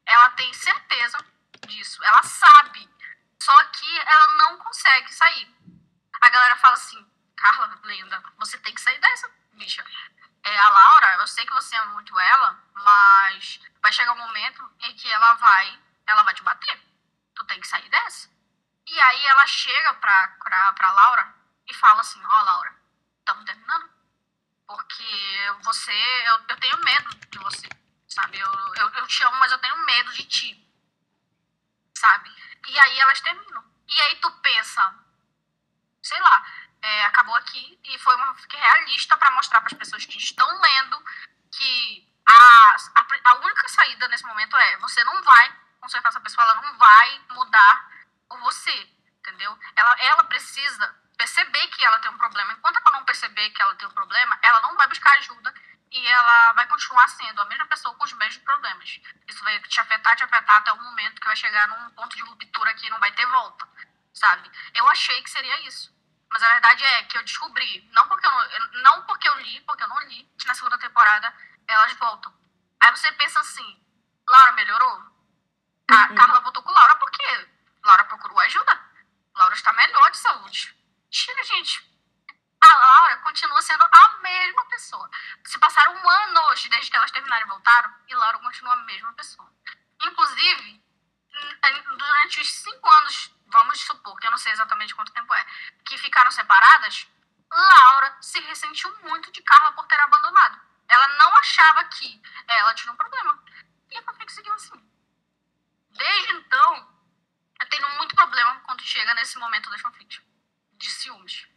Ela 0.05 0.29
tem 0.31 0.53
certeza 0.53 1.17
disso. 1.67 2.01
Ela 2.05 2.23
sabe. 2.23 2.89
Só 3.41 3.63
que 3.65 3.99
ela 3.99 4.27
não 4.37 4.57
consegue 4.59 5.13
sair. 5.13 5.56
A 6.21 6.29
galera 6.29 6.55
fala 6.57 6.73
assim, 6.73 7.05
Carla, 7.35 7.79
lenda, 7.83 8.23
você 8.37 8.57
tem 8.59 8.73
que 8.73 8.81
sair 8.81 8.99
dessa, 8.99 9.29
bicha. 9.53 9.83
É, 10.43 10.57
a 10.57 10.69
Laura, 10.69 11.15
eu 11.19 11.27
sei 11.27 11.45
que 11.45 11.53
você 11.53 11.75
ama 11.75 11.93
muito 11.93 12.17
ela, 12.19 12.63
mas 12.73 13.59
vai 13.81 13.91
chegar 13.91 14.13
um 14.13 14.17
momento 14.17 14.69
em 14.79 14.95
que 14.95 15.09
ela 15.09 15.33
vai, 15.35 15.79
ela 16.07 16.23
vai 16.23 16.33
te 16.33 16.43
bater. 16.43 16.81
Tu 17.35 17.45
tem 17.45 17.59
que 17.59 17.67
sair 17.67 17.89
dessa. 17.89 18.29
E 18.87 19.01
aí 19.01 19.25
ela 19.25 19.45
chega 19.45 19.93
pra, 19.95 20.27
pra, 20.41 20.73
pra 20.73 20.91
Laura 20.91 21.35
e 21.67 21.73
fala 21.73 22.01
assim, 22.01 22.23
ó, 22.23 22.39
oh, 22.39 22.43
Laura, 22.43 22.75
estamos 23.19 23.45
terminando. 23.45 23.89
Porque 24.65 25.51
você, 25.63 25.91
eu, 26.27 26.39
eu 26.49 26.59
tenho 26.59 26.77
medo 26.83 27.09
de 27.29 27.39
você, 27.39 27.69
sabe? 28.07 28.39
Eu, 28.39 28.51
eu, 28.75 28.89
eu 28.89 29.07
te 29.07 29.23
amo, 29.23 29.37
mas 29.37 29.51
eu 29.51 29.59
tenho 29.59 29.77
medo 29.85 30.13
de 30.13 30.25
ti, 30.25 30.67
sabe? 31.95 32.29
E 32.67 32.79
aí 32.79 32.99
elas 32.99 33.21
terminam. 33.21 33.63
E 33.87 34.01
aí 34.01 34.15
tu 34.17 34.31
pensa, 34.41 34.93
sei 36.07 36.19
lá, 36.21 36.45
é, 36.81 37.05
acabou 37.05 37.35
aqui 37.35 37.79
e 37.83 37.99
foi 37.99 38.15
uma 38.15 38.33
fiquei 38.35 38.59
realista 38.59 39.17
para 39.17 39.31
mostrar 39.31 39.59
para 39.61 39.73
as 39.73 39.77
pessoas 39.77 40.05
que 40.05 40.17
estão 40.17 40.47
lendo 40.61 41.03
que 41.51 42.07
a, 42.29 42.75
a, 42.95 43.31
a, 43.31 43.35
única 43.35 43.67
saída 43.67 44.07
nesse 44.07 44.25
momento 44.25 44.55
é 44.55 44.77
você 44.77 45.03
não 45.03 45.21
vai 45.23 45.53
consertar 45.79 46.09
essa 46.09 46.21
pessoa, 46.21 46.43
ela 46.43 46.61
não 46.61 46.77
vai 46.77 47.21
mudar 47.31 47.91
por 48.27 48.39
você, 48.39 48.89
entendeu? 49.19 49.57
Ela, 49.75 49.95
ela 49.99 50.23
precisa 50.25 50.95
perceber 51.17 51.67
que 51.67 51.83
ela 51.83 51.99
tem 51.99 52.11
um 52.11 52.17
problema. 52.17 52.53
Enquanto 52.53 52.77
ela 52.77 52.91
não 52.91 53.05
perceber 53.05 53.49
que 53.49 53.61
ela 53.61 53.75
tem 53.75 53.87
um 53.87 53.91
problema, 53.91 54.37
ela 54.41 54.61
não 54.61 54.75
vai 54.75 54.87
buscar 54.87 55.11
ajuda 55.17 55.53
e 55.91 56.07
ela 56.07 56.53
vai 56.53 56.67
continuar 56.67 57.07
sendo 57.07 57.41
a 57.41 57.45
mesma 57.45 57.65
pessoa 57.67 57.95
com 57.95 58.03
os 58.03 58.13
mesmos 58.13 58.43
problemas. 58.43 58.99
Isso 59.27 59.43
vai 59.43 59.59
te 59.61 59.79
afetar, 59.79 60.15
te 60.15 60.23
afetar 60.23 60.57
até 60.57 60.71
o 60.73 60.83
momento 60.83 61.19
que 61.19 61.27
vai 61.27 61.35
chegar 61.35 61.67
num 61.67 61.89
ponto 61.91 62.15
de 62.15 62.23
ruptura 62.23 62.73
que 62.75 62.89
não 62.89 62.99
vai 62.99 63.11
ter 63.13 63.25
volta, 63.25 63.67
sabe? 64.13 64.51
Eu 64.73 64.87
achei 64.89 65.21
que 65.23 65.29
seria 65.29 65.59
isso. 65.61 65.96
Mas 66.31 66.43
a 66.43 66.49
verdade 66.49 66.83
é 66.83 67.03
que 67.03 67.17
eu 67.17 67.23
descobri, 67.23 67.87
não 67.93 68.07
porque 68.07 68.27
eu 68.27 68.31
não, 68.31 68.81
não 68.83 69.05
porque 69.05 69.27
eu 69.27 69.37
li, 69.39 69.61
porque 69.61 69.83
eu 69.83 69.87
não 69.87 69.99
li, 70.07 70.23
que 70.37 70.47
na 70.47 70.53
segunda 70.53 70.77
temporada 70.77 71.33
elas 71.67 71.93
voltam. 71.93 72.33
Aí 72.83 72.91
você 72.91 73.11
pensa 73.13 73.39
assim, 73.39 73.83
Laura 74.29 74.51
melhorou? 74.53 75.17
A 75.89 76.07
uhum. 76.09 76.15
Carla 76.15 76.41
voltou 76.41 76.61
com 76.63 76.71
Laura 76.71 76.95
porque 76.97 77.49
Laura 77.83 78.03
procurou 78.05 78.39
ajuda. 78.39 78.79
Laura 79.35 79.53
está 79.53 79.71
melhor 79.73 80.11
de 80.11 80.17
saúde. 80.17 80.75
Chega, 81.09 81.43
gente. 81.43 81.87
A 82.59 82.77
Laura 82.77 83.17
continua 83.17 83.61
sendo 83.61 83.83
a 83.83 84.17
mesma 84.21 84.65
pessoa. 84.65 85.09
Se 85.45 85.57
passaram 85.59 85.95
um 85.95 86.09
ano 86.09 86.41
hoje, 86.47 86.69
desde 86.69 86.91
que 86.91 86.97
elas 86.97 87.11
terminaram 87.11 87.45
e 87.45 87.49
voltaram, 87.49 87.93
e 88.07 88.15
Laura 88.15 88.39
continua 88.39 88.73
a 88.73 88.77
mesma 88.77 89.13
pessoa. 89.13 89.49
Inclusive, 90.01 90.83
durante 91.97 92.41
os 92.41 92.51
cinco 92.51 92.89
anos 92.89 93.31
vamos 93.49 93.79
supor, 93.79 94.19
que 94.19 94.27
eu 94.27 94.31
não 94.31 94.37
sei 94.37 94.51
exatamente 94.51 94.93
quanto 94.93 95.13
tempo 95.13 95.33
é, 95.33 95.45
ficaram 96.17 96.31
separadas, 96.31 97.07
Laura 97.51 98.17
se 98.21 98.39
ressentiu 98.39 98.91
muito 99.03 99.31
de 99.31 99.41
Carla 99.43 99.71
por 99.73 99.85
ter 99.85 99.99
abandonado. 99.99 100.59
Ela 100.89 101.07
não 101.09 101.35
achava 101.37 101.83
que 101.85 102.21
ela 102.47 102.73
tinha 102.73 102.91
um 102.91 102.97
problema. 102.97 103.43
E 103.91 103.97
a 103.97 104.01
fanfic 104.01 104.31
seguiu 104.31 104.53
assim. 104.53 104.91
Desde 105.91 106.33
então, 106.33 106.99
eu 107.61 107.69
tenho 107.69 107.89
muito 107.97 108.15
problema 108.15 108.59
quando 108.61 108.81
chega 108.81 109.13
nesse 109.13 109.37
momento 109.37 109.69
da 109.69 109.77
fanfic. 109.77 110.19
De 110.73 110.89
ciúmes. 110.89 111.47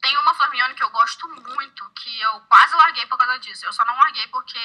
Tem 0.00 0.16
uma 0.18 0.34
Flavione 0.34 0.74
que 0.74 0.84
eu 0.84 0.90
gosto 0.90 1.28
muito, 1.28 1.90
que 1.90 2.20
eu 2.20 2.40
quase 2.42 2.76
larguei 2.76 3.06
por 3.06 3.18
causa 3.18 3.38
disso. 3.40 3.66
Eu 3.66 3.72
só 3.72 3.84
não 3.84 3.96
larguei 3.96 4.26
porque, 4.28 4.58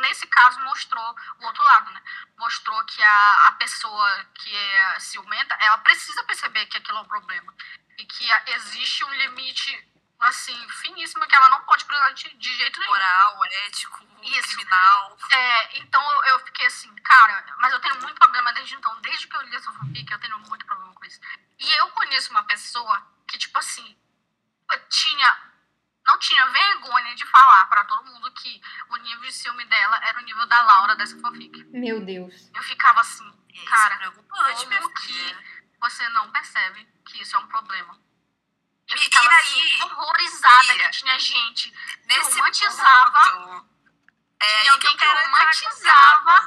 nesse 0.00 0.26
caso, 0.28 0.60
mostrou 0.60 1.16
o 1.40 1.46
outro 1.46 1.64
lado, 1.64 1.90
né? 1.90 2.02
Mostrou 2.36 2.84
que 2.84 3.02
a, 3.02 3.48
a 3.48 3.52
pessoa 3.52 4.24
que 4.34 4.54
é 4.54 5.00
ciumenta, 5.00 5.56
ela 5.60 5.78
precisa 5.78 6.22
perceber 6.24 6.66
que 6.66 6.76
aquilo 6.76 6.98
é 6.98 7.00
um 7.00 7.08
problema. 7.08 7.52
E 7.98 8.04
que 8.04 8.26
existe 8.52 9.04
um 9.04 9.10
limite, 9.10 9.88
assim, 10.20 10.56
finíssimo 10.82 11.26
que 11.26 11.34
ela 11.34 11.48
não 11.50 11.64
pode 11.64 11.84
cruzar 11.84 12.14
de, 12.14 12.34
de 12.36 12.56
jeito 12.56 12.78
nenhum. 12.80 12.92
Moral, 12.92 13.44
ético, 13.66 14.06
Isso. 14.22 14.56
criminal. 14.56 15.18
É, 15.30 15.78
então 15.78 16.24
eu 16.26 16.38
fiquei 16.40 16.66
assim, 16.66 16.94
cara, 16.96 17.44
mas 17.58 17.72
eu 17.72 17.80
tenho 17.80 18.00
muito 18.00 18.14
problema 18.14 18.52
desde 18.54 18.74
então. 18.74 19.00
Desde 19.00 19.26
que 19.26 19.36
eu 19.36 19.42
li 19.42 19.56
essa 19.56 19.72
fanfic, 19.72 20.10
eu 20.10 20.20
tenho 20.20 20.38
muito 20.40 20.64
problema 20.64 20.94
com 20.94 21.04
isso. 21.04 21.20
E 21.58 21.70
eu 21.72 21.88
conheço 21.90 22.30
uma 22.30 22.44
pessoa 22.44 23.04
que, 23.26 23.36
tipo 23.36 23.58
assim, 23.58 23.96
tinha 24.88 25.48
não 26.08 26.18
tinha 26.18 26.46
vergonha 26.46 27.14
de 27.14 27.26
falar 27.26 27.66
para 27.66 27.84
todo 27.84 28.06
mundo 28.06 28.32
que 28.32 28.62
o 28.88 28.96
nível 28.96 29.20
de 29.20 29.32
ciúme 29.32 29.62
dela 29.66 30.00
era 30.08 30.18
o 30.18 30.22
nível 30.22 30.46
da 30.46 30.62
Laura 30.62 30.96
dessa 30.96 31.18
fanfic. 31.18 31.64
Meu 31.64 32.02
Deus. 32.02 32.50
Eu 32.54 32.62
ficava 32.62 33.00
assim, 33.00 33.30
cara, 33.68 34.06
é 34.06 34.10
como 34.10 34.94
que 34.94 35.36
você 35.78 36.08
não 36.08 36.30
percebe 36.30 36.88
que 37.08 37.22
isso 37.22 37.36
é 37.36 37.38
um 37.38 37.46
problema? 37.46 37.98
Eu 38.88 38.96
e, 38.96 39.00
ficava 39.00 39.26
e 39.26 39.34
assim, 39.34 39.60
aí, 39.60 39.70
assim, 39.70 39.82
horrorizada 39.82 40.74
que 40.74 40.90
tinha 40.90 41.18
gente 41.18 41.70
que 41.70 42.18
romantizava. 42.20 43.32
Ponto, 43.32 43.66
é, 44.40 44.60
tinha 44.60 44.72
alguém 44.72 44.90
que, 44.92 44.98
que 44.98 45.06
romantizava 45.06 46.42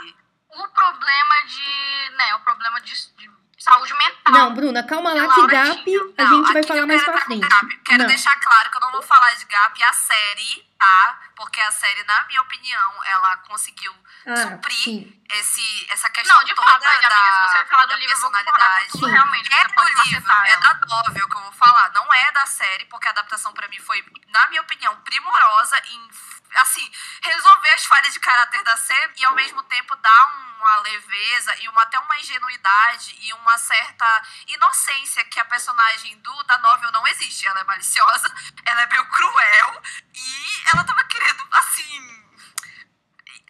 o 0.49 0.67
problema 0.69 1.35
de. 1.45 2.09
né, 2.17 2.35
o 2.35 2.39
problema 2.41 2.81
de, 2.81 2.93
de 2.93 3.31
saúde 3.57 3.93
mental. 3.93 4.33
Não, 4.33 4.53
Bruna, 4.53 4.83
calma 4.83 5.13
lá 5.13 5.33
que 5.33 5.47
GAP 5.47 6.15
a 6.17 6.25
gente 6.25 6.53
vai 6.53 6.63
falar 6.63 6.87
mais 6.87 7.03
pra 7.03 7.21
frente. 7.21 7.47
Gap. 7.47 7.77
Quero 7.83 7.99
não. 7.99 8.07
deixar 8.07 8.35
claro 8.39 8.71
que 8.71 8.77
eu 8.77 8.81
não 8.81 8.91
vou 8.91 9.01
falar 9.03 9.33
de 9.35 9.45
GAP 9.45 9.83
a 9.83 9.93
série, 9.93 10.65
tá? 10.79 11.19
Porque 11.41 11.59
a 11.59 11.71
série, 11.71 12.03
na 12.03 12.23
minha 12.25 12.39
opinião, 12.39 13.03
ela 13.03 13.37
conseguiu 13.37 13.91
ah, 14.27 14.35
suprir 14.35 15.11
esse, 15.27 15.87
essa 15.89 16.07
questão 16.11 16.37
não, 16.37 16.43
de 16.43 16.53
toda 16.53 16.69
fato, 16.69 16.81
da, 16.81 16.91
amiga, 16.91 17.09
se 17.09 17.41
você 17.41 17.57
vai 17.57 17.65
falar 17.65 17.85
do 17.87 17.95
livro, 17.95 18.09
personalidade. 18.09 18.89
Eu 18.93 18.99
vou 18.99 19.09
realmente, 19.09 19.49
é 19.51 19.67
do 19.67 20.03
livro, 20.03 20.31
é 20.31 20.57
da 20.57 20.73
novel 20.85 21.27
que 21.27 21.35
eu 21.35 21.41
vou 21.41 21.51
falar, 21.53 21.91
não 21.93 22.13
é 22.13 22.31
da 22.31 22.45
série, 22.45 22.85
porque 22.85 23.07
a 23.07 23.11
adaptação 23.11 23.51
pra 23.53 23.67
mim 23.69 23.79
foi, 23.79 24.05
na 24.27 24.47
minha 24.49 24.61
opinião, 24.61 24.95
primorosa 24.97 25.81
em 25.87 26.09
assim, 26.57 26.91
resolver 27.23 27.69
as 27.71 27.85
falhas 27.85 28.13
de 28.13 28.19
caráter 28.19 28.63
da 28.63 28.75
série 28.77 29.13
e 29.17 29.25
ao 29.25 29.33
mesmo 29.33 29.63
tempo 29.63 29.95
dar 29.95 30.51
uma 30.61 30.77
leveza 30.81 31.55
e 31.61 31.69
uma, 31.69 31.81
até 31.81 31.97
uma 31.99 32.19
ingenuidade 32.19 33.17
e 33.19 33.33
uma 33.33 33.57
certa 33.57 34.23
inocência 34.47 35.23
que 35.25 35.39
a 35.39 35.45
personagem 35.45 36.17
do, 36.19 36.43
da 36.43 36.57
novel 36.59 36.91
não 36.91 37.07
existe. 37.07 37.47
Ela 37.47 37.61
é 37.61 37.63
maliciosa, 37.63 38.31
ela 38.65 38.81
é 38.81 38.87
meio 38.87 39.05
cruel 39.07 39.81
e 40.13 40.63
ela 40.71 40.83
tava 40.83 41.03
querendo, 41.05 41.30
assim, 41.51 42.21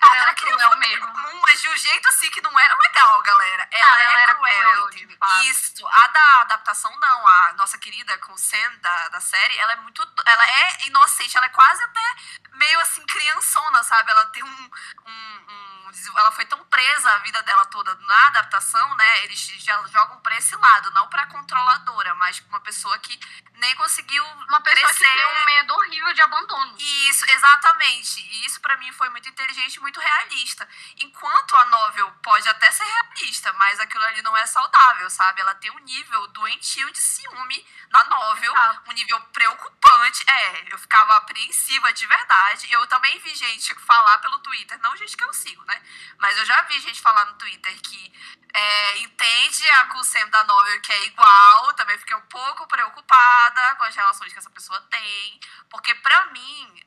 Cara, 0.01 0.17
ela 0.17 0.33
queria 0.33 0.75
mesmo. 0.77 1.07
Comum, 1.07 1.41
mas 1.43 1.61
de 1.61 1.69
um 1.69 1.77
jeito 1.77 2.09
assim 2.09 2.29
que 2.31 2.41
não 2.41 2.59
era 2.59 2.75
legal, 2.75 3.21
galera. 3.21 3.67
Ela, 3.71 3.93
ah, 3.93 4.01
ela 4.01 4.19
é 4.19 4.23
era 4.23 4.35
cruel. 4.35 4.87
cruel 4.89 5.43
Isso. 5.43 5.87
A 5.87 6.07
da 6.07 6.41
adaptação, 6.41 6.91
não. 6.99 7.27
A 7.27 7.53
nossa 7.53 7.77
querida 7.77 8.17
com 8.17 8.35
Sam 8.35 8.77
da, 8.81 9.09
da 9.09 9.21
série, 9.21 9.57
ela 9.59 9.73
é 9.73 9.75
muito. 9.77 10.01
Ela 10.25 10.45
é 10.47 10.87
inocente, 10.87 11.37
ela 11.37 11.45
é 11.45 11.49
quase 11.49 11.83
até 11.83 12.15
meio 12.53 12.79
assim, 12.79 13.05
criançona, 13.05 13.83
sabe? 13.83 14.09
Ela 14.09 14.25
tem 14.27 14.43
um, 14.43 14.71
um, 15.05 15.45
um 15.49 15.71
ela 16.17 16.31
foi 16.31 16.45
tão 16.45 16.63
presa 16.65 17.11
a 17.11 17.17
vida 17.19 17.41
dela 17.43 17.65
toda 17.67 17.93
na 17.93 18.27
adaptação, 18.27 18.95
né? 18.95 19.23
Eles 19.23 19.39
já 19.39 19.83
jogam 19.87 20.19
pra 20.21 20.35
esse 20.35 20.55
lado, 20.55 20.91
não 20.91 21.07
pra 21.09 21.27
controladora, 21.27 22.15
mas 22.15 22.39
uma 22.49 22.59
pessoa 22.61 22.97
que 22.99 23.19
nem 23.61 23.75
conseguiu 23.75 24.25
uma 24.49 24.59
pessoa 24.59 24.87
crescer. 24.87 25.05
que 25.05 25.13
tem 25.13 25.25
um 25.25 25.45
medo 25.45 25.73
horrível 25.75 26.13
de 26.13 26.21
abandono. 26.23 26.75
Isso, 26.79 27.23
exatamente. 27.29 28.19
E 28.19 28.45
isso 28.45 28.59
para 28.59 28.75
mim 28.77 28.91
foi 28.91 29.07
muito 29.09 29.29
inteligente, 29.29 29.79
muito 29.79 29.99
realista. 29.99 30.67
Enquanto 30.99 31.55
a 31.55 31.65
novel 31.65 32.11
pode 32.23 32.49
até 32.49 32.71
ser 32.71 32.83
realista, 32.83 33.53
mas 33.53 33.79
aquilo 33.79 34.03
ali 34.05 34.23
não 34.23 34.35
é 34.35 34.47
saudável, 34.47 35.07
sabe? 35.11 35.41
Ela 35.41 35.53
tem 35.55 35.69
um 35.69 35.79
nível 35.79 36.27
doentio 36.29 36.89
de 36.91 36.97
ciúme 36.97 37.63
na 37.91 38.03
novel, 38.05 38.51
um 38.87 38.93
nível 38.93 39.21
preocupante. 39.31 40.23
É, 40.27 40.73
eu 40.73 40.79
ficava 40.79 41.17
apreensiva 41.17 41.93
de 41.93 42.07
verdade. 42.07 42.71
Eu 42.71 42.87
também 42.87 43.19
vi 43.19 43.35
gente 43.35 43.75
falar 43.75 44.17
pelo 44.19 44.39
Twitter, 44.39 44.79
não 44.81 44.97
gente 44.97 45.15
que 45.15 45.23
eu 45.23 45.33
sigo, 45.33 45.63
né? 45.65 45.79
Mas 46.17 46.35
eu 46.35 46.45
já 46.45 46.63
vi 46.63 46.79
gente 46.79 46.99
falar 46.99 47.25
no 47.25 47.35
Twitter 47.35 47.79
que 47.81 48.11
é, 48.53 48.97
entende 48.99 49.69
a 49.69 49.85
Kusem 49.85 50.27
da 50.29 50.43
novel 50.45 50.81
que 50.81 50.91
é 50.91 51.05
igual. 51.05 51.73
Também 51.73 51.97
fiquei 51.99 52.17
um 52.17 52.27
pouco 52.27 52.67
preocupada 52.67 53.50
com 53.75 53.83
as 53.83 53.95
relações 53.95 54.33
que 54.33 54.39
essa 54.39 54.49
pessoa 54.49 54.79
tem. 54.89 55.39
Porque 55.69 55.93
pra 55.95 56.25
mim, 56.27 56.85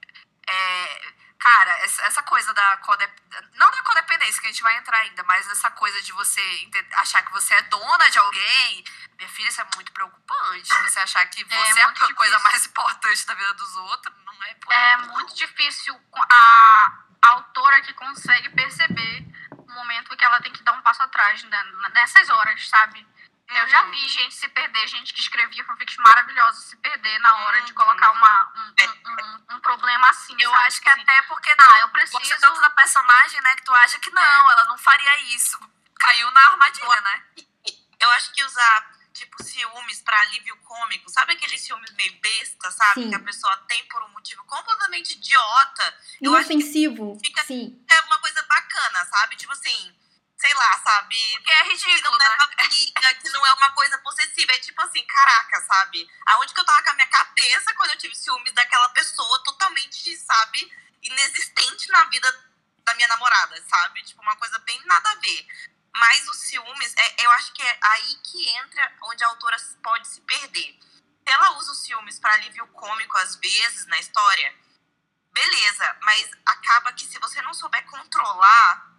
é, 0.48 1.12
cara, 1.38 1.70
essa 1.82 2.22
coisa 2.22 2.52
da 2.54 2.76
codependência, 2.78 3.50
não 3.54 3.70
da 3.70 3.82
codependência 3.82 4.40
que 4.40 4.46
a 4.46 4.50
gente 4.50 4.62
vai 4.62 4.76
entrar 4.76 4.98
ainda, 4.98 5.22
mas 5.24 5.48
essa 5.50 5.70
coisa 5.70 6.00
de 6.02 6.12
você 6.12 6.70
achar 6.92 7.22
que 7.22 7.32
você 7.32 7.54
é 7.54 7.62
dona 7.62 8.08
de 8.10 8.18
alguém, 8.18 8.84
minha 9.16 9.28
filha, 9.28 9.48
isso 9.48 9.60
é 9.60 9.66
muito 9.74 9.92
preocupante. 9.92 10.68
Você 10.68 11.00
achar 11.00 11.26
que 11.26 11.42
é 11.42 11.44
você 11.44 11.78
é, 11.78 11.82
é 11.82 11.84
a 11.84 11.92
coisa 12.14 12.38
mais 12.40 12.66
importante 12.66 13.26
da 13.26 13.34
vida 13.34 13.54
dos 13.54 13.76
outros, 13.76 14.14
não 14.24 14.42
é? 14.42 14.56
É 14.70 14.96
muito 14.98 15.34
difícil 15.34 15.98
a, 16.30 16.98
a 17.22 17.30
autora 17.30 17.80
que 17.82 17.92
consegue 17.94 18.48
perceber 18.50 19.26
o 19.50 19.72
momento 19.72 20.16
que 20.16 20.24
ela 20.24 20.40
tem 20.40 20.52
que 20.52 20.62
dar 20.62 20.72
um 20.72 20.82
passo 20.82 21.02
atrás 21.02 21.42
né, 21.44 21.64
nessas 21.92 22.28
horas, 22.30 22.68
sabe? 22.68 23.06
Eu 23.54 23.68
já 23.68 23.82
vi 23.82 24.08
gente 24.08 24.34
se 24.34 24.48
perder, 24.48 24.86
gente 24.88 25.14
que 25.14 25.20
escrevia 25.20 25.64
fanfics 25.64 25.96
maravilhosos 25.98 26.64
se 26.64 26.76
perder 26.76 27.18
na 27.20 27.36
hora 27.38 27.62
de 27.62 27.72
colocar 27.72 28.10
uma, 28.10 28.52
um, 28.56 28.74
um, 28.82 29.12
um, 29.12 29.56
um, 29.56 29.60
problema 29.60 30.08
assim. 30.10 30.34
Eu 30.40 30.50
sabe? 30.50 30.66
acho 30.66 30.80
que 30.80 30.88
até 30.88 31.22
porque 31.22 31.54
ah, 31.58 31.80
eu 31.80 31.88
preciso... 31.90 32.18
gosta 32.18 32.38
tanto 32.40 32.60
da 32.60 32.70
personagem, 32.70 33.40
né, 33.42 33.54
que 33.56 33.64
tu 33.64 33.72
acha 33.72 33.98
que 34.00 34.10
não, 34.10 34.22
é. 34.22 34.52
ela 34.52 34.64
não 34.64 34.76
faria 34.78 35.34
isso. 35.34 35.58
Caiu 35.98 36.30
na 36.32 36.40
armadilha, 36.48 37.00
né? 37.00 37.24
Eu 38.00 38.10
acho 38.10 38.32
que 38.32 38.44
usar, 38.44 38.90
tipo, 39.12 39.42
ciúmes 39.42 40.02
pra 40.02 40.20
alívio 40.22 40.56
cômico. 40.58 41.08
Sabe 41.08 41.32
aqueles 41.32 41.64
filmes 41.66 41.90
meio 41.92 42.12
besta, 42.20 42.70
sabe? 42.70 43.04
Sim. 43.04 43.08
Que 43.10 43.16
a 43.16 43.20
pessoa 43.20 43.56
tem 43.68 43.86
por 43.86 44.02
um 44.02 44.08
motivo 44.08 44.44
completamente 44.44 45.12
idiota. 45.12 45.82
Eu 46.20 46.34
acho 46.34 46.48
que 46.48 46.54
Inofensivo. 46.54 47.18
fica- 47.24 47.44
Sim. 47.44 47.82
é 47.88 48.00
uma 48.02 48.18
coisa 48.18 48.42
bacana, 48.42 49.04
sabe? 49.06 49.36
Tipo 49.36 49.52
assim, 49.52 49.94
sei 50.44 50.52
lá, 50.52 50.78
sabe? 50.84 51.16
Que 51.42 51.50
é 51.50 51.62
Que 51.62 51.68
ridículo, 51.70 52.18
não 52.18 52.26
é 52.26 52.36
né? 52.36 52.46
briga, 52.68 53.14
que 53.14 53.30
não 53.30 53.46
é 53.46 53.52
uma 53.54 53.70
coisa 53.72 53.96
possessiva. 53.98 54.52
É 54.52 54.58
tipo 54.58 54.80
assim, 54.82 55.02
caraca, 55.06 55.58
sabe? 55.62 56.06
Aonde 56.26 56.52
que 56.52 56.60
eu 56.60 56.64
tava 56.66 56.82
com 56.82 56.90
a 56.90 56.94
minha 56.94 57.06
cabeça 57.06 57.72
quando 57.74 57.90
eu 57.92 57.98
tive 57.98 58.14
ciúmes 58.14 58.52
daquela 58.52 58.90
pessoa 58.90 59.42
totalmente, 59.42 60.14
sabe? 60.18 60.70
Inexistente 61.02 61.90
na 61.90 62.04
vida 62.04 62.30
da 62.84 62.94
minha 62.94 63.08
namorada, 63.08 63.62
sabe? 63.66 64.02
Tipo, 64.02 64.20
uma 64.20 64.36
coisa 64.36 64.58
bem 64.58 64.78
nada 64.84 65.10
a 65.12 65.14
ver. 65.14 65.46
Mas 65.96 66.28
os 66.28 66.36
ciúmes, 66.40 66.94
é, 66.94 67.24
eu 67.24 67.30
acho 67.32 67.52
que 67.54 67.62
é 67.62 67.78
aí 67.82 68.14
que 68.16 68.48
entra 68.50 68.92
onde 69.04 69.24
a 69.24 69.28
autora 69.28 69.56
pode 69.82 70.06
se 70.08 70.20
perder. 70.22 70.78
Se 71.26 71.32
ela 71.32 71.56
usa 71.56 71.72
os 71.72 71.82
ciúmes 71.82 72.18
para 72.18 72.34
alívio 72.34 72.66
cômico, 72.68 73.16
às 73.16 73.36
vezes, 73.36 73.86
na 73.86 73.98
história, 73.98 74.54
beleza, 75.32 75.96
mas 76.02 76.30
acaba 76.44 76.92
que 76.92 77.06
se 77.06 77.18
você 77.18 77.40
não 77.40 77.54
souber 77.54 77.82
controlar, 77.86 78.93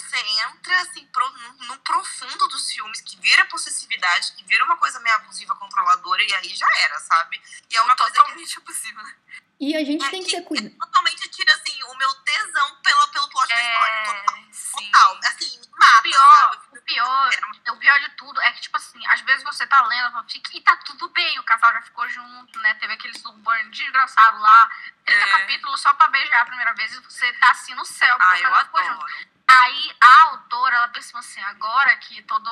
você 0.00 0.16
entra 0.18 0.80
assim 0.82 1.06
pro- 1.06 1.28
no, 1.30 1.52
no 1.68 1.78
profundo 1.80 2.48
dos 2.48 2.66
ciúmes, 2.68 3.00
que 3.00 3.16
vira 3.20 3.44
possessividade, 3.46 4.32
que 4.32 4.44
vira 4.44 4.64
uma 4.64 4.76
coisa 4.76 5.00
meio 5.00 5.16
abusiva, 5.16 5.54
controladora, 5.56 6.22
e 6.22 6.34
aí 6.34 6.54
já 6.54 6.66
era, 6.80 6.98
sabe? 7.00 7.40
E 7.70 7.76
é 7.76 7.82
uma 7.82 7.96
coisa 7.96 8.12
que 8.12 8.18
Totalmente 8.18 8.60
possível, 8.62 9.02
né? 9.02 9.14
E 9.58 9.74
a 9.74 9.82
gente 9.82 10.04
é 10.04 10.10
tem 10.10 10.22
que 10.22 10.28
que 10.28 10.36
ter 10.36 10.42
cuidado. 10.42 10.76
totalmente 10.78 11.30
tira 11.30 11.50
assim 11.54 11.82
o 11.84 11.94
meu 11.96 12.14
tesão 12.16 12.76
pelo, 12.82 13.08
pelo 13.08 13.28
plot 13.30 13.48
da 13.48 13.54
história. 13.62 14.04
Total, 14.04 14.36
É, 14.36 14.52
sim. 14.52 14.90
total. 14.92 15.20
Assim, 15.24 15.60
me 15.60 15.66
mata, 15.78 16.02
pior, 16.02 16.36
sabe? 16.52 16.78
o 16.78 16.82
pior, 16.82 17.30
o 17.70 17.76
pior 17.78 18.00
de 18.00 18.08
tudo 18.16 18.40
é 18.42 18.52
que, 18.52 18.60
tipo 18.60 18.76
assim, 18.76 19.06
às 19.06 19.20
vezes 19.22 19.42
você 19.44 19.66
tá 19.66 19.82
lendo 19.86 20.08
a 20.08 20.12
fanfic 20.12 20.54
e 20.58 20.60
tá 20.60 20.76
tudo 20.76 21.08
bem, 21.08 21.38
o 21.38 21.42
casal 21.44 21.72
já 21.72 21.80
ficou 21.80 22.06
junto, 22.10 22.58
né? 22.60 22.74
Teve 22.74 22.92
aquele 22.92 23.18
suburn 23.18 23.70
desgraçado 23.70 24.38
lá, 24.40 24.70
30 25.06 25.26
É. 25.26 25.30
capítulos 25.32 25.80
só 25.80 25.94
pra 25.94 26.08
beijar 26.08 26.42
a 26.42 26.46
primeira 26.46 26.74
vez 26.74 26.92
e 26.92 27.00
você 27.00 27.32
tá 27.34 27.50
assim 27.50 27.74
no 27.74 27.84
céu, 27.86 28.14
porque 28.18 28.44
Ah, 28.44 28.50
o 28.50 28.56
eu 28.56 28.64
ficou 28.66 28.84
junto. 28.84 29.35
Aí 29.48 29.96
a 30.00 30.22
autora, 30.30 30.76
ela 30.76 30.88
pensou 30.88 31.18
assim, 31.20 31.40
agora 31.42 31.96
que 31.98 32.22
toda 32.22 32.50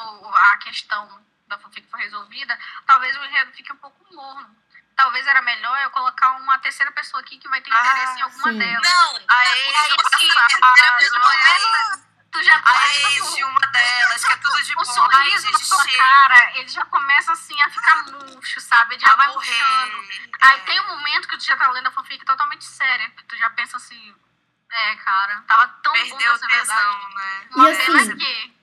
a 0.52 0.56
questão 0.58 1.24
da 1.48 1.58
fanfic 1.58 1.86
foi 1.90 2.00
resolvida, 2.00 2.58
talvez 2.86 3.16
o 3.16 3.24
enredo 3.24 3.52
fique 3.52 3.72
um 3.72 3.76
pouco 3.76 4.14
morno. 4.14 4.56
Talvez 4.96 5.26
era 5.26 5.42
melhor 5.42 5.76
eu 5.82 5.90
colocar 5.90 6.36
uma 6.36 6.56
terceira 6.60 6.92
pessoa 6.92 7.20
aqui 7.20 7.36
que 7.38 7.48
vai 7.48 7.60
ter 7.60 7.72
Ah, 7.72 7.80
interesse 7.84 8.18
em 8.18 8.22
alguma 8.22 8.52
sim. 8.52 8.58
delas. 8.58 8.88
Não, 8.92 9.16
aí, 9.28 9.74
assim, 9.74 9.92
terceira 10.04 10.40
a- 10.40 10.46
pessoa 10.98 11.18
é 11.18 11.20
começa- 11.20 12.04
tu 12.30 12.42
já 12.44 12.56
A 12.56 12.62
começa 12.62 13.08
ex 13.08 13.34
de 13.34 13.44
uma 13.44 13.60
delas, 13.66 14.24
que 14.24 14.32
é 14.32 14.36
tudo 14.36 14.62
de 14.62 14.72
o 14.72 14.76
bom. 14.76 14.80
Ai, 14.82 14.94
sorriso 14.94 15.46
gente, 15.48 15.64
sua 15.64 15.84
cara, 15.96 16.58
ele 16.58 16.68
já 16.68 16.84
começa 16.86 17.32
assim 17.32 17.60
a 17.62 17.70
ficar 17.70 17.96
murcho, 18.04 18.60
sabe? 18.60 18.94
Ele 18.94 19.04
já 19.04 19.12
A 19.12 19.16
vai 19.16 19.26
morrer. 19.28 19.62
murchando. 19.64 20.30
Aí 20.42 20.60
tem 20.60 20.80
um 20.80 20.88
momento 20.96 21.26
que 21.28 21.38
tu 21.38 21.44
já 21.44 21.56
tá 21.56 21.68
lendo 21.72 21.88
a 21.88 21.90
fanfic 21.90 22.24
totalmente 22.24 22.64
séria, 22.64 23.10
que 23.10 23.24
tu 23.24 23.36
já 23.36 23.50
pensa 23.50 23.76
assim, 23.76 24.14
é, 24.74 24.96
cara, 24.96 25.40
tava 25.46 25.68
tão 25.82 25.92
bom 25.92 25.98
Perdeu 25.98 26.34
o 26.34 26.38
tesão, 26.38 27.08
né? 27.14 27.48
E 27.50 27.54
Uma 27.54 27.68
assim- 27.70 27.86
pena 27.86 28.16
que, 28.16 28.54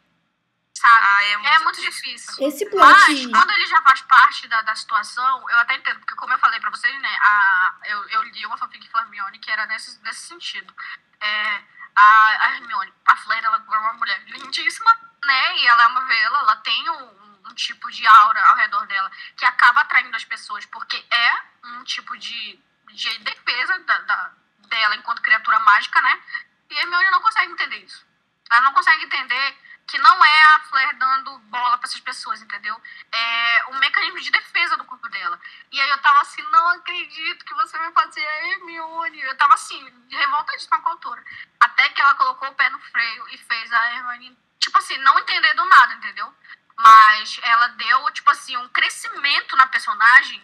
sabe? 0.76 1.06
Ah, 1.08 1.24
é 1.24 1.32
é 1.32 1.38
muito 1.38 1.64
muito, 1.64 1.76
triste. 1.82 2.04
difícil. 2.04 2.48
Esse 2.48 2.66
Mas, 2.76 3.06
plot. 3.06 3.32
quando 3.32 3.52
ele 3.52 3.66
já 3.68 3.82
faz 3.82 4.02
parte 4.02 4.48
da, 4.48 4.62
da 4.64 4.76
situação, 4.76 5.50
eu 5.50 5.60
até 5.60 5.76
entendo, 5.76 6.00
porque 6.00 6.16
como 6.16 6.34
eu 6.34 6.40
falei 6.40 6.60
pra 6.60 6.70
vocês, 6.70 7.00
né, 7.02 7.18
a, 7.22 7.76
eu, 7.86 8.10
eu 8.10 8.24
li 8.24 8.46
uma 8.46 8.58
fanfic 8.58 8.90
Hermione 8.94 9.40
que 9.40 9.50
era 9.52 9.66
nesse, 9.68 10.02
nesse 10.04 10.28
sentido. 10.28 10.74
É, 11.20 11.62
a, 11.96 12.46
a 12.48 12.56
Hermione, 12.56 12.94
a 13.06 13.16
Flair, 13.18 13.44
ela 13.44 13.58
é 13.58 13.78
uma 13.78 13.94
mulher 13.94 14.22
lindíssima, 14.26 14.98
né, 15.24 15.58
e 15.60 15.68
ela 15.68 15.84
é 15.84 15.88
uma 15.88 16.06
vela, 16.06 16.40
ela 16.40 16.56
tem 16.58 16.90
um, 16.90 17.42
um 17.50 17.54
tipo 17.56 17.90
de 17.92 18.06
aura 18.08 18.44
ao 18.48 18.56
redor 18.56 18.86
dela 18.88 19.12
que 19.38 19.46
acaba 19.46 19.82
atraindo 19.82 20.16
as 20.16 20.24
pessoas, 20.26 20.66
porque 20.66 20.98
é 21.12 21.42
um 21.68 21.84
tipo 21.84 22.18
de, 22.18 22.60
de 22.94 23.20
defesa 23.20 23.80
da, 23.80 24.00
da- 24.00 24.32
dela 24.72 24.96
enquanto 24.96 25.22
criatura 25.22 25.60
mágica, 25.60 26.02
né, 26.02 26.22
e 26.70 26.78
a 26.78 26.82
Hermione 26.82 27.12
não 27.12 27.22
consegue 27.22 27.52
entender 27.52 27.78
isso. 27.78 28.06
Ela 28.50 28.62
não 28.62 28.74
consegue 28.74 29.04
entender 29.04 29.58
que 29.88 29.98
não 29.98 30.24
é 30.24 30.44
a 30.56 30.60
Flair 30.62 30.98
dando 30.98 31.38
bola 31.40 31.78
pra 31.78 31.88
essas 31.88 32.00
pessoas, 32.00 32.42
entendeu? 32.42 32.82
É 33.12 33.66
um 33.72 33.80
mecanismo 33.80 34.22
de 34.22 34.32
defesa 34.32 34.78
do 34.78 34.86
corpo 34.86 35.08
dela. 35.10 35.40
E 35.70 35.82
aí 35.82 35.90
eu 35.90 35.98
tava 35.98 36.22
assim, 36.22 36.42
não 36.44 36.70
acredito 36.70 37.44
que 37.44 37.54
você 37.56 37.78
vai 37.78 37.92
fazer 37.92 38.26
a 38.26 38.48
Hermione. 38.48 39.22
Eu 39.22 39.36
tava 39.36 39.54
assim, 39.54 40.08
revoltadíssima 40.10 40.80
com 40.80 40.88
a 40.88 40.92
autora. 40.92 41.24
Até 41.60 41.90
que 41.90 42.02
ela 42.02 42.14
colocou 42.16 42.48
o 42.48 42.56
pé 42.56 42.70
no 42.70 42.80
freio 42.80 43.28
e 43.30 43.38
fez 43.38 43.74
a 43.74 43.96
Hermione, 43.96 44.38
tipo 44.60 44.78
assim, 44.78 44.98
não 45.00 45.20
entender 45.20 45.54
do 45.56 45.66
nada, 45.66 45.94
entendeu? 45.96 46.34
Mas 46.78 47.40
ela 47.44 47.68
deu, 47.68 48.12
tipo 48.12 48.32
assim, 48.32 48.56
um 48.58 48.70
crescimento 48.70 49.58
na 49.58 49.68
personagem, 49.68 50.42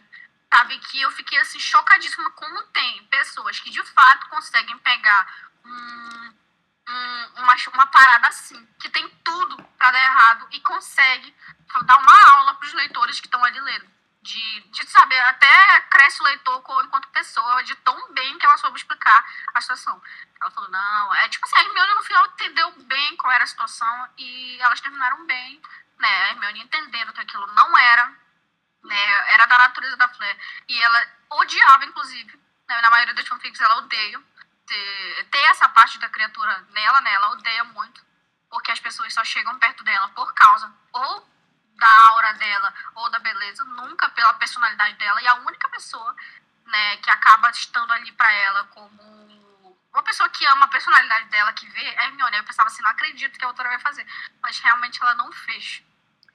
sabe? 0.54 0.78
Que 0.80 1.02
eu 1.02 1.12
fiquei 1.12 1.38
assim, 1.40 1.60
chocadíssima 1.60 2.30
como 2.32 2.62
tem 2.68 3.04
pessoas 3.06 3.60
que 3.60 3.70
de 3.70 3.84
fato 3.84 4.28
conseguem 4.30 4.78
pegar 4.80 5.28
um, 5.66 6.34
um- 6.90 7.32
uma, 7.38 7.56
uma 7.74 7.88
parada 7.88 8.28
assim, 8.28 8.66
que 8.80 8.90
tem 8.90 9.08
tudo 9.24 9.62
pra 9.78 9.92
dar 9.92 10.02
errado 10.04 10.48
e 10.52 10.60
consegue 10.62 11.36
dar 11.84 11.98
uma 12.00 12.32
aula 12.34 12.56
pros 12.56 12.74
leitores 12.74 13.20
que 13.20 13.28
estão 13.28 13.44
ali 13.44 13.60
lendo. 13.60 13.98
De, 14.20 14.60
de 14.72 14.86
saber, 14.88 15.18
até 15.22 15.82
cresce 15.90 16.20
o 16.22 16.26
leitor 16.26 16.62
enquanto 16.84 17.08
pessoa, 17.10 17.64
de 17.64 17.74
tão 17.78 18.12
bem 18.14 18.38
que 18.38 18.46
ela 18.46 18.58
soube 18.58 18.78
explicar 18.78 19.26
a 19.54 19.62
situação. 19.62 20.02
Ela 20.42 20.52
falou, 20.52 20.70
não, 20.70 21.16
é 21.16 21.30
tipo 21.30 21.46
assim, 21.46 21.56
a 21.56 21.62
Hermione 21.64 21.94
no 21.94 22.04
final 22.04 22.26
entendeu 22.26 22.72
bem 22.84 23.16
qual 23.16 23.32
era 23.32 23.46
a 23.46 23.48
situação 23.48 24.10
e 24.18 24.60
elas 24.60 24.82
terminaram 24.82 25.26
bem, 25.26 25.62
né? 25.98 26.24
A 26.26 26.30
Hermione 26.32 26.60
entendendo 26.60 27.14
que 27.14 27.22
aquilo 27.22 27.48
não 27.54 27.78
era, 27.78 28.14
né? 28.88 29.34
Era 29.34 29.46
da 29.46 29.58
natureza 29.58 29.96
da 29.98 30.10
Flair. 30.10 30.38
E 30.68 30.82
ela 30.82 31.08
odiava, 31.32 31.86
inclusive, 31.86 32.40
né, 32.68 32.82
na 32.82 32.90
maioria 32.90 33.14
das 33.14 33.28
fanfics 33.28 33.60
ela 33.62 33.78
odeia 33.78 34.20
ter, 34.68 35.44
essa 35.50 35.70
parte 35.70 35.98
da 36.00 36.10
criatura 36.10 36.66
nela, 36.72 37.02
né? 37.02 37.14
Ela 37.14 37.32
odeia 37.32 37.64
muito, 37.66 38.04
porque 38.50 38.72
as 38.72 38.80
pessoas 38.80 39.14
só 39.14 39.24
chegam 39.24 39.58
perto 39.60 39.84
dela 39.84 40.10
por 40.10 40.34
causa 40.34 40.72
ou 40.92 41.38
da 41.76 42.10
aura 42.10 42.34
dela 42.34 42.74
ou 42.96 43.10
da 43.10 43.20
beleza, 43.20 43.64
nunca 43.64 44.10
pela 44.10 44.34
personalidade 44.34 44.96
dela. 44.96 45.22
E 45.22 45.28
a 45.28 45.36
única 45.36 45.70
pessoa, 45.70 46.16
né, 46.66 46.98
que 46.98 47.10
acaba 47.10 47.50
estando 47.52 47.94
ali 47.94 48.12
pra 48.14 48.32
ela 48.32 48.64
como 48.66 49.18
uma 49.94 50.04
pessoa 50.04 50.30
que 50.30 50.46
ama 50.46 50.66
a 50.66 50.70
personalidade 50.70 51.28
dela, 51.30 51.54
que 51.54 51.68
vê, 51.70 51.82
é 51.82 52.06
Hermione. 52.06 52.38
Eu 52.38 52.44
pensava 52.44 52.68
assim, 52.68 52.84
não 52.84 52.92
acredito 52.92 53.38
que 53.38 53.44
a 53.44 53.48
autora 53.48 53.70
vai 53.70 53.80
fazer. 53.80 54.06
Mas 54.44 54.60
realmente 54.60 55.02
ela 55.02 55.16
não 55.16 55.32
fez. 55.32 55.82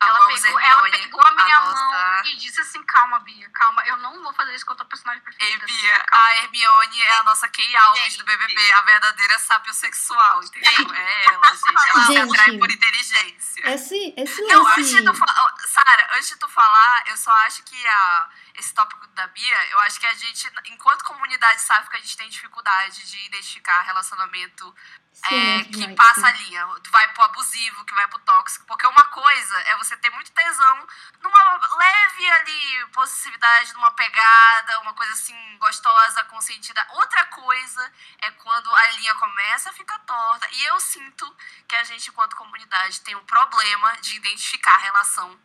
Ela 0.08 0.26
pegou, 0.26 0.60
ela 0.60 0.90
pegou 0.90 1.20
a 1.26 1.30
minha 1.32 1.56
a 1.56 1.60
mão 1.60 1.74
nossa- 1.74 2.22
e 2.28 2.36
disse 2.36 2.60
assim, 2.60 2.82
calma, 2.84 3.18
Bia, 3.20 3.48
calma, 3.50 3.82
eu 3.86 3.96
não 3.98 4.22
vou 4.22 4.32
fazer 4.32 4.54
isso 4.54 4.64
com 4.66 4.72
a 4.72 4.76
tua 4.76 4.86
personagem 4.86 5.22
Ei, 5.22 5.58
preferida. 5.58 5.66
Bia, 5.66 6.04
calma. 6.04 6.26
a 6.26 6.36
Hermione 6.38 7.02
é 7.02 7.18
a 7.18 7.22
nossa 7.24 7.48
Kay 7.48 7.76
Alves 7.76 8.16
do 8.16 8.24
BBB, 8.24 8.72
a 8.72 8.82
verdadeira 8.82 9.38
sapiosexual, 9.38 10.42
entendeu? 10.42 10.94
É 10.94 11.24
ela, 11.26 11.46
gente. 11.54 11.88
Ela 11.90 12.06
se 12.06 12.16
atrai 12.18 12.58
por 12.58 12.70
inteligência. 12.70 13.70
Esse, 13.74 14.14
esse 14.16 14.42
Não, 14.42 14.66
antes 14.66 14.92
lance. 14.92 14.94
de 14.94 15.04
tu 15.04 15.14
falar, 15.14 15.54
Sara, 15.66 16.08
antes 16.14 16.28
de 16.28 16.36
tu 16.36 16.48
falar, 16.48 17.02
eu 17.06 17.16
só 17.16 17.30
acho 17.46 17.62
que 17.64 17.86
a, 17.86 18.28
esse 18.54 18.74
tópico 18.74 19.06
da 19.08 19.26
Bia, 19.28 19.70
eu 19.70 19.78
acho 19.80 19.98
que 19.98 20.06
a 20.06 20.14
gente, 20.14 20.50
enquanto 20.66 21.04
comunidade 21.04 21.60
sáfica, 21.62 21.96
a 21.96 22.00
gente 22.00 22.16
tem 22.16 22.28
dificuldade 22.28 23.08
de 23.08 23.26
identificar 23.26 23.82
relacionamento 23.82 24.74
Sim, 25.12 25.60
é, 25.60 25.64
que 25.64 25.94
passa 25.94 26.26
a 26.26 26.32
linha, 26.32 26.66
que 26.82 26.90
vai 26.90 27.06
pro 27.12 27.22
abusivo, 27.24 27.84
que 27.84 27.94
vai 27.94 28.08
pro 28.08 28.18
tóxico. 28.20 28.64
Porque 28.66 28.86
uma 28.86 29.04
coisa 29.04 29.56
é 29.60 29.76
você 29.76 29.96
ter 29.98 30.10
muito 30.10 30.32
tesão 30.32 30.86
numa 31.22 31.76
leve 31.76 32.30
ali 32.30 32.86
possessividade, 32.92 33.74
numa 33.74 33.90
pegada, 33.92 34.80
uma 34.80 34.94
coisa 34.94 35.12
assim 35.12 35.34
gostosa, 35.58 36.24
consentida. 36.24 36.84
Outra 36.90 37.26
coisa 37.26 37.92
é 38.18 38.30
quando 38.32 38.74
a 38.74 38.88
linha 38.92 39.14
começa 39.16 39.70
a 39.70 39.72
ficar 39.72 39.98
torta. 40.00 40.48
E 40.50 40.64
eu 40.64 40.80
sinto 40.80 41.36
que 41.68 41.76
a 41.76 41.84
gente, 41.84 42.08
enquanto 42.08 42.34
comunidade, 42.34 43.00
tem 43.02 43.14
um 43.14 43.24
problema 43.24 43.96
de 43.98 44.16
identificar 44.16 44.74
a 44.74 44.78
relação 44.78 45.38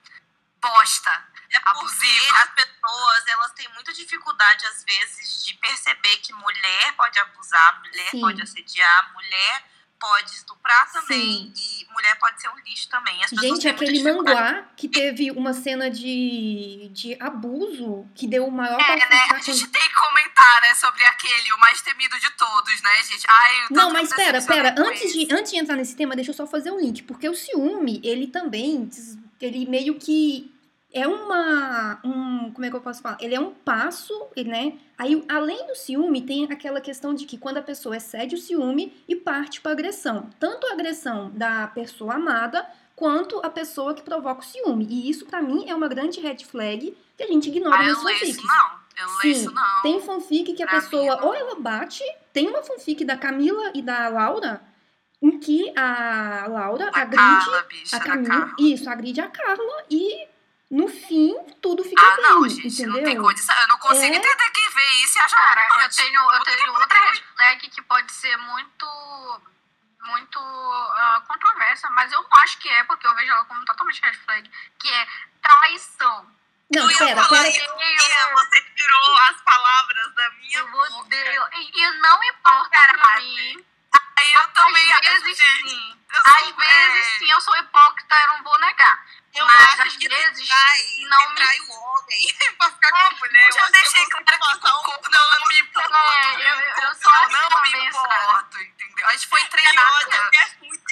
bosta. 0.61 1.09
É 1.49 1.59
porque 1.61 1.79
Abusiva. 1.79 2.37
as 2.43 2.49
pessoas, 2.55 3.27
elas 3.27 3.51
têm 3.53 3.69
muita 3.73 3.93
dificuldade, 3.93 4.65
às 4.65 4.83
vezes, 4.83 5.45
de 5.45 5.53
perceber 5.55 6.17
que 6.17 6.33
mulher 6.33 6.93
pode 6.97 7.17
abusar, 7.19 7.79
mulher 7.79 8.09
Sim. 8.11 8.19
pode 8.19 8.41
assediar, 8.41 9.13
mulher 9.13 9.63
pode 9.99 10.29
estuprar 10.31 10.91
também, 10.91 11.51
e 11.55 11.87
mulher 11.91 12.19
pode 12.19 12.39
ser 12.39 12.49
um 12.49 12.55
lixo 12.59 12.87
também. 12.89 13.19
Gente, 13.31 13.67
aquele 13.67 14.03
manguá 14.03 14.63
que 14.75 14.87
teve 14.87 15.31
uma 15.31 15.53
cena 15.53 15.89
de, 15.89 16.89
de 16.91 17.17
abuso 17.19 18.07
que 18.13 18.27
deu 18.27 18.45
o 18.45 18.51
maior 18.51 18.79
É, 18.79 18.95
né? 19.09 19.27
A 19.31 19.39
gente 19.39 19.65
tem 19.67 19.81
que 19.81 19.95
comentar, 19.95 20.61
né, 20.61 20.75
sobre 20.75 21.03
aquele, 21.05 21.51
o 21.53 21.57
mais 21.59 21.81
temido 21.81 22.19
de 22.19 22.29
todos, 22.31 22.79
né, 22.81 23.03
gente? 23.05 23.25
Ai, 23.27 23.67
Não, 23.71 23.89
mas 23.91 24.13
pera, 24.13 24.39
pera. 24.41 24.75
Antes 24.77 25.11
de, 25.13 25.33
antes 25.33 25.51
de 25.51 25.57
entrar 25.57 25.75
nesse 25.75 25.95
tema, 25.95 26.15
deixa 26.15 26.29
eu 26.29 26.35
só 26.35 26.45
fazer 26.45 26.69
um 26.71 26.79
link. 26.79 27.01
Porque 27.03 27.27
o 27.27 27.33
ciúme, 27.33 27.99
ele 28.03 28.27
também, 28.27 28.85
des- 28.85 29.17
ele 29.45 29.65
meio 29.65 29.95
que 29.95 30.51
é 30.93 31.07
uma, 31.07 31.99
um, 32.03 32.51
como 32.51 32.65
é 32.65 32.69
que 32.69 32.75
eu 32.75 32.81
posso 32.81 33.01
falar? 33.01 33.17
Ele 33.19 33.35
é 33.35 33.39
um 33.39 33.51
passo, 33.51 34.13
né? 34.45 34.73
Aí, 34.97 35.23
além 35.29 35.67
do 35.67 35.75
ciúme, 35.75 36.21
tem 36.21 36.45
aquela 36.45 36.79
questão 36.81 37.13
de 37.13 37.25
que 37.25 37.37
quando 37.37 37.57
a 37.57 37.61
pessoa 37.61 37.97
excede 37.97 38.35
o 38.35 38.37
ciúme 38.37 38.93
e 39.07 39.15
parte 39.15 39.61
para 39.61 39.73
agressão. 39.73 40.29
Tanto 40.39 40.65
a 40.67 40.73
agressão 40.73 41.29
da 41.35 41.67
pessoa 41.67 42.15
amada, 42.15 42.65
quanto 42.95 43.39
a 43.45 43.49
pessoa 43.49 43.93
que 43.93 44.01
provoca 44.01 44.41
o 44.41 44.45
ciúme. 44.45 44.87
E 44.89 45.09
isso, 45.09 45.25
pra 45.25 45.41
mim, 45.41 45.69
é 45.69 45.75
uma 45.75 45.87
grande 45.87 46.19
red 46.19 46.37
flag 46.45 46.97
que 47.15 47.23
a 47.23 47.27
gente 47.27 47.49
ignora 47.49 47.75
Ah, 47.77 47.83
nas 47.87 48.01
fanfics. 48.01 48.29
isso 48.29 48.47
não. 48.47 48.87
Eu 48.99 49.07
leio 49.07 49.21
Sim, 49.21 49.29
isso 49.41 49.51
não. 49.51 49.81
Tem 49.83 50.01
fanfic 50.01 50.53
que 50.53 50.63
a 50.63 50.67
Pra 50.67 50.81
pessoa, 50.81 51.15
mim, 51.15 51.21
não. 51.21 51.27
ou 51.27 51.35
ela 51.35 51.55
bate, 51.59 52.03
tem 52.33 52.47
uma 52.47 52.63
fanfic 52.63 53.05
da 53.05 53.15
Camila 53.15 53.71
e 53.75 53.81
da 53.83 54.07
Laura, 54.07 54.61
em 55.21 55.39
que 55.39 55.73
a 55.77 56.45
Laura 56.47 56.91
Da 56.91 57.01
agride 57.01 57.15
Carla, 57.45 57.61
bicha, 57.63 57.97
a 57.97 57.99
Camila. 57.99 58.55
Isso, 58.59 58.89
agride 58.89 59.21
a 59.21 59.29
Carla 59.29 59.83
e 59.89 60.27
no 60.69 60.87
fim 60.87 61.35
tudo 61.61 61.83
fica 61.83 62.05
Ah, 62.05 62.15
bem, 62.15 62.23
não, 62.23 62.49
gente, 62.49 62.67
entendeu? 62.67 62.93
não 62.93 63.03
tem 63.03 63.17
condição. 63.17 63.55
Eu 63.61 63.67
não 63.69 63.77
consigo 63.79 64.13
É. 64.13 64.17
entender 64.17 64.51
quem 64.51 64.69
vê 64.69 64.85
isso 65.03 65.17
e 65.17 65.21
acha 65.21 65.35
Cara, 65.35 65.67
eu 65.83 65.89
tenho, 65.89 66.31
eu 66.33 66.43
tenho 66.43 66.73
outra 66.73 66.99
red 66.99 67.23
flag 67.35 67.69
que 67.69 67.81
pode 67.83 68.11
ser 68.11 68.35
muito, 68.37 69.41
muito 70.05 70.39
ah, 70.39 71.23
controversa, 71.27 71.89
mas 71.91 72.11
eu 72.11 72.21
não 72.21 72.29
acho 72.43 72.57
que 72.59 72.69
é, 72.69 72.83
porque 72.83 73.07
eu 73.07 73.15
vejo 73.15 73.31
ela 73.31 73.45
como 73.45 73.63
totalmente 73.65 74.01
red 74.01 74.13
flag, 74.13 74.51
que 74.79 74.89
é 74.89 75.07
traição. 75.41 76.25
Não, 76.69 76.89
Eu 76.91 76.97
pera, 76.97 77.27
pera. 77.29 77.47
isso. 77.47 77.59
Ia, 77.61 78.33
você 78.35 78.61
tirou 78.75 79.15
as 79.29 79.41
palavras 79.41 80.13
da 80.15 80.29
minha 80.31 80.59
Eu 80.59 80.67
boca. 80.69 80.93
odeio. 80.97 81.43
E, 81.53 81.81
e 81.81 81.91
não 82.01 82.23
importa 82.25 82.69
pra 82.69 82.97
Caralho. 82.97 83.23
mim. 83.25 83.65
Eu 84.19 84.47
também 84.49 84.91
Às 84.93 84.99
acho, 84.99 85.21
vezes 85.23 85.37
sim. 85.37 85.99
Eu 86.13 86.21
Às 86.25 86.39
sou- 86.39 86.55
vezes 86.55 87.05
é, 87.07 87.19
sim, 87.19 87.31
eu 87.31 87.41
sou 87.41 87.55
hipócrita, 87.57 88.15
eu 88.15 88.27
não 88.29 88.43
vou 88.43 88.59
negar. 88.59 89.05
Eu 89.35 89.45
Mas, 89.45 89.79
às 89.81 89.95
vezes, 89.95 90.47
trai, 90.47 90.81
não 91.09 91.29
me- 91.29 91.35
trai 91.35 91.59
o 91.59 91.71
homem 91.71 92.27
pra 92.57 92.71
ficar 92.71 92.89
com 92.89 92.97
a 92.97 93.09
mulher. 93.11 93.45
Eu 93.47 93.51
já 93.51 93.69
deixei 93.69 93.99
claro 94.01 94.07
que 94.07 94.13
com 94.81 95.15
eu 95.15 95.29
não 95.29 95.47
me 95.47 95.59
importo. 95.59 95.93
É, 95.95 96.33
eu, 96.33 96.59
eu, 96.59 96.75
eu 96.89 96.95
sou 96.95 97.11
assim 97.11 97.33
não 97.33 97.41
me 97.41 97.49
também, 97.49 97.87
importo, 97.87 98.61
entendeu? 98.63 99.07
A 99.07 99.11
gente 99.11 99.27
foi 99.27 99.45
treinada. 99.45 100.31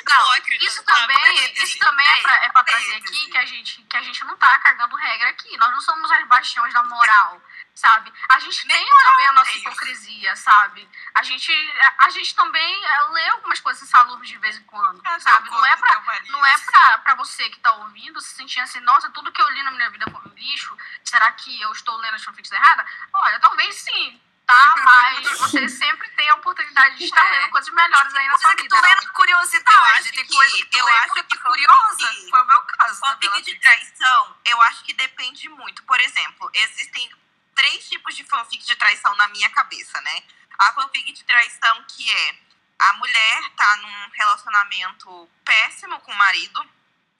Não, 0.07 0.31
hipócrita, 0.33 0.57
Isso 0.61 0.83
também, 0.83 1.53
isso 1.63 1.79
também 1.79 2.07
é 2.07 2.21
pra, 2.21 2.45
é 2.45 2.49
pra 2.49 2.63
trazer 2.63 2.95
aqui 2.97 3.31
que 3.31 3.37
a, 3.37 3.45
gente, 3.45 3.81
que 3.81 3.97
a 3.97 4.01
gente 4.03 4.23
não 4.25 4.37
tá 4.37 4.59
cagando 4.59 4.95
regra 4.95 5.29
aqui. 5.29 5.57
Nós 5.57 5.71
não 5.71 5.81
somos 5.81 6.11
as 6.11 6.27
bastiões 6.27 6.71
da 6.73 6.83
moral, 6.83 7.41
sabe? 7.75 8.11
A 8.29 8.39
gente 8.39 8.65
Nem 8.67 8.77
tem 8.77 8.93
também 9.05 9.27
a 9.27 9.33
nossa 9.33 9.51
hipocrisia, 9.51 10.35
sabe? 10.37 10.89
A 11.13 11.21
gente, 11.23 11.51
a, 11.81 12.05
a 12.05 12.09
gente 12.09 12.33
também 12.33 12.85
é, 12.85 13.01
lê 13.09 13.27
algumas 13.29 13.59
coisas 13.59 13.83
insalubres 13.83 14.29
de 14.29 14.37
vez 14.37 14.57
em 14.57 14.63
quando, 14.63 15.01
Ah, 15.05 15.19
sabe? 15.19 15.49
Não 15.51 15.65
é 15.65 15.75
pra, 15.75 16.01
não 16.29 16.45
é 16.45 16.57
pra, 16.59 16.97
pra 16.99 17.15
você 17.15 17.49
que 17.49 17.59
tá 17.59 17.73
ouvindo 17.73 18.19
se 18.21 18.33
sentir 18.35 18.61
assim, 18.61 18.79
nossa, 18.79 19.09
tudo 19.11 19.31
que 19.31 19.41
eu 19.41 19.49
li 19.49 19.61
na 19.63 19.71
minha 19.71 19.89
vida 19.89 20.05
foi 20.09 20.21
um 20.31 20.33
lixo, 20.35 20.75
será 21.03 21.31
que 21.33 21.61
eu 21.61 21.71
estou 21.73 21.95
lendo 21.97 22.15
as 22.15 22.23
fanfics 22.23 22.51
erradas? 22.51 22.89
Olha, 23.13 23.39
talvez 23.41 23.75
sim, 23.75 24.21
tá? 24.47 24.73
Mas 24.85 25.37
você 25.39 25.67
sempre 25.67 26.07
tem 26.11 26.29
a 26.29 26.35
oportunidade 26.35 26.97
de 26.97 27.03
estar 27.03 27.25
É. 27.25 27.39
lendo 27.39 27.49
coisas 27.51 27.73
melhores 27.73 28.15
aí 28.15 28.27
na 28.29 28.37
sua 28.37 28.49
Coisa 28.51 28.63
que 28.63 28.69
tu 28.69 28.75
vida. 28.75 28.87
lê 28.87 28.95
na 29.05 29.09
curiosidade. 29.11 29.77
Eu 29.77 29.83
acho 29.95 30.11
tem 30.13 30.25
que- 30.25 30.33
coisa 30.33 30.55
que 30.57 30.65
tu 30.65 30.77
eu 30.77 30.85
lê 30.85 30.91
acho 30.93 31.13
que 31.13 31.23
tá 31.23 31.37
curiosa. 31.43 32.07
fanfic- 32.07 32.29
Foi 32.29 32.41
o 32.41 32.45
meu 32.47 32.61
caso. 32.61 32.93
né, 33.01 33.07
Fanfic 33.07 33.29
Bela 33.29 33.41
de 33.41 33.59
traição, 33.59 34.37
eu 34.45 34.61
acho 34.61 34.83
que 34.85 34.93
depende 34.93 35.49
muito. 35.49 35.83
Por 35.83 35.99
exemplo, 35.99 36.49
existem 36.53 37.11
três 37.55 37.89
tipos 37.89 38.15
de 38.15 38.23
fanfic 38.23 38.63
de 38.65 38.75
traição 38.75 39.15
na 39.15 39.27
minha 39.29 39.49
cabeça, 39.49 39.99
né? 40.01 40.23
A 40.59 40.73
fanfic 40.73 41.11
de 41.11 41.23
traição 41.23 41.83
que 41.87 42.11
é 42.11 42.37
a 42.79 42.93
mulher 42.93 43.49
tá 43.55 43.77
num 43.77 44.09
relacionamento 44.09 45.29
péssimo 45.43 45.99
com 46.01 46.11
o 46.11 46.15
marido, 46.15 46.69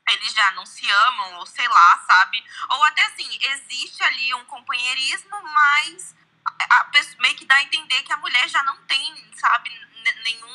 eles 0.10 0.34
já 0.34 0.52
não 0.52 0.66
se 0.66 0.90
amam, 0.90 1.36
ou 1.36 1.46
sei 1.46 1.68
lá, 1.68 2.04
sabe? 2.06 2.44
Ou 2.70 2.84
até 2.84 3.04
assim, 3.06 3.28
existe 3.42 4.04
ali 4.04 4.34
um 4.36 4.46
companheirismo, 4.46 5.42
mas 5.42 6.16
a, 6.70 6.84
pessoa- 6.86 7.16
meio 7.20 7.36
que 7.36 7.46
dá 7.46 7.56
a 7.56 7.64
entender 7.64 8.04
que 8.04 8.14
a 8.14 8.18
mulher 8.18 8.48
já 8.48 8.62
não 8.64 8.78
tem, 8.86 9.32
sabe, 9.36 9.70
nenhum, 10.24 10.54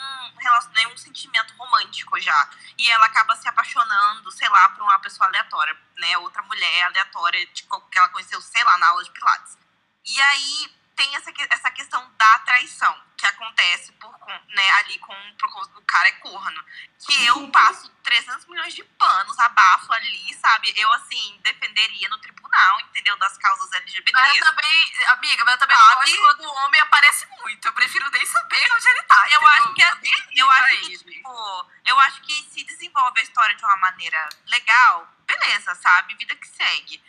nenhum 0.74 0.96
sentimento 0.96 1.54
romântico 1.56 2.20
já. 2.20 2.50
E 2.78 2.90
ela 2.90 3.06
acaba 3.06 3.34
se 3.36 3.48
apaixonando, 3.48 4.30
sei 4.30 4.48
lá, 4.48 4.68
por 4.70 4.82
uma 4.82 4.98
pessoa 5.00 5.26
aleatória, 5.28 5.76
né? 5.96 6.16
Outra 6.18 6.42
mulher 6.42 6.84
aleatória, 6.84 7.44
tipo, 7.48 7.80
que 7.88 7.98
ela 7.98 8.08
conheceu, 8.10 8.40
sei 8.40 8.62
lá, 8.62 8.78
na 8.78 8.88
aula 8.88 9.02
de 9.02 9.10
Pilates. 9.10 9.58
E 10.04 10.20
aí 10.22 10.74
tem 10.96 11.16
essa, 11.16 11.32
que- 11.32 11.46
essa 11.50 11.70
questão 11.70 12.10
da 12.16 12.38
traição, 12.40 12.94
que 13.16 13.26
acontece 13.26 13.92
por, 13.92 14.14
né, 14.48 14.70
ali 14.78 14.98
com, 14.98 15.14
por 15.38 15.50
conta 15.50 15.68
do 15.74 15.82
cara 15.82 16.08
é 16.08 16.12
corno. 16.12 16.64
Que 17.06 17.24
eu 17.26 17.48
passo 17.52 17.88
300 18.02 18.46
milhões 18.46 18.74
de 18.74 18.82
panos, 18.84 19.38
abafo 19.38 19.92
ali, 19.92 20.34
sabe? 20.34 20.72
Eu, 20.76 20.90
assim, 20.94 21.38
defenderia 21.42 22.08
no 22.08 22.18
tribunal, 22.18 22.80
entendeu? 22.80 23.16
Das 23.18 23.36
causas 23.38 23.72
LGBT. 23.72 24.12
Mas 24.12 24.36
eu 24.36 24.44
também, 24.44 24.92
amiga, 25.08 25.44
mas 25.44 25.54
eu 25.54 25.58
também 25.58 25.76
Sabe? 25.76 25.90
não 25.90 25.96
gosto 26.00 26.18
quando 26.20 26.40
o 26.48 26.54
homem 26.64 26.80
aparece 26.80 27.26
muito. 27.26 27.66
Eu 27.68 27.72
prefiro 27.72 28.10
nem 28.10 28.26
saber 28.26 28.72
onde 28.72 28.88
ele 28.88 29.02
tá. 29.04 29.30
Eu 29.30 29.46
acho 29.46 29.74
que 29.74 29.82
assim, 29.82 30.00
nem 30.02 30.38
eu 30.38 30.50
acho 30.50 30.80
que, 30.80 30.98
tipo, 30.98 31.66
eu 31.86 32.00
acho 32.00 32.20
que 32.22 32.32
se 32.44 32.64
desenvolve 32.64 33.20
a 33.20 33.22
história 33.22 33.54
de 33.54 33.64
uma 33.64 33.76
maneira 33.78 34.28
legal, 34.46 35.08
beleza, 35.26 35.74
sabe? 35.76 36.14
Vida 36.16 36.34
que 36.36 36.48
segue. 36.48 37.02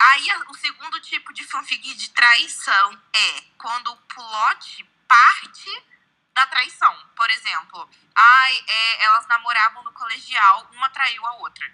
Aí 0.00 0.26
o 0.48 0.54
segundo 0.54 1.00
tipo 1.00 1.32
de 1.32 1.44
fanfic 1.44 1.94
de 1.94 2.10
traição 2.10 3.02
é 3.14 3.40
quando 3.56 3.92
o 3.92 3.96
plot 3.96 4.84
parte 5.08 5.84
da 6.34 6.46
traição. 6.46 6.94
Por 7.16 7.30
exemplo, 7.30 7.88
ai, 8.14 8.64
é, 8.66 9.04
elas 9.04 9.26
namoravam 9.26 9.84
no 9.84 9.92
colegial, 9.92 10.68
uma 10.72 10.90
traiu 10.90 11.24
a 11.26 11.34
outra. 11.36 11.72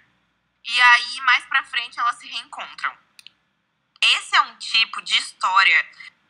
E 0.63 0.81
aí, 0.81 1.21
mais 1.21 1.43
pra 1.45 1.63
frente, 1.63 1.99
elas 1.99 2.17
se 2.17 2.27
reencontram. 2.27 2.95
Esse 4.01 4.35
é 4.35 4.41
um 4.41 4.57
tipo 4.57 5.01
de 5.01 5.15
história 5.15 5.83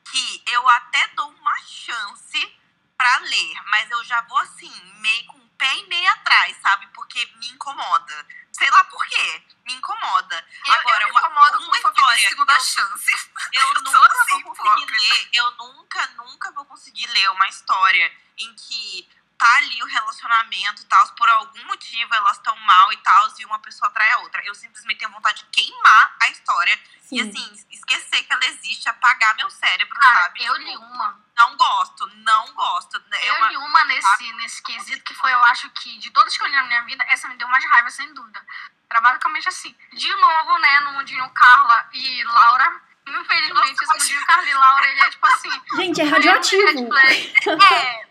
que 0.10 0.44
eu 0.48 0.68
até 0.70 1.08
dou 1.10 1.30
uma 1.30 1.58
chance 1.64 2.60
pra 2.98 3.18
ler, 3.20 3.64
mas 3.66 3.90
eu 3.92 4.04
já 4.04 4.22
vou 4.24 4.38
assim, 4.40 4.72
meio 5.00 5.26
com 5.28 5.41
pé 5.62 5.76
e 5.78 5.88
meio 5.88 6.10
atrás, 6.12 6.58
sabe? 6.62 6.88
Porque 6.88 7.24
me 7.36 7.48
incomoda. 7.50 8.26
Sei 8.52 8.70
lá 8.70 8.84
por 8.86 9.06
quê, 9.06 9.44
me 9.66 9.74
incomoda. 9.76 10.46
Eu, 10.66 10.74
Agora, 10.74 11.04
eu 11.04 11.06
me 11.08 11.12
uma- 11.12 11.22
incomodo 11.22 11.58
com 11.60 11.64
uma 11.66 11.78
fanfic 11.78 11.94
de 11.94 12.00
história 12.02 12.30
segunda 12.30 12.54
eu- 12.54 12.60
chance. 12.60 13.12
Eu 13.54 13.62
Eu 13.62 13.74
nunca 13.84 13.90
assim, 14.22 14.44
vou 14.44 14.56
conseguir 14.56 14.82
hipócrita. 14.84 15.02
ler, 15.16 15.30
eu 15.34 15.52
nunca, 15.52 16.08
nunca 16.18 16.52
vou 16.54 16.66
conseguir 16.66 17.06
ler 17.08 17.30
uma 17.32 17.48
história 17.50 18.12
em 18.38 18.54
que 18.56 19.10
tá 19.42 19.56
ali 19.58 19.82
o 19.82 19.88
relacionamento 19.88 20.84
e 20.84 20.86
tal, 20.86 21.08
por 21.16 21.28
algum 21.28 21.64
motivo 21.66 22.14
elas 22.14 22.38
estão 22.38 22.56
mal 22.60 22.94
e 22.94 22.98
tal, 22.98 23.28
e 23.40 23.46
uma 23.46 23.58
pessoa 23.58 23.90
atrai 23.90 24.08
a 24.12 24.20
outra. 24.20 24.40
Eu 24.46 24.54
simplesmente 24.54 25.00
tenho 25.00 25.10
vontade 25.12 25.40
de 25.44 25.50
queimar 25.50 26.16
a 26.22 26.30
história 26.30 26.80
Sim. 27.02 27.16
e 27.18 27.22
assim, 27.22 27.66
esquecer 27.72 28.22
que 28.24 28.32
ela 28.32 28.46
existe, 28.46 28.88
apagar 28.88 29.36
meu 29.36 29.50
cérebro, 29.50 29.98
Cara, 30.00 30.22
sabe? 30.26 30.44
eu 30.46 30.54
Tipo, 30.54 30.66
li 30.66 30.78
uma. 30.78 31.20
Não 31.36 31.58
gosto, 31.58 32.06
não 32.18 32.54
gosto. 32.54 33.04
É 33.14 33.30
Eu 33.30 33.36
uma- 33.38 33.50
li 33.50 33.58
uma 33.58 33.84
nesse, 33.86 34.34
nesse 34.34 34.62
quesito 34.62 35.04
que 35.04 35.16
foi, 35.16 35.34
eu 35.34 35.44
acho 35.46 35.68
que, 35.72 35.98
de 35.98 36.12
todas 36.12 36.38
que 36.38 36.44
eu 36.44 36.48
li 36.48 36.54
na 36.56 36.64
minha 36.66 36.84
vida, 36.84 37.04
essa 37.10 37.28
me 37.28 37.36
deu 37.36 37.48
mais 37.48 37.66
raiva, 37.68 37.90
sem 37.90 38.14
dúvida. 38.14 38.46
Era 38.92 39.02
basicamente 39.02 39.50
assim. 39.50 39.76
De 39.94 40.16
novo, 40.18 40.60
né, 40.60 40.80
no 40.82 40.92
mundinho 40.94 41.28
Carla 41.32 41.90
e 41.94 42.24
Laura. 42.26 42.80
Infelizmente, 43.08 43.84
esse 43.84 43.98
mundinho 43.98 44.26
Carla 44.28 44.48
e 44.48 44.54
Laura, 44.54 44.88
ele 44.88 45.02
é 45.02 45.10
tipo 45.10 45.26
assim. 45.26 45.62
Gente, 45.78 46.02
é 46.02 46.04
radioativo. 46.04 46.88
flag. 46.88 47.34
É, 47.52 48.06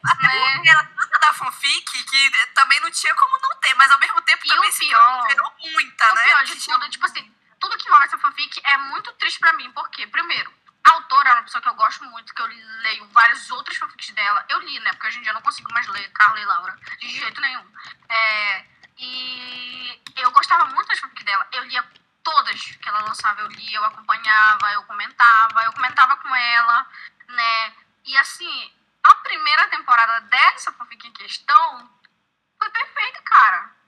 né? 0.64 0.88
Da 1.20 1.32
fanfic 1.34 2.04
que 2.04 2.46
também 2.54 2.80
não 2.80 2.90
tinha 2.90 3.14
como 3.14 3.38
não 3.42 3.56
ter, 3.60 3.74
mas 3.74 3.90
ao 3.92 3.98
mesmo 3.98 4.20
tempo 4.22 4.44
E 4.44 4.48
também 4.48 4.68
o 4.68 4.72
se 4.72 4.80
pior- 4.88 5.28
gerou 5.28 5.52
muita, 5.60 6.10
O 6.10 6.14
né? 6.14 6.22
pior 6.24 6.44
de 6.44 6.52
Que 6.54 6.64
tudo, 6.66 6.90
tipo 6.90 7.04
assim, 7.06 7.34
tudo 7.60 7.76
que 7.76 7.86
envolve 7.86 8.06
essa 8.06 8.18
fanfic 8.18 8.60
é 8.64 8.76
muito 8.78 9.12
triste 9.14 9.38
pra 9.38 9.52
mim, 9.52 9.70
porque, 9.72 10.06
primeiro, 10.06 10.52
a 10.82 10.92
autora 10.92 11.28
é 11.30 11.32
uma 11.34 11.42
pessoa 11.42 11.60
que 11.60 11.68
eu 11.68 11.74
gosto 11.74 12.04
muito, 12.06 12.34
que 12.34 12.40
eu 12.40 12.46
leio 12.46 13.06
vários 13.08 13.50
outros 13.50 13.76
fanfics 13.76 14.10
dela. 14.12 14.44
Eu 14.48 14.60
li, 14.60 14.80
né? 14.80 14.90
Porque 14.92 15.08
hoje 15.08 15.18
em 15.18 15.22
dia 15.22 15.30
eu 15.30 15.34
não 15.34 15.42
consigo 15.42 15.70
mais 15.74 15.86
ler 15.88 16.10
Carla 16.12 16.40
e 16.40 16.44
Laura, 16.46 16.78
de 16.98 17.08
jeito 17.08 17.40
nenhum. 17.40 17.66
É, 18.08 18.64
e 18.98 20.00
eu 20.16 20.30
gostava 20.30 20.64
muito 20.66 20.88
das 20.88 20.98
fanfics 20.98 21.24
dela. 21.24 21.46
Eu 21.52 21.64
lia 21.64 21.84
todas 22.22 22.60
que 22.60 22.88
ela 22.88 23.00
lançava, 23.02 23.40
eu 23.42 23.48
lia, 23.48 23.76
eu 23.76 23.84
acompanhava, 23.84 24.72
eu 24.72 24.82
comentava, 24.84 25.64
eu 25.64 25.72
comentava 25.74 26.16
com 26.16 26.34
ela, 26.34 26.86
né? 27.28 27.74
E 28.04 28.16
assim, 28.16 28.72
primeira 29.22 29.68
temporada 29.68 30.20
dessa 30.26 30.72
fanfic 30.72 31.06
em 31.06 31.12
questão 31.12 31.90
foi 32.58 32.70
perfeita, 32.70 33.22
cara 33.22 33.80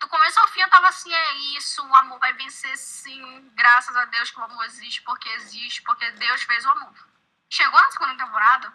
do 0.00 0.08
começo 0.08 0.40
ao 0.40 0.48
fim 0.48 0.60
eu 0.60 0.70
tava 0.70 0.88
assim, 0.88 1.12
é 1.12 1.34
isso, 1.56 1.86
o 1.86 1.94
amor 1.94 2.18
vai 2.18 2.32
vencer 2.32 2.76
sim, 2.78 3.50
graças 3.54 3.94
a 3.94 4.06
Deus 4.06 4.30
que 4.30 4.40
o 4.40 4.42
amor 4.42 4.64
existe, 4.64 5.02
porque 5.02 5.28
existe, 5.28 5.82
porque 5.82 6.10
Deus 6.12 6.42
fez 6.42 6.64
o 6.64 6.70
amor. 6.70 7.08
Chegou 7.50 7.80
na 7.80 7.90
segunda 7.90 8.24
temporada, 8.24 8.72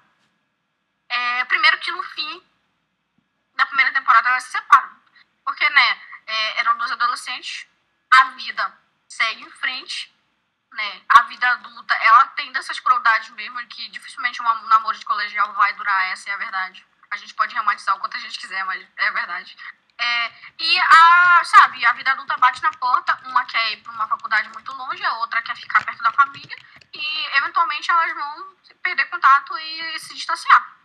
é, 1.09 1.45
primeiro 1.45 1.79
que 1.79 1.91
no 1.91 2.03
fim 2.03 2.43
da 3.55 3.65
primeira 3.65 3.91
temporada 3.91 4.29
elas 4.29 4.43
se 4.43 4.51
separam. 4.51 4.95
Porque, 5.43 5.67
né, 5.67 6.01
é, 6.27 6.59
eram 6.59 6.77
dois 6.77 6.91
adolescentes, 6.91 7.65
a 8.11 8.25
vida 8.31 8.77
segue 9.07 9.41
em 9.41 9.49
frente, 9.49 10.14
né, 10.75 11.01
a 11.09 11.23
vida 11.23 11.49
adulta, 11.49 11.93
ela 11.95 12.27
tem 12.27 12.51
dessas 12.51 12.79
crueldades 12.79 13.29
mesmo, 13.31 13.57
que 13.67 13.87
dificilmente 13.89 14.41
um 14.41 14.67
namoro 14.67 14.97
de 14.97 15.05
colegial 15.05 15.53
vai 15.53 15.73
durar, 15.73 16.11
essa 16.11 16.29
é 16.29 16.33
a 16.33 16.37
verdade. 16.37 16.85
A 17.11 17.17
gente 17.17 17.33
pode 17.33 17.55
romantizar 17.55 17.95
o 17.95 17.99
quanto 17.99 18.17
a 18.17 18.19
gente 18.19 18.37
quiser, 18.39 18.63
mas 18.65 18.85
é 18.97 19.07
a 19.07 19.11
verdade. 19.11 19.55
É, 19.97 20.31
e 20.59 20.79
a, 20.79 21.41
sabe, 21.45 21.85
a 21.85 21.93
vida 21.93 22.11
adulta 22.11 22.35
bate 22.37 22.61
na 22.61 22.71
porta, 22.71 23.17
uma 23.25 23.45
quer 23.45 23.71
ir 23.71 23.77
para 23.77 23.93
uma 23.93 24.07
faculdade 24.07 24.49
muito 24.49 24.73
longe, 24.73 25.03
a 25.03 25.13
outra 25.19 25.41
quer 25.41 25.55
ficar 25.55 25.83
perto 25.85 26.03
da 26.03 26.11
família, 26.11 26.57
e 26.93 27.37
eventualmente 27.37 27.89
elas 27.89 28.13
vão 28.13 28.55
perder 28.83 29.05
contato 29.05 29.57
e 29.57 29.99
se 29.99 30.13
distanciar. 30.13 30.75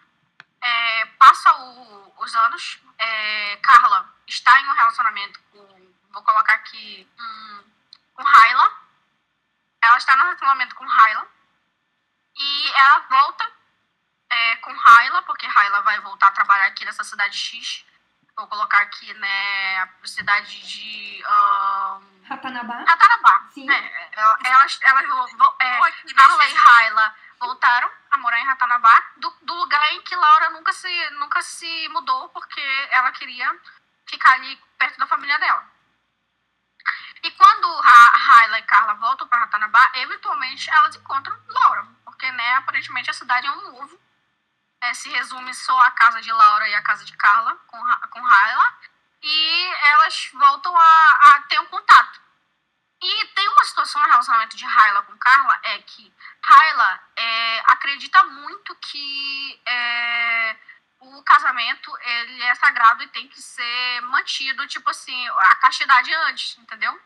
É, 0.63 1.07
passa 1.19 1.53
o- 1.57 2.15
os 2.19 2.35
anos, 2.37 2.81
é, 2.99 3.57
Carla 3.57 4.15
está 4.29 4.61
em 4.61 4.69
um 4.69 4.75
relacionamento 4.75 5.41
com 5.51 5.91
vou 6.13 6.23
colocar 6.23 6.55
aqui 6.55 7.09
hum, 7.19 7.65
com 8.15 8.23
Hyla. 8.23 8.90
Ela 9.83 9.97
está 9.97 10.17
no 10.17 10.25
relacionamento 10.25 10.75
com 10.75 10.85
Hyla. 10.85 11.27
E 12.37 12.73
ela 12.75 12.99
volta 13.01 13.53
é, 14.31 14.57
com 14.57 14.73
Hyla, 14.73 15.23
porque 15.23 15.47
Hyla 15.47 15.83
vai 15.83 16.01
voltar 16.01 16.29
a 16.29 16.33
trabalhar 16.33 16.67
aqui 16.67 16.85
nessa 16.85 17.05
cidade 17.05 17.37
X. 17.37 17.85
Vou 18.37 18.47
colocar 18.47 18.79
aqui, 18.79 19.13
né, 19.15 19.79
a 19.83 19.89
cidade 20.05 20.63
de. 20.63 21.23
Um, 21.27 22.25
Ratanabá? 22.29 22.85
Ratanabá. 22.85 23.49
Sim. 23.53 23.71
É, 23.71 24.11
elas, 24.45 24.79
elas, 24.83 25.05
é, 25.59 25.77
Pô, 25.77 25.85
aqui 25.85 26.15
Carla 26.15 26.47
e 26.47 26.55
Hyla 26.55 27.15
voltaram 27.41 27.91
a 28.11 28.19
morar 28.19 28.39
em 28.39 28.47
Ratanabá, 28.47 29.05
do, 29.17 29.31
do 29.43 29.55
lugar 29.55 29.93
em 29.93 30.03
que 30.03 30.15
Laura 30.15 30.51
nunca 30.51 30.73
se, 30.73 31.11
nunca 31.11 31.43
se 31.43 31.89
mudou, 31.89 32.29
porque 32.31 32.61
ela 32.91 33.11
queria 33.13 33.59
ficar 34.07 34.35
ali 34.35 34.57
perto 34.79 34.99
da 34.99 35.07
família 35.07 35.39
dela. 35.39 35.65
E 37.23 37.31
quando 37.33 37.81
Ra- 37.81 38.13
Hyla 38.17 38.59
e 38.59 38.63
Carla 38.63 38.95
voltam 38.95 39.29
para 39.29 39.41
Ratanabá, 39.41 39.91
eventualmente 39.95 40.71
elas 40.71 40.97
encontram 40.97 41.39
Laura, 41.49 41.87
porque 42.05 42.31
né, 42.33 42.55
aparentemente 42.55 43.11
a 43.11 43.15
cidade 43.15 43.47
é 43.47 43.51
um 43.51 43.83
ovo. 43.83 44.01
É, 44.83 44.95
se 44.95 45.11
resume 45.11 45.53
só 45.53 45.79
a 45.83 45.91
casa 45.91 46.23
de 46.23 46.33
Laura 46.33 46.67
e 46.69 46.75
a 46.75 46.83
casa 46.83 47.05
de 47.05 47.15
Carla 47.17 47.55
com, 47.67 47.79
com 48.11 48.21
Hyla. 48.21 48.75
E 49.23 49.65
elas 49.83 50.31
voltam 50.33 50.75
a, 50.75 51.19
a 51.23 51.43
ter 51.43 51.61
um 51.61 51.67
contato. 51.67 52.19
E 53.03 53.27
tem 53.29 53.49
uma 53.49 53.65
situação 53.65 54.01
no 54.03 54.09
relacionamento 54.09 54.57
de 54.57 54.65
Hyla 54.65 55.03
com 55.03 55.17
Carla, 55.19 55.59
é 55.63 55.79
que 55.79 56.13
Hyla 56.43 57.01
é, 57.17 57.63
acredita 57.69 58.23
muito 58.25 58.75
que 58.77 59.61
é, 59.67 60.57
o 61.01 61.23
casamento 61.23 61.97
ele 62.03 62.43
é 62.43 62.55
sagrado 62.55 63.03
e 63.03 63.09
tem 63.09 63.27
que 63.29 63.41
ser 63.41 64.01
mantido, 64.03 64.67
tipo 64.67 64.89
assim, 64.91 65.29
a 65.29 65.55
castidade 65.57 66.13
antes, 66.15 66.59
entendeu? 66.59 66.99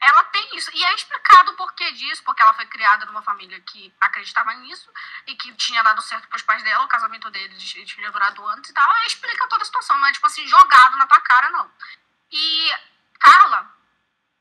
Ela 0.00 0.24
tem 0.24 0.56
isso. 0.56 0.70
E 0.72 0.84
é 0.84 0.94
explicado 0.94 1.52
o 1.52 1.56
porquê 1.56 1.92
disso, 1.92 2.22
porque 2.24 2.40
ela 2.40 2.54
foi 2.54 2.66
criada 2.66 3.04
numa 3.06 3.22
família 3.22 3.60
que 3.60 3.94
acreditava 4.00 4.54
nisso 4.54 4.90
e 5.26 5.36
que 5.36 5.52
tinha 5.54 5.82
dado 5.82 6.00
certo 6.00 6.26
pros 6.28 6.42
pais 6.42 6.62
dela, 6.62 6.84
o 6.84 6.88
casamento 6.88 7.30
deles 7.30 7.62
tinha 7.62 8.10
durado 8.10 8.46
antes 8.48 8.70
e 8.70 8.72
tal. 8.74 9.06
Explica 9.06 9.46
toda 9.48 9.62
a 9.62 9.66
situação, 9.66 9.98
não 9.98 10.08
é 10.08 10.12
tipo 10.12 10.26
assim, 10.26 10.46
jogado 10.48 10.96
na 10.96 11.06
tua 11.06 11.20
cara, 11.20 11.50
não. 11.50 11.70
E 12.32 12.72
Carla, 13.18 13.70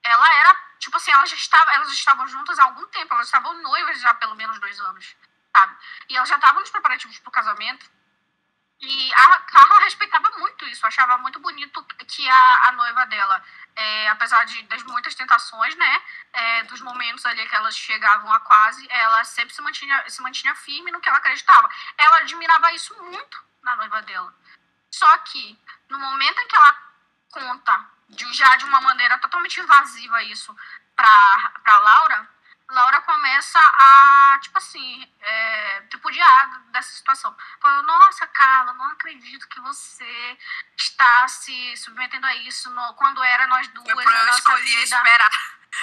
ela 0.02 0.34
era, 0.36 0.56
tipo 0.80 0.96
assim, 0.96 1.12
ela 1.12 1.26
já 1.26 1.36
estava, 1.36 1.74
elas 1.74 1.92
estavam 1.92 2.26
juntas 2.28 2.58
há 2.58 2.64
algum 2.64 2.86
tempo, 2.88 3.14
elas 3.14 3.28
estavam 3.28 3.54
noivas 3.62 4.00
já 4.00 4.12
há 4.12 4.16
pelo 4.16 4.36
menos 4.36 4.60
dois 4.60 4.80
anos, 4.80 5.16
sabe? 5.56 5.76
E 6.08 6.16
elas 6.16 6.30
já 6.30 6.36
estavam 6.36 6.62
nos 6.62 6.70
preparativos 6.70 7.20
pro 7.20 7.32
casamento. 7.32 7.90
E 8.82 9.14
a 9.14 9.40
Carla 9.40 9.80
respeitava 9.82 10.30
muito 10.38 10.66
isso, 10.66 10.88
achava 10.88 11.18
muito 11.18 11.38
bonito 11.40 11.84
que 12.08 12.28
a, 12.30 12.70
a 12.70 12.72
noiva 12.72 13.06
dela, 13.08 13.44
é, 13.76 14.08
apesar 14.08 14.46
de, 14.46 14.64
das 14.64 14.84
muitas 14.84 15.14
tentações, 15.16 15.76
né, 15.76 16.02
é, 16.32 16.64
dos 16.64 16.80
momentos 16.80 17.26
ali 17.26 17.46
que 17.48 17.56
elas 17.56 17.76
chegavam 17.76 18.32
a 18.32 18.40
quase, 18.40 18.88
ela 18.90 19.24
sempre 19.26 19.54
se 19.54 19.62
mantinha, 19.62 20.10
se 20.10 20.22
mantinha 20.22 20.56
firme 20.56 20.92
no 20.92 21.02
que 21.02 21.10
ela 21.10 21.18
acreditava. 21.18 21.70
Ela 21.98 22.18
admirava 22.20 22.72
isso 22.72 22.96
muito 23.04 23.44
na 23.62 23.76
noiva 23.76 24.02
dela. 24.04 24.34
Só 24.90 25.18
que, 25.20 25.60
no 25.90 26.00
momento 26.00 26.40
em 26.40 26.48
que 26.48 26.56
ela 26.56 26.76
conta, 27.32 27.86
de, 28.08 28.34
já 28.34 28.56
de 28.56 28.66
uma 28.66 28.80
maneira 28.80 29.18
totalmente 29.20 29.60
invasiva 29.60 30.24
isso 30.24 30.56
pra 30.96 31.78
Laura, 31.78 32.30
Laura 32.70 33.02
começa 33.02 33.60
a, 33.60 34.40
tipo 34.42 34.58
assim, 34.58 35.14
é, 35.20 35.82
tripudiar 35.90 36.60
dessa 36.72 36.92
situação. 36.92 37.36
Falando, 37.60 37.86
nossa, 37.88 38.28
Carla, 38.28 38.74
não 38.74 38.92
acredito 38.92 39.48
que 39.48 39.60
você 39.62 40.38
está 40.78 41.28
se 41.28 41.76
submetendo 41.78 42.28
a 42.28 42.36
isso 42.36 42.70
no- 42.70 42.94
quando 42.94 43.24
era 43.24 43.48
nós 43.48 43.68
duas, 43.70 43.92
Foi 43.92 44.04
pra 44.04 44.14
a 44.14 44.26
eu 44.26 44.58
vida, 44.58 44.84
esperar. 44.96 45.32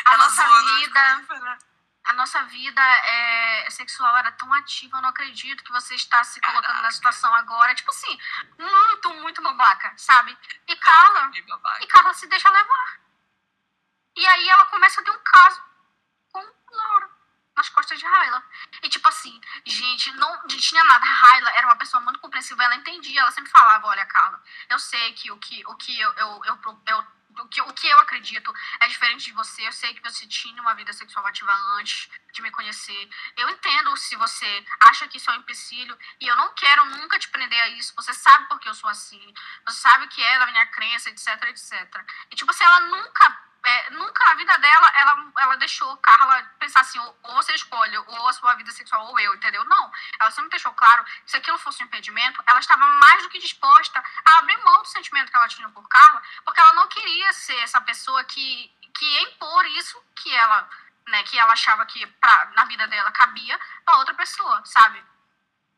a 0.05 0.13
Ela 0.15 0.25
nossa 0.25 0.45
zoando, 0.47 0.77
vida, 0.77 1.01
escolhi 1.01 1.21
esperar. 1.23 1.59
a 2.05 2.13
nossa 2.13 2.43
vida 2.45 2.81
é, 2.83 3.69
sexual 3.71 4.17
era 4.17 4.31
tão 4.33 4.53
ativa, 4.55 4.97
eu 4.99 5.03
não 5.03 5.09
acredito 5.09 5.65
que 5.65 5.73
você 5.73 5.97
está 5.97 6.23
se 6.23 6.41
colocando 6.41 6.63
Caraca. 6.67 6.83
na 6.83 6.91
situação 6.93 7.35
agora. 7.35 7.75
Tipo 7.75 7.91
assim, 7.91 8.19
muito, 8.59 9.13
muito 9.15 9.43
babaca, 9.43 9.93
sabe? 9.97 10.39
E 10.69 10.77
Carla, 10.77 11.31
e 11.81 11.87
Carla 11.89 12.15
se 12.15 12.29
deixa 12.29 12.49
levar. 12.49 13.01
E 14.17 14.25
aí 14.27 14.49
ela 14.49 14.67
começa 14.67 15.01
a 15.01 15.05
ter 15.05 15.11
um 15.11 15.19
caso 15.19 15.63
nas 17.57 17.69
costas 17.71 17.99
de 17.99 18.05
Hyla. 18.07 18.43
E 18.83 18.89
tipo 18.89 19.09
assim, 19.09 19.41
gente, 19.65 20.13
não, 20.13 20.31
não 20.43 20.47
tinha 20.47 20.85
nada. 20.85 21.05
A 21.05 21.37
Hyla 21.37 21.51
era 21.51 21.67
uma 21.67 21.77
pessoa 21.77 22.03
muito 22.03 22.19
compreensiva, 22.21 22.63
ela 22.63 22.77
entendia, 22.77 23.21
ela 23.21 23.31
sempre 23.33 23.51
falava, 23.51 23.87
olha, 23.87 24.05
Carla, 24.07 24.41
eu 24.69 24.79
sei 24.79 25.13
que 25.15 25.31
o 25.33 25.39
que, 25.39 25.65
o 25.67 25.75
que 25.77 25.99
eu, 25.99 26.13
eu, 26.13 26.43
eu, 26.45 26.83
eu- 26.87 27.17
o 27.39 27.49
que, 27.49 27.61
o 27.61 27.73
que 27.75 27.87
eu 27.87 28.01
acredito 28.01 28.51
é 28.81 28.89
diferente 28.89 29.27
de 29.27 29.33
você. 29.33 29.67
Eu 29.67 29.73
sei 29.73 29.93
que 29.93 30.03
você 30.03 30.27
tinha 30.27 30.59
uma 30.63 30.75
vida 30.75 30.91
sexual 30.95 31.27
ativa 31.27 31.53
antes 31.79 32.09
de 32.33 32.41
me 32.41 32.51
conhecer. 32.51 33.11
Eu 33.37 33.51
entendo 33.51 33.95
se 33.99 34.17
você 34.17 34.65
acha 34.81 35.07
que 35.07 35.19
isso 35.19 35.31
é 35.31 35.35
um 35.35 35.41
empecilho 35.41 35.99
e 36.19 36.27
eu 36.27 36.35
não 36.35 36.55
quero 36.55 36.87
nunca 36.87 37.19
te 37.19 37.29
prender 37.29 37.61
a 37.61 37.69
isso. 37.69 37.93
Você 37.95 38.15
sabe 38.15 38.49
porque 38.49 38.67
eu 38.67 38.75
sou 38.75 38.89
assim. 38.89 39.35
Você 39.67 39.79
sabe 39.81 40.09
que 40.09 40.23
é 40.23 40.39
da 40.39 40.47
minha 40.47 40.65
crença, 40.69 41.11
etc, 41.11 41.27
etc. 41.49 41.73
E 42.31 42.37
tipo 42.37 42.51
assim, 42.51 42.65
ela 42.65 42.81
nunca, 42.81 43.39
é, 43.67 43.91
nunca 43.91 44.25
na 44.25 44.35
vida 44.35 44.57
dela, 44.59 44.93
ela, 44.95 45.33
ela 45.39 45.57
deixou 45.57 45.97
Carla 45.97 46.41
pensar 46.57 46.83
assim, 46.83 47.01
ou, 47.01 47.19
ou 47.25 47.35
você 47.35 47.53
escolhe, 47.53 47.99
ou 47.99 48.29
a 48.29 48.33
sua 48.33 48.55
vida 48.55 48.71
sexual, 48.71 49.05
ou 49.09 49.19
eu, 49.19 49.35
entendeu? 49.35 49.65
Não. 49.65 49.93
Ela 50.21 50.31
sempre 50.31 50.51
deixou 50.51 50.73
claro 50.73 51.05
que 51.05 51.31
se 51.33 51.37
aquilo 51.37 51.59
fosse 51.59 51.83
um 51.83 51.87
impedimento, 51.87 52.41
ela 52.47 52.61
estava 52.61 52.87
mais 52.89 53.25
do 53.25 53.29
que 53.29 53.41
disposta 53.41 54.01
a 54.25 54.39
abrir 54.39 54.57
mão 54.63 54.83
do 54.83 54.89
sentimento 54.89 55.33
que 55.33 55.37
ela 55.37 55.49
tinha 55.49 55.69
por 55.71 55.87
Carla, 55.89 56.23
porque 56.45 56.61
ela 56.61 56.75
não 56.75 56.87
queria 56.87 57.33
ser 57.33 57.57
essa 57.57 57.81
pessoa 57.81 58.23
que, 58.23 58.73
que 58.95 59.05
ia 59.05 59.23
impor 59.23 59.67
isso 59.67 60.01
que 60.15 60.33
ela, 60.33 60.71
né, 61.09 61.25
que 61.25 61.37
ela 61.37 61.53
achava 61.53 61.85
que 61.87 62.07
pra, 62.07 62.53
na 62.55 62.67
vida 62.67 62.87
dela 62.87 63.11
cabia 63.11 63.59
pra 63.85 63.97
outra 63.97 64.15
pessoa, 64.15 64.65
sabe? 64.65 65.05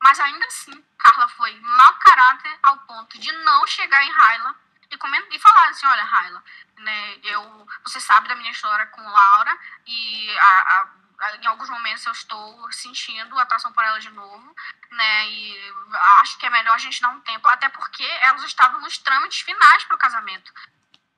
Mas 0.03 0.21
ainda 0.21 0.45
assim, 0.45 0.85
Carla 0.99 1.27
foi 1.29 1.59
mau 1.59 1.95
caráter 1.95 2.59
ao 2.65 2.77
ponto 2.81 3.19
de 3.19 3.33
não 3.33 3.67
chegar 3.67 4.05
em 4.05 4.13
Hyla 4.13 4.68
e, 4.91 4.97
coment- 4.97 5.29
e 5.31 5.39
falar 5.39 5.69
assim, 5.69 5.87
olha, 5.87 6.05
Hyla, 6.05 6.43
né, 6.79 7.19
eu, 7.25 7.67
você 7.85 8.01
sabe 8.01 8.29
da 8.29 8.37
minha 8.37 8.51
história 8.51 8.87
com 8.87 9.03
Laura 9.09 9.59
e 9.87 10.39
a- 10.39 10.89
a- 11.21 11.37
em 11.37 11.47
alguns 11.47 11.69
momentos 11.69 12.07
eu 12.07 12.13
estou 12.13 12.73
sentindo 12.73 13.39
atração 13.39 13.73
por 13.73 13.83
ela 13.85 13.99
de 14.01 14.11
novo, 14.11 14.55
né, 14.91 15.29
e 15.29 15.75
acho 16.21 16.39
que 16.39 16.47
é 16.47 16.51
melhor 16.51 16.75
a 16.75 16.79
gente 16.79 17.01
dar 17.01 17.09
um 17.09 17.21
tempo, 17.21 17.49
até 17.49 17.69
porque 17.69 18.05
elas 18.23 18.43
estavam 18.45 18.81
nos 18.81 18.99
trâmites 18.99 19.41
finais 19.41 19.85
para 19.85 19.97
o 19.97 19.99
casamento. 19.99 20.53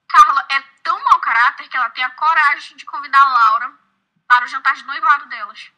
Carla 0.08 0.44
é 0.48 0.60
tão 0.82 1.02
mau 1.04 1.20
caráter 1.20 1.68
que 1.68 1.76
ela 1.76 1.90
tem 1.90 2.02
a 2.02 2.10
coragem 2.10 2.76
de 2.76 2.84
convidar 2.86 3.20
a 3.22 3.28
Laura 3.28 3.72
para 4.26 4.44
o 4.44 4.48
jantar 4.48 4.74
de 4.74 4.84
noivado 4.84 5.26
delas 5.26 5.70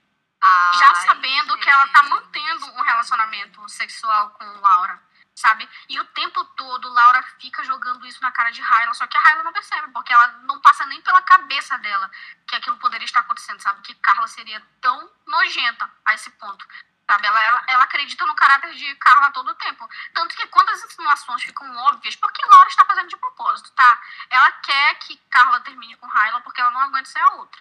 já 0.79 0.89
Ai, 0.89 1.07
sabendo 1.07 1.57
que 1.59 1.71
ela 1.71 1.87
tá 1.89 2.01
gente. 2.01 2.11
mantendo 2.11 2.67
um 2.73 2.83
relacionamento 2.83 3.69
sexual 3.69 4.31
com 4.31 4.45
Laura, 4.61 5.01
sabe? 5.35 5.69
E 5.89 5.99
o 5.99 6.05
tempo 6.07 6.45
todo 6.57 6.93
Laura 6.93 7.23
fica 7.41 7.65
jogando 7.65 8.07
isso 8.07 8.21
na 8.23 8.31
cara 8.33 8.51
de 8.51 8.61
Hyla, 8.61 8.95
só 8.95 9.07
que 9.07 9.17
a 9.17 9.21
Hyla 9.21 9.43
não 9.43 9.53
percebe, 9.53 9.91
porque 9.93 10.13
ela 10.13 10.29
não 10.45 10.61
passa 10.61 10.85
nem 10.87 11.01
pela 11.03 11.23
cabeça 11.23 11.79
dela 11.79 12.11
que 12.47 12.57
aquilo 12.57 12.77
poderia 12.79 13.05
estar 13.05 13.21
acontecendo, 13.21 13.61
sabe? 13.61 13.81
Que 13.83 13.95
Carla 13.97 14.27
seria 14.29 14.61
tão 14.81 15.11
nojenta 15.27 15.91
a 16.05 16.15
esse 16.15 16.31
ponto. 16.33 16.67
Sabe? 17.11 17.27
Ela, 17.27 17.45
ela, 17.45 17.65
ela 17.67 17.85
acredita 17.85 18.25
no 18.27 18.35
caráter 18.35 18.73
de 18.75 18.95
Carla 18.95 19.33
todo 19.33 19.51
o 19.51 19.55
tempo. 19.57 19.89
Tanto 20.15 20.35
que 20.37 20.47
quando 20.47 20.69
as 20.71 20.85
insinuações 20.85 21.43
ficam 21.43 21.77
óbvias, 21.77 22.17
porque 22.17 22.47
Laura 22.47 22.69
está 22.69 22.85
fazendo 22.85 23.09
de 23.09 23.17
propósito, 23.17 23.71
tá? 23.73 24.01
Ela 24.31 24.51
quer 24.53 24.95
que 25.01 25.17
Carla 25.29 25.61
termine 25.61 25.97
com 25.97 26.07
Hyla 26.07 26.41
porque 26.43 26.61
ela 26.61 26.71
não 26.71 26.81
aguenta 26.81 27.09
ser 27.11 27.19
a 27.19 27.33
outra. 27.33 27.61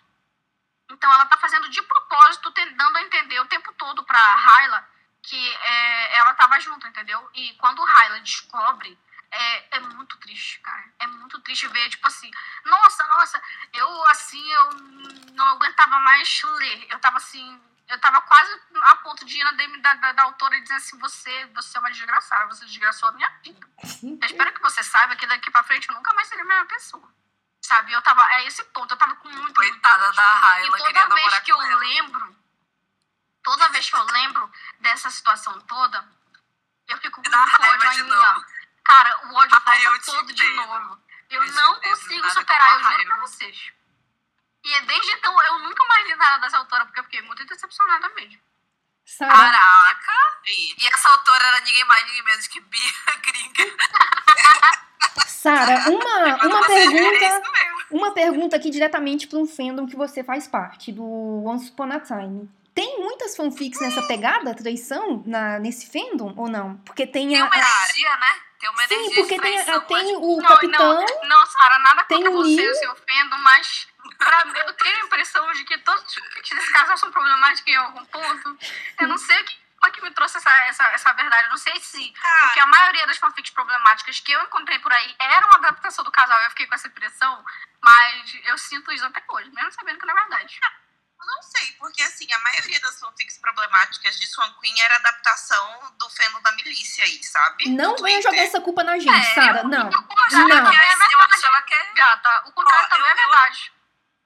Então 0.89 1.11
ela 1.11 1.25
tá 1.25 1.37
fazendo 1.37 1.69
de 1.69 1.81
propósito, 1.81 2.51
ten- 2.51 2.73
dando 2.75 2.97
a 2.97 3.01
entender 3.01 3.39
o 3.39 3.45
tempo 3.47 3.73
todo 3.73 4.03
pra 4.03 4.35
Hyla 4.35 4.87
que 5.23 5.55
é, 5.55 6.17
ela 6.17 6.33
tava 6.33 6.59
junto, 6.59 6.87
entendeu? 6.87 7.29
E 7.33 7.53
quando 7.55 7.83
Hyla 7.83 8.19
descobre, 8.21 8.97
é, 9.31 9.77
é 9.77 9.79
muito 9.79 10.17
triste, 10.17 10.59
cara. 10.59 10.83
É 10.99 11.07
muito 11.07 11.39
triste 11.41 11.67
ver, 11.67 11.89
tipo 11.89 12.05
assim, 12.07 12.29
nossa, 12.65 13.03
nossa, 13.05 13.41
eu 13.73 14.07
assim, 14.07 14.45
eu 14.51 14.69
não 15.33 15.47
aguentava 15.49 15.99
mais 16.01 16.41
ler. 16.43 16.87
Eu 16.89 16.99
tava 16.99 17.17
assim, 17.17 17.61
eu 17.87 17.99
tava 17.99 18.21
quase 18.21 18.59
a 18.83 18.95
ponto 18.97 19.23
de 19.25 19.39
ir 19.39 19.43
na 19.43 19.51
DM 19.53 19.77
da, 19.81 19.93
da, 19.95 20.11
da 20.11 20.23
autora 20.23 20.55
e 20.57 20.61
dizer 20.61 20.75
assim, 20.75 20.97
você, 20.99 21.45
você 21.47 21.77
é 21.77 21.79
uma 21.79 21.91
desgraçada, 21.91 22.45
você 22.47 22.65
desgraçou 22.65 23.09
a 23.09 23.11
minha 23.13 23.29
vida. 23.43 23.67
Eu 24.03 24.25
espero 24.25 24.53
que 24.53 24.61
você 24.61 24.83
saiba 24.83 25.15
que 25.15 25.25
daqui 25.27 25.49
pra 25.51 25.63
frente 25.63 25.87
eu 25.87 25.95
nunca 25.95 26.13
mais 26.13 26.27
serei 26.27 26.43
a 26.43 26.47
mesma 26.47 26.65
pessoa. 26.65 27.09
Sabe? 27.63 27.93
Eu 27.93 28.01
tava, 28.01 28.21
é 28.33 28.47
esse 28.47 28.63
ponto, 28.65 28.91
eu 28.93 28.97
tava 28.97 29.15
com 29.15 29.29
muito, 29.29 29.41
muito 29.43 29.53
Coitada 29.55 30.05
ódio. 30.07 30.15
da 30.15 30.23
E 30.23 30.39
Raila, 30.39 30.77
queria 30.77 31.01
toda 31.03 31.15
vez 31.15 31.39
que 31.39 31.51
eu 31.53 31.61
ela. 31.61 31.75
lembro, 31.79 32.35
toda 33.43 33.69
vez 33.69 33.89
que 33.89 33.95
eu 33.95 34.03
lembro 34.03 34.51
dessa 34.79 35.09
situação 35.09 35.59
toda, 35.61 36.07
eu 36.87 36.97
fico 36.97 37.21
com 37.21 37.29
Dá 37.29 37.37
muito 37.45 37.61
ódio 37.61 37.89
ainda. 37.89 38.03
novo. 38.15 38.45
Cara, 38.83 39.27
o 39.27 39.33
ódio 39.35 39.61
Ai, 39.65 39.85
eu 39.85 39.91
volta 39.91 40.05
todo 40.11 40.33
de 40.33 40.43
novo. 40.55 40.99
Eu 41.29 41.43
Eu 41.43 41.53
não 41.53 41.79
consigo 41.79 42.29
superar, 42.31 42.73
eu 42.73 42.83
juro 42.83 43.05
pra 43.05 43.15
vocês. 43.17 43.71
E 44.63 44.81
desde 44.81 45.11
então 45.13 45.41
eu 45.43 45.59
nunca 45.59 45.85
mais 45.87 46.07
li 46.07 46.15
nada 46.15 46.39
dessa 46.39 46.57
autora, 46.57 46.85
porque 46.85 46.99
eu 46.99 47.03
fiquei 47.05 47.21
muito 47.21 47.45
decepcionada 47.45 48.09
mesmo. 48.09 48.39
Sara, 49.05 49.31
Caraca! 49.35 50.13
E 50.45 50.87
essa 50.87 51.09
autora 51.09 51.43
era 51.47 51.59
ninguém 51.61 51.83
mais, 51.85 52.05
ninguém 52.05 52.23
menos 52.23 52.47
que 52.47 52.59
Bia 52.61 52.91
Gringa. 53.25 53.75
Sara, 55.27 55.89
uma, 55.89 56.35
uma 56.45 56.59
é 56.59 56.67
pergunta. 56.67 57.25
isso 57.25 57.51
mesmo. 57.51 57.81
Uma 57.89 58.13
pergunta 58.13 58.55
aqui 58.55 58.69
diretamente 58.69 59.27
para 59.27 59.39
um 59.39 59.47
fandom 59.47 59.87
que 59.87 59.95
você 59.95 60.23
faz 60.23 60.47
parte, 60.47 60.91
do 60.91 61.03
Once 61.45 61.69
Upon 61.71 61.91
a 61.91 61.99
Time. 61.99 62.49
Tem 62.73 62.99
muitas 62.99 63.35
fanfics 63.35 63.79
nessa 63.81 64.01
pegada, 64.03 64.55
traição, 64.55 65.23
na, 65.25 65.59
nesse 65.59 65.91
fandom 65.91 66.33
ou 66.37 66.47
não? 66.49 66.77
Porque 66.79 67.05
tem 67.05 67.27
Tem 67.29 67.41
a. 67.41 67.45
uma 67.45 67.53
a- 67.53 67.57
energia, 67.59 68.17
né? 68.17 68.35
Tem 68.59 68.69
uma 68.69 68.87
sim, 68.87 68.93
energia 68.93 69.15
porque 69.15 69.35
de 69.35 69.41
tem, 69.41 69.59
a- 69.59 69.79
tem 69.81 70.15
o 70.15 70.37
Não, 70.37 70.47
capitão. 70.47 70.93
não, 71.05 71.27
não, 71.27 71.45
Sara, 71.47 71.79
nada 71.79 72.03
tem 72.05 72.17
contra 72.19 72.31
o 72.31 72.35
você, 72.43 72.55
Neil. 72.55 72.69
eu 72.69 72.75
se 72.75 72.87
ofendo, 72.87 73.37
mas 73.39 73.87
pra 74.17 74.45
mim, 74.45 74.53
eu 74.59 74.73
tenho 74.73 74.97
a 74.97 75.05
impressão 75.05 75.51
de 75.53 75.63
que 75.65 75.77
todos 75.79 76.03
os 76.03 76.13
fanfics 76.13 76.49
desse 76.55 76.71
casal 76.71 76.97
são 76.97 77.11
problemáticos 77.11 77.67
em 77.67 77.75
algum 77.75 78.05
ponto. 78.05 78.57
Eu 78.99 79.07
não 79.07 79.17
sei 79.17 79.41
o 79.41 79.45
que, 79.45 79.57
o 79.87 79.91
que 79.91 80.01
me 80.03 80.11
trouxe 80.11 80.37
essa, 80.37 80.49
essa, 80.67 80.83
essa 80.93 81.11
verdade. 81.13 81.45
Eu 81.45 81.49
não 81.49 81.57
sei 81.57 81.77
se. 81.79 82.13
Porque 82.41 82.59
a 82.59 82.67
maioria 82.67 83.05
das 83.07 83.17
fanfics 83.17 83.51
problemáticas 83.51 84.19
que 84.19 84.31
eu 84.31 84.41
encontrei 84.43 84.77
por 84.79 84.93
aí 84.93 85.15
eram 85.19 85.47
uma 85.47 85.57
adaptação 85.57 86.05
do 86.05 86.11
casal. 86.11 86.39
Eu 86.43 86.49
fiquei 86.51 86.67
com 86.67 86.75
essa 86.75 86.87
impressão, 86.87 87.43
mas 87.81 88.37
eu 88.45 88.57
sinto 88.59 88.91
isso 88.93 89.05
até 89.05 89.21
hoje, 89.27 89.49
mesmo 89.51 89.71
sabendo 89.73 89.99
que 89.99 90.05
não 90.05 90.15
é 90.15 90.21
verdade. 90.21 90.59
Eu 91.21 91.27
não 91.27 91.41
sei, 91.43 91.71
porque 91.73 92.01
assim, 92.01 92.31
a 92.33 92.39
maioria 92.39 92.79
das 92.79 92.99
fanfics 92.99 93.37
problemáticas 93.37 94.19
de 94.19 94.25
Swan 94.27 94.51
Queen 94.59 94.81
era 94.81 94.95
adaptação 94.95 95.93
do 95.99 96.09
fandom 96.09 96.41
da 96.41 96.51
milícia 96.53 97.03
aí, 97.05 97.23
sabe? 97.23 97.69
Não 97.69 97.95
Do 97.95 98.03
venha 98.03 98.15
Twitter. 98.19 98.31
jogar 98.31 98.43
essa 98.43 98.59
culpa 98.61 98.83
na 98.83 98.97
gente, 98.97 99.09
É, 99.29 99.33
Sara. 99.35 99.63
Não. 99.63 99.91
Eu 99.91 100.23
acho 100.25 100.37
Não. 100.37 100.47
que 100.47 100.53
é 100.53 100.57
Eu 100.57 100.65
acho 100.65 100.77
verdade. 100.99 101.39
que 101.39 101.45
ela 101.45 101.61
quer. 101.61 101.93
Gata, 101.93 102.43
o 102.47 102.51
contrário 102.53 102.89
também 102.89 103.05
eu- 103.05 103.11
é 103.11 103.15
verdade. 103.15 103.71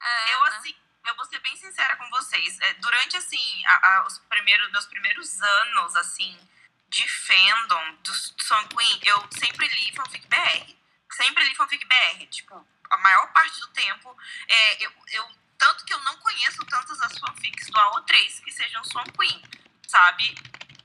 É, 0.02 0.34
Eu, 0.34 0.44
assim, 0.46 0.76
eu 1.06 1.16
vou 1.16 1.26
ser 1.26 1.40
bem 1.40 1.56
sincera 1.58 1.96
com 1.98 2.10
vocês. 2.12 2.58
É, 2.62 2.74
Durante, 2.76 3.18
assim, 3.18 3.66
a- 3.66 3.88
a- 3.98 4.06
os 4.08 4.18
primeiros, 4.30 4.72
meus 4.72 4.86
primeiros 4.86 5.42
anos, 5.42 5.96
assim, 5.98 6.50
de 6.90 7.08
fandom 7.10 7.96
do 7.96 8.14
Swan 8.14 8.68
Queen, 8.70 9.00
eu 9.04 9.28
sempre 9.38 9.68
li 9.68 9.94
fanfic 9.96 10.26
BR. 10.28 10.78
Sempre 11.12 11.44
li 11.44 11.56
fanfic 11.56 11.84
BR. 11.86 12.26
Tipo, 12.28 12.66
a 12.90 12.98
maior 12.98 13.28
parte 13.34 13.60
do 13.60 13.68
tempo, 13.68 14.16
é, 14.48 14.86
eu, 14.86 14.92
eu, 15.14 15.30
tanto 15.58 15.86
que 15.86 15.94
eu 15.94 16.04
não 16.04 16.18
conheço 16.18 16.64
tantas 16.66 17.02
as 17.02 17.18
fanfics 17.18 17.68
do 17.68 17.80
AO3 17.80 18.44
que 18.44 18.52
sejam 18.52 18.84
Swan 18.84 19.06
Queen, 19.06 19.42
sabe? 19.88 20.36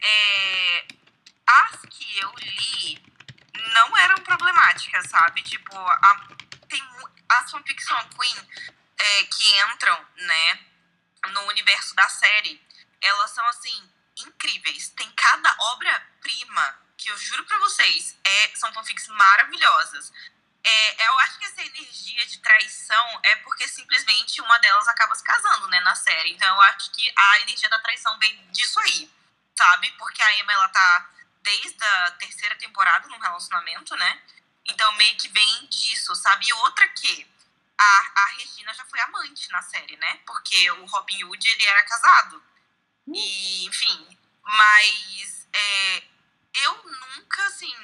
É, 0.03 0.87
as 1.47 1.81
que 1.91 2.19
eu 2.19 2.33
li 2.39 3.03
não 3.75 3.97
eram 3.99 4.17
problemáticas, 4.23 5.09
sabe? 5.09 5.43
Tipo, 5.43 5.77
a, 5.77 6.29
tem 6.69 6.83
as 7.29 7.51
fanfics 7.51 7.85
Swan 7.85 8.09
Queen 8.11 8.37
é, 8.99 9.25
que 9.25 9.61
entram, 9.73 10.07
né, 10.17 10.61
no 11.29 11.41
universo 11.49 11.95
da 11.95 12.09
série, 12.09 12.61
elas 13.01 13.31
são, 13.31 13.47
assim, 13.49 13.91
incríveis. 14.17 14.91
Tem 14.91 15.11
cada 15.13 15.55
obra-prima 15.73 16.79
que 16.97 17.09
eu 17.09 17.19
juro 17.19 17.45
pra 17.47 17.59
vocês, 17.59 18.19
é, 18.25 18.57
são 18.57 18.73
fanfics 18.73 19.09
maravilhosas. 19.09 20.13
É, 20.63 21.09
eu 21.09 21.19
acho 21.21 21.39
que 21.39 21.45
essa 21.47 21.63
energia 21.63 22.27
de 22.27 22.39
traição 22.39 23.21
é 23.23 23.37
porque 23.37 23.67
simplesmente 23.67 24.41
uma 24.43 24.59
delas 24.59 24.87
acaba 24.89 25.15
se 25.15 25.25
casando, 25.25 25.69
né, 25.69 25.81
na 25.81 25.95
série. 25.95 26.33
Então 26.33 26.49
eu 26.49 26.61
acho 26.63 26.91
que 26.93 27.13
a 27.17 27.41
energia 27.41 27.69
da 27.69 27.79
traição 27.79 28.19
vem 28.19 28.47
disso 28.51 28.79
aí, 28.81 29.11
sabe? 29.57 29.91
Porque 29.93 30.23
a 30.23 30.39
Emma, 30.39 30.53
ela 30.53 30.69
tá 30.69 31.11
desde 31.43 31.83
a 31.83 32.11
terceira 32.13 32.55
temporada 32.57 33.09
num 33.09 33.19
relacionamento, 33.19 33.97
né? 33.97 34.23
Então 34.67 34.93
meio 34.93 35.17
que 35.17 35.29
vem 35.29 35.67
disso, 35.69 36.15
sabe? 36.15 36.47
E 36.47 36.53
outra 36.53 36.87
que 36.89 37.27
a, 37.79 38.13
a 38.17 38.27
Regina 38.37 38.75
já 38.75 38.85
foi 38.85 39.01
amante 39.01 39.51
na 39.51 39.63
série, 39.63 39.97
né? 39.97 40.21
Porque 40.27 40.71
o 40.73 40.85
Robin 40.85 41.25
Hood, 41.25 41.49
ele 41.49 41.65
era 41.65 41.83
casado. 41.85 42.43
E, 43.09 43.65
enfim, 43.65 44.19
mas 44.43 45.49
é, 45.53 46.03
eu 46.55 46.85
nunca, 46.85 47.47
assim, 47.47 47.75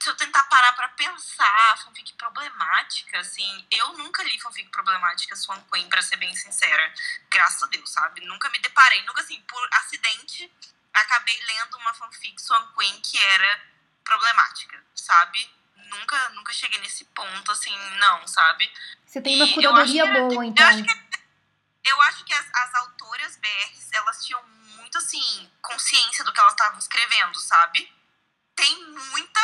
se 0.00 0.10
eu 0.10 0.14
tentar 0.16 0.42
parar 0.44 0.72
pra 0.74 0.88
pensar 0.90 1.78
fanfic 1.84 2.12
problemática, 2.14 3.18
assim, 3.20 3.66
eu 3.70 3.92
nunca 3.98 4.22
li 4.24 4.38
fanfic 4.40 4.68
problemática 4.70 5.36
Swan 5.36 5.60
Queen, 5.70 5.88
pra 5.88 6.02
ser 6.02 6.16
bem 6.16 6.34
sincera. 6.34 6.92
Graças 7.30 7.62
a 7.62 7.66
Deus, 7.66 7.90
sabe? 7.90 8.20
Nunca 8.26 8.48
me 8.50 8.58
deparei, 8.58 9.02
nunca, 9.04 9.20
assim, 9.20 9.40
por 9.42 9.68
acidente, 9.74 10.50
acabei 10.92 11.38
lendo 11.44 11.76
uma 11.78 11.94
fanfic 11.94 12.40
Swan 12.40 12.66
Queen 12.76 13.00
que 13.00 13.18
era 13.18 13.60
problemática, 14.04 14.82
sabe? 14.94 15.50
Nunca, 15.76 16.28
nunca 16.30 16.52
cheguei 16.52 16.78
nesse 16.80 17.04
ponto, 17.06 17.52
assim, 17.52 17.76
não, 17.98 18.26
sabe? 18.26 18.70
Você 19.06 19.20
tem 19.22 19.36
uma 19.36 19.44
E 19.46 19.50
eu 19.50 19.54
curadoria 19.54 20.02
que- 20.04 20.12
boa, 20.12 20.34
Eu 20.34 20.42
então. 20.44 20.66
acho 20.68 20.82
que, 20.84 21.08
eu 21.84 22.02
acho 22.02 22.24
que 22.24 22.34
as, 22.34 22.46
as 22.54 22.74
autoras 22.74 23.36
BRs, 23.36 23.92
elas 23.92 24.24
tinham 24.24 24.42
muito, 24.76 24.98
assim, 24.98 25.50
consciência 25.62 26.24
do 26.24 26.32
que 26.32 26.40
elas 26.40 26.52
estavam 26.52 26.78
escrevendo, 26.78 27.38
sabe? 27.38 27.90
Tem 28.58 28.84
muita, 28.92 29.40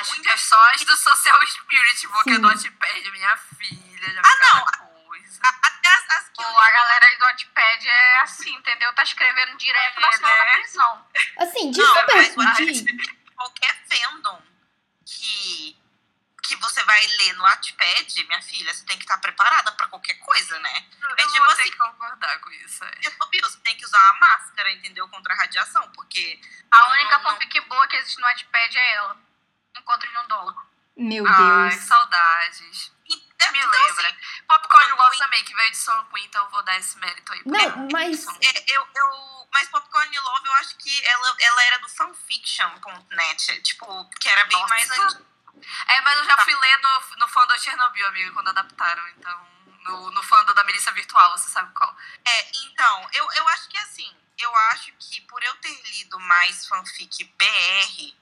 Acho 0.00 0.10
muita... 0.10 0.22
que 0.22 0.28
é 0.30 0.36
as 0.36 0.84
do 0.84 0.96
Social 0.96 1.46
Spirit, 1.46 2.08
porque 2.08 2.34
Sim. 2.34 2.40
do 2.40 2.48
Notepad, 2.48 3.10
minha 3.12 3.36
filha, 3.36 4.10
já 4.12 4.20
Ah, 4.24 4.54
não. 4.54 4.88
coisa. 5.06 5.40
a- 5.44 5.66
Até 5.68 5.88
as, 5.88 6.10
as 6.10 6.28
que 6.30 6.42
eu 6.42 6.46
Pô, 6.48 6.58
a 6.58 6.70
galera 6.70 7.06
aí 7.06 7.16
do 7.18 7.24
Wattpad 7.26 7.88
é 7.88 8.20
assim, 8.20 8.54
entendeu? 8.54 8.92
Tá 8.94 9.02
escrevendo 9.02 9.56
direto 9.58 10.00
da 10.00 10.08
É, 10.08 10.12
cena 10.12 10.28
da 10.28 10.44
né? 10.44 10.52
prisão. 10.54 11.06
Assim, 11.38 11.70
de 11.70 11.78
Não, 11.80 11.94
super 11.94 12.14
mas- 12.16 12.34
fugir. 12.56 12.84
qualquer 13.36 13.76
fandom 13.88 14.42
que, 15.06 15.76
que 16.48 16.56
você 16.56 16.82
vai 16.84 17.06
ler 17.06 17.34
no 17.34 17.42
Wattpad, 17.44 18.24
minha 18.24 18.40
filha, 18.42 18.72
você 18.72 18.84
tem 18.86 18.96
que 18.96 19.04
estar 19.04 19.18
preparada 19.18 19.70
pra 19.72 19.86
qualquer 19.88 20.14
coisa, 20.14 20.58
né? 20.60 20.86
É 21.18 21.22
Eu 21.22 21.28
tipo 21.32 21.44
vou 21.44 21.54
ter 21.54 21.62
assim- 21.62 21.70
que 21.70 21.76
concordar 21.76 22.40
com 22.40 22.50
isso. 22.52 22.82
É. 22.84 22.90
Tipo, 23.00 23.28
você 23.42 23.58
tem 23.60 23.76
que 23.76 23.84
usar 23.84 24.00
a 24.10 24.14
máscara, 24.14 24.72
entendeu? 24.72 25.06
Contra 25.08 25.34
a 25.34 25.36
radiação, 25.36 25.90
porque... 25.92 26.40
A 26.70 26.78
Não, 26.78 26.90
única 26.92 27.18
não, 27.18 27.24
fanfic 27.24 27.60
boa 27.60 27.86
que 27.86 27.96
existe 27.96 28.18
no 28.20 28.26
Wattpad 28.26 28.78
é 28.78 28.94
ela. 28.94 29.16
Encontro 29.76 30.10
de 30.10 30.18
um 30.18 30.26
dólar. 30.28 30.56
Meu 30.96 31.24
Ai, 31.26 31.68
Deus. 31.70 31.82
saudades. 31.84 32.92
É, 33.40 33.50
Me 33.52 33.58
então, 33.58 33.70
lembra. 33.70 34.08
assim, 34.08 34.18
Popcorn 34.48 34.92
Love 34.92 35.18
também, 35.18 35.44
que 35.44 35.54
veio 35.54 35.70
de 35.70 35.76
Swan 35.76 36.04
Queen, 36.12 36.24
então 36.26 36.44
eu 36.44 36.50
vou 36.50 36.62
dar 36.64 36.76
esse 36.76 36.98
mérito 36.98 37.32
aí. 37.32 37.42
pra 37.44 37.52
Não, 37.52 37.88
mas- 37.92 38.26
É, 38.26 38.64
eu, 38.74 38.86
eu, 38.94 39.48
mas 39.52 39.68
Popcorn 39.68 40.18
Love, 40.18 40.46
eu 40.46 40.52
acho 40.54 40.76
que 40.76 41.06
ela, 41.06 41.36
ela 41.38 41.62
era 41.64 41.78
do 41.78 41.88
fanfiction.net, 41.88 43.62
tipo, 43.62 44.10
que 44.20 44.28
era 44.28 44.44
bem 44.44 44.58
Nossa. 44.58 44.68
mais 44.74 44.90
antigo. 44.90 45.26
É, 45.88 46.00
mas 46.02 46.18
eu 46.18 46.24
já 46.24 46.36
fui 46.38 46.54
ler 46.54 46.78
no, 46.78 47.16
no 47.18 47.28
fandom 47.28 47.58
Chernobyl, 47.58 48.06
amigo, 48.06 48.34
quando 48.34 48.48
adaptaram. 48.48 49.08
Então, 49.08 49.48
no, 49.84 50.10
no 50.10 50.22
fandom 50.22 50.54
da 50.54 50.64
Milícia 50.64 50.92
Virtual, 50.92 51.36
você 51.36 51.48
sabe 51.48 51.72
qual. 51.74 51.96
É, 52.24 52.50
então, 52.64 53.08
eu, 53.12 53.28
eu 53.32 53.48
acho 53.48 53.68
que 53.68 53.78
assim, 53.78 54.16
eu 54.38 54.54
acho 54.70 54.92
que 54.98 55.20
por 55.22 55.42
eu 55.42 55.54
ter 55.56 55.82
lido 55.92 56.18
mais 56.20 56.66
fanfic 56.66 57.24
BR, 57.24 58.14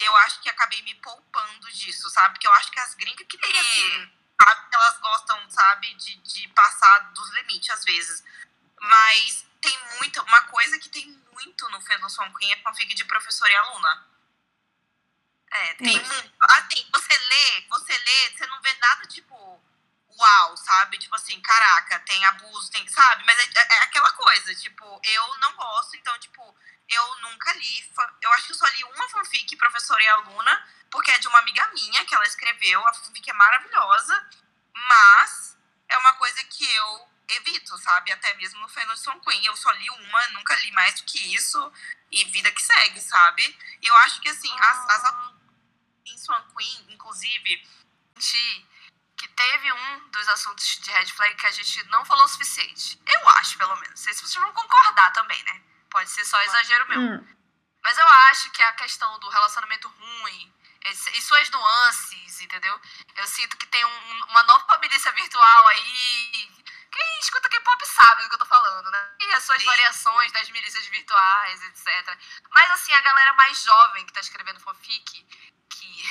eu 0.00 0.16
acho 0.18 0.40
que 0.40 0.48
acabei 0.50 0.82
me 0.82 0.94
poupando 0.96 1.70
disso, 1.72 2.08
sabe? 2.10 2.34
Porque 2.34 2.46
eu 2.46 2.52
acho 2.54 2.70
que 2.70 2.80
as 2.80 2.94
gringas 2.94 3.26
que 3.26 3.38
tem 3.38 3.58
assim, 3.58 4.12
sabe? 4.42 4.68
Elas 4.72 4.98
gostam, 4.98 5.50
sabe, 5.50 5.94
de, 5.94 6.16
de 6.16 6.48
passar 6.48 6.98
dos 7.12 7.30
limites 7.34 7.70
às 7.70 7.84
vezes. 7.84 8.24
Mas 8.80 9.46
tem 9.60 9.78
muito, 9.98 10.22
uma 10.22 10.42
coisa 10.42 10.78
que 10.78 10.90
tem 10.90 11.06
muito 11.32 11.68
no 11.70 11.80
Fandom 11.80 12.08
Swan 12.08 12.32
Queen 12.34 12.52
é 12.52 12.62
fanfic 12.62 12.94
de 12.94 13.04
professor 13.06 13.48
e 13.50 13.54
aluna. 13.54 14.06
É, 15.54 15.74
tem 15.74 16.00
muito. 16.00 16.34
Assim, 16.42 16.86
você 16.92 17.16
lê, 17.16 17.60
você 17.68 17.96
lê, 17.96 18.30
você 18.30 18.46
não 18.46 18.60
vê 18.60 18.74
nada 18.74 19.06
tipo, 19.06 19.62
uau, 20.18 20.56
sabe? 20.56 20.98
Tipo 20.98 21.14
assim, 21.14 21.40
caraca, 21.40 22.00
tem 22.00 22.24
abuso, 22.26 22.70
tem, 22.72 22.86
sabe? 22.88 23.24
Mas 23.24 23.38
é, 23.38 23.50
é 23.54 23.82
aquela 23.84 24.12
coisa, 24.12 24.52
tipo, 24.56 25.00
eu 25.04 25.38
não 25.38 25.54
gosto, 25.54 25.96
então, 25.96 26.18
tipo, 26.18 26.42
eu 26.88 27.20
nunca 27.22 27.52
li. 27.52 27.92
Eu 28.20 28.32
acho 28.32 28.46
que 28.46 28.52
eu 28.52 28.56
só 28.56 28.66
li 28.66 28.84
uma 28.84 29.08
fanfic, 29.08 29.56
professora 29.56 30.02
e 30.02 30.08
aluna, 30.08 30.68
porque 30.90 31.12
é 31.12 31.18
de 31.18 31.28
uma 31.28 31.38
amiga 31.38 31.66
minha 31.68 32.04
que 32.04 32.14
ela 32.14 32.26
escreveu. 32.26 32.86
A 32.88 32.94
fanfic 32.94 33.30
é 33.30 33.32
maravilhosa, 33.32 34.28
mas 34.74 35.56
é 35.88 35.96
uma 35.98 36.14
coisa 36.14 36.42
que 36.44 36.64
eu 36.64 37.08
evito, 37.28 37.78
sabe? 37.78 38.12
Até 38.12 38.34
mesmo 38.34 38.60
no 38.60 38.96
Swan 38.96 39.20
Queen. 39.20 39.44
Eu 39.46 39.56
só 39.56 39.70
li 39.70 39.88
uma, 39.90 40.28
nunca 40.30 40.54
li 40.56 40.72
mais 40.72 40.94
do 41.00 41.04
que 41.04 41.34
isso. 41.34 41.72
E 42.10 42.24
vida 42.26 42.50
que 42.52 42.62
segue, 42.62 43.00
sabe? 43.00 43.58
E 43.82 43.86
eu 43.86 43.96
acho 43.98 44.20
que, 44.20 44.28
assim, 44.28 44.52
as, 44.60 44.90
as 44.90 45.04
em 46.06 46.18
Swan 46.18 46.42
Queen, 46.56 46.86
inclusive, 46.90 47.68
gente 48.18 48.66
que 49.16 49.28
teve 49.28 49.72
um 49.72 50.08
dos 50.10 50.28
assuntos 50.28 50.64
de 50.80 50.90
Red 50.90 51.06
Flag 51.06 51.34
que 51.36 51.46
a 51.46 51.50
gente 51.50 51.82
não 51.84 52.04
falou 52.04 52.24
o 52.24 52.28
suficiente. 52.28 53.00
Eu 53.06 53.28
acho, 53.30 53.56
pelo 53.56 53.74
menos. 53.76 53.90
Não 53.90 53.96
sei 53.96 54.12
se 54.12 54.20
vocês 54.20 54.34
vão 54.42 54.52
concordar 54.52 55.12
também, 55.12 55.42
né? 55.44 55.62
Pode 55.90 56.10
ser 56.10 56.24
só 56.24 56.40
exagero 56.42 56.88
meu. 56.88 57.00
Hum, 57.00 57.28
Mas 57.82 57.98
eu 57.98 58.08
acho 58.08 58.50
que 58.52 58.62
a 58.62 58.72
questão 58.72 59.18
do 59.20 59.28
relacionamento 59.28 59.88
ruim 59.88 60.54
e 60.86 61.20
suas 61.22 61.50
nuances, 61.50 62.40
entendeu? 62.40 62.80
Eu 63.14 63.26
sinto 63.26 63.56
que 63.58 63.66
tem 63.66 63.84
um- 63.84 64.24
uma 64.30 64.42
nova 64.44 64.78
milícia 64.78 65.12
virtual 65.12 65.66
aí. 65.68 66.50
Quem 66.90 67.18
escuta 67.20 67.48
K-pop 67.48 67.86
sabe 67.86 68.22
do 68.22 68.28
que 68.30 68.34
eu 68.36 68.38
tô 68.38 68.46
falando, 68.46 68.90
né? 68.90 69.16
E 69.20 69.32
as 69.34 69.44
suas 69.44 69.58
Sim. 69.60 69.66
variações 69.66 70.32
das 70.32 70.48
milícias 70.50 70.86
virtuais, 70.86 71.62
etc. 71.62 72.18
Mas 72.50 72.70
assim, 72.70 72.92
a 72.94 73.00
galera 73.02 73.34
mais 73.34 73.62
jovem 73.62 74.06
que 74.06 74.12
tá 74.14 74.20
escrevendo 74.20 74.60
fanfic. 74.60 75.26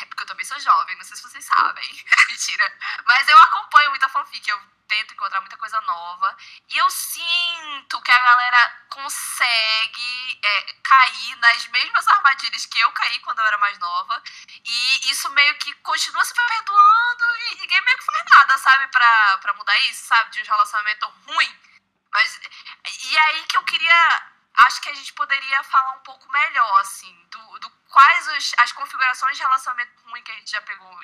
É 0.01 0.05
Porque 0.05 0.23
eu 0.23 0.27
também 0.27 0.45
sou 0.45 0.59
jovem, 0.59 0.95
não 0.95 1.03
sei 1.03 1.17
se 1.17 1.23
vocês 1.23 1.45
sabem. 1.45 2.05
Mentira. 2.29 2.77
Mas 3.05 3.27
eu 3.27 3.37
acompanho 3.37 3.89
muita 3.91 4.09
fanfic. 4.09 4.49
Eu 4.49 4.61
tento 4.87 5.13
encontrar 5.13 5.41
muita 5.41 5.57
coisa 5.57 5.79
nova. 5.81 6.37
E 6.69 6.77
eu 6.77 6.89
sinto 6.89 8.01
que 8.01 8.11
a 8.11 8.19
galera 8.19 8.85
consegue 8.89 10.39
é, 10.43 10.73
cair 10.83 11.35
nas 11.37 11.67
mesmas 11.67 12.07
armadilhas 12.07 12.65
que 12.65 12.79
eu 12.79 12.91
caí 12.91 13.19
quando 13.19 13.39
eu 13.39 13.45
era 13.45 13.57
mais 13.57 13.77
nova. 13.79 14.21
E 14.65 15.09
isso 15.09 15.29
meio 15.31 15.55
que 15.55 15.73
continua 15.75 16.23
se 16.23 16.33
perpetuando 16.33 17.37
e 17.37 17.55
ninguém 17.55 17.81
meio 17.81 17.97
que 17.97 18.05
faz 18.05 18.23
nada, 18.31 18.57
sabe, 18.57 18.87
pra, 18.89 19.37
pra 19.39 19.53
mudar 19.53 19.77
isso, 19.79 20.05
sabe? 20.05 20.31
De 20.31 20.41
um 20.41 20.45
relacionamento 20.45 21.07
ruim. 21.27 21.59
Mas. 22.11 22.39
E 23.03 23.17
aí 23.17 23.43
que 23.45 23.57
eu 23.57 23.63
queria. 23.63 24.33
Acho 24.55 24.81
que 24.81 24.89
a 24.89 24.93
gente 24.93 25.11
poderia 25.13 25.63
falar 25.63 25.93
um 25.93 26.03
pouco 26.03 26.31
melhor, 26.31 26.79
assim, 26.81 27.11
do, 27.31 27.59
do 27.59 27.69
quais 27.93 28.27
os, 28.29 28.53
as 28.57 28.71
configurações 28.71 29.37
de 29.37 29.43
relacionamento 29.43 29.91
ruim 30.09 30.23
que 30.23 30.31
a 30.31 30.35
gente 30.35 30.49
já 30.49 30.61
pegou 30.63 30.99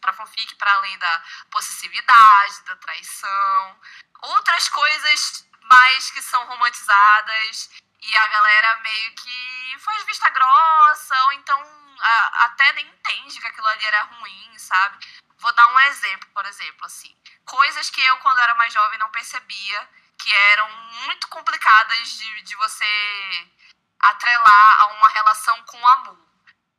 pra 0.00 0.14
fanfic, 0.14 0.54
para 0.54 0.72
além 0.72 0.98
da 0.98 1.22
possessividade, 1.50 2.62
da 2.62 2.76
traição, 2.76 3.80
outras 4.22 4.66
coisas 4.70 5.46
mais 5.60 6.10
que 6.10 6.22
são 6.22 6.42
romantizadas 6.46 7.70
e 8.00 8.16
a 8.16 8.28
galera 8.28 8.76
meio 8.80 9.14
que 9.14 9.76
faz 9.78 10.02
vista 10.04 10.30
grossa, 10.30 11.22
ou 11.24 11.32
então 11.34 11.60
a, 12.00 12.44
até 12.46 12.72
nem 12.72 12.86
entende 12.86 13.38
que 13.38 13.46
aquilo 13.46 13.66
ali 13.66 13.84
era 13.84 14.02
ruim, 14.04 14.58
sabe? 14.58 15.06
Vou 15.36 15.52
dar 15.52 15.68
um 15.68 15.80
exemplo, 15.80 16.30
por 16.32 16.46
exemplo, 16.46 16.86
assim. 16.86 17.14
Coisas 17.44 17.90
que 17.90 18.02
eu, 18.02 18.16
quando 18.18 18.38
era 18.38 18.54
mais 18.54 18.72
jovem, 18.72 18.98
não 18.98 19.10
percebia, 19.10 19.88
que 20.18 20.32
eram 20.32 20.70
muito 21.04 21.28
complicadas 21.28 22.08
de, 22.16 22.42
de 22.42 22.56
você 22.56 23.50
atrelar 24.02 24.82
a 24.82 24.86
uma 24.88 25.08
relação 25.08 25.62
com 25.64 25.86
amor. 25.86 26.18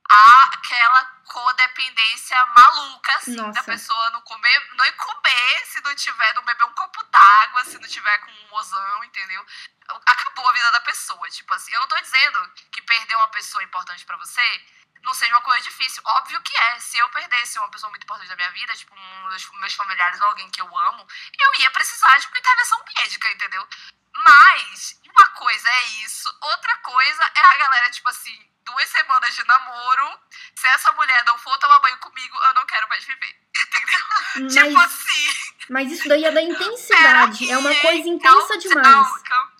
Há 0.09 0.43
aquela 0.53 1.05
codependência 1.25 2.45
maluca, 2.47 3.15
assim, 3.15 3.35
Nossa. 3.35 3.53
da 3.53 3.63
pessoa 3.63 4.09
não 4.11 4.21
comer, 4.21 4.69
não 4.75 4.91
comer 4.93 5.65
se 5.65 5.81
não 5.81 5.95
tiver, 5.95 6.33
não 6.35 6.43
beber 6.43 6.65
um 6.65 6.73
copo 6.73 7.03
d'água, 7.05 7.65
se 7.65 7.79
não 7.79 7.87
tiver 7.87 8.17
com 8.19 8.31
um 8.31 8.47
mozão, 8.49 9.03
entendeu? 9.03 9.43
Acabou 10.05 10.47
a 10.47 10.53
vida 10.53 10.71
da 10.71 10.81
pessoa, 10.81 11.29
tipo 11.29 11.51
assim. 11.53 11.73
Eu 11.73 11.79
não 11.79 11.87
tô 11.87 11.99
dizendo 11.99 12.51
que 12.71 12.81
perder 12.81 13.15
uma 13.15 13.29
pessoa 13.29 13.63
importante 13.63 14.05
pra 14.05 14.17
você 14.17 14.65
não 15.03 15.13
seja 15.13 15.33
uma 15.33 15.41
coisa 15.41 15.61
difícil. 15.63 16.01
Óbvio 16.05 16.41
que 16.41 16.55
é. 16.55 16.79
Se 16.79 16.97
eu 16.97 17.07
perdesse 17.09 17.59
uma 17.59 17.69
pessoa 17.69 17.89
muito 17.89 18.03
importante 18.03 18.29
da 18.29 18.35
minha 18.35 18.51
vida, 18.51 18.75
tipo 18.75 18.95
um 18.95 19.29
dos 19.29 19.49
meus 19.59 19.73
familiares 19.73 20.19
ou 20.21 20.27
alguém 20.27 20.49
que 20.49 20.61
eu 20.61 20.77
amo, 20.77 21.07
eu 21.39 21.61
ia 21.61 21.71
precisar 21.71 22.17
de 22.17 22.27
uma 22.27 22.39
intervenção 22.39 22.83
médica, 22.97 23.31
entendeu? 23.31 23.67
Mas 24.15 24.99
uma 25.05 25.25
coisa 25.35 25.69
é 25.69 25.83
isso, 26.05 26.33
outra 26.41 26.77
coisa 26.77 27.31
é 27.35 27.41
a 27.41 27.57
galera, 27.57 27.89
tipo 27.89 28.07
assim, 28.09 28.49
duas 28.63 28.87
semanas 28.89 29.35
de 29.35 29.43
namoro. 29.45 30.19
Se 30.55 30.67
essa 30.67 30.91
mulher 30.93 31.23
não 31.25 31.37
for 31.37 31.57
tomar 31.57 31.79
banho 31.79 31.97
comigo, 31.97 32.37
eu 32.47 32.53
não 32.53 32.65
quero 32.65 32.87
mais 32.89 33.03
viver. 33.03 33.35
Entendeu? 34.37 34.49
Tipo 34.49 34.71
Mas, 34.73 34.91
assim. 34.91 35.29
mas 35.69 35.91
isso 35.91 36.07
daí 36.07 36.25
é 36.25 36.31
da 36.31 36.41
intensidade. 36.41 37.51
É 37.51 37.57
uma 37.57 37.75
coisa 37.75 38.07
intensa 38.07 38.47
calm 38.47 38.59
demais. 38.59 38.87
down, 38.87 39.23
calm 39.23 39.23
down. 39.23 39.52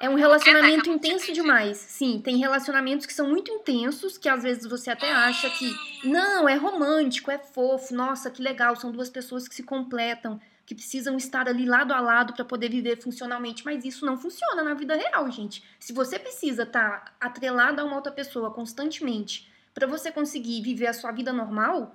É 0.00 0.08
um 0.08 0.14
relacionamento 0.14 0.86
eu 0.86 0.92
não 0.92 0.96
intenso 0.96 1.26
te 1.26 1.32
demais. 1.32 1.76
Sim, 1.76 2.22
tem 2.24 2.38
relacionamentos 2.38 3.04
que 3.04 3.12
são 3.12 3.28
muito 3.28 3.52
intensos, 3.52 4.16
que 4.16 4.30
às 4.30 4.42
vezes 4.42 4.64
você 4.64 4.90
até 4.90 5.12
acha 5.12 5.50
que, 5.50 5.70
não, 6.02 6.48
é 6.48 6.54
romântico, 6.54 7.30
é 7.30 7.38
fofo, 7.38 7.94
nossa, 7.94 8.30
que 8.30 8.42
legal, 8.42 8.74
são 8.74 8.90
duas 8.90 9.10
pessoas 9.10 9.46
que 9.46 9.54
se 9.54 9.62
completam, 9.62 10.40
que 10.64 10.74
precisam 10.74 11.18
estar 11.18 11.46
ali 11.46 11.66
lado 11.66 11.92
a 11.92 12.00
lado 12.00 12.32
para 12.32 12.46
poder 12.46 12.70
viver 12.70 12.96
funcionalmente, 12.96 13.62
mas 13.62 13.84
isso 13.84 14.06
não 14.06 14.16
funciona 14.16 14.62
na 14.62 14.72
vida 14.72 14.96
real, 14.96 15.30
gente. 15.30 15.62
Se 15.78 15.92
você 15.92 16.18
precisa 16.18 16.62
estar 16.62 17.14
atrelado 17.20 17.82
a 17.82 17.84
uma 17.84 17.96
outra 17.96 18.10
pessoa 18.10 18.50
constantemente 18.50 19.52
para 19.74 19.86
você 19.86 20.10
conseguir 20.10 20.62
viver 20.62 20.86
a 20.86 20.94
sua 20.94 21.12
vida 21.12 21.30
normal, 21.30 21.94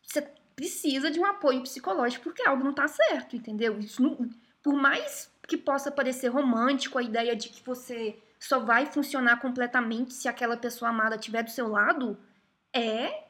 você 0.00 0.22
precisa 0.54 1.10
de 1.10 1.18
um 1.18 1.26
apoio 1.26 1.60
psicológico 1.62 2.24
porque 2.24 2.46
algo 2.46 2.62
não 2.62 2.72
tá 2.72 2.86
certo, 2.86 3.34
entendeu? 3.34 3.78
Isso 3.80 4.00
não, 4.00 4.30
por 4.62 4.74
mais 4.74 5.30
que 5.46 5.56
possa 5.56 5.90
parecer 5.90 6.28
romântico 6.28 6.98
a 6.98 7.02
ideia 7.02 7.36
de 7.36 7.48
que 7.48 7.64
você 7.64 8.18
só 8.38 8.58
vai 8.58 8.86
funcionar 8.86 9.40
completamente 9.40 10.12
se 10.14 10.28
aquela 10.28 10.56
pessoa 10.56 10.90
amada 10.90 11.16
estiver 11.16 11.42
do 11.42 11.50
seu 11.50 11.68
lado, 11.68 12.18
é 12.72 13.24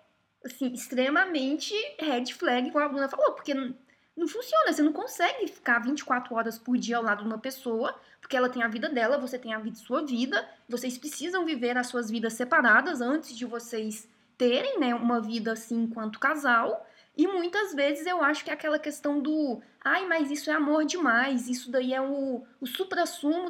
assim, 0.45 0.73
extremamente 0.73 1.75
red 1.99 2.27
flag, 2.27 2.69
igual 2.69 2.85
a 2.85 2.89
Bruna 2.89 3.09
falou, 3.09 3.33
porque 3.33 3.53
não, 3.53 3.75
não 4.17 4.29
funciona, 4.29 4.73
você 4.73 4.83
não 4.83 4.93
consegue 4.93 5.47
ficar 5.49 5.81
24 5.81 6.35
horas 6.35 6.59
por 6.59 6.77
dia 6.77 6.97
ao 6.97 7.03
lado 7.03 7.23
de 7.23 7.27
uma 7.27 7.39
pessoa, 7.39 7.99
porque 8.21 8.37
ela 8.37 8.49
tem 8.49 8.63
a 8.63 8.69
vida 8.69 8.89
dela, 8.89 9.19
você 9.19 9.39
tem 9.39 9.53
a 9.53 9.59
vida 9.59 9.77
sua 9.77 10.05
vida, 10.05 10.49
vocês 10.69 10.97
precisam 10.97 11.45
viver 11.45 11.77
as 11.77 11.89
suas 11.89 12.11
vidas 12.11 12.33
separadas 12.33 13.01
antes 13.01 13.37
de 13.37 13.45
vocês 13.45 14.09
terem, 14.39 14.79
né, 14.79 14.95
uma 14.95 15.21
vida 15.21 15.53
assim 15.53 15.83
enquanto 15.83 16.19
casal. 16.19 16.87
E 17.17 17.27
muitas 17.27 17.75
vezes 17.75 18.07
eu 18.07 18.23
acho 18.23 18.45
que 18.45 18.51
é 18.51 18.53
aquela 18.53 18.79
questão 18.79 19.21
do 19.21 19.63
ai, 19.87 20.05
mas 20.05 20.31
isso 20.33 20.51
é 20.51 20.53
amor 20.53 20.85
demais, 20.85 21.49
isso 21.49 21.71
daí 21.71 21.95
é 21.95 22.01
o, 22.01 22.45
o 22.61 22.67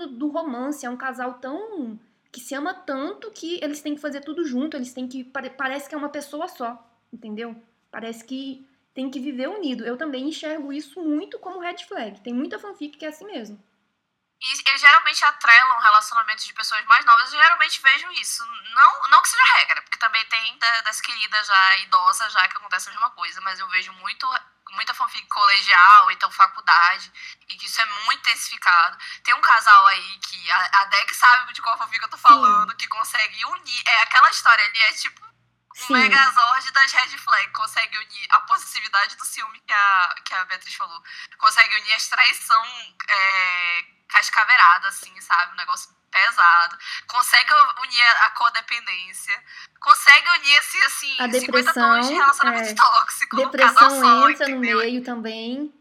do, 0.08 0.28
romance, 0.28 0.84
é 0.84 0.90
um 0.90 0.96
casal 0.96 1.34
tão 1.34 1.98
que 2.30 2.40
se 2.40 2.54
ama 2.54 2.74
tanto 2.74 3.30
que 3.30 3.58
eles 3.64 3.80
têm 3.80 3.94
que 3.94 4.00
fazer 4.02 4.20
tudo 4.20 4.44
junto, 4.44 4.76
eles 4.76 4.92
têm 4.92 5.08
que 5.08 5.24
pare- 5.24 5.48
parece 5.48 5.88
que 5.88 5.94
é 5.94 5.98
uma 5.98 6.10
pessoa 6.10 6.46
só, 6.46 6.78
entendeu? 7.10 7.56
Parece 7.90 8.22
que 8.22 8.68
tem 8.92 9.10
que 9.10 9.18
viver 9.18 9.48
unido. 9.48 9.84
Eu 9.86 9.96
também 9.96 10.28
enxergo 10.28 10.70
isso 10.72 11.00
muito 11.02 11.38
como 11.38 11.60
red 11.60 11.78
flag. 11.88 12.20
Tem 12.20 12.34
muita 12.34 12.58
fanfic 12.58 12.98
que 12.98 13.06
é 13.06 13.08
assim 13.08 13.24
mesmo. 13.24 13.62
E 14.42 14.68
eles 14.68 14.80
geralmente 14.80 15.24
atrelam 15.24 15.80
relacionamentos 15.80 16.44
de 16.44 16.52
pessoas 16.52 16.84
mais 16.84 17.04
novas. 17.06 17.32
Eu 17.32 17.40
geralmente 17.40 17.80
vejo 17.82 18.10
isso. 18.12 18.44
Não, 18.74 19.10
não 19.10 19.22
que 19.22 19.28
seja 19.30 19.56
regra, 19.56 19.80
porque 19.80 19.98
também 19.98 20.24
tem 20.26 20.58
da- 20.58 20.82
das 20.82 21.00
queridas 21.00 21.46
já 21.46 21.78
idosas 21.78 22.32
já 22.32 22.46
que 22.48 22.56
acontece 22.58 22.88
a 22.90 22.92
mesma 22.92 23.10
coisa, 23.12 23.40
mas 23.40 23.58
eu 23.58 23.68
vejo 23.68 23.92
muito 23.94 24.26
muita 24.76 24.94
fanfic 24.94 25.26
colegial, 25.26 26.10
então 26.10 26.30
faculdade, 26.30 27.12
e 27.48 27.56
que 27.56 27.66
isso 27.66 27.80
é 27.80 27.86
muito 28.04 28.20
intensificado. 28.20 28.96
Tem 29.24 29.34
um 29.34 29.40
casal 29.40 29.86
aí 29.88 30.18
que 30.18 30.52
a, 30.52 30.82
a 30.82 30.84
Deck 30.84 31.14
sabe 31.14 31.52
de 31.52 31.62
qual 31.62 31.76
fanfic 31.78 32.02
eu 32.02 32.08
tô 32.08 32.18
falando, 32.18 32.76
que 32.76 32.86
consegue 32.86 33.44
unir. 33.44 33.82
É 33.86 34.02
aquela 34.02 34.30
história 34.30 34.64
ali, 34.64 34.82
é 34.82 34.92
tipo 34.92 35.26
um 35.26 35.86
Sim. 35.86 35.92
megazord 35.94 36.70
das 36.72 36.92
red 36.92 37.18
flag. 37.18 37.52
Consegue 37.52 37.98
unir 37.98 38.26
a 38.30 38.40
possessividade 38.40 39.16
do 39.16 39.24
ciúme 39.24 39.60
que 39.60 39.72
a, 39.72 40.14
que 40.24 40.34
a 40.34 40.44
Beatriz 40.44 40.74
falou. 40.74 41.02
Consegue 41.38 41.74
unir 41.80 41.94
as 41.94 42.08
traição 42.08 42.64
é, 43.08 43.84
cascaveirada, 44.08 44.88
assim, 44.88 45.20
sabe? 45.20 45.52
Um 45.52 45.56
negócio 45.56 45.95
pesado. 46.10 46.78
Consegue 47.06 47.52
unir 47.82 48.02
a 48.22 48.30
codependência. 48.30 49.44
Consegue 49.80 50.28
unir, 50.38 50.58
assim, 50.58 50.80
assim 50.82 51.16
A 51.20 51.30
50 51.30 51.30
tons 51.30 51.40
de 51.40 51.46
depressão, 51.46 52.14
relacionamento 52.14 52.70
é. 52.70 52.74
tóxico 52.74 53.36
num 53.36 53.50
casal 53.50 53.68
Depressão 53.74 54.00
só, 54.00 54.30
entra 54.30 54.48
no 54.48 54.58
meio 54.60 55.04
também. 55.04 55.72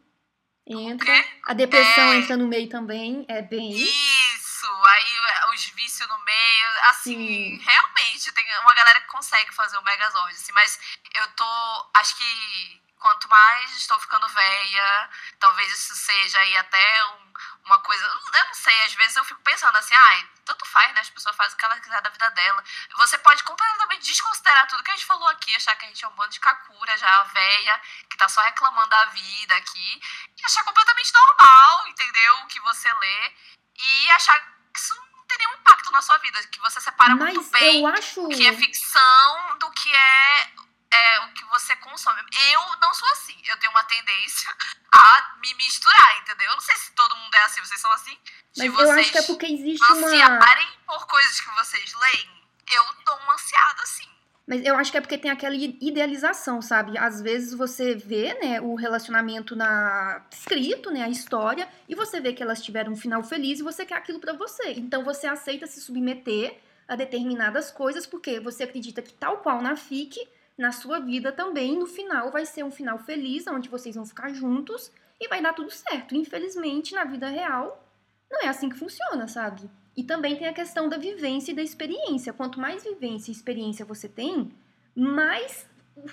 Entra. 0.68 1.26
A 1.48 1.54
depressão 1.54 2.04
É. 2.12 2.16
entra 2.18 2.36
no 2.38 2.48
meio 2.48 2.68
também. 2.70 3.26
É 3.30 3.42
bem. 3.42 3.72
Isso, 3.72 4.66
aí 4.88 5.18
é, 5.18 5.54
os 5.54 5.66
vícios 5.70 6.08
no 6.10 6.18
meio, 6.24 6.68
assim, 6.90 7.14
Sim. 7.14 7.58
realmente 7.64 8.32
tem 8.32 8.60
uma 8.62 8.74
galera 8.74 9.00
que 9.02 9.08
consegue 9.08 9.54
fazer 9.54 9.78
o 9.78 9.84
Megazord, 9.84 10.34
assim, 10.34 10.52
mas 10.54 10.80
eu 11.14 11.28
tô, 11.34 11.92
acho 11.98 12.16
que 12.18 12.82
quanto 12.98 13.30
mais 13.30 13.78
estou 13.78 14.00
ficando 14.00 14.28
velha, 14.30 15.10
talvez 15.40 15.72
isso 15.72 15.96
seja 15.96 16.40
aí 16.40 16.58
até 16.58 17.06
um- 17.14 17.25
uma 17.66 17.80
coisa, 17.80 18.04
eu 18.06 18.46
não 18.46 18.54
sei, 18.54 18.84
às 18.84 18.94
vezes 18.94 19.16
eu 19.16 19.26
fico 19.26 19.42
pensando 19.42 19.76
assim, 19.78 19.96
ai, 19.96 20.30
tanto 20.46 20.66
faz, 20.66 20.94
né, 20.94 21.02
as 21.02 21.10
pessoas 21.10 21.36
fazem 21.36 21.56
o 21.56 21.58
que 21.58 21.66
elas 21.66 21.80
quiser 21.80 22.02
da 22.02 22.10
vida 22.10 22.30
dela. 22.32 22.64
Você 22.98 23.18
pode 23.18 23.44
completamente 23.44 24.06
desconsiderar 24.06 24.68
tudo 24.68 24.84
que 24.84 24.92
a 24.92 24.96
gente 24.96 25.06
falou 25.06 25.28
aqui, 25.30 25.56
achar 25.56 25.76
que 25.76 25.86
a 25.86 25.88
gente 25.88 26.04
é 26.04 26.08
um 26.08 26.16
bando 26.16 26.32
de 26.32 26.40
kakura 26.40 26.98
já, 26.98 27.24
velha, 27.24 27.82
que 28.10 28.18
tá 28.18 28.30
só 28.30 28.42
reclamando 28.42 28.90
da 28.90 29.06
vida 29.06 29.56
aqui, 29.56 30.02
e 30.38 30.46
achar 30.46 30.64
completamente 30.64 31.12
normal, 31.14 31.88
entendeu, 31.88 32.40
o 32.40 32.48
que 32.48 32.60
você 32.60 32.94
lê, 32.94 33.34
e 33.78 34.12
achar 34.12 34.40
que 34.40 34.80
isso 34.80 34.96
não 34.96 35.26
tem 35.26 35.38
nenhum 35.40 35.54
impacto 35.54 35.92
na 35.92 36.02
sua 36.02 36.18
vida, 36.20 36.44
que 36.48 36.60
você 36.60 36.80
separa 36.80 37.16
Mas 37.16 37.34
muito 37.34 37.50
bem 37.52 37.86
acho. 37.88 38.26
o 38.26 38.30
que 38.30 38.46
é 38.48 38.54
ficção 38.54 39.58
do 39.58 39.72
que 39.72 39.94
é, 39.94 40.52
é 40.96 41.20
o 41.22 41.34
que 41.34 41.46
você 41.46 41.76
consome. 41.78 42.22
Eu 42.52 42.62
não 42.82 42.94
sou 42.94 43.10
assim. 43.10 43.36
Eu 43.46 43.58
tenho 43.58 43.72
uma 43.72 43.84
tendência 43.84 44.54
a 44.94 45.36
me 45.42 45.54
misturar, 45.56 46.18
entendeu? 46.22 46.48
Eu 46.50 46.56
não 46.56 46.62
sei 46.62 46.76
se 46.76 46.92
todo 46.92 47.16
mundo 47.16 47.34
é 47.36 47.44
assim. 47.44 47.62
Vocês 47.62 47.80
são 47.80 47.92
assim? 47.92 48.18
Mas 48.58 48.74
eu 48.74 48.92
acho 48.92 49.12
que 49.12 49.18
é 49.18 49.24
porque 49.24 49.46
existe 49.46 49.84
uma. 49.92 50.08
ansiarem 50.08 50.68
por 50.86 51.06
coisas 51.08 51.40
que 51.40 51.50
vocês 51.52 51.94
leem. 51.94 52.46
Eu 52.74 52.84
dou 53.06 53.18
uma 53.18 53.34
ansiada, 53.34 53.82
assim. 53.84 54.16
Mas 54.48 54.64
eu 54.64 54.76
acho 54.76 54.92
que 54.92 54.98
é 54.98 55.02
porque 55.02 55.18
tem 55.18 55.32
aquela 55.32 55.56
idealização, 55.56 56.62
sabe? 56.62 56.98
Às 57.00 57.20
vezes 57.20 57.54
você 57.54 57.96
vê, 57.96 58.36
né, 58.36 58.62
o 58.62 58.76
relacionamento 58.76 59.56
na 59.56 60.24
escrito, 60.32 60.92
né, 60.92 61.02
a 61.02 61.10
história, 61.10 61.68
e 61.90 61.96
você 61.96 62.20
vê 62.22 62.32
que 62.32 62.44
elas 62.44 62.62
tiveram 62.62 62.94
um 62.94 62.96
final 62.96 63.24
feliz 63.24 63.60
e 63.60 63.64
você 63.64 63.86
quer 63.86 63.96
aquilo 63.96 64.20
pra 64.20 64.34
você. 64.34 64.74
Então 64.74 65.04
você 65.04 65.26
aceita 65.26 65.66
se 65.66 65.82
submeter 65.82 66.60
a 66.88 66.96
determinadas 66.96 67.72
coisas 67.72 68.06
porque 68.06 68.40
você 68.40 68.64
acredita 68.64 69.02
que 69.02 69.14
tal 69.14 69.38
qual 69.38 69.64
na 69.64 69.76
FIC, 69.76 70.20
na 70.58 70.72
sua 70.72 71.00
vida 71.00 71.32
também, 71.32 71.78
no 71.78 71.86
final 71.86 72.32
vai 72.32 72.46
ser 72.46 72.64
um 72.64 72.72
final 72.72 72.98
feliz, 73.00 73.46
onde 73.48 73.70
vocês 73.70 73.96
vão 73.96 74.06
ficar 74.06 74.30
juntos 74.34 74.92
e 75.20 75.28
vai 75.28 75.42
dar 75.42 75.54
tudo 75.54 75.70
certo. 75.70 76.16
Infelizmente, 76.16 76.94
na 76.94 77.04
vida 77.04 77.28
real, 77.28 77.84
não 78.32 78.42
é 78.42 78.48
assim 78.48 78.70
que 78.70 78.78
funciona, 78.78 79.28
sabe? 79.28 79.70
E 79.96 80.04
também 80.04 80.36
tem 80.36 80.48
a 80.48 80.54
questão 80.54 80.90
da 80.90 80.98
vivência 80.98 81.52
e 81.52 81.56
da 81.56 81.62
experiência. 81.62 82.34
Quanto 82.34 82.60
mais 82.60 82.84
vivência 82.84 83.32
e 83.32 83.34
experiência 83.34 83.86
você 83.86 84.08
tem, 84.08 84.52
mais 84.96 85.68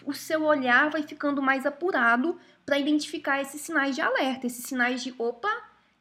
o, 0.04 0.12
seu 0.12 0.44
olhar 0.44 0.90
vai 0.90 1.02
ficando 1.02 1.42
mais 1.42 1.66
apurado 1.66 2.38
para 2.64 2.78
identificar 2.78 3.40
esses 3.40 3.60
sinais 3.60 3.94
de 3.94 4.00
alerta, 4.00 4.46
esses 4.46 4.64
sinais 4.64 5.02
de 5.02 5.14
opa, 5.18 5.50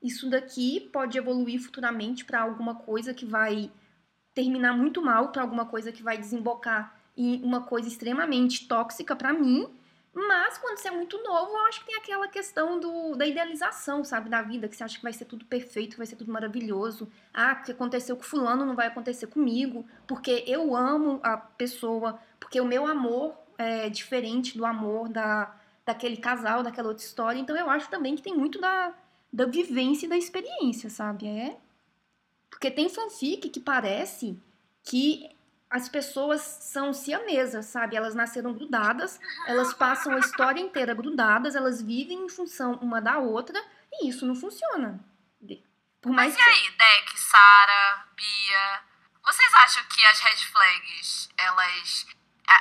isso 0.01 0.29
daqui 0.29 0.79
pode 0.91 1.17
evoluir 1.17 1.59
futuramente 1.59 2.25
para 2.25 2.41
alguma 2.41 2.75
coisa 2.75 3.13
que 3.13 3.25
vai 3.25 3.71
terminar 4.33 4.73
muito 4.73 5.01
mal, 5.01 5.31
para 5.31 5.41
alguma 5.41 5.65
coisa 5.65 5.91
que 5.91 6.03
vai 6.03 6.17
desembocar 6.17 7.00
em 7.17 7.41
uma 7.43 7.61
coisa 7.61 7.87
extremamente 7.87 8.67
tóxica 8.67 9.15
para 9.15 9.33
mim. 9.33 9.67
Mas 10.13 10.57
quando 10.57 10.77
você 10.77 10.89
é 10.89 10.91
muito 10.91 11.17
novo, 11.23 11.51
eu 11.51 11.65
acho 11.67 11.79
que 11.79 11.85
tem 11.85 11.95
aquela 11.95 12.27
questão 12.27 12.79
do, 12.79 13.15
da 13.15 13.25
idealização, 13.25 14.03
sabe, 14.03 14.29
da 14.29 14.41
vida, 14.41 14.67
que 14.67 14.75
você 14.75 14.83
acha 14.83 14.97
que 14.97 15.03
vai 15.03 15.13
ser 15.13 15.23
tudo 15.23 15.45
perfeito, 15.45 15.95
vai 15.95 16.05
ser 16.05 16.17
tudo 16.17 16.31
maravilhoso. 16.31 17.09
Ah, 17.33 17.57
o 17.59 17.63
que 17.63 17.71
aconteceu 17.71 18.17
com 18.17 18.23
fulano 18.23 18.65
não 18.65 18.75
vai 18.75 18.87
acontecer 18.87 19.27
comigo, 19.27 19.85
porque 20.05 20.43
eu 20.45 20.75
amo 20.75 21.21
a 21.23 21.37
pessoa, 21.37 22.19
porque 22.39 22.59
o 22.59 22.65
meu 22.65 22.85
amor 22.85 23.33
é 23.57 23.89
diferente 23.89 24.57
do 24.57 24.65
amor 24.65 25.07
da, 25.07 25.55
daquele 25.85 26.17
casal, 26.17 26.61
daquela 26.61 26.89
outra 26.89 27.05
história. 27.05 27.39
Então 27.39 27.55
eu 27.55 27.69
acho 27.69 27.89
também 27.89 28.15
que 28.15 28.21
tem 28.21 28.35
muito 28.35 28.59
da, 28.59 28.93
da 29.31 29.45
vivência 29.45 30.05
e 30.05 30.09
da 30.09 30.17
experiência, 30.17 30.89
sabe? 30.89 31.27
É. 31.27 31.57
Porque 32.49 32.69
tem 32.69 32.89
fanfic 32.89 33.49
que 33.49 33.59
parece 33.59 34.37
que 34.83 35.29
as 35.71 35.87
pessoas 35.87 36.41
são 36.41 36.93
siamesas, 36.93 37.65
sabe? 37.67 37.95
Elas 37.95 38.13
nasceram 38.13 38.53
grudadas, 38.53 39.17
elas 39.47 39.73
passam 39.73 40.13
a 40.13 40.19
história 40.19 40.59
inteira 40.59 40.93
grudadas, 40.93 41.55
elas 41.55 41.81
vivem 41.81 42.25
em 42.25 42.29
função 42.29 42.73
uma 42.81 43.01
da 43.01 43.17
outra, 43.17 43.57
e 43.93 44.09
isso 44.09 44.25
não 44.25 44.35
funciona. 44.35 44.99
Por 46.01 46.11
mais 46.11 46.35
Mas 46.35 46.45
e 46.45 46.49
aí, 46.49 46.71
Deck, 46.71 47.17
Sara, 47.17 48.05
Bia, 48.15 48.81
vocês 49.23 49.53
acham 49.53 49.83
que 49.85 50.03
as 50.03 50.19
red 50.19 50.35
flags, 50.35 51.29
elas 51.37 52.05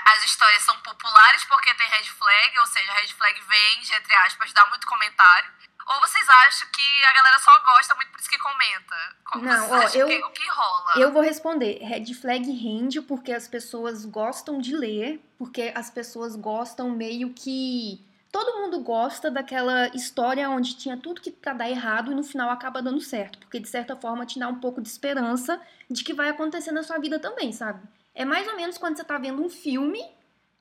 as 0.07 0.24
histórias 0.24 0.62
são 0.62 0.78
populares 0.82 1.45
porque 1.47 1.74
tem 1.74 1.89
red 1.89 2.05
flag, 2.05 2.59
ou 2.61 2.66
seja, 2.66 2.93
a 2.93 2.95
red 2.95 3.09
flag 3.09 3.41
vende, 3.41 3.93
entre 3.93 4.15
aspas, 4.15 4.53
dá 4.53 4.65
muito 4.66 4.87
comentário. 4.87 5.51
Ou 5.91 6.01
vocês 6.01 6.29
acham 6.29 6.69
que 6.73 7.05
a 7.05 7.12
galera 7.12 7.39
só 7.41 7.51
gosta 7.65 7.97
muito 7.97 8.12
por 8.12 8.21
isso 8.21 8.31
que 8.31 8.39
comenta? 8.39 8.95
Como 9.25 9.45
Não, 9.45 9.71
ó, 9.71 9.83
eu, 9.93 10.07
que, 10.07 10.23
o 10.23 10.31
que 10.31 10.49
rola? 10.49 10.93
Eu 10.97 11.12
vou 11.12 11.21
responder. 11.21 11.79
Red 11.83 12.15
flag 12.15 12.49
rende 12.49 13.03
porque 13.03 13.33
as 13.33 13.49
pessoas 13.49 14.05
gostam 14.05 14.61
de 14.61 14.77
ler, 14.77 15.21
porque 15.37 15.73
as 15.75 15.91
pessoas 15.91 16.37
gostam 16.37 16.91
meio 16.91 17.33
que. 17.35 18.07
Todo 18.31 18.61
mundo 18.61 18.79
gosta 18.79 19.29
daquela 19.29 19.89
história 19.89 20.49
onde 20.49 20.77
tinha 20.77 20.97
tudo 20.97 21.21
que 21.21 21.33
pra 21.33 21.53
dar 21.53 21.69
errado 21.69 22.12
e 22.12 22.15
no 22.15 22.23
final 22.23 22.51
acaba 22.51 22.81
dando 22.81 23.01
certo. 23.01 23.41
Porque 23.41 23.59
de 23.59 23.69
certa 23.69 23.97
forma 23.97 24.25
te 24.25 24.39
dá 24.39 24.47
um 24.47 24.61
pouco 24.61 24.81
de 24.81 24.89
esperança 24.89 25.61
de 25.91 26.05
que 26.05 26.15
vai 26.15 26.29
acontecer 26.29 26.71
na 26.71 26.85
sua 26.85 26.99
vida 26.99 27.19
também, 27.19 27.51
sabe? 27.51 27.83
É 28.15 28.25
mais 28.25 28.47
ou 28.47 28.55
menos 28.55 28.79
quando 28.79 28.97
você 28.97 29.03
tá 29.03 29.19
vendo 29.19 29.43
um 29.43 29.51
filme 29.51 30.01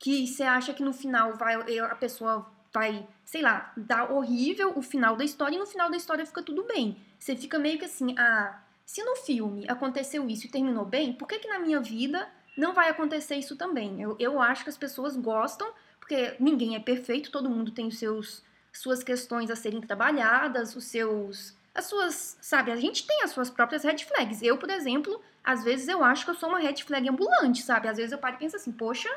que 0.00 0.26
você 0.26 0.42
acha 0.42 0.74
que 0.74 0.82
no 0.82 0.92
final 0.92 1.34
vai, 1.34 1.54
a 1.78 1.94
pessoa 1.94 2.50
vai, 2.72 3.06
sei 3.24 3.42
lá, 3.42 3.72
dar 3.76 4.12
horrível 4.12 4.72
o 4.76 4.82
final 4.82 5.16
da 5.16 5.24
história 5.24 5.56
e 5.56 5.58
no 5.58 5.66
final 5.66 5.90
da 5.90 5.96
história 5.96 6.26
fica 6.26 6.42
tudo 6.42 6.64
bem. 6.64 6.96
Você 7.18 7.36
fica 7.36 7.58
meio 7.58 7.78
que 7.78 7.84
assim, 7.84 8.14
ah, 8.18 8.60
se 8.86 9.02
no 9.02 9.16
filme 9.16 9.64
aconteceu 9.68 10.28
isso 10.28 10.46
e 10.46 10.50
terminou 10.50 10.84
bem, 10.84 11.12
por 11.12 11.28
que, 11.28 11.38
que 11.38 11.48
na 11.48 11.58
minha 11.58 11.80
vida 11.80 12.28
não 12.56 12.72
vai 12.72 12.88
acontecer 12.88 13.36
isso 13.36 13.56
também? 13.56 14.00
Eu, 14.00 14.16
eu 14.18 14.40
acho 14.40 14.64
que 14.64 14.70
as 14.70 14.78
pessoas 14.78 15.16
gostam, 15.16 15.72
porque 15.98 16.36
ninguém 16.38 16.76
é 16.76 16.80
perfeito, 16.80 17.30
todo 17.30 17.50
mundo 17.50 17.70
tem 17.70 17.86
os 17.86 17.98
seus 17.98 18.42
suas 18.72 19.02
questões 19.02 19.50
a 19.50 19.56
serem 19.56 19.80
trabalhadas, 19.80 20.76
os 20.76 20.84
seus 20.84 21.56
as 21.74 21.86
suas, 21.86 22.36
sabe, 22.40 22.70
a 22.70 22.76
gente 22.76 23.06
tem 23.06 23.22
as 23.22 23.30
suas 23.30 23.48
próprias 23.48 23.84
red 23.84 23.98
flags. 23.98 24.42
Eu, 24.42 24.58
por 24.58 24.68
exemplo, 24.70 25.20
às 25.42 25.62
vezes 25.62 25.88
eu 25.88 26.02
acho 26.02 26.24
que 26.24 26.30
eu 26.30 26.34
sou 26.34 26.48
uma 26.48 26.58
red 26.58 26.76
flag 26.76 27.08
ambulante, 27.08 27.62
sabe? 27.62 27.88
Às 27.88 27.96
vezes 27.96 28.12
eu 28.12 28.18
paro 28.18 28.36
e 28.36 28.38
penso 28.38 28.56
assim, 28.56 28.72
poxa, 28.72 29.08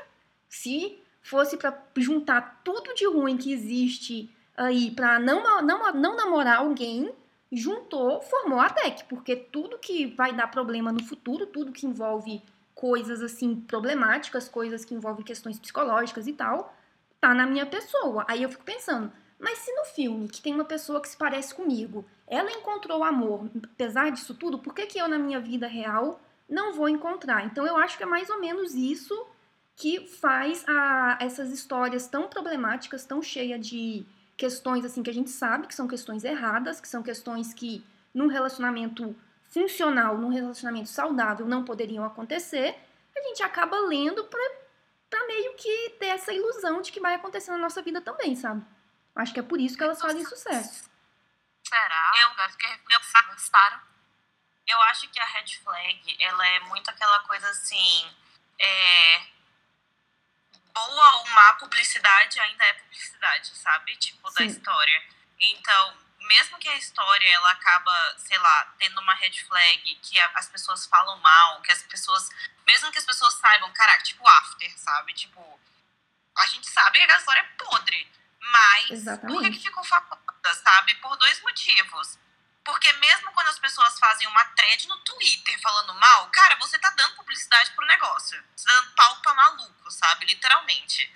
se 0.48 1.03
fosse 1.24 1.58
para 1.58 1.76
juntar 1.96 2.62
tudo 2.64 2.94
de 2.94 3.08
ruim 3.08 3.38
que 3.38 3.52
existe 3.52 4.30
aí 4.56 4.92
para 4.92 5.18
não, 5.18 5.62
não, 5.64 5.94
não 5.94 6.16
namorar 6.16 6.58
alguém, 6.58 7.12
juntou, 7.52 8.22
formou 8.22 8.60
a 8.60 8.68
deck, 8.68 9.06
porque 9.06 9.36
tudo 9.36 9.80
que 9.80 10.06
vai 10.08 10.34
dar 10.34 10.48
problema 10.48 10.92
no 10.92 11.04
futuro, 11.04 11.48
tudo 11.48 11.72
que 11.72 11.88
envolve 11.88 12.44
coisas 12.76 13.22
assim 13.22 13.56
problemáticas, 13.56 14.50
coisas 14.50 14.84
que 14.84 14.94
envolvem 14.94 15.24
questões 15.24 15.58
psicológicas 15.58 16.28
e 16.28 16.34
tal, 16.34 16.76
tá 17.22 17.34
na 17.34 17.46
minha 17.46 17.66
pessoa. 17.66 18.26
Aí 18.28 18.44
eu 18.44 18.50
fico 18.50 18.64
pensando, 18.64 19.12
mas 19.40 19.60
se 19.60 19.72
no 19.74 19.86
filme, 19.86 20.28
que 20.28 20.42
tem 20.42 20.54
uma 20.54 20.66
pessoa 20.66 21.02
que 21.02 21.08
se 21.08 21.18
parece 21.18 21.56
comigo, 21.56 22.06
ela 22.28 22.52
encontrou 22.52 23.04
amor, 23.04 23.50
apesar 23.64 24.12
disso 24.12 24.34
tudo, 24.34 24.60
por 24.60 24.74
que, 24.74 24.86
que 24.88 25.00
eu 25.00 25.08
na 25.08 25.18
minha 25.18 25.40
vida 25.40 25.68
real 25.68 26.20
não 26.50 26.74
vou 26.74 26.90
encontrar? 26.90 27.46
Então 27.46 27.66
eu 27.66 27.78
acho 27.78 27.98
que 27.98 28.04
é 28.04 28.08
mais 28.08 28.30
ou 28.30 28.40
menos 28.40 28.74
isso 28.74 29.28
que 29.76 30.08
faz 30.08 30.64
a, 30.68 31.18
essas 31.20 31.52
histórias 31.52 32.08
tão 32.08 32.28
problemáticas, 32.28 33.06
tão 33.06 33.22
cheias 33.22 33.66
de 33.66 34.06
questões 34.38 34.86
assim 34.86 35.04
que 35.04 35.10
a 35.10 35.14
gente 35.14 35.30
sabe 35.30 35.68
que 35.68 35.76
são 35.76 35.88
questões 35.88 36.24
erradas, 36.24 36.80
que 36.80 36.88
são 36.88 37.02
questões 37.04 37.54
que 37.54 37.86
num 38.14 38.28
relacionamento 38.28 39.16
funcional, 39.50 40.18
num 40.18 40.30
relacionamento 40.30 40.90
saudável 40.90 41.46
não 41.46 41.64
poderiam 41.64 42.04
acontecer, 42.04 42.76
a 43.16 43.22
gente 43.22 43.44
acaba 43.44 43.80
lendo 43.82 44.24
para 44.26 45.28
meio 45.28 45.56
que 45.56 45.92
ter 46.00 46.08
essa 46.08 46.34
ilusão 46.34 46.82
de 46.82 46.92
que 46.92 47.00
vai 47.00 47.16
acontecer 47.16 47.52
na 47.52 47.58
nossa 47.58 47.82
vida 47.82 48.02
também, 48.02 48.36
sabe? 48.36 48.66
Acho 49.16 49.34
que 49.34 49.40
é 49.40 49.44
por 49.44 49.60
isso 49.60 49.78
que 49.78 49.84
elas 49.84 50.02
fazem 50.02 50.26
sucesso. 50.26 50.90
Será? 51.64 52.12
Eu, 52.16 52.30
eu, 52.30 53.00
gostaram? 53.30 53.80
Eu 54.68 54.82
acho 54.84 55.10
que 55.10 55.20
a 55.20 55.26
red 55.26 55.56
flag, 55.64 56.18
ela 56.20 56.48
é 56.48 56.60
muito 56.62 56.90
aquela 56.90 57.20
coisa 57.22 57.48
assim, 57.50 58.10
é, 58.60 59.22
boa 60.74 61.16
ou 61.18 61.30
má 61.30 61.54
publicidade 61.56 62.40
ainda 62.40 62.64
é 62.66 62.74
publicidade, 62.74 63.56
sabe? 63.56 63.96
Tipo, 63.98 64.30
Sim. 64.30 64.36
da 64.36 64.46
história. 64.46 65.04
Então, 65.40 65.98
mesmo 66.20 66.58
que 66.58 66.70
a 66.70 66.78
história 66.78 67.28
ela 67.28 67.52
acaba, 67.52 68.16
sei 68.18 68.38
lá, 68.38 68.74
tendo 68.78 69.00
uma 69.02 69.14
red 69.16 69.34
flag 69.46 69.96
que 70.02 70.20
as 70.20 70.48
pessoas 70.50 70.86
falam 70.86 71.18
mal, 71.20 71.62
que 71.62 71.72
as 71.72 71.84
pessoas, 71.84 72.30
mesmo 72.66 72.92
que 72.92 73.00
as 73.00 73.06
pessoas 73.06 73.34
saibam, 73.36 73.72
caraca, 73.74 74.04
tipo 74.04 74.28
after, 74.28 74.72
sabe? 74.78 75.14
Tipo, 75.14 75.60
a 76.38 76.46
gente 76.48 76.70
sabe 76.70 77.06
que 77.06 77.12
a 77.12 77.18
história 77.18 77.40
é 77.40 77.64
podre, 77.64 78.12
mas 78.40 78.92
Exatamente. 78.92 79.34
por 79.34 79.44
que, 79.44 79.52
que 79.52 79.64
ficou 79.64 79.84
famosa, 79.84 80.56
sabe? 80.64 80.96
Por 80.96 81.16
dois 81.18 81.42
motivos. 81.42 82.18
Porque 82.64 82.92
mesmo 82.94 83.32
quando 83.34 83.50
as 83.50 83.60
pessoas 83.60 84.00
fazem 84.00 84.28
uma 84.28 84.44
thread 84.46 84.88
no 84.88 84.98
Twitter 85.00 85.60
falando 85.62 85.94
mal, 85.96 86.28
cara, 86.30 86.56
você 86.56 86.80
tá 86.80 86.90
dando 86.92 87.16
publicidade 87.16 87.72
pro 87.72 87.86
negócio. 87.86 88.42
Você 88.56 88.68
tá 88.68 88.74
dando 88.74 88.96
pau 88.96 89.16
pra 89.18 89.34
maluco, 89.34 89.92
sabe? 89.92 90.26
Literalmente. 90.26 91.12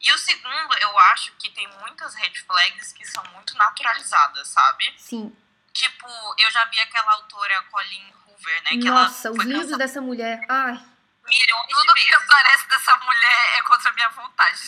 E 0.00 0.12
o 0.12 0.18
segundo, 0.18 0.74
eu 0.80 0.98
acho 0.98 1.32
que 1.32 1.50
tem 1.50 1.66
muitas 1.78 2.14
red 2.14 2.34
flags 2.46 2.92
que 2.92 3.04
são 3.06 3.24
muito 3.32 3.56
naturalizadas, 3.56 4.48
sabe? 4.48 4.94
Sim. 4.98 5.34
Tipo, 5.72 6.06
eu 6.38 6.50
já 6.50 6.64
vi 6.66 6.78
aquela 6.78 7.12
autora 7.14 7.62
Colleen 7.70 8.14
Hoover, 8.26 8.62
né? 8.64 8.70
Que 8.70 8.90
Nossa, 8.90 9.32
os 9.32 9.44
livros 9.44 9.76
dessa 9.76 10.00
mulher. 10.00 10.40
Ai. 10.48 10.93
Milhões 11.26 11.68
Tudo 11.68 11.94
que 11.94 12.14
aparece 12.14 12.68
dessa 12.68 12.96
mulher 12.98 13.58
é 13.58 13.62
contra 13.62 13.90
a 13.90 13.92
minha 13.94 14.10
vontade. 14.10 14.58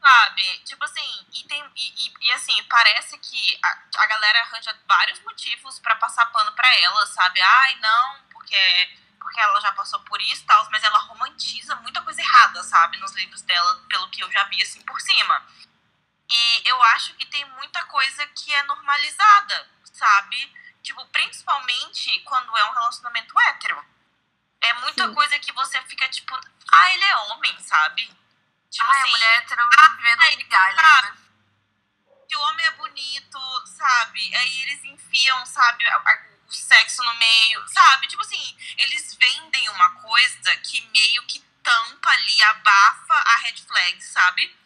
Sabe? 0.00 0.58
Tipo 0.60 0.84
assim, 0.84 1.26
e, 1.34 1.44
tem, 1.44 1.62
e, 1.76 2.06
e, 2.06 2.14
e 2.20 2.32
assim, 2.32 2.62
parece 2.64 3.18
que 3.18 3.58
a, 3.62 4.02
a 4.02 4.06
galera 4.06 4.40
arranja 4.40 4.74
vários 4.86 5.20
motivos 5.20 5.78
para 5.80 5.96
passar 5.96 6.26
pano 6.26 6.52
pra 6.52 6.74
ela, 6.78 7.06
sabe? 7.06 7.40
Ai, 7.40 7.74
não, 7.76 8.22
porque, 8.32 8.96
porque 9.18 9.40
ela 9.40 9.60
já 9.60 9.72
passou 9.72 10.00
por 10.00 10.20
isso 10.22 10.42
e 10.42 10.46
tal, 10.46 10.66
mas 10.70 10.82
ela 10.82 10.98
romantiza 10.98 11.74
muita 11.76 12.00
coisa 12.02 12.20
errada, 12.20 12.62
sabe? 12.62 12.96
Nos 12.98 13.14
livros 13.14 13.42
dela, 13.42 13.84
pelo 13.88 14.08
que 14.10 14.22
eu 14.22 14.30
já 14.30 14.44
vi 14.44 14.62
assim 14.62 14.80
por 14.82 15.00
cima. 15.00 15.44
E 16.30 16.68
eu 16.68 16.82
acho 16.84 17.14
que 17.14 17.26
tem 17.26 17.44
muita 17.52 17.84
coisa 17.86 18.26
que 18.28 18.52
é 18.54 18.62
normalizada, 18.64 19.68
sabe? 19.92 20.54
Tipo, 20.82 21.04
principalmente 21.06 22.20
quando 22.20 22.56
é 22.56 22.64
um 22.64 22.74
relacionamento 22.74 23.38
hétero. 23.40 23.97
É 24.60 24.74
muita 24.74 25.06
Sim. 25.06 25.14
coisa 25.14 25.38
que 25.38 25.52
você 25.52 25.80
fica 25.82 26.08
tipo, 26.08 26.34
ah, 26.72 26.94
ele 26.94 27.04
é 27.04 27.16
homem, 27.16 27.58
sabe? 27.60 28.10
Tipo 28.70 28.84
Ai, 28.84 29.00
assim, 29.00 29.08
a 29.08 29.12
mulher 29.12 29.36
hétero 29.38 29.68
ah, 29.78 29.88
vivendo 29.96 30.36
migalha, 30.36 30.76
tá, 30.76 31.02
né? 31.02 31.16
Que 32.28 32.36
o 32.36 32.40
homem 32.40 32.66
é 32.66 32.70
bonito, 32.72 33.66
sabe? 33.66 34.36
Aí 34.36 34.62
eles 34.62 34.84
enfiam, 34.84 35.46
sabe, 35.46 35.84
o 36.46 36.52
sexo 36.52 37.02
no 37.02 37.14
meio, 37.14 37.66
sabe? 37.68 38.06
Tipo 38.06 38.22
assim, 38.22 38.56
eles 38.76 39.14
vendem 39.14 39.68
uma 39.70 39.90
coisa 40.00 40.56
que 40.58 40.80
meio 40.88 41.24
que 41.26 41.40
tampa 41.62 42.10
ali, 42.10 42.42
abafa 42.42 43.14
a 43.14 43.36
red 43.38 43.56
flag, 43.56 44.02
sabe? 44.02 44.56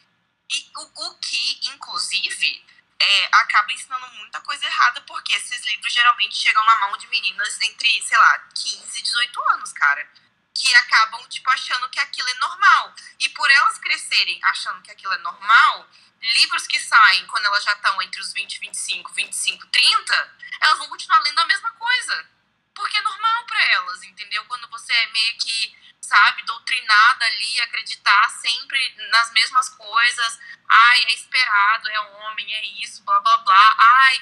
E 0.51 0.71
o, 0.77 1.07
o 1.07 1.19
que, 1.19 1.61
inclusive, 1.69 2.65
é, 3.03 3.29
acaba 3.33 3.73
ensinando 3.73 4.07
muita 4.15 4.41
coisa 4.41 4.65
errada, 4.65 5.01
porque 5.03 5.33
esses 5.35 5.65
livros 5.67 5.93
geralmente 5.93 6.37
chegam 6.37 6.65
na 6.65 6.79
mão 6.81 6.97
de 6.97 7.07
meninas 7.09 7.61
entre, 7.63 8.03
sei 8.03 8.17
lá, 8.17 8.39
15 8.55 8.99
e 8.99 9.03
18 9.03 9.41
anos, 9.55 9.73
cara 9.73 10.09
que 10.55 10.75
acabam, 10.75 11.27
tipo, 11.29 11.49
achando 11.51 11.89
que 11.89 11.99
aquilo 11.99 12.29
é 12.29 12.35
normal. 12.35 12.95
E 13.19 13.29
por 13.31 13.51
elas 13.51 13.79
crescerem 13.79 14.39
achando 14.45 14.83
que 14.83 14.91
aquilo 14.91 15.13
é 15.13 15.19
normal, 15.19 15.89
livros 16.21 16.67
que 16.67 16.79
saem 16.79 17.27
quando 17.27 17.47
elas 17.47 17.65
já 17.65 17.73
estão 17.73 18.01
entre 18.03 18.21
os 18.21 18.33
20, 18.33 18.59
25, 18.59 19.13
25, 19.13 19.67
30, 19.69 20.37
elas 20.61 20.79
vão 20.79 20.89
continuar 20.89 21.19
lendo 21.21 21.39
a 21.41 21.47
mesma 21.47 21.71
coisa. 21.73 22.27
Porque 22.75 22.97
é 22.97 23.03
normal 23.03 23.45
para 23.47 23.65
elas, 23.73 24.03
entendeu? 24.05 24.45
Quando 24.47 24.69
você 24.69 24.93
é 24.93 25.07
meio 25.09 25.37
que 25.39 25.83
sabe, 26.13 26.43
doutrinada 26.43 27.25
ali, 27.25 27.61
acreditar 27.61 28.29
sempre 28.29 28.95
nas 29.11 29.33
mesmas 29.33 29.69
coisas. 29.71 30.39
Ai, 30.69 31.05
é 31.05 31.15
esperado, 31.15 31.89
é 31.89 32.01
homem, 32.01 32.53
é 32.53 32.65
isso, 32.83 33.03
blá 33.05 33.19
blá 33.21 33.39
blá. 33.39 33.77
Ai, 33.79 34.21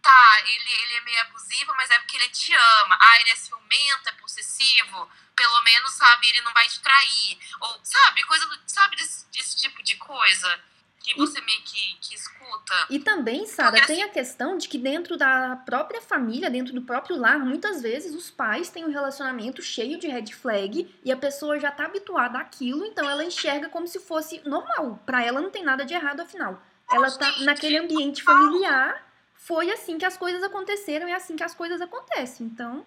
tá, 0.00 0.40
ele, 0.46 0.72
ele 0.72 0.94
é 0.94 1.00
meio 1.00 1.20
abusivo, 1.22 1.74
mas 1.76 1.90
é 1.90 1.98
porque 1.98 2.16
ele 2.16 2.28
te 2.28 2.54
ama. 2.54 2.98
Ah, 3.00 3.20
ele 3.20 3.30
é 3.30 3.36
ciumento, 3.36 4.08
é 4.08 4.12
possessivo. 4.12 5.10
Pelo 5.34 5.60
menos, 5.62 5.92
sabe, 5.94 6.28
ele 6.28 6.40
não 6.42 6.52
vai 6.52 6.68
te 6.68 6.80
trair. 6.80 7.38
Ou, 7.60 7.80
sabe, 7.84 8.22
coisa 8.24 8.46
sabe, 8.66 8.96
desse, 8.96 9.26
desse 9.30 9.56
tipo 9.56 9.82
de 9.82 9.96
coisa 9.96 10.62
que 11.08 11.16
você 11.16 11.40
meio 11.40 11.62
que, 11.62 11.96
que 12.00 12.14
escuta. 12.14 12.86
E 12.90 12.98
também, 12.98 13.46
Sara, 13.46 13.86
tem 13.86 14.02
a 14.02 14.08
questão 14.08 14.58
de 14.58 14.68
que 14.68 14.76
dentro 14.76 15.16
da 15.16 15.56
própria 15.56 16.02
família, 16.02 16.50
dentro 16.50 16.74
do 16.74 16.82
próprio 16.82 17.16
lar, 17.16 17.38
muitas 17.38 17.80
vezes 17.80 18.14
os 18.14 18.30
pais 18.30 18.68
têm 18.68 18.84
um 18.84 18.90
relacionamento 18.90 19.62
cheio 19.62 19.98
de 19.98 20.06
red 20.06 20.26
flag 20.32 20.94
e 21.02 21.10
a 21.10 21.16
pessoa 21.16 21.58
já 21.58 21.70
tá 21.70 21.86
habituada 21.86 22.38
àquilo, 22.38 22.84
então 22.84 23.08
ela 23.08 23.24
enxerga 23.24 23.68
como 23.70 23.86
se 23.86 23.98
fosse 23.98 24.40
normal. 24.46 25.02
Para 25.06 25.24
ela 25.24 25.40
não 25.40 25.50
tem 25.50 25.64
nada 25.64 25.84
de 25.84 25.94
errado, 25.94 26.20
afinal. 26.20 26.62
Ela 26.90 27.10
tá 27.10 27.40
naquele 27.40 27.78
ambiente 27.78 28.22
familiar, 28.22 29.06
foi 29.34 29.70
assim 29.70 29.98
que 29.98 30.04
as 30.04 30.16
coisas 30.16 30.42
aconteceram, 30.42 31.08
é 31.08 31.14
assim 31.14 31.36
que 31.36 31.44
as 31.44 31.54
coisas 31.54 31.80
acontecem. 31.80 32.46
Então. 32.46 32.86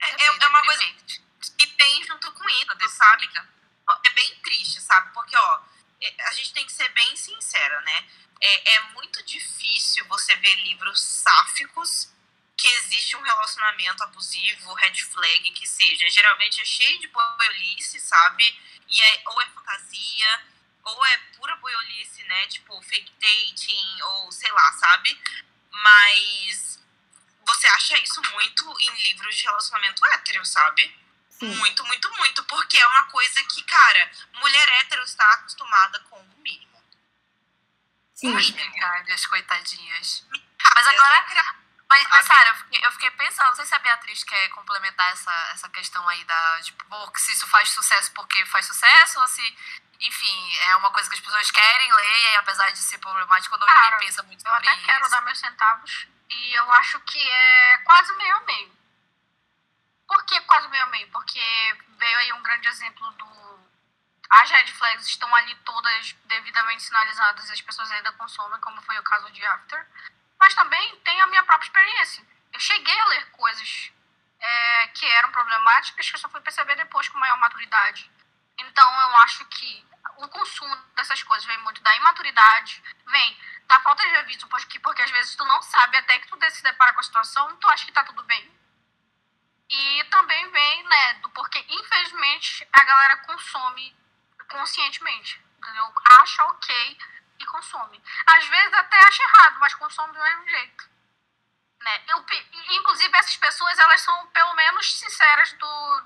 É, 0.00 0.06
é, 0.06 0.26
é 0.26 0.48
uma 0.48 0.64
coisa 0.64 0.82
que 1.58 1.66
tem 1.66 2.04
junto 2.04 2.32
com 2.32 2.48
isso, 2.48 2.96
sabe? 2.96 3.28
É 4.04 4.14
bem 4.14 4.34
triste, 4.42 4.80
sabe? 4.80 5.12
Porque, 5.12 5.36
ó 5.36 5.60
é, 5.60 5.71
a 6.26 6.32
gente 6.32 6.52
tem 6.52 6.66
que 6.66 6.72
ser 6.72 6.88
bem 6.90 7.16
sincera, 7.16 7.80
né? 7.82 8.08
É, 8.40 8.74
é 8.74 8.80
muito 8.94 9.22
difícil 9.24 10.04
você 10.06 10.34
ver 10.36 10.54
livros 10.56 11.00
sáficos 11.00 12.12
que 12.56 12.68
existe 12.68 13.16
um 13.16 13.22
relacionamento 13.22 14.02
abusivo, 14.04 14.74
red 14.74 14.94
flag, 14.94 15.50
que 15.52 15.66
seja. 15.66 16.08
Geralmente 16.08 16.60
é 16.60 16.64
cheio 16.64 16.98
de 17.00 17.08
boiolice, 17.08 18.00
sabe? 18.00 18.44
E 18.88 19.02
é, 19.02 19.22
ou 19.26 19.42
é 19.42 19.46
fantasia, 19.46 20.42
ou 20.84 21.06
é 21.06 21.18
pura 21.36 21.56
boiolice, 21.56 22.22
né? 22.24 22.46
Tipo, 22.48 22.80
fake 22.82 23.12
dating, 23.20 24.02
ou 24.02 24.32
sei 24.32 24.50
lá, 24.52 24.72
sabe? 24.74 25.20
Mas 25.70 26.80
você 27.46 27.66
acha 27.66 27.98
isso 27.98 28.20
muito 28.32 28.76
em 28.80 29.02
livros 29.02 29.36
de 29.36 29.44
relacionamento 29.44 30.06
hétero, 30.06 30.44
sabe? 30.44 30.94
Sim. 31.42 31.56
Muito, 31.56 31.84
muito, 31.84 32.08
muito. 32.18 32.44
Porque 32.44 32.78
é 32.78 32.86
uma 32.86 33.04
coisa 33.04 33.42
que, 33.44 33.64
cara, 33.64 34.10
mulher 34.34 34.68
hétero 34.80 35.02
está 35.02 35.28
acostumada 35.32 35.98
com 36.08 36.20
o 36.20 36.36
mínimo. 36.38 36.80
Sim. 38.14 38.36
As 39.12 39.26
coitadinhas. 39.26 40.24
Mas 40.74 40.86
agora. 40.86 41.26
Mas, 41.88 42.08
mas 42.08 42.24
Sara, 42.24 42.48
eu 42.48 42.54
fiquei, 42.54 42.86
eu 42.86 42.92
fiquei 42.92 43.10
pensando, 43.10 43.48
não 43.48 43.56
sei 43.56 43.66
se 43.66 43.74
a 43.74 43.78
Beatriz 43.80 44.24
quer 44.24 44.48
complementar 44.50 45.12
essa, 45.12 45.32
essa 45.52 45.68
questão 45.68 46.08
aí 46.08 46.24
da, 46.24 46.60
tipo, 46.62 47.12
se 47.18 47.32
isso 47.32 47.46
faz 47.48 47.68
sucesso 47.68 48.10
porque 48.14 48.46
faz 48.46 48.64
sucesso, 48.64 49.20
ou 49.20 49.28
se, 49.28 49.42
enfim, 50.00 50.56
é 50.68 50.76
uma 50.76 50.90
coisa 50.90 51.10
que 51.10 51.16
as 51.16 51.20
pessoas 51.20 51.50
querem 51.50 51.92
ler, 51.92 52.32
e 52.32 52.36
apesar 52.36 52.70
de 52.70 52.78
ser 52.78 52.96
problemático, 52.96 53.54
quando 53.54 53.66
Cara, 53.66 53.92
alguém 53.92 54.08
pensa 54.08 54.22
muito 54.22 54.40
sobre 54.42 54.58
isso. 54.62 54.70
Eu 54.70 54.72
até 54.72 54.86
quero 54.86 55.10
dar 55.10 55.20
meus 55.20 55.38
centavos, 55.38 56.06
e 56.30 56.54
eu 56.54 56.72
acho 56.72 56.98
que 57.00 57.18
é 57.18 57.78
quase 57.84 58.16
meio 58.16 58.36
a 58.36 58.40
meio. 58.40 58.81
Quase 60.52 60.68
meio 60.68 60.82
a 60.82 60.86
meio? 60.88 61.08
Porque 61.08 61.40
veio 61.96 62.18
aí 62.18 62.32
um 62.34 62.42
grande 62.42 62.68
exemplo 62.68 63.10
do. 63.12 63.26
As 64.28 64.50
red 64.50 64.66
flags 64.66 65.06
estão 65.06 65.34
ali 65.34 65.54
todas 65.64 66.12
devidamente 66.26 66.82
sinalizadas 66.82 67.48
e 67.48 67.52
as 67.54 67.62
pessoas 67.62 67.90
ainda 67.90 68.12
consomem, 68.12 68.60
como 68.60 68.82
foi 68.82 68.98
o 68.98 69.02
caso 69.02 69.32
de 69.32 69.42
After. 69.46 69.86
Mas 70.38 70.54
também 70.54 70.94
tem 70.96 71.18
a 71.22 71.26
minha 71.28 71.42
própria 71.44 71.66
experiência. 71.66 72.22
Eu 72.52 72.60
cheguei 72.60 73.00
a 73.00 73.04
ler 73.06 73.30
coisas 73.30 73.92
é, 74.38 74.88
que 74.88 75.06
eram 75.06 75.32
problemáticas 75.32 76.10
que 76.10 76.16
eu 76.16 76.20
só 76.20 76.28
fui 76.28 76.42
perceber 76.42 76.76
depois 76.76 77.08
com 77.08 77.18
maior 77.18 77.38
maturidade. 77.38 78.10
Então 78.58 79.00
eu 79.00 79.16
acho 79.22 79.46
que 79.46 79.86
o 80.18 80.28
consumo 80.28 80.76
dessas 80.94 81.22
coisas 81.22 81.46
vem 81.46 81.56
muito 81.60 81.80
da 81.80 81.96
imaturidade, 81.96 82.84
vem 83.06 83.40
da 83.66 83.80
falta 83.80 84.06
de 84.06 84.16
aviso, 84.16 84.46
porque, 84.48 84.78
porque 84.80 85.00
às 85.00 85.10
vezes 85.10 85.34
tu 85.34 85.46
não 85.46 85.62
sabe 85.62 85.96
até 85.96 86.18
que 86.18 86.28
tu 86.28 86.38
se 86.50 86.62
depara 86.62 86.92
com 86.92 87.00
a 87.00 87.04
situação, 87.04 87.56
tu 87.56 87.66
acha 87.70 87.86
que 87.86 87.92
tá 87.92 88.04
tudo 88.04 88.22
bem. 88.24 88.61
E 89.72 90.04
também 90.04 90.50
vem, 90.50 90.84
né, 90.84 91.14
do 91.14 91.30
porque, 91.30 91.64
infelizmente, 91.66 92.68
a 92.70 92.84
galera 92.84 93.16
consome 93.18 93.96
conscientemente, 94.50 95.40
entendeu? 95.56 95.94
Acha 96.20 96.44
ok 96.44 96.98
e 97.38 97.46
consome. 97.46 98.02
Às 98.26 98.46
vezes 98.46 98.74
até 98.74 98.98
acha 98.98 99.22
errado, 99.22 99.58
mas 99.60 99.74
consome 99.74 100.12
do 100.12 100.22
mesmo 100.22 100.46
jeito. 100.46 100.90
Né? 101.80 102.02
Eu, 102.08 102.24
inclusive, 102.76 103.16
essas 103.16 103.36
pessoas, 103.36 103.78
elas 103.78 104.02
são, 104.02 104.26
pelo 104.26 104.52
menos, 104.52 104.92
sinceras 104.92 105.52
do, 105.54 106.04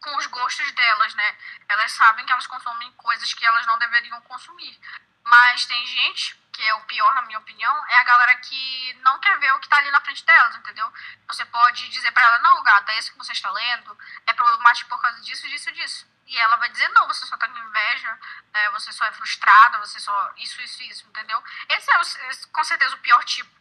com 0.00 0.16
os 0.16 0.26
gostos 0.26 0.70
delas, 0.70 1.12
né? 1.16 1.36
Elas 1.68 1.90
sabem 1.90 2.24
que 2.24 2.32
elas 2.32 2.46
consomem 2.46 2.92
coisas 2.92 3.34
que 3.34 3.44
elas 3.44 3.66
não 3.66 3.78
deveriam 3.80 4.20
consumir. 4.22 4.78
Mas 5.24 5.66
tem 5.66 5.86
gente, 5.86 6.40
que 6.58 6.64
é 6.64 6.74
o 6.74 6.80
pior 6.86 7.14
na 7.14 7.22
minha 7.22 7.38
opinião, 7.38 7.86
é 7.86 7.98
a 7.98 8.02
galera 8.02 8.34
que 8.40 8.92
não 9.04 9.16
quer 9.20 9.38
ver 9.38 9.52
o 9.52 9.60
que 9.60 9.68
tá 9.68 9.76
ali 9.76 9.92
na 9.92 10.00
frente 10.00 10.24
delas, 10.24 10.56
entendeu? 10.56 10.92
Você 11.28 11.44
pode 11.44 11.88
dizer 11.88 12.10
para 12.10 12.24
ela, 12.24 12.40
não, 12.40 12.64
gata, 12.64 12.92
esse 12.94 13.12
que 13.12 13.18
você 13.18 13.30
está 13.30 13.48
lendo 13.52 13.96
é 14.26 14.32
problemático 14.32 14.90
por 14.90 15.00
causa 15.00 15.20
disso, 15.20 15.46
disso, 15.46 15.70
disso. 15.70 16.04
E 16.26 16.36
ela 16.36 16.56
vai 16.56 16.68
dizer, 16.70 16.88
não, 16.88 17.06
você 17.06 17.24
só 17.26 17.36
tá 17.36 17.48
com 17.48 17.56
inveja, 17.56 18.18
é, 18.52 18.70
você 18.70 18.92
só 18.92 19.04
é 19.04 19.12
frustrada, 19.12 19.78
você 19.78 20.00
só 20.00 20.32
isso, 20.36 20.60
isso, 20.60 20.82
isso, 20.82 21.06
entendeu? 21.06 21.40
Esse 21.68 21.92
é 21.92 21.96
o, 21.96 22.48
com 22.50 22.64
certeza 22.64 22.96
o 22.96 23.02
pior 23.02 23.22
tipo 23.22 23.56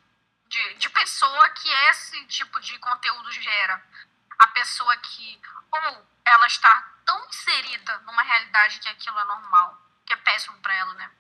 de, 0.47 0.73
de 0.73 0.89
pessoa 0.89 1.49
que 1.51 1.69
esse 1.69 2.25
tipo 2.25 2.59
de 2.59 2.79
conteúdo 2.79 3.31
gera. 3.31 3.79
A 4.39 4.47
pessoa 4.47 4.97
que, 4.97 5.39
ou 5.71 6.07
ela 6.25 6.47
está 6.47 6.81
tão 7.05 7.23
inserida 7.27 7.99
numa 7.99 8.23
realidade 8.23 8.79
que 8.79 8.89
aquilo 8.89 9.19
é 9.19 9.23
normal, 9.25 9.79
que 10.03 10.13
é 10.13 10.17
péssimo 10.17 10.59
para 10.61 10.73
ela, 10.73 10.95
né? 10.95 11.11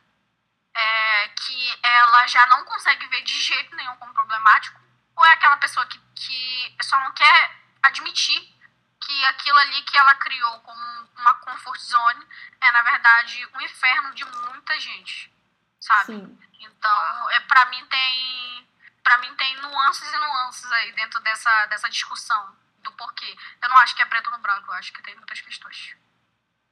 É, 0.77 1.29
que 1.29 1.79
ela 1.83 2.27
já 2.27 2.45
não 2.47 2.63
consegue 2.65 3.05
ver 3.07 3.23
de 3.23 3.39
jeito 3.41 3.75
nenhum 3.75 3.95
como 3.97 4.13
problemático, 4.13 4.79
ou 5.15 5.25
é 5.25 5.33
aquela 5.33 5.57
pessoa 5.57 5.85
que, 5.87 5.99
que 6.15 6.77
só 6.83 6.99
não 6.99 7.11
quer 7.13 7.51
admitir 7.81 8.55
que 9.01 9.25
aquilo 9.25 9.57
ali 9.57 9.81
que 9.83 9.97
ela 9.97 10.13
criou 10.15 10.59
como 10.59 11.09
uma 11.17 11.33
comfort 11.35 11.79
zone 11.79 12.27
é, 12.61 12.71
na 12.71 12.83
verdade, 12.83 13.49
um 13.55 13.61
inferno 13.61 14.13
de 14.13 14.25
muita 14.25 14.79
gente, 14.79 15.33
sabe? 15.79 16.05
Sim. 16.05 16.39
Então, 16.59 17.29
é, 17.31 17.39
para 17.41 17.65
mim 17.67 17.83
tem 17.87 18.69
para 19.03 19.17
mim 19.19 19.33
tem 19.35 19.55
nuances 19.61 20.11
e 20.11 20.17
nuances 20.17 20.71
aí 20.73 20.91
dentro 20.91 21.19
dessa, 21.21 21.65
dessa 21.67 21.89
discussão 21.89 22.55
do 22.83 22.91
porquê. 22.91 23.37
Eu 23.61 23.69
não 23.69 23.77
acho 23.77 23.95
que 23.95 24.01
é 24.01 24.05
preto 24.05 24.29
no 24.29 24.39
branco, 24.39 24.69
eu 24.69 24.73
acho 24.73 24.91
que 24.91 25.01
tem 25.01 25.15
muitas 25.15 25.39
questões. 25.39 25.95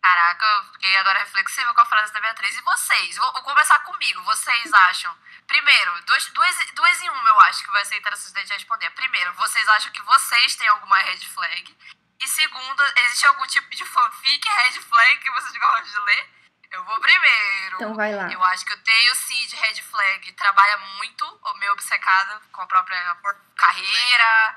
Caraca, 0.05 0.45
eu 0.45 0.63
fiquei 0.73 0.95
agora 0.97 1.17
reflexiva 1.17 1.73
com 1.73 1.81
a 1.81 1.85
frase 1.85 2.13
da 2.13 2.19
Beatriz. 2.19 2.55
E 2.55 2.61
vocês? 2.61 3.17
Vou, 3.17 3.33
vou 3.33 3.41
começar 3.41 3.79
comigo. 3.79 4.21
Vocês 4.21 4.71
acham? 4.71 5.11
Primeiro, 5.47 5.99
duas, 6.03 6.27
duas, 6.27 6.55
duas 6.75 7.01
em 7.01 7.09
uma 7.09 7.29
eu 7.29 7.41
acho 7.41 7.63
que 7.63 7.71
vai 7.71 7.83
ser 7.85 7.97
interessante 7.97 8.45
de 8.45 8.53
responder. 8.53 8.91
Primeiro, 8.91 9.33
vocês 9.33 9.67
acham 9.67 9.91
que 9.91 10.03
vocês 10.03 10.55
têm 10.57 10.67
alguma 10.67 10.95
red 10.99 11.25
flag? 11.25 11.75
E 12.21 12.27
segundo, 12.27 12.83
existe 12.97 13.25
algum 13.25 13.47
tipo 13.47 13.67
de 13.71 13.83
fanfic 13.83 14.47
red 14.47 14.79
flag 14.79 15.17
que 15.17 15.31
vocês 15.31 15.57
gostam 15.57 15.81
de 15.81 15.99
ler? 15.99 16.29
Eu 16.69 16.83
vou 16.83 16.99
primeiro. 16.99 17.75
Então 17.77 17.95
vai 17.95 18.13
lá. 18.13 18.31
Eu 18.31 18.43
acho 18.43 18.63
que 18.63 18.73
eu 18.73 18.83
tenho 18.83 19.15
sim 19.15 19.47
de 19.47 19.55
red 19.55 19.81
flag. 19.81 20.33
Trabalha 20.33 20.77
muito, 20.97 21.41
meio 21.55 21.71
obcecada 21.71 22.39
com 22.51 22.61
a 22.61 22.67
própria 22.67 23.17
carreira, 23.55 24.55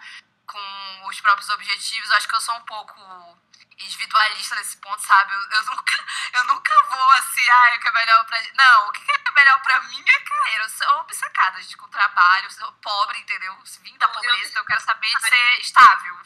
com 0.48 1.06
os 1.06 1.20
próprios 1.20 1.48
objetivos. 1.50 2.10
Acho 2.12 2.26
que 2.26 2.34
eu 2.34 2.40
sou 2.40 2.56
um 2.56 2.64
pouco 2.64 3.38
individualista 3.78 4.56
nesse 4.56 4.76
ponto, 4.78 5.00
sabe? 5.00 5.32
Eu, 5.32 5.40
eu, 5.40 5.64
nunca, 5.66 6.04
eu 6.34 6.44
nunca 6.44 6.82
vou 6.88 7.10
assim, 7.12 7.48
ah, 7.48 7.74
o 7.76 7.80
que 7.80 7.88
é 7.88 7.92
melhor 7.92 8.24
pra. 8.26 8.42
Não, 8.54 8.88
o 8.88 8.92
que 8.92 9.12
é 9.12 9.30
melhor 9.32 9.60
pra 9.62 9.80
mim 9.84 10.04
é 10.06 10.20
carreira. 10.20 10.64
Eu 10.64 10.70
sou 10.70 11.00
obcecada, 11.00 11.62
gente, 11.62 11.76
com 11.76 11.88
trabalho, 11.88 12.46
eu 12.46 12.50
sou 12.50 12.72
pobre, 12.72 13.18
entendeu? 13.20 13.56
Vim 13.82 13.96
da 13.98 14.08
pobreza, 14.08 14.50
então 14.50 14.62
eu 14.62 14.66
quero 14.66 14.80
saber 14.80 15.08
de 15.08 15.28
ser 15.28 15.60
estável. 15.60 16.18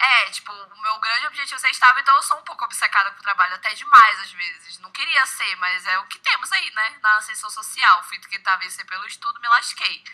É, 0.00 0.30
tipo, 0.30 0.52
o 0.52 0.80
meu 0.80 0.98
grande 1.00 1.26
objetivo 1.26 1.56
é 1.56 1.58
ser 1.58 1.70
estável, 1.70 2.00
então 2.00 2.14
eu 2.14 2.22
sou 2.22 2.38
um 2.38 2.44
pouco 2.44 2.64
obcecada 2.64 3.10
com 3.10 3.18
o 3.18 3.22
trabalho, 3.22 3.56
até 3.56 3.74
demais 3.74 4.20
às 4.20 4.30
vezes. 4.30 4.78
Não 4.78 4.92
queria 4.92 5.26
ser, 5.26 5.56
mas 5.56 5.84
é 5.86 5.98
o 5.98 6.06
que 6.06 6.20
temos 6.20 6.52
aí, 6.52 6.70
né? 6.70 6.98
Na 7.02 7.16
ascensão 7.16 7.50
social. 7.50 8.04
Fui 8.04 8.18
que 8.20 8.38
tá 8.38 8.54
vencer 8.56 8.86
pelo 8.86 9.04
estudo, 9.06 9.40
me 9.40 9.48
lasquei. 9.48 10.04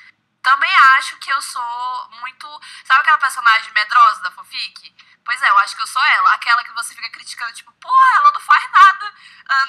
Também 0.44 0.70
acho 0.98 1.16
que 1.16 1.32
eu 1.32 1.40
sou 1.40 2.08
muito. 2.20 2.46
Sabe 2.84 3.00
aquela 3.00 3.16
personagem 3.16 3.72
medrosa 3.72 4.20
da 4.20 4.30
fanfic? 4.30 4.94
Pois 5.24 5.42
é, 5.42 5.48
eu 5.48 5.58
acho 5.60 5.74
que 5.74 5.80
eu 5.80 5.86
sou 5.86 6.04
ela. 6.04 6.34
Aquela 6.34 6.62
que 6.62 6.72
você 6.72 6.94
fica 6.94 7.08
criticando, 7.08 7.54
tipo, 7.54 7.72
porra, 7.72 8.16
ela 8.16 8.30
não 8.30 8.40
faz 8.40 8.70
nada. 8.70 9.14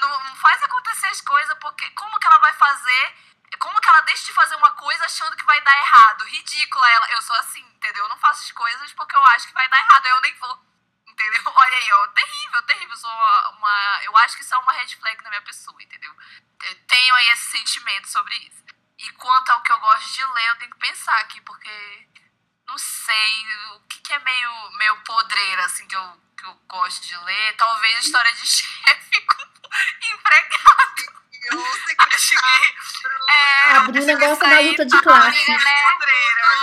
Não, 0.00 0.22
não 0.24 0.36
faz 0.36 0.62
acontecer 0.62 1.06
as 1.06 1.22
coisas, 1.22 1.56
porque 1.60 1.90
como 1.92 2.18
que 2.18 2.26
ela 2.26 2.38
vai 2.40 2.52
fazer? 2.52 3.16
Como 3.58 3.80
que 3.80 3.88
ela 3.88 4.02
deixa 4.02 4.26
de 4.26 4.34
fazer 4.34 4.54
uma 4.56 4.70
coisa 4.72 5.02
achando 5.06 5.34
que 5.34 5.46
vai 5.46 5.58
dar 5.62 5.78
errado? 5.78 6.24
Ridícula 6.26 6.90
ela. 6.90 7.10
Eu 7.12 7.22
sou 7.22 7.36
assim, 7.36 7.64
entendeu? 7.74 8.04
Eu 8.04 8.10
não 8.10 8.18
faço 8.18 8.44
as 8.44 8.52
coisas 8.52 8.92
porque 8.92 9.16
eu 9.16 9.24
acho 9.24 9.48
que 9.48 9.54
vai 9.54 9.66
dar 9.70 9.78
errado. 9.78 10.06
Eu 10.08 10.20
nem 10.20 10.34
vou. 10.34 10.60
Entendeu? 11.06 11.42
Olha 11.56 11.78
aí, 11.78 11.92
ó. 11.92 12.08
Terrível, 12.08 12.62
terrível. 12.64 12.96
Sou 12.98 13.10
uma. 13.10 14.00
Eu 14.04 14.14
acho 14.18 14.36
que 14.36 14.42
isso 14.42 14.54
é 14.54 14.58
uma 14.58 14.72
red 14.72 14.94
flag 14.94 15.24
na 15.24 15.30
minha 15.30 15.42
pessoa, 15.42 15.82
entendeu? 15.82 16.14
Eu 16.64 16.86
tenho 16.86 17.14
aí 17.14 17.30
esse 17.30 17.52
sentimento 17.52 18.08
sobre 18.08 18.34
isso. 18.36 18.66
E 18.98 19.10
quanto 19.12 19.50
ao 19.50 19.62
que 19.62 19.72
eu 19.72 19.78
gosto 19.80 20.12
de 20.14 20.24
ler, 20.24 20.48
eu 20.48 20.56
tenho 20.56 20.70
que 20.70 20.78
pensar 20.78 21.16
aqui, 21.20 21.40
porque 21.42 22.08
não 22.66 22.78
sei 22.78 23.46
o 23.76 23.80
que, 23.88 24.00
que 24.00 24.12
é 24.12 24.18
meio, 24.20 24.70
meio 24.78 24.96
podreira, 25.02 25.64
assim, 25.64 25.86
que 25.86 25.96
eu 25.96 26.26
que 26.36 26.44
eu 26.44 26.54
gosto 26.68 27.06
de 27.06 27.16
ler, 27.24 27.56
talvez 27.56 28.04
história 28.04 28.30
de 28.34 28.44
chefe 28.46 29.20
com 29.22 29.42
empregado. 30.12 31.16
Eu 31.50 31.62
sei 31.86 31.96
Acho 31.98 32.30
que. 32.30 33.30
É, 33.30 33.76
A 33.76 33.80
Bruna 33.80 34.14
gosta 34.16 34.48
da 34.48 34.60
luta 34.60 34.84
de 34.84 35.00
classe. 35.00 35.50
Né? 35.50 35.82
Tu 35.92 36.04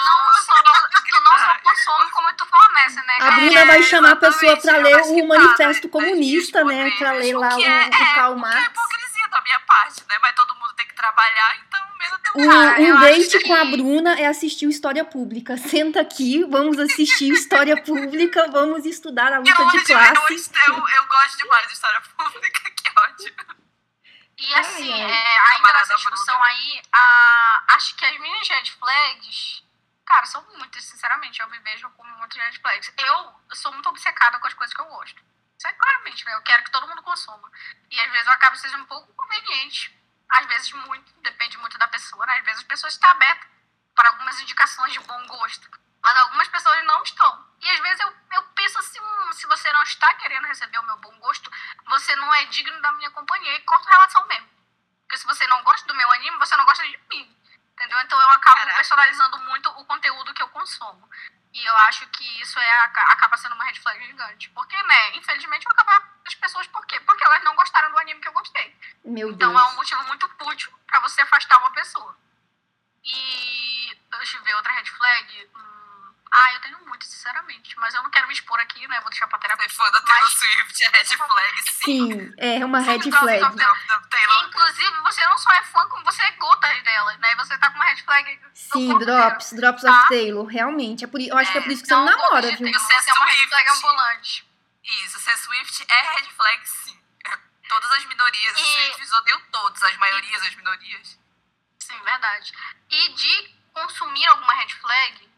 não 0.04 0.34
só, 0.44 0.62
tu 0.62 1.22
não 1.24 1.38
só 1.40 1.58
consome 1.64 2.12
como 2.12 2.34
tu 2.34 2.46
fornece, 2.46 2.96
né? 2.98 3.18
A? 3.22 3.32
Bruna 3.32 3.66
vai 3.66 3.84
chamar 3.84 4.12
a 4.12 4.16
pessoa 4.18 4.52
exatamente, 4.54 4.62
pra 4.62 4.78
eu 4.78 4.84
ler 4.84 4.96
acho 5.00 5.14
que 5.14 5.22
o 5.22 5.28
tá, 5.28 5.38
Manifesto 5.40 5.88
né? 5.88 5.92
Comunista, 5.92 6.64
né? 6.66 6.92
Pra 6.98 7.12
ler 7.14 7.34
lá 7.38 7.56
o, 7.56 7.62
é- 7.64 7.88
o 7.88 8.16
Karl 8.16 8.34
é, 8.34 8.36
Marx. 8.36 8.58
É 8.58 8.66
hipocrisia 8.66 9.28
da 9.30 9.42
minha 9.42 9.60
parte, 9.62 10.04
né? 10.10 10.20
Mas 10.22 10.36
todo 10.36 10.56
mundo 10.56 10.74
tem 10.74 10.83
que 10.83 10.83
trabalhar, 11.04 11.58
então 11.68 11.98
mesmo 11.98 12.18
O, 12.36 12.42
eu 12.82 12.96
um 12.96 13.00
date 13.02 13.38
que- 13.40 13.48
com 13.48 13.54
a 13.54 13.66
Bruna 13.66 14.18
é 14.20 14.26
assistir 14.26 14.66
o 14.66 14.70
História 14.70 15.04
Pública. 15.04 15.58
Senta 15.58 16.00
aqui, 16.00 16.44
vamos 16.46 16.80
assistir 16.80 17.30
História 17.30 17.82
Pública, 17.84 18.50
vamos 18.52 18.86
estudar 18.86 19.34
a 19.34 19.36
Eu, 19.36 19.42
luta 19.42 19.66
de 19.66 19.78
eu, 19.78 19.84
classe. 19.86 20.52
eu, 20.68 20.74
eu 20.76 21.08
gosto 21.08 21.38
demais 21.40 21.68
de 21.68 21.74
história 21.74 22.02
pública, 22.02 22.62
que 22.72 22.90
ótimo. 23.00 23.64
E 24.38 24.54
assim, 24.56 24.92
ai. 24.92 25.12
é, 25.12 25.38
ainda 25.52 25.74
nessa 25.74 25.96
discussão 25.96 26.42
aí, 26.44 26.82
a, 26.92 27.64
acho 27.76 27.96
que 27.96 28.06
as 28.06 28.18
minhas 28.20 28.48
red 28.50 28.66
flags, 28.80 29.64
cara, 30.06 30.26
são 30.26 30.44
muitas, 30.58 30.84
sinceramente. 30.86 31.40
Eu 31.42 31.50
me 31.50 31.60
vejo 31.60 31.90
como 31.92 32.10
muitas 32.18 32.38
red 32.42 32.60
flags. 32.60 32.92
Eu, 32.98 33.34
sou 33.56 33.72
muito 33.74 33.88
obcecada 33.90 34.40
com 34.40 34.48
as 34.48 34.54
coisas 34.54 34.74
que 34.76 34.82
eu 34.82 34.86
gosto. 34.86 35.22
Isso 35.58 35.68
é 35.68 35.74
claramente, 35.74 36.26
né? 36.26 36.34
Eu 36.34 36.42
quero 36.42 36.64
que 36.64 36.72
todo 36.72 36.88
mundo 36.88 37.04
consuma. 37.04 37.50
E 37.92 38.00
às 38.00 38.12
vezes 38.12 38.26
eu 38.28 38.34
acabo 38.34 38.56
sendo 38.58 38.78
um 38.80 38.86
pouco 38.86 39.14
conveniente. 39.14 39.96
Às 40.30 40.46
vezes 40.48 40.72
muito, 40.74 41.14
depende 41.22 41.58
muito 41.58 41.78
da 41.78 41.88
pessoa, 41.88 42.26
né? 42.26 42.38
Às 42.40 42.46
vezes 42.46 42.60
as 42.62 42.68
pessoas 42.68 42.94
estão 42.94 43.10
abertas 43.12 43.48
para 43.96 44.10
algumas 44.10 44.40
indicações 44.42 44.94
de 44.94 45.00
bom 45.02 45.28
gosto. 45.28 45.70
Mas 46.04 46.18
algumas 46.18 46.48
pessoas 46.50 46.84
não 46.86 47.02
estão. 47.04 47.48
E 47.62 47.70
às 47.70 47.80
vezes 47.80 48.00
eu, 48.02 48.14
eu 48.34 48.44
penso 48.56 48.78
assim, 48.80 49.00
hum, 49.00 49.32
se 49.34 49.46
você 49.48 49.72
não 49.72 49.84
está 49.84 50.14
querendo 50.16 50.46
receber 50.48 50.78
o 50.80 50.84
meu 50.84 50.98
bom 50.98 51.18
gosto, 51.20 51.50
você 51.86 52.16
não 52.18 52.34
é 52.34 52.46
digno 52.46 52.82
da 52.82 52.92
minha 52.94 53.10
companhia 53.12 53.56
e 53.56 53.62
corta 53.62 53.88
a 53.90 53.94
relação 53.94 54.28
mesmo. 54.28 54.50
Porque 55.02 55.18
se 55.18 55.26
você 55.26 55.48
não 55.48 55.64
gosta 55.64 55.88
do 55.88 55.96
meu 55.96 56.12
anime, 56.12 56.38
você 56.40 56.58
não 56.58 56.66
gosta 56.66 56.84
de 56.84 57.00
mim. 57.10 57.38
Entendeu? 57.74 58.00
Então 58.02 58.20
eu 58.22 58.30
acabo 58.32 58.56
Caraca. 58.58 58.76
personalizando 58.78 59.38
muito 59.40 59.70
o 59.70 59.86
conteúdo 59.86 60.34
que 60.34 60.42
eu 60.42 60.50
consumo. 60.50 61.10
E 61.54 61.64
eu 61.64 61.78
acho 61.88 62.06
que 62.08 62.42
isso 62.42 62.60
é, 62.60 62.72
aca- 62.82 63.12
acaba 63.14 63.38
sendo 63.38 63.56
uma 63.56 63.64
red 63.64 63.76
flag 63.80 64.04
gigante. 64.06 64.50
Porque, 64.50 64.76
né, 64.84 65.16
infelizmente 65.16 65.66
eu 65.66 65.72
acabo 65.72 65.92
as 66.26 66.36
pessoas 66.36 66.68
por 66.68 66.86
quê? 66.86 67.00
Porque 67.02 67.24
elas 67.26 67.44
não 67.44 67.56
gostaram 67.56 67.92
do 67.92 68.00
anime 68.00 68.20
que 68.22 68.28
eu 68.28 68.34
gostei. 68.34 68.76
Meu 69.04 69.30
Então 69.32 69.52
Deus. 69.54 69.62
é 69.62 69.72
um 69.72 69.76
motivo 69.76 70.04
muito 70.06 70.30
útil 70.42 70.72
pra 70.88 71.00
você 71.00 71.22
afastar 71.22 71.60
uma 71.60 71.72
pessoa. 71.72 72.16
E 73.04 73.98
deixa 74.18 74.38
eu 74.38 74.44
ver 74.44 74.56
outra 74.56 74.72
red 74.74 74.86
flag. 74.86 75.50
Hum, 75.56 76.14
ah, 76.32 76.54
eu 76.54 76.62
tenho 76.62 76.80
muito, 76.88 77.04
sinceramente. 77.06 77.78
Mas 77.78 77.94
eu 77.94 78.02
não 78.02 78.10
quero 78.10 78.28
me 78.28 78.34
expor 78.34 78.58
aqui, 78.60 78.88
né? 78.88 79.00
Vou 79.02 79.10
deixar 79.10 79.28
pra 79.28 79.38
terapia. 79.40 79.70
fã 79.70 79.84
da 79.92 80.02
Taylor 80.02 80.24
Mas- 80.24 80.34
Swift 80.34 80.84
é 80.86 80.90
red 80.90 81.06
flag, 81.06 81.62
sim. 81.64 81.84
Sim, 81.84 82.34
é 82.38 82.66
uma 82.66 82.80
red 82.80 83.02
flag. 83.12 83.44
Inclusive, 84.48 84.98
você 85.02 85.26
não 85.26 85.38
só 85.38 85.52
é 85.52 85.64
fã, 85.64 85.88
como 85.90 86.04
você 86.06 86.22
é 86.24 86.32
gota 86.32 86.68
dela, 86.82 87.18
né? 87.18 87.36
Você 87.36 87.58
tá 87.58 87.70
com 87.70 87.76
uma 87.76 87.86
red 87.86 88.02
flag. 88.04 88.40
Sim, 88.54 88.90
inteiro. 88.92 89.00
Drops, 89.06 89.54
Drops 89.54 89.82
Tá. 89.84 89.92
of 90.00 90.08
Taylor, 90.10 90.46
realmente. 90.46 91.04
É 91.04 91.08
por, 91.08 91.20
eu 91.20 91.38
acho 91.38 91.52
que 91.52 91.58
é 91.58 91.62
por 91.62 91.72
isso 91.72 91.82
que 91.82 91.88
você 91.90 91.96
não 91.96 92.08
Então, 92.08 92.18
namora, 92.22 92.48
viu? 92.56 92.66
de 92.68 92.72
Você 92.72 92.94
é 92.94 93.02
Você 93.02 93.10
é 93.12 93.14
uma 93.14 93.26
red 93.26 93.48
flag 93.48 93.70
ambulante. 93.70 94.53
Isso, 94.84 95.20
ser 95.20 95.38
Swift 95.38 95.86
é 95.90 96.02
red 96.16 96.30
flag, 96.32 96.68
sim. 96.68 97.02
Todas 97.70 97.92
as 97.92 98.06
minorias, 98.06 98.58
E- 98.58 98.64
Swifts 98.92 99.14
odeiam 99.14 99.42
todos, 99.52 99.82
as 99.84 99.98
maiorias 99.98 100.42
das 100.42 100.56
minorias. 100.56 101.20
Sim, 101.80 102.00
verdade. 102.04 102.54
E 102.90 103.14
de 103.14 103.48
consumir 103.74 104.26
alguma 104.28 104.54
red 104.54 104.70
flag, 104.76 105.30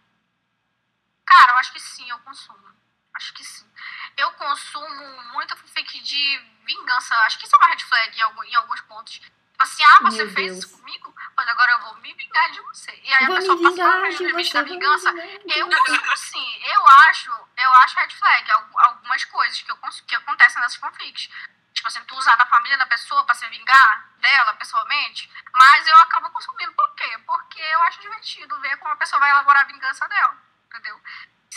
cara, 1.25 1.53
eu 1.53 1.57
acho 1.57 1.71
que 1.71 1.79
sim, 1.79 2.09
eu 2.09 2.19
consumo. 2.19 2.75
Acho 3.13 3.33
que 3.33 3.43
sim. 3.43 3.71
Eu 4.17 4.31
consumo 4.33 5.23
muito 5.33 5.55
fanfic 5.55 5.99
de 6.01 6.37
vingança. 6.65 7.15
Acho 7.19 7.37
que 7.39 7.45
isso 7.45 7.55
é 7.55 7.59
uma 7.59 7.67
red 7.67 7.79
flag 7.85 8.17
em, 8.17 8.21
algum- 8.21 8.43
em 8.43 8.55
alguns 8.55 8.81
pontos. 8.81 9.21
Tipo 9.55 9.63
assim, 9.63 9.83
ah, 9.85 9.99
você 10.01 10.25
Meu 10.25 10.33
fez 10.33 10.51
Deus. 10.51 10.65
isso 10.65 10.77
comigo? 10.77 11.15
Pois 11.33 11.47
agora 11.47 11.71
eu 11.71 11.79
vou 11.79 11.95
me 11.97 12.13
vingar 12.13 12.51
de 12.51 12.59
você. 12.61 12.91
E 13.03 13.13
aí 13.13 13.25
Vou 13.25 13.35
a 13.35 13.39
pessoa 13.39 13.55
passa 13.57 13.69
vingar 13.69 13.97
um 14.01 14.07
limite 14.27 14.53
da 14.53 14.61
vingança. 14.63 15.09
Eu 15.55 15.65
você. 15.67 15.79
consumo 15.79 16.17
sim. 16.17 16.61
Eu 16.65 16.87
acho, 16.87 17.31
eu 17.57 17.73
acho 17.75 17.95
red 17.97 18.09
flag 18.09 18.51
algu- 18.51 18.79
algumas 18.79 19.23
coisas 19.25 19.61
que, 19.61 19.71
eu, 19.71 19.77
que 20.07 20.15
acontecem 20.15 20.61
nessas 20.61 20.75
fanfics. 20.75 21.29
Tipo 21.73 21.87
assim, 21.87 22.03
tu 22.03 22.15
usar 22.17 22.35
da 22.35 22.45
família 22.47 22.77
da 22.77 22.85
pessoa 22.85 23.23
pra 23.23 23.33
se 23.33 23.47
vingar 23.47 24.09
dela 24.19 24.53
pessoalmente. 24.55 25.31
Mas 25.53 25.87
eu 25.87 25.95
acabo 25.99 26.29
consumindo. 26.31 26.73
Por 26.73 26.93
quê? 26.95 27.17
Porque 27.25 27.61
eu 27.61 27.81
acho 27.83 28.01
divertido 28.01 28.59
ver 28.59 28.75
como 28.77 28.91
a 28.93 28.97
pessoa 28.97 29.21
vai 29.21 29.29
elaborar 29.29 29.63
a 29.63 29.67
vingança 29.67 30.05
dela. 30.09 30.35
Entendeu? 30.67 30.99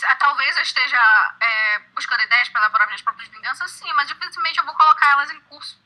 Ah, 0.05 0.15
Talvez 0.15 0.55
eu 0.55 0.63
esteja 0.63 1.35
é, 1.41 1.79
buscando 1.93 2.23
ideias 2.23 2.47
pra 2.47 2.61
elaborar 2.61 2.87
minhas 2.87 3.01
próprias 3.01 3.27
vinganças, 3.29 3.69
sim, 3.71 3.91
mas 3.93 4.07
dificilmente 4.07 4.57
eu 4.57 4.65
vou 4.65 4.73
colocar 4.75 5.09
elas 5.11 5.29
em 5.31 5.39
curso. 5.41 5.77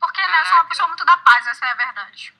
Porque, 0.00 0.20
né, 0.26 0.40
eu 0.40 0.46
sou 0.46 0.54
uma 0.54 0.64
pessoa 0.66 0.88
muito 0.88 1.04
da 1.04 1.16
paz, 1.18 1.46
essa 1.46 1.66
é 1.66 1.70
a 1.70 1.74
verdade. 1.74 2.34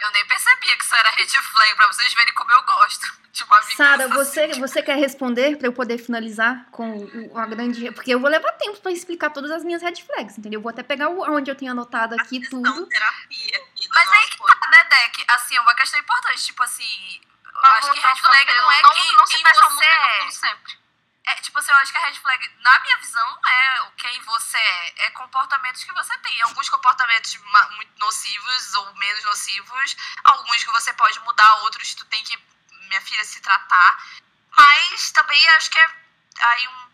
Eu 0.00 0.10
nem 0.10 0.26
percebia 0.26 0.76
que 0.76 0.84
isso 0.84 0.96
era 0.96 1.10
red 1.10 1.26
flag, 1.28 1.74
pra 1.76 1.86
vocês 1.86 2.12
verem 2.14 2.34
como 2.34 2.50
eu 2.50 2.62
gosto 2.64 3.06
de 3.32 3.44
uma 3.44 3.60
vingança. 3.60 3.76
Sara, 3.76 4.08
você, 4.08 4.40
assim. 4.44 4.60
você 4.60 4.82
quer 4.82 4.96
responder 4.96 5.56
pra 5.56 5.68
eu 5.68 5.72
poder 5.72 5.98
finalizar 5.98 6.64
com 6.72 6.92
a 7.38 7.46
grande. 7.46 7.90
Porque 7.92 8.12
eu 8.12 8.18
vou 8.18 8.28
levar 8.30 8.50
tempo 8.52 8.80
pra 8.80 8.90
explicar 8.90 9.30
todas 9.30 9.50
as 9.50 9.62
minhas 9.62 9.80
red 9.82 9.94
flags, 10.02 10.36
entendeu? 10.38 10.58
Eu 10.58 10.62
vou 10.62 10.70
até 10.70 10.82
pegar 10.82 11.08
o- 11.08 11.22
onde 11.36 11.50
eu 11.50 11.54
tenho 11.54 11.70
anotado 11.70 12.14
aqui 12.16 12.40
tudo. 12.48 12.86
terapia 12.86 13.60
Mas 13.94 14.08
aí 14.12 14.28
que 14.30 14.38
tá, 14.38 14.68
né, 14.72 14.84
Deck? 14.84 15.24
Assim, 15.28 15.58
uma 15.58 15.74
questão 15.74 16.00
importante, 16.00 16.42
tipo 16.44 16.62
assim... 16.62 17.20
Eu 17.44 17.60
Mas 17.70 17.84
acho 17.84 17.92
que 17.92 18.00
red 18.00 18.16
flag 18.16 18.54
não 18.54 18.72
é 18.72 18.82
não, 18.82 18.90
quem, 18.90 19.16
não 19.16 19.26
se 19.26 19.34
quem 19.34 19.44
fecha 19.44 19.68
você 19.70 19.84
é. 19.84 20.18
fundo 20.20 20.32
sempre. 20.32 20.81
É, 21.24 21.34
tipo 21.36 21.58
assim, 21.58 21.70
eu 21.70 21.76
acho 21.76 21.92
que 21.92 21.98
a 21.98 22.06
red 22.06 22.14
flag, 22.14 22.50
na 22.58 22.80
minha 22.80 22.96
visão, 22.98 23.38
não 23.42 23.50
é 23.50 23.90
quem 23.96 24.20
você 24.22 24.58
é. 24.58 25.06
É 25.06 25.10
comportamentos 25.10 25.84
que 25.84 25.92
você 25.92 26.18
tem. 26.18 26.42
Alguns 26.42 26.68
comportamentos 26.68 27.36
muito 27.76 27.98
nocivos 27.98 28.74
ou 28.74 28.94
menos 28.96 29.22
nocivos. 29.24 29.96
Alguns 30.24 30.64
que 30.64 30.72
você 30.72 30.92
pode 30.94 31.20
mudar, 31.20 31.54
outros 31.62 31.94
tu 31.94 32.04
tem 32.06 32.22
que, 32.24 32.36
minha 32.88 33.00
filha, 33.02 33.24
se 33.24 33.40
tratar. 33.40 34.04
Mas 34.58 35.12
também 35.12 35.48
acho 35.50 35.70
que 35.70 35.78
é 35.78 35.88
aí 36.40 36.68
um 36.68 36.92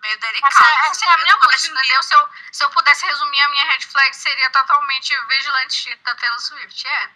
meio 0.00 0.18
delicado. 0.18 0.52
Essa, 0.52 0.86
essa 0.88 1.06
é 1.06 1.08
a 1.08 1.18
minha 1.18 1.34
Eu 1.34 1.38
coisa, 1.38 1.68
entendeu? 1.68 2.02
Se 2.02 2.14
eu, 2.14 2.28
se 2.52 2.64
eu 2.64 2.70
pudesse 2.70 3.06
resumir 3.06 3.40
a 3.40 3.48
minha 3.50 3.64
red 3.64 3.80
flag, 3.80 4.16
seria 4.16 4.50
totalmente 4.50 5.16
vigilante 5.26 5.94
da 5.96 6.14
Taylor 6.16 6.40
Swift. 6.40 6.86
É. 6.86 7.10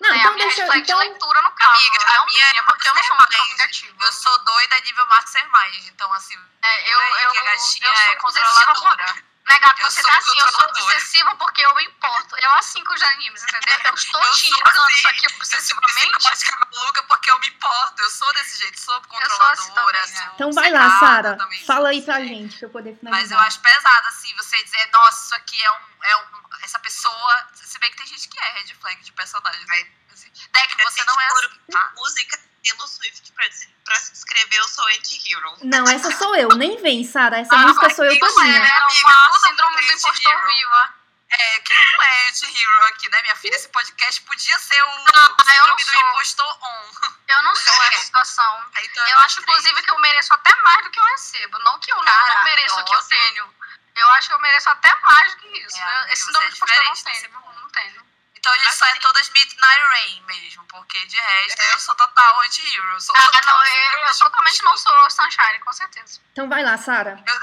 Não, 0.00 0.10
é 0.10 0.12
a 0.12 0.18
então 0.18 0.34
minha 0.34 0.46
deixa. 0.46 0.62
Então, 0.62 0.82
de 0.82 0.94
leitura 0.94 1.42
no 1.42 1.50
caso. 1.52 1.72
Amiga, 1.72 2.04
é 2.04 2.16
a 2.16 2.22
um 2.22 2.26
minha 2.26 2.50
minha, 2.50 2.62
porque 2.64 2.88
eu 2.88 2.94
não 2.94 3.02
sou 3.02 3.16
vingativa. 3.44 4.04
Eu 4.04 4.12
sou 4.12 4.38
doida 4.44 4.80
nível 4.80 5.06
Mastermind, 5.06 5.86
então 5.86 6.12
assim, 6.12 6.38
É, 6.62 6.92
eu, 6.92 6.98
né, 6.98 7.24
eu, 7.24 7.30
a 7.30 7.34
eu, 7.34 7.44
gatinha 7.44 7.96
sou 7.96 8.12
é 8.12 8.16
controladora. 8.16 9.35
Né, 9.48 9.58
gato, 9.60 9.80
Eu 9.80 9.90
você 9.90 10.02
sou 10.02 10.10
tá 10.10 10.18
assim, 10.18 10.38
eu 10.40 10.48
sou 10.48 10.68
obsessiva 10.68 11.36
porque 11.36 11.64
eu 11.64 11.74
me 11.76 11.84
importo. 11.84 12.36
Eu 12.36 12.52
assim 12.54 12.82
com 12.84 12.94
os 12.94 13.02
animes, 13.02 13.42
entendeu? 13.44 13.78
Eu 13.84 13.94
estou 13.94 14.22
Eu 14.22 14.32
te 14.32 14.46
indicando 14.46 14.82
assim, 14.82 14.94
isso 14.94 15.08
aqui 15.08 15.26
Eu 15.26 15.30
sou 15.30 15.36
obsessivamente. 15.36 15.94
psicopática 15.94 16.58
maluca 16.72 17.02
porque 17.04 17.30
eu 17.30 17.38
me 17.38 17.48
importo. 17.48 18.02
Eu 18.02 18.10
sou 18.10 18.32
desse 18.34 18.58
jeito, 18.58 18.80
sou 18.80 18.94
sou 18.94 19.02
controladora. 19.02 19.52
assim 19.52 19.72
também, 19.72 19.94
né? 19.94 20.06
sou 20.06 20.34
então 20.34 20.52
vai 20.52 20.70
lá, 20.70 20.98
Sara. 20.98 21.38
Fala 21.66 21.88
aí 21.90 22.02
pra 22.02 22.16
assim. 22.16 22.26
gente, 22.28 22.58
pra 22.58 22.66
eu 22.66 22.70
poder 22.70 22.96
finalizar. 22.98 23.20
Mas 23.22 23.30
eu 23.30 23.38
acho 23.38 23.60
pesado, 23.60 24.08
assim, 24.08 24.34
você 24.36 24.62
dizer, 24.64 24.90
nossa, 24.92 25.24
isso 25.26 25.34
aqui 25.36 25.62
é 25.62 25.70
um. 25.70 25.76
É 26.02 26.16
um 26.16 26.46
essa 26.62 26.78
pessoa. 26.80 27.46
Se 27.54 27.78
bem 27.78 27.90
que 27.90 27.96
tem 27.96 28.06
gente 28.06 28.28
que 28.28 28.38
é 28.40 28.48
red 28.52 28.74
flag 28.80 29.02
de 29.02 29.12
personagem, 29.12 29.64
né? 29.66 29.86
Assim, 30.16 30.30
Deck, 30.52 30.82
você 30.82 31.04
não 31.04 31.20
é 31.20 31.26
assim, 31.26 31.60
tá? 31.72 31.92
música 31.96 32.40
Taylor 32.64 32.88
Swift 32.88 33.32
pra, 33.32 33.50
se- 33.52 33.68
pra 33.84 33.94
se 33.96 34.12
descrever 34.12 34.56
eu 34.56 34.68
sou 34.68 34.84
anti-hero. 34.88 35.56
Não, 35.62 35.86
essa 35.88 36.10
sou 36.16 36.34
eu. 36.34 36.48
Nem 36.56 36.80
vem, 36.80 37.04
Sara. 37.04 37.38
Essa 37.38 37.54
Ah, 37.54 37.58
música 37.58 37.90
sou 37.94 38.04
eu 38.06 38.18
não 38.18 38.42
é, 38.42 38.46
né? 38.46 38.66
É 38.68 38.72
amiga, 38.72 39.08
uma 39.08 39.38
síndrome 39.40 39.76
do 39.76 39.92
é 39.92 39.94
impostor 39.94 40.46
viva. 40.46 40.94
É, 41.28 41.60
quem 41.60 41.76
não 41.76 42.02
é 42.02 42.28
anti-hero 42.28 42.84
aqui, 42.86 43.10
né, 43.10 43.20
minha 43.22 43.36
filha? 43.36 43.54
Esse 43.56 43.68
podcast 43.68 44.20
podia 44.22 44.58
ser 44.58 44.82
o 44.82 44.88
Ah, 45.14 45.36
eu 45.56 45.66
não 45.68 45.78
síndrome 45.78 45.84
do 45.84 46.10
impostor 46.10 46.58
on. 46.62 46.90
Eu 47.28 47.42
não 47.42 47.54
sou 47.54 47.74
essa 47.84 48.00
situação. 48.02 48.64
Então, 48.82 49.06
Eu 49.08 49.18
acho, 49.18 49.40
inclusive, 49.40 49.82
que 49.82 49.90
eu 49.90 49.98
mereço 50.00 50.32
até 50.32 50.54
mais 50.62 50.82
do 50.84 50.90
que 50.90 50.98
eu 50.98 51.04
recebo. 51.04 51.58
Não 51.60 51.78
que 51.78 51.92
eu 51.92 51.96
não, 51.96 52.04
Cara, 52.04 52.34
não 52.36 52.44
mereço 52.44 52.80
o 52.80 52.84
que 52.84 52.92
eu 52.92 52.96
nossa. 52.96 53.08
tenho. 53.08 53.54
Eu 53.96 54.08
acho 54.10 54.28
que 54.28 54.34
eu 54.34 54.40
mereço 54.40 54.70
até 54.70 54.94
mais 55.04 55.32
do 55.34 55.40
que 55.40 55.48
isso. 55.58 55.78
É, 55.78 56.12
Esse 56.12 56.24
síndrome 56.24 56.46
é 56.46 56.50
de 56.50 56.56
impostor 56.56 56.78
eu 56.78 56.84
não 56.84 56.94
tenho. 57.02 57.30
Não 57.60 57.68
tenho. 57.70 58.06
Então 58.46 58.54
a 58.54 58.58
gente 58.58 58.76
só 58.76 58.86
é 58.86 58.90
Assim. 58.90 59.00
todas 59.00 59.28
Midnight 59.30 59.82
Rain 59.82 60.22
mesmo, 60.22 60.64
porque 60.66 61.04
de 61.06 61.18
resto 61.18 61.60
eu 61.62 61.78
sou 61.80 61.96
total 61.96 62.40
anti-hero. 62.42 62.90
Eu 62.90 63.00
sou 63.00 63.16
Ah, 63.18 63.22
total 63.22 63.42
não, 63.44 63.66
eu, 63.66 63.98
eu 64.06 64.18
totalmente 64.18 64.62
não 64.62 64.76
sou 64.76 65.10
Sunshine, 65.10 65.58
com 65.58 65.72
certeza. 65.72 66.20
Então 66.30 66.48
vai 66.48 66.62
lá, 66.62 66.78
Sara. 66.78 67.20
Eu, 67.26 67.40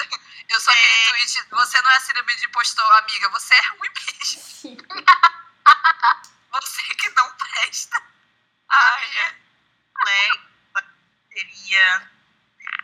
eu 0.48 0.62
sou 0.62 0.74
aquele 0.74 1.10
tweet, 1.10 1.46
você 1.50 1.82
não 1.82 1.92
é 1.92 2.00
síndrome 2.00 2.34
de 2.38 2.46
impostor, 2.46 2.90
amiga, 3.00 3.28
você 3.32 3.54
é 3.54 3.68
ruim 3.68 3.90
mesmo. 4.08 4.78
Você 6.54 6.82
que 6.84 7.10
não 7.10 7.32
presta. 7.32 8.00
Ai, 8.70 9.18
é. 9.18 9.36
Né? 10.06 10.30
Seria. 11.34 12.12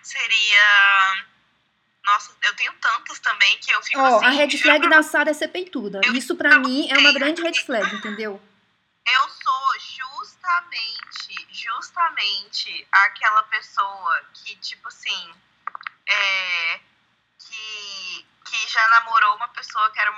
Seria. 0.01 1.25
Nossa, 2.13 2.35
eu 2.41 2.55
tenho 2.55 2.73
tantas 2.73 3.19
também 3.19 3.57
que 3.59 3.71
eu 3.71 3.81
fico 3.83 3.99
Ó, 3.99 4.17
assim. 4.17 4.25
a 4.25 4.29
red 4.31 4.49
juro 4.49 4.63
flag 4.63 4.79
pra- 4.87 4.89
da 4.97 5.03
Sara 5.03 5.29
é 5.29 5.33
ser 5.33 5.47
peituda. 5.49 6.01
Isso 6.13 6.35
pra 6.35 6.57
mim 6.59 6.89
é 6.89 6.97
uma 6.97 7.13
grande 7.13 7.41
red 7.41 7.53
flag, 7.53 7.95
entendeu? 7.95 8.41
Eu 9.05 9.29
sou 9.29 9.73
justamente, 9.79 11.47
justamente 11.51 12.87
aquela 12.91 13.43
pessoa 13.43 14.21
que, 14.33 14.55
tipo 14.57 14.87
assim, 14.87 15.33
é. 16.07 16.79
Que 17.39 17.99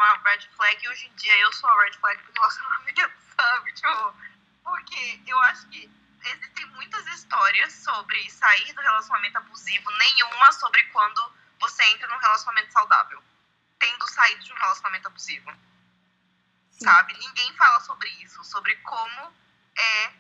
uma 0.02 0.18
red 0.26 0.48
flag 0.56 0.84
e 0.84 0.90
hoje 0.90 1.08
em 1.08 1.16
dia 1.16 1.38
eu 1.40 1.52
sou 1.54 1.70
a 1.70 1.84
red 1.84 1.94
flag 1.94 2.22
do 2.24 2.32
relacionamento, 2.34 3.12
sabe? 3.38 3.74
Tipo, 3.74 4.16
porque 4.64 5.20
eu 5.28 5.40
acho 5.44 5.68
que 5.68 5.90
existem 6.26 6.66
muitas 6.68 7.06
histórias 7.08 7.74
sobre 7.74 8.30
sair 8.30 8.74
do 8.74 8.82
relacionamento 8.82 9.38
abusivo, 9.38 9.90
nenhuma 9.98 10.52
sobre 10.52 10.84
quando 10.86 11.34
você 11.62 11.84
entra 11.84 12.08
num 12.08 12.18
relacionamento 12.18 12.74
saudável, 12.74 13.24
tendo 13.80 14.08
saído 14.08 14.44
de 14.44 14.52
um 14.52 14.58
relacionamento 14.58 15.08
abusivo. 15.08 15.52
Sabe? 16.72 17.14
Ninguém 17.18 17.56
fala 17.56 17.80
sobre 17.82 18.10
isso, 18.24 18.44
sobre 18.44 18.76
como 18.78 19.34
é 19.78 20.14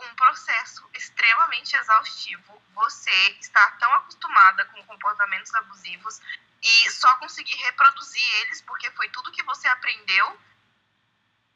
um 0.00 0.14
processo 0.14 0.88
extremamente 0.94 1.76
exaustivo 1.76 2.62
você 2.74 3.30
estar 3.40 3.78
tão 3.78 3.92
acostumada 3.94 4.64
com 4.66 4.84
comportamentos 4.84 5.54
abusivos 5.54 6.20
e 6.62 6.90
só 6.90 7.14
conseguir 7.16 7.56
reproduzir 7.56 8.34
eles 8.40 8.60
porque 8.62 8.90
foi 8.92 9.08
tudo 9.10 9.32
que 9.32 9.42
você 9.42 9.68
aprendeu 9.68 10.38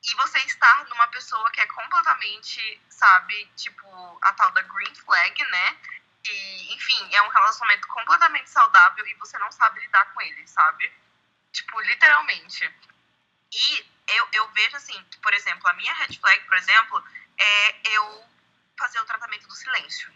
e 0.02 0.14
você 0.16 0.38
estar 0.40 0.86
numa 0.86 1.08
pessoa 1.08 1.50
que 1.50 1.60
é 1.60 1.66
completamente, 1.66 2.80
sabe, 2.88 3.46
tipo, 3.56 4.18
a 4.22 4.32
tal 4.32 4.50
da 4.52 4.62
green 4.62 4.94
flag, 4.94 5.44
né? 5.50 5.78
E, 6.24 6.74
enfim, 6.74 7.14
é 7.14 7.22
um 7.22 7.28
relacionamento 7.28 7.86
completamente 7.88 8.50
saudável 8.50 9.06
e 9.06 9.14
você 9.14 9.38
não 9.38 9.50
sabe 9.50 9.80
lidar 9.80 10.04
com 10.12 10.20
ele, 10.20 10.46
sabe? 10.46 10.92
Tipo, 11.52 11.80
literalmente. 11.80 12.72
E 13.52 13.86
eu, 14.08 14.28
eu 14.32 14.48
vejo 14.52 14.76
assim, 14.76 15.02
que, 15.04 15.18
por 15.18 15.32
exemplo, 15.32 15.66
a 15.68 15.72
minha 15.74 15.92
red 15.94 16.18
flag, 16.18 16.44
por 16.46 16.56
exemplo, 16.56 17.04
é 17.38 17.96
eu 17.96 18.24
fazer 18.78 19.00
o 19.00 19.04
tratamento 19.04 19.46
do 19.46 19.54
silêncio. 19.54 20.12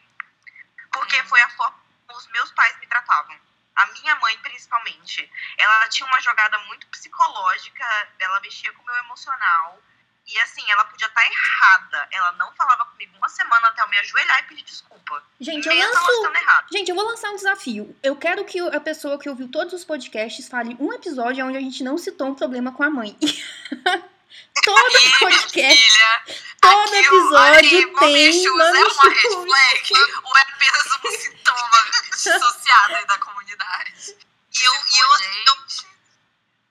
Porque 0.93 1.22
foi 1.24 1.40
a 1.40 1.51
forma 1.51 1.78
como 2.06 2.18
os 2.18 2.26
meus 2.28 2.52
pais 2.52 2.78
me 2.78 2.86
tratavam. 2.86 3.39
A 3.76 3.86
minha 3.86 4.14
mãe, 4.16 4.39
principalmente. 4.39 5.31
Ela 5.59 5.89
tinha 5.89 6.06
uma 6.06 6.20
jogada 6.20 6.59
muito 6.60 6.86
psicológica, 6.89 7.85
ela 8.18 8.40
mexia 8.40 8.72
com 8.72 8.82
o 8.82 8.86
meu 8.86 8.97
emocional. 8.97 9.82
E 10.26 10.38
assim, 10.40 10.62
ela 10.70 10.84
podia 10.86 11.06
estar 11.06 11.26
errada. 11.26 12.09
Ela 12.10 12.32
não 12.32 12.51
falava 12.52 12.86
comigo 12.86 13.14
uma 13.16 13.28
semana 13.28 13.68
até 13.68 13.82
eu 13.82 13.88
me 13.88 13.98
ajoelhar 13.98 14.40
e 14.40 14.42
pedir 14.44 14.62
desculpa. 14.62 15.22
Gente, 15.38 15.68
eu 15.68 15.76
lanço. 15.76 16.32
Gente, 16.72 16.88
eu 16.88 16.94
vou 16.94 17.05
lançar 17.05 17.30
um 17.30 17.36
desafio. 17.36 17.94
Eu 18.02 18.16
quero 18.16 18.44
que 18.44 18.59
a 18.59 18.80
pessoa 18.80 19.18
que 19.18 19.28
ouviu 19.28 19.51
todos 19.51 19.74
os 19.74 19.84
podcasts 19.84 20.48
fale 20.48 20.76
um 20.80 20.92
episódio 20.92 21.44
onde 21.46 21.59
a 21.59 21.60
gente 21.60 21.84
não 21.84 21.98
citou 21.98 22.28
um 22.28 22.34
problema 22.34 22.72
com 22.72 22.82
a 22.82 22.90
mãe. 22.90 23.16
Todo 24.64 25.18
podcast, 25.20 25.90
filha, 25.90 26.22
todo 26.60 26.88
aqui 26.88 27.06
episódio 27.06 27.92
mommy 27.92 27.98
tem 27.98 28.30
issues 28.30 28.56
mami 28.56 28.78
é 28.78 28.84
uma 28.84 29.09
red 29.10 29.30
flag 29.30 29.92
ou 30.24 30.36
é 30.36 30.40
apenas 30.40 30.86
um 31.05 31.10
sintoma 31.10 31.84
dissociado 32.10 32.94
aí 32.94 33.06
da 33.06 33.18
comunidade? 33.18 34.16
E 34.52 34.64
eu, 34.64 34.72
eu, 34.72 35.09
eu, 35.46 35.56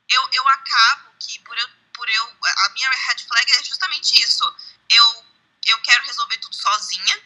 eu, 0.09 0.29
eu 0.33 0.49
acabo 0.49 1.09
que 1.19 1.39
por 1.39 1.57
eu, 1.57 1.67
por 1.93 2.09
eu. 2.09 2.37
A 2.43 2.69
minha 2.69 2.89
red 2.89 3.23
flag 3.25 3.51
é 3.53 3.63
justamente 3.63 4.21
isso. 4.21 4.43
Eu, 4.89 5.25
eu 5.67 5.81
quero 5.81 6.03
resolver 6.05 6.37
tudo 6.37 6.55
sozinha. 6.55 7.23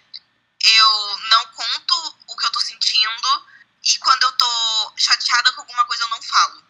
Eu 0.64 1.20
não 1.30 1.48
conto 1.48 2.18
o 2.28 2.36
que 2.36 2.46
eu 2.46 2.52
tô 2.52 2.60
sentindo. 2.62 3.48
E 3.84 3.98
quando 4.00 4.24
eu 4.24 4.32
tô 4.34 4.94
chateada 4.98 5.52
com 5.54 5.62
alguma 5.62 5.86
coisa, 5.86 6.04
eu 6.04 6.10
não 6.10 6.22
falo. 6.22 6.64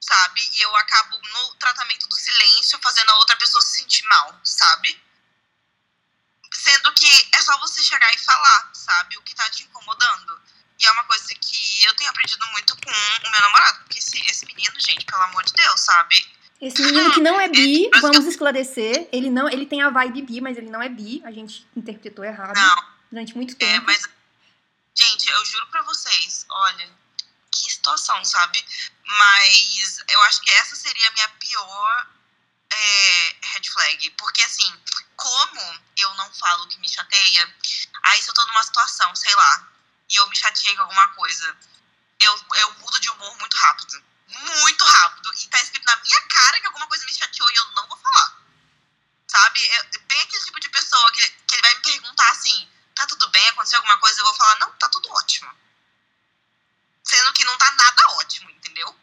Sabe? 0.00 0.40
E 0.54 0.60
eu 0.62 0.76
acabo 0.76 1.18
no 1.18 1.54
tratamento 1.56 2.06
do 2.06 2.14
silêncio 2.14 2.78
fazendo 2.82 3.10
a 3.10 3.16
outra 3.16 3.36
pessoa 3.36 3.62
se 3.62 3.78
sentir 3.78 4.04
mal, 4.04 4.38
sabe? 4.44 5.02
Sendo 6.52 6.92
que 6.92 7.28
é 7.32 7.42
só 7.42 7.58
você 7.58 7.82
chegar 7.82 8.14
e 8.14 8.18
falar, 8.18 8.70
sabe? 8.74 9.16
O 9.16 9.22
que 9.22 9.34
tá 9.34 9.48
te 9.50 9.64
incomodando. 9.64 10.40
E 10.78 10.86
é 10.86 10.90
uma 10.92 11.04
coisa 11.04 11.34
que 11.34 11.84
eu 11.84 11.94
tenho 11.96 12.10
aprendido 12.10 12.46
muito 12.48 12.76
com 12.76 12.90
o 12.90 13.30
meu 13.30 13.40
namorado. 13.40 13.78
Porque 13.80 13.98
esse, 13.98 14.18
esse 14.26 14.46
menino, 14.46 14.78
gente, 14.78 15.04
pelo 15.06 15.22
amor 15.22 15.42
de 15.44 15.52
Deus, 15.52 15.80
sabe? 15.80 16.33
Esse 16.64 16.80
menino 16.80 17.12
que 17.12 17.20
não 17.20 17.38
é 17.38 17.46
bi, 17.46 17.90
vamos 18.00 18.24
esclarecer. 18.24 19.06
Ele 19.12 19.28
não, 19.28 19.46
ele 19.50 19.66
tem 19.66 19.82
a 19.82 19.90
vibe 19.90 20.22
bi, 20.22 20.40
mas 20.40 20.56
ele 20.56 20.70
não 20.70 20.82
é 20.82 20.88
bi. 20.88 21.20
A 21.22 21.30
gente 21.30 21.66
interpretou 21.76 22.24
errado 22.24 22.56
Não, 22.56 22.88
durante 23.12 23.36
muito 23.36 23.52
é, 23.52 23.56
tempo. 23.56 23.84
mas. 23.84 24.08
Gente, 24.96 25.28
eu 25.28 25.44
juro 25.44 25.66
pra 25.66 25.82
vocês, 25.82 26.46
olha, 26.48 26.88
que 27.50 27.70
situação, 27.70 28.24
sabe? 28.24 28.64
Mas 29.04 30.02
eu 30.08 30.22
acho 30.22 30.40
que 30.40 30.50
essa 30.52 30.74
seria 30.74 31.08
a 31.08 31.12
minha 31.12 31.28
pior 31.28 32.06
é, 32.72 33.36
red 33.52 33.68
flag. 33.70 34.10
Porque 34.12 34.40
assim, 34.42 34.72
como 35.16 35.60
eu 35.98 36.14
não 36.14 36.32
falo 36.32 36.64
o 36.64 36.68
que 36.68 36.80
me 36.80 36.88
chateia, 36.88 37.54
aí 38.04 38.22
se 38.22 38.30
eu 38.30 38.34
tô 38.34 38.46
numa 38.46 38.62
situação, 38.62 39.14
sei 39.14 39.34
lá, 39.34 39.68
e 40.08 40.16
eu 40.16 40.26
me 40.28 40.36
chateei 40.36 40.74
com 40.76 40.82
alguma 40.82 41.08
coisa, 41.08 41.56
eu, 42.20 42.40
eu 42.56 42.74
mudo 42.78 43.00
de 43.00 43.10
humor 43.10 43.36
muito 43.38 43.56
rápido. 43.58 44.02
Muito 44.28 44.84
rápido. 44.84 45.32
E 45.34 45.48
tá 45.48 45.60
escrito 45.60 45.84
na 45.84 45.96
minha 45.96 46.20
cara 46.28 46.60
que 46.60 46.66
alguma 46.66 46.86
coisa 46.86 47.04
me 47.04 47.14
chateou 47.14 47.50
e 47.50 47.56
eu 47.56 47.66
não 47.72 47.88
vou 47.88 47.96
falar. 47.98 48.42
Sabe? 49.28 49.66
É 49.66 49.98
bem 50.06 50.20
aquele 50.20 50.44
tipo 50.44 50.60
de 50.60 50.68
pessoa 50.68 51.12
que, 51.12 51.28
que 51.30 51.54
ele 51.54 51.62
vai 51.62 51.74
me 51.74 51.82
perguntar 51.82 52.30
assim: 52.30 52.68
tá 52.94 53.06
tudo 53.06 53.28
bem? 53.30 53.48
Aconteceu 53.48 53.78
alguma 53.78 53.98
coisa? 53.98 54.20
Eu 54.20 54.24
vou 54.24 54.34
falar: 54.34 54.58
não, 54.60 54.72
tá 54.72 54.88
tudo 54.88 55.10
ótimo. 55.10 55.50
Sendo 57.02 57.32
que 57.34 57.44
não 57.44 57.56
tá 57.58 57.70
nada 57.72 58.02
ótimo, 58.12 58.50
entendeu? 58.50 58.96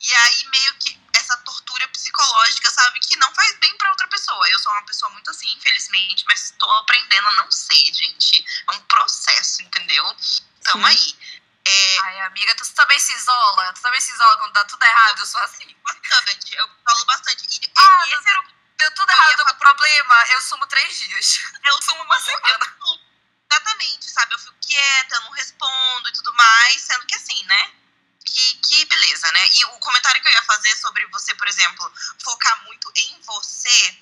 E 0.00 0.14
aí, 0.14 0.46
meio 0.48 0.74
que 0.78 1.00
essa 1.12 1.36
tortura 1.38 1.86
psicológica, 1.88 2.70
sabe? 2.70 2.98
Que 3.00 3.16
não 3.16 3.32
faz 3.34 3.56
bem 3.58 3.76
pra 3.76 3.90
outra 3.90 4.08
pessoa. 4.08 4.48
Eu 4.48 4.58
sou 4.58 4.72
uma 4.72 4.84
pessoa 4.84 5.10
muito 5.12 5.30
assim, 5.30 5.52
infelizmente, 5.52 6.24
mas 6.26 6.52
tô 6.58 6.70
aprendendo 6.72 7.28
a 7.28 7.36
não 7.36 7.50
ser, 7.50 7.84
gente. 7.92 8.44
É 8.68 8.72
um 8.72 8.80
processo, 8.80 9.62
entendeu? 9.62 10.16
Sim. 10.18 10.84
aí. 10.84 11.16
É, 11.64 11.98
ai, 12.00 12.20
amiga, 12.22 12.54
tu 12.56 12.68
também 12.74 12.98
se 12.98 13.12
isola? 13.14 13.72
Tu 13.72 13.80
também 13.82 14.00
se 14.00 14.12
isola 14.12 14.36
quando 14.38 14.52
dá 14.52 14.64
tudo 14.64 14.82
errado? 14.82 15.18
Eu 15.20 15.26
sou 15.26 15.40
assim. 15.42 15.76
bastante. 15.84 16.54
Eu 16.56 16.68
falo 16.84 17.04
bastante. 17.06 17.46
E, 17.64 17.72
Ah, 17.76 18.06
e 18.06 18.12
esse 18.14 18.28
era 18.28 18.40
o 18.40 18.52
Deu 18.78 18.90
tudo 18.94 19.10
Eu 19.10 19.16
errado, 19.16 19.36
tô 19.36 19.44
com 19.44 19.54
problema, 19.58 20.24
eu 20.30 20.40
sumo 20.40 20.66
três 20.66 20.98
dias. 20.98 21.38
Eu 21.64 21.82
sumo 21.82 22.02
uma 22.02 22.18
semana. 22.18 22.76
eu- 22.80 22.98
exatamente, 23.48 24.10
sabe? 24.10 24.34
Eu 24.34 24.38
fico 24.40 24.56
quieta, 24.60 25.14
eu 25.14 25.20
não 25.22 25.30
respondo 25.32 26.08
e 26.08 26.12
tudo 26.12 26.32
mais, 26.34 26.80
sendo 26.82 27.06
que 27.06 27.14
assim, 27.14 27.44
né? 27.44 27.70
Que, 28.24 28.54
que 28.56 28.84
beleza, 28.86 29.30
né? 29.30 29.48
E 29.52 29.64
o 29.66 29.78
comentário 29.78 30.20
que 30.20 30.26
eu 30.28 30.32
ia 30.32 30.42
fazer 30.42 30.74
sobre 30.76 31.06
você, 31.08 31.32
por 31.36 31.46
exemplo, 31.46 31.92
focar 32.24 32.64
muito 32.64 32.90
em 32.96 33.20
você 33.22 33.98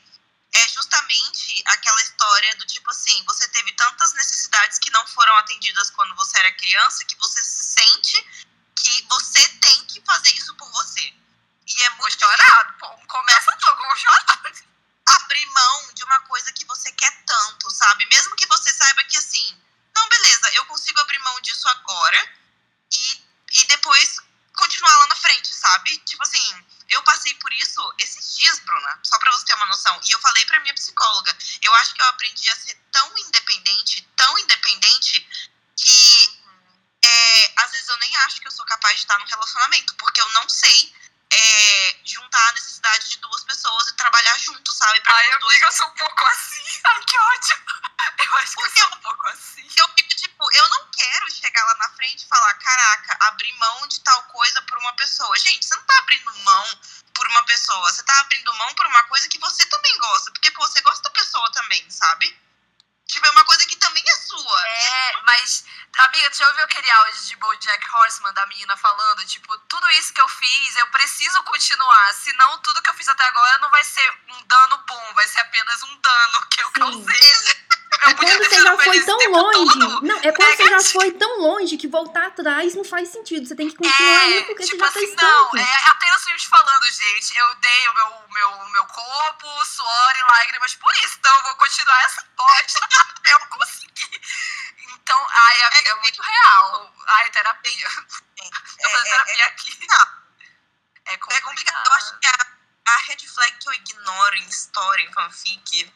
é 0.52 0.68
justamente 0.68 1.62
aquela 1.66 2.00
história 2.02 2.56
do 2.56 2.66
tipo 2.66 2.90
assim, 2.90 3.22
você 3.24 3.46
teve 3.48 3.72
tantas 3.72 4.12
necessidades 4.14 4.78
que 4.78 4.90
não 4.90 5.06
foram 5.08 5.34
atendidas 5.36 5.90
quando 5.90 6.14
você 6.16 6.38
era 6.38 6.52
criança 6.54 7.04
que 7.04 7.16
sente 7.80 8.22
que 8.76 9.06
você 9.08 9.48
tem 9.60 9.84
que 9.86 10.02
fazer 10.02 10.32
isso 10.34 10.54
por 10.56 10.70
você. 10.70 11.14
E 11.66 11.82
é 11.82 11.90
muito 11.90 12.18
chorar. 12.18 12.76
Pô, 12.78 12.88
começa 13.06 13.56
eu 13.66 13.76
vou 13.76 13.96
chorar. 13.96 14.40
abrir 15.06 15.46
mão 15.46 15.94
de 15.94 16.04
uma 16.04 16.20
coisa 16.22 16.52
que 16.52 16.64
você 16.66 16.92
quer 16.92 17.24
tanto, 17.24 17.70
sabe? 17.70 18.06
Mesmo 18.06 18.36
que 18.36 18.46
você 18.46 18.72
saiba 18.72 19.02
que 19.04 19.16
assim, 19.16 19.62
não, 19.94 20.08
beleza, 20.08 20.50
eu 20.54 20.64
consigo 20.66 21.00
abrir 21.00 21.18
mão 21.20 21.40
disso 21.40 21.68
agora 21.68 22.34
e, 22.92 23.24
e 23.52 23.64
depois 23.66 24.18
continuar 24.54 24.96
lá 24.98 25.06
na 25.08 25.16
frente, 25.16 25.52
sabe? 25.54 25.96
Tipo 25.98 26.22
assim, 26.22 26.66
eu 26.88 27.02
passei 27.02 27.34
por 27.36 27.52
isso 27.52 27.94
esses 27.98 28.36
dias, 28.36 28.58
Bruna, 28.60 29.00
só 29.02 29.18
pra 29.18 29.32
você 29.32 29.46
ter 29.46 29.54
uma 29.54 29.66
noção. 29.66 30.00
E 30.04 30.12
eu 30.12 30.18
falei 30.20 30.44
pra 30.46 30.60
minha 30.60 30.74
psicóloga, 30.74 31.36
eu 31.62 31.74
acho 31.74 31.94
que 31.94 32.02
eu 32.02 32.06
aprendi 32.06 32.48
a 32.50 32.56
ser 32.56 32.74
tão 32.92 33.18
independente, 33.18 34.02
tão 34.16 34.38
independente, 34.38 35.28
que 35.76 36.40
é, 37.02 37.52
às 37.62 37.70
vezes 37.70 37.88
eu 37.88 37.96
nem 37.98 38.16
acho 38.18 38.40
que 38.40 38.46
eu 38.46 38.52
sou 38.52 38.64
capaz 38.66 38.99
de 38.99 38.99
estar 39.10 39.18
num 39.18 39.26
relacionamento, 39.26 39.94
porque 39.96 40.20
eu 40.20 40.28
não 40.32 40.48
sei 40.48 40.94
é, 41.32 41.96
juntar 42.04 42.48
a 42.48 42.52
necessidade 42.52 43.08
de 43.10 43.16
duas 43.18 43.42
pessoas 43.44 43.88
e 43.88 43.96
trabalhar 43.96 44.38
junto, 44.38 44.72
sabe? 44.72 45.00
Pra 45.00 45.14
Ai, 45.14 45.34
os 45.34 45.40
dois 45.40 45.52
amiga, 45.52 45.66
eu 45.66 45.72
sou 45.72 45.86
um 45.88 45.94
pouco 45.94 46.24
assim. 46.26 46.80
Ai, 46.86 47.04
que 47.04 47.18
ódio. 47.18 47.56
Eu 48.18 48.36
acho 48.38 48.56
que 48.56 48.62
eu 48.62 48.70
sou 48.70 48.88
um 48.88 49.00
pouco 49.00 49.28
assim. 49.28 49.68
eu 49.76 49.88
fico 49.96 50.14
tipo, 50.14 50.48
eu 50.52 50.68
não 50.68 50.90
quero 50.90 51.30
chegar 51.30 51.64
lá 51.64 51.74
na 51.78 51.88
frente 51.90 52.24
e 52.24 52.28
falar, 52.28 52.54
caraca, 52.54 53.16
abrir 53.28 53.52
mão 53.54 53.86
de 53.88 54.00
tal 54.00 54.22
coisa 54.24 54.62
por 54.62 54.78
uma 54.78 54.92
pessoa. 54.94 55.36
Gente, 55.38 55.66
você 55.66 55.74
não 55.74 55.84
tá 55.84 55.98
abrindo 55.98 56.38
mão 56.38 56.80
por 57.14 57.26
uma 57.26 57.44
pessoa, 57.44 57.92
você 57.92 58.02
tá 58.04 58.20
abrindo 58.20 58.54
mão 58.54 58.74
por 58.74 58.86
uma 58.86 59.02
coisa 59.04 59.28
voltar 82.00 82.26
atrás 82.28 82.74
não 82.74 82.84
faz 82.84 83.08
sentido. 83.10 83.46
Você 83.46 83.54
tem 83.54 83.68
que 83.68 83.76
continuar 83.76 84.24
indo 84.28 84.46
porque 84.46 84.64
tipo 84.64 84.78
você 84.78 84.84
já 84.84 84.88
assim, 84.88 85.00
fez 85.06 85.16
não, 85.16 85.44
tanto. 85.50 85.56
é 85.58 85.74
a 85.90 85.94
Taylor 85.94 86.20
Swift 86.20 86.48
falando, 86.48 86.84
gente, 86.86 87.36
eu 87.36 87.54
dei 87.56 87.88
o 87.88 87.94
meu, 87.94 88.24
meu, 88.30 88.68
meu 88.70 88.86
corpo, 88.86 89.64
suor 89.66 90.16
e 90.16 90.22
lágrimas 90.32 90.74
por 90.76 90.92
isso, 91.04 91.16
então 91.18 91.34
eu 91.36 91.42
vou 91.42 91.54
continuar 91.56 92.02
essa 92.04 92.24
bosta 92.36 92.80
até 93.18 93.32
eu 93.34 93.40
conseguir. 93.48 94.20
Então, 95.02 95.26
ai, 95.30 95.62
amiga, 95.62 95.90
é 95.90 95.94
muito 95.96 96.22
real. 96.22 96.94
Ai, 97.06 97.30
terapia. 97.30 97.88
Tô 97.90 98.46
É, 98.86 98.90
fazendo 98.90 99.20
é, 99.20 99.24
terapia 99.24 99.46
aqui. 99.46 99.86
não. 99.86 100.20
É 101.06 101.14
é 101.14 101.18
complicado. 101.18 101.42
complicado. 101.48 101.86
Eu 101.86 101.92
acho 101.92 102.18
que 102.18 102.26
a, 102.28 102.92
a 102.92 102.96
red 103.08 103.26
flag 103.26 103.52
que 103.58 103.68
eu 103.68 103.72
ignoro 103.74 104.36
em 104.36 104.48
história, 104.48 105.02
em 105.02 105.12
fanfic. 105.12 105.92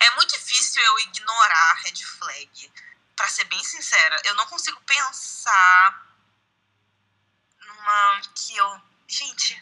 É 0.00 0.10
muito 0.10 0.32
difícil 0.32 0.82
eu 0.82 0.98
ignorar 1.00 1.70
a 1.70 1.74
red 1.84 2.04
flag. 2.04 2.72
Pra 3.16 3.28
ser 3.28 3.44
bem 3.44 3.62
sincera, 3.82 4.20
eu 4.24 4.34
não 4.36 4.46
consigo 4.46 4.80
pensar 4.82 6.06
numa 7.66 8.20
que 8.34 8.56
eu. 8.56 8.82
Gente. 9.08 9.60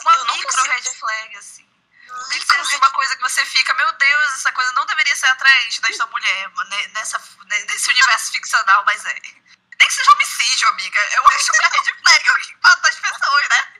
Uma 0.00 0.14
eu 0.14 0.24
não 0.24 0.34
micro 0.36 0.50
consigo- 0.56 0.72
red 0.72 0.94
flag, 0.94 1.36
assim. 1.36 1.70
Que 2.02 2.38
Micro 2.38 2.62
red 2.62 2.76
uma 2.76 2.90
coisa 2.90 3.14
que 3.16 3.22
você 3.22 3.44
fica, 3.44 3.72
meu 3.74 3.92
Deus, 3.92 4.32
essa 4.34 4.52
coisa 4.52 4.72
não 4.72 4.84
deveria 4.86 5.14
ser 5.14 5.26
atraente 5.26 5.80
desta 5.82 6.06
mulher, 6.06 6.50
nessa, 6.92 7.22
nesse 7.68 7.90
universo 7.90 8.32
ficcional, 8.32 8.84
mas 8.84 9.04
é. 9.04 9.20
Nem 9.20 9.88
que 9.88 9.94
seja 9.94 10.12
homicídio, 10.12 10.68
amiga. 10.68 11.00
Eu 11.14 11.26
acho 11.26 11.52
uma 11.52 11.68
red 11.68 11.94
flag 12.02 12.28
alguém 12.30 12.56
mata 12.62 12.88
as 12.88 13.00
pessoas, 13.00 13.48
né? 13.48 13.74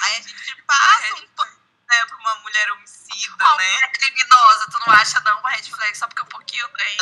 Aí 0.00 0.16
a 0.16 0.20
gente 0.20 0.62
passa 0.62 1.14
um 1.14 1.28
pano 1.28 1.63
né, 1.88 2.06
pra 2.06 2.16
uma 2.16 2.34
mulher 2.36 2.70
homicida, 2.72 3.44
Uma 3.44 3.56
né? 3.56 3.72
mulher 3.72 3.92
criminosa, 3.92 4.70
tu 4.70 4.78
não 4.80 4.92
acha 4.94 5.20
não 5.20 5.38
uma 5.40 5.50
red 5.50 5.62
flag 5.62 5.96
só 5.96 6.06
porque 6.06 6.22
um 6.22 6.26
pouquinho 6.26 6.68
tem. 6.68 6.98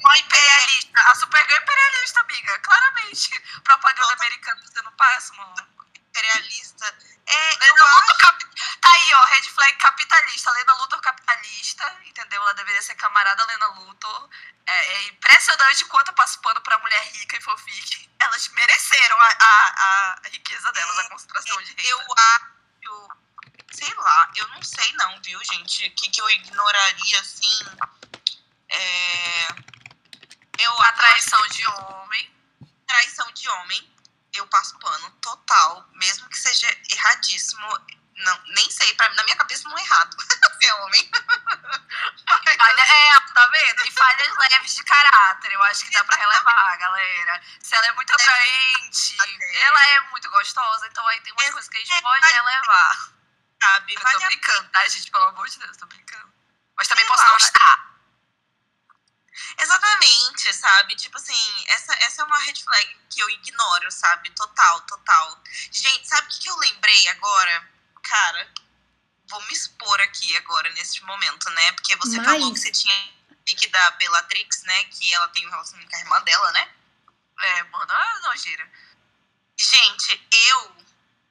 Uma 0.00 0.18
imperialista. 0.18 1.00
A 1.00 1.14
Supergirl 1.14 1.58
é 1.58 1.62
imperialista, 1.62 2.20
amiga. 2.20 2.58
Claramente. 2.60 3.40
Propaganda 3.62 4.12
americana 4.14 4.60
você 4.62 4.82
não 4.82 4.92
passa, 4.92 5.34
mano. 5.34 5.54
Imperialista. 5.94 6.94
É, 7.26 7.68
eu 7.68 7.86
acho. 7.86 8.18
Cap... 8.18 8.44
Tá 8.80 8.92
aí, 8.92 9.14
ó, 9.14 9.24
red 9.26 9.42
flag 9.42 9.76
capitalista. 9.78 10.50
Lenda 10.52 10.74
Luthor 10.74 11.00
capitalista, 11.00 11.96
entendeu? 12.04 12.40
Ela 12.42 12.54
deveria 12.54 12.82
ser 12.82 12.94
camarada 12.94 13.44
Lenda 13.46 13.66
Luthor. 13.68 14.30
É, 14.66 14.94
é 14.94 15.08
impressionante 15.08 15.84
quanto 15.84 16.08
eu 16.08 16.14
passo 16.14 16.40
pano 16.40 16.60
pra 16.62 16.78
mulher 16.78 17.02
rica 17.12 17.36
e 17.36 17.40
fofique. 17.40 18.10
Elas 18.18 18.48
mereceram 18.48 19.20
a, 19.20 19.28
a, 19.40 20.20
a 20.24 20.28
riqueza 20.28 20.72
delas, 20.72 20.98
a 20.98 21.08
concentração 21.08 21.62
de 21.62 21.70
renda. 21.70 21.82
Eu 21.88 22.00
acho. 22.16 22.55
Sei 23.76 23.94
lá, 23.94 24.30
eu 24.36 24.48
não 24.48 24.62
sei 24.62 24.90
não, 24.94 25.20
viu, 25.22 25.38
gente? 25.44 25.86
O 25.86 25.90
que, 25.94 26.08
que 26.10 26.20
eu 26.20 26.30
ignoraria 26.30 27.20
assim. 27.20 27.66
É. 28.68 29.48
Eu 30.58 30.82
A 30.82 30.92
traição 30.92 31.46
de 31.48 31.66
homem. 31.68 32.34
traição 32.86 33.30
de 33.32 33.48
homem, 33.48 33.94
eu 34.32 34.46
passo 34.46 34.78
pano 34.78 35.10
total, 35.20 35.86
mesmo 35.94 36.28
que 36.30 36.38
seja 36.38 36.66
erradíssimo. 36.90 37.66
Não, 38.16 38.42
nem 38.54 38.70
sei, 38.70 38.94
pra, 38.94 39.10
na 39.10 39.22
minha 39.24 39.36
cabeça 39.36 39.68
não 39.68 39.76
é 39.76 39.82
errado 39.82 40.16
ser 40.58 40.72
homem. 40.72 41.10
Falha, 42.58 42.80
é, 42.82 43.20
tá 43.34 43.46
vendo? 43.48 43.86
E 43.86 43.90
falhas 43.92 44.36
leves 44.50 44.74
de 44.74 44.82
caráter. 44.84 45.52
Eu 45.52 45.62
acho 45.64 45.84
que 45.84 45.90
dá 45.90 46.02
pra 46.04 46.16
relevar, 46.16 46.76
galera. 46.78 47.42
Se 47.62 47.74
ela 47.74 47.86
é 47.88 47.92
muito 47.92 48.10
atraente, 48.14 49.16
ela 49.60 49.86
é 49.88 50.00
muito 50.10 50.30
gostosa, 50.30 50.86
então 50.86 51.06
aí 51.08 51.20
tem 51.20 51.32
umas 51.34 51.44
É, 51.44 51.52
coisas 51.52 51.68
que 51.68 51.76
a 51.76 51.80
gente 51.80 51.92
é, 51.92 52.00
pode 52.00 52.20
vale- 52.22 52.32
relevar. 52.32 53.15
Sabe? 53.62 53.94
Eu 53.94 54.00
Vale 54.00 54.18
tô 54.18 54.24
a 54.24 54.26
brincando, 54.28 54.68
tá, 54.70 54.88
gente? 54.88 55.10
Pelo 55.10 55.24
amor 55.24 55.48
de 55.48 55.58
Deus, 55.58 55.76
tô 55.76 55.86
brincando. 55.86 56.32
Mas 56.76 56.88
também 56.88 57.04
Sei 57.04 57.12
posso 57.12 57.24
lá. 57.24 57.30
não 57.30 57.36
estar. 57.38 57.96
Exatamente, 59.58 60.52
sabe? 60.52 60.96
Tipo 60.96 61.16
assim, 61.16 61.64
essa, 61.68 61.92
essa 62.04 62.22
é 62.22 62.24
uma 62.24 62.38
red 62.38 62.54
flag 62.62 62.96
que 63.10 63.20
eu 63.20 63.28
ignoro, 63.30 63.90
sabe? 63.90 64.30
Total, 64.30 64.80
total. 64.82 65.42
Gente, 65.70 66.06
sabe 66.08 66.26
o 66.26 66.30
que, 66.30 66.38
que 66.40 66.50
eu 66.50 66.56
lembrei 66.58 67.08
agora? 67.08 67.70
Cara, 68.02 68.52
vou 69.28 69.42
me 69.42 69.52
expor 69.52 70.00
aqui 70.02 70.36
agora, 70.36 70.68
neste 70.70 71.02
momento, 71.04 71.50
né? 71.50 71.72
Porque 71.72 71.96
você 71.96 72.16
Mas- 72.18 72.26
falou 72.26 72.52
que 72.52 72.60
você 72.60 72.72
tinha 72.72 72.94
pique 73.44 73.68
da 73.68 73.90
Bellatrix, 73.92 74.62
né? 74.62 74.84
Que 74.84 75.12
ela 75.14 75.28
tem 75.28 75.46
um 75.46 75.50
relacionamento 75.50 75.90
com 75.90 75.96
a 75.96 76.00
irmã 76.00 76.22
dela, 76.22 76.52
né? 76.52 76.72
É, 77.38 77.62
mano, 77.64 77.92
é 77.92 78.18
nojeira. 78.20 78.70
Gente, 79.58 80.28
eu 80.50 80.76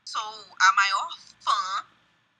sou 0.06 0.56
a 0.62 0.72
maior 0.74 1.10
fã 1.44 1.88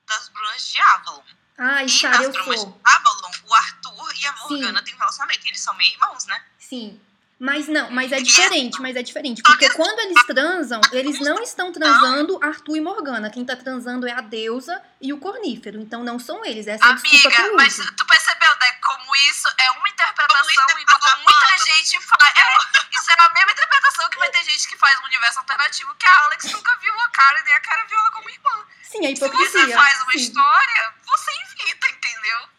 das 0.08 0.30
Brunas 0.30 0.68
de 0.68 0.80
Avalon. 0.80 1.24
Ai, 1.58 1.86
E 1.86 1.90
Sara, 1.90 2.16
nas 2.18 2.26
eu 2.26 2.32
Brumas 2.32 2.60
sou. 2.60 2.72
de 2.72 2.80
Avalon, 2.84 3.32
o 3.46 3.54
Arthur 3.56 4.14
e 4.22 4.28
a 4.28 4.34
Sim. 4.34 4.40
Morgana 4.50 4.82
têm 4.84 4.94
um 4.94 4.98
relacionamento. 4.98 5.48
Eles 5.48 5.62
são 5.62 5.74
meio 5.76 5.92
irmãos, 5.94 6.26
né? 6.26 6.44
Sim. 6.60 7.00
Mas 7.38 7.68
não, 7.68 7.92
mas 7.92 8.14
é 8.14 8.22
diferente, 8.22 8.82
mas 8.82 8.96
é 8.96 9.04
diferente. 9.04 9.42
Porque 9.44 9.68
que- 9.68 9.76
quando 9.76 10.00
eles 10.00 10.24
transam, 10.26 10.80
eles 10.94 11.20
não 11.20 11.44
estão 11.44 11.70
transando 11.70 12.40
Arthur 12.42 12.78
e 12.78 12.82
Morgana. 12.82 13.30
Quem 13.30 13.44
tá 13.44 13.58
transando 13.58 14.08
é 14.08 14.14
a 14.14 14.22
deusa 14.22 14.82
e 15.02 15.12
o 15.12 15.18
cornífero. 15.20 15.82
Então 15.82 16.02
não 16.02 16.18
são 16.18 16.46
eles. 16.46 16.66
Essa 16.66 16.86
é 16.86 16.90
a 16.90 16.94
desculpa 16.94 17.30
que 17.30 17.36
Amiga, 17.42 17.56
mas 17.58 17.76
tu 17.76 18.06
percebeu, 18.08 18.56
né? 18.62 18.72
Como 18.82 19.16
isso 19.18 19.50
é 19.58 19.72
uma 19.72 19.90
interpretação 19.90 20.38
Como 20.40 20.50
é 20.80 20.82
igual 20.82 21.18
muita 21.24 21.58
gente 21.66 22.00
faz. 22.00 22.40
É, 22.40 22.98
isso 22.98 23.12
é 23.12 23.16
a 23.20 23.30
mesma 23.34 23.52
interpretação 23.52 24.10
que 24.10 24.18
vai 24.20 24.30
ter 24.30 24.44
gente 24.46 24.68
que 24.70 24.78
faz 24.78 24.98
um 25.02 25.04
universo 25.04 25.40
alternativo 25.40 25.94
que 25.96 26.06
a 26.08 26.24
Alex 26.26 26.46
nunca 26.54 26.74
viu 26.78 26.94
a 27.02 27.10
cara 27.10 27.40
e 27.40 27.44
nem 27.44 27.54
a 27.54 27.60
cara 27.60 27.86
viu 27.86 28.00
ela 28.00 28.12
como 28.12 28.30
irmã. 28.30 28.66
Sim, 28.90 29.06
a 29.06 29.10
Se 29.10 29.16
você 29.16 29.26
hipocrisia. 29.26 29.76
faz 29.76 30.02
uma 30.02 30.12
Sim. 30.12 30.18
história, 30.20 30.94
você 31.06 31.32
invita, 31.44 31.88
entendeu? 31.90 32.50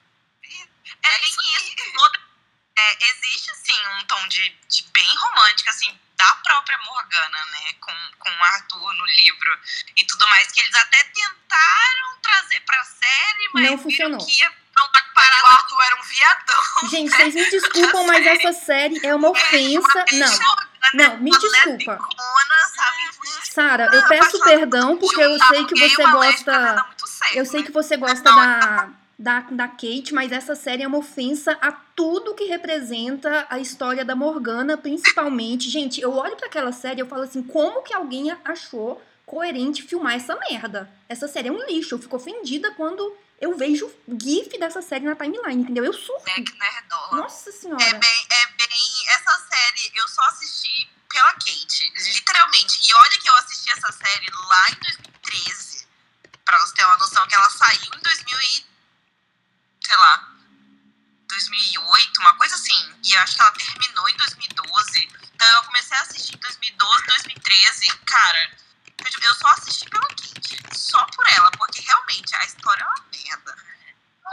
É, 0.45 1.09
é 1.09 1.19
nem 1.21 1.31
isso. 1.31 1.41
isso. 1.41 2.27
É, 2.79 3.09
existe, 3.09 3.51
sim, 3.65 3.87
um 3.99 4.05
tom 4.05 4.29
de, 4.29 4.51
de 4.69 4.83
bem 4.93 5.17
romântico, 5.17 5.71
assim, 5.71 5.99
da 6.17 6.35
própria 6.37 6.77
Morgana, 6.85 7.45
né? 7.47 7.73
Com, 7.81 7.93
com 8.19 8.31
o 8.31 8.45
Arthur 8.45 8.93
no 8.93 9.07
livro 9.07 9.59
e 9.97 10.05
tudo 10.05 10.29
mais, 10.29 10.53
que 10.53 10.61
eles 10.61 10.75
até 10.75 11.03
tentaram 11.05 12.19
trazer 12.23 12.61
pra 12.61 12.85
série, 12.85 13.49
mas 13.55 13.71
Não 13.71 13.79
funcionou. 13.79 14.25
que 14.25 14.39
ia 14.39 14.53
não 14.77 14.93
tá 14.93 15.01
Que 15.01 15.09
o 15.09 15.15
parado. 15.15 15.47
Arthur 15.47 15.83
era 15.85 15.97
um 15.97 16.03
viadão. 16.03 16.91
Gente, 16.91 17.11
vocês 17.11 17.35
me 17.35 17.49
desculpam, 17.51 18.07
mas 18.07 18.27
essa 18.27 18.53
série 18.53 19.07
é 19.07 19.15
uma 19.15 19.31
ofensa. 19.31 20.05
Não, 20.13 20.39
não, 20.93 21.17
me 21.19 21.31
desculpa. 21.31 21.67
Lesbicona? 21.71 22.66
Sara, 23.53 23.89
eu 23.93 24.07
peço 24.09 24.41
perdão 24.43 24.97
porque 24.97 25.21
eu 25.21 25.39
sei 25.39 25.65
que 25.65 25.79
você 25.79 26.03
gosta. 26.11 26.87
Eu 27.35 27.47
sei 27.47 27.63
que 27.63 27.73
você 27.73 27.97
gosta 27.97 28.23
da, 28.23 28.91
da, 29.19 29.41
da 29.41 29.69
Kate, 29.69 30.13
mas 30.13 30.31
essa 30.33 30.55
série 30.55 30.83
é 30.83 30.87
uma 30.87 30.99
ofensa 30.99 31.53
a 31.61 31.73
tudo 31.73 32.35
que 32.35 32.45
representa 32.45 33.47
a 33.49 33.59
história 33.59 34.05
da 34.05 34.15
Morgana, 34.15 34.77
principalmente. 34.77 35.71
Gente, 35.71 36.01
eu 36.01 36.13
olho 36.13 36.37
pra 36.37 36.47
aquela 36.47 36.73
série 36.73 37.01
e 37.01 37.03
eu 37.03 37.09
falo 37.09 37.23
assim, 37.23 37.43
como 37.43 37.83
que 37.83 37.95
alguém 37.95 38.37
achou 38.45 39.03
coerente 39.25 39.83
filmar 39.83 40.15
essa 40.15 40.37
merda? 40.51 40.91
Essa 41.09 41.27
série 41.27 41.49
é 41.49 41.53
um 41.53 41.65
lixo. 41.67 41.95
Eu 41.95 41.99
fico 41.99 42.17
ofendida 42.17 42.71
quando 42.73 43.17
eu 43.41 43.57
vejo 43.57 43.91
gif 44.23 44.59
dessa 44.59 44.81
série 44.81 45.05
na 45.05 45.17
timeline, 45.17 45.63
entendeu? 45.63 45.85
Eu 45.85 45.93
surto. 45.93 46.25
Nossa 47.17 47.51
senhora. 47.53 47.83
É 47.83 47.93
bem, 47.93 48.27
é 48.33 48.47
bem. 48.57 49.09
Essa 49.15 49.47
série 49.49 49.93
eu 49.95 50.09
só 50.09 50.23
assisti 50.23 50.89
pela 51.17 51.33
Kate, 51.33 51.93
literalmente. 51.97 52.79
E 52.87 52.95
olha 52.95 53.19
que 53.19 53.29
eu 53.29 53.35
assisti 53.37 53.71
essa 53.73 53.91
série 53.91 54.31
lá 54.31 54.71
em 54.71 54.75
2013. 54.75 55.87
Pra 56.45 56.59
você 56.61 56.75
ter 56.75 56.85
uma 56.85 56.97
noção 56.99 57.27
que 57.27 57.35
ela 57.35 57.49
saiu 57.51 57.91
em 57.95 58.01
2000 58.03 58.39
e. 58.41 58.67
sei 59.83 59.97
lá. 59.97 60.33
2008, 61.29 62.21
uma 62.21 62.37
coisa 62.37 62.55
assim. 62.55 62.95
E 63.03 63.17
acho 63.17 63.35
que 63.35 63.41
ela 63.43 63.53
terminou 63.53 64.09
em 64.09 64.17
2012. 64.17 65.09
Então 65.35 65.49
eu 65.49 65.65
comecei 65.65 65.97
a 65.97 66.01
assistir 66.03 66.35
em 66.35 66.39
2012, 66.39 67.07
2013. 67.07 67.89
Cara, 68.05 68.59
eu- 68.99 69.21
eu 69.23 69.35
só 69.35 69.49
assisti 69.49 69.89
pela 69.89 70.07
Kate. 70.09 70.63
Só 70.77 71.05
por 71.07 71.27
ela, 71.29 71.51
porque 71.53 71.81
realmente 71.81 72.35
a 72.37 72.45
história 72.45 72.83
é 72.83 72.87
uma 72.87 73.07
merda. 73.11 73.57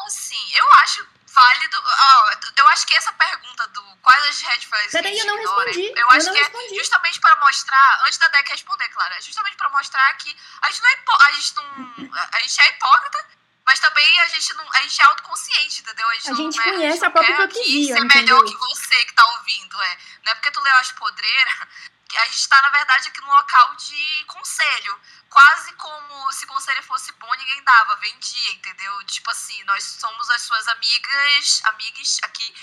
Assim, 0.06 0.54
eu 0.54 0.74
acho 0.74 1.08
válido. 1.34 1.78
eu 2.58 2.68
acho 2.70 2.86
que 2.88 2.96
essa 2.96 3.12
pergunta 3.14 3.68
do 3.70 3.84
quais 4.02 4.24
as 4.28 4.42
red 4.42 4.62
flags. 4.62 4.96
a 4.96 5.00
Peraí, 5.00 5.16
gente 5.16 5.28
eu 5.28 5.36
não 5.36 5.42
respondi. 5.42 5.88
Eu 5.88 5.98
Eu 5.98 6.10
acho 6.12 6.26
não 6.28 6.34
que 6.34 6.40
é 6.40 6.44
respondi. 6.44 6.76
justamente 6.76 7.20
para 7.20 7.36
mostrar, 7.38 8.02
antes 8.06 8.18
da 8.18 8.28
Deck 8.30 8.52
responder, 8.52 8.90
claro, 8.90 9.14
é 9.14 9.22
justamente 9.22 9.58
para 9.58 9.70
mostrar 9.70 10.14
que 10.18 10.36
a 10.62 10.70
gente 10.70 10.82
não 10.82 10.90
é 10.90 10.98
a 11.22 11.32
gente 11.34 11.56
não, 11.56 12.10
a 12.32 12.40
gente 12.40 12.62
é 12.62 12.70
hipócrita, 12.70 13.26
mas 13.66 13.80
também 13.80 14.20
a 14.22 14.28
gente 14.28 14.54
não, 14.56 14.66
a 14.74 14.82
gente 14.82 15.02
é 15.02 15.06
autoconsciente, 15.06 15.82
entendeu? 15.82 16.08
A 16.10 16.14
gente, 16.16 16.28
A 16.28 16.32
não, 16.32 16.38
gente 16.38 16.58
né, 16.58 16.64
conhece 16.64 17.00
não 17.00 17.08
a 17.08 17.12
própria 17.12 17.36
quer 17.36 17.44
aqui 17.44 17.60
hipocrisia, 17.60 17.96
ser 17.96 18.02
melhor 18.06 18.16
entendeu? 18.44 18.46
que 18.46 18.58
você 18.58 19.06
que 19.06 19.14
tá 19.14 19.26
ouvindo, 19.38 19.82
é. 19.82 19.98
Não 20.26 20.32
é 20.32 20.36
porque 20.36 20.52
tu 20.52 20.62
leu 20.62 20.76
as 20.76 20.92
podreiras 20.92 21.56
a 22.18 22.26
gente 22.26 22.48
tá, 22.48 22.62
na 22.62 22.70
verdade, 22.70 23.10
aqui 23.10 23.22
no 23.22 23.28
local 23.28 23.76
de 23.76 24.26
conselho. 24.26 25.00
Quase 25.30 25.74
como 25.74 26.32
se 26.32 26.46
conselho 26.46 26.84
fosse 26.84 27.12
bom, 27.14 27.34
ninguém 27.36 27.64
dava, 27.64 27.96
vendia, 27.98 28.52
entendeu? 28.54 29.04
Tipo 29.06 29.32
assim, 29.32 29.64
nós 29.64 29.84
somos 29.84 30.30
as 30.30 30.42
suas 30.42 30.68
amigas, 30.68 31.62
amigas 31.66 32.20
aqui 32.24 32.54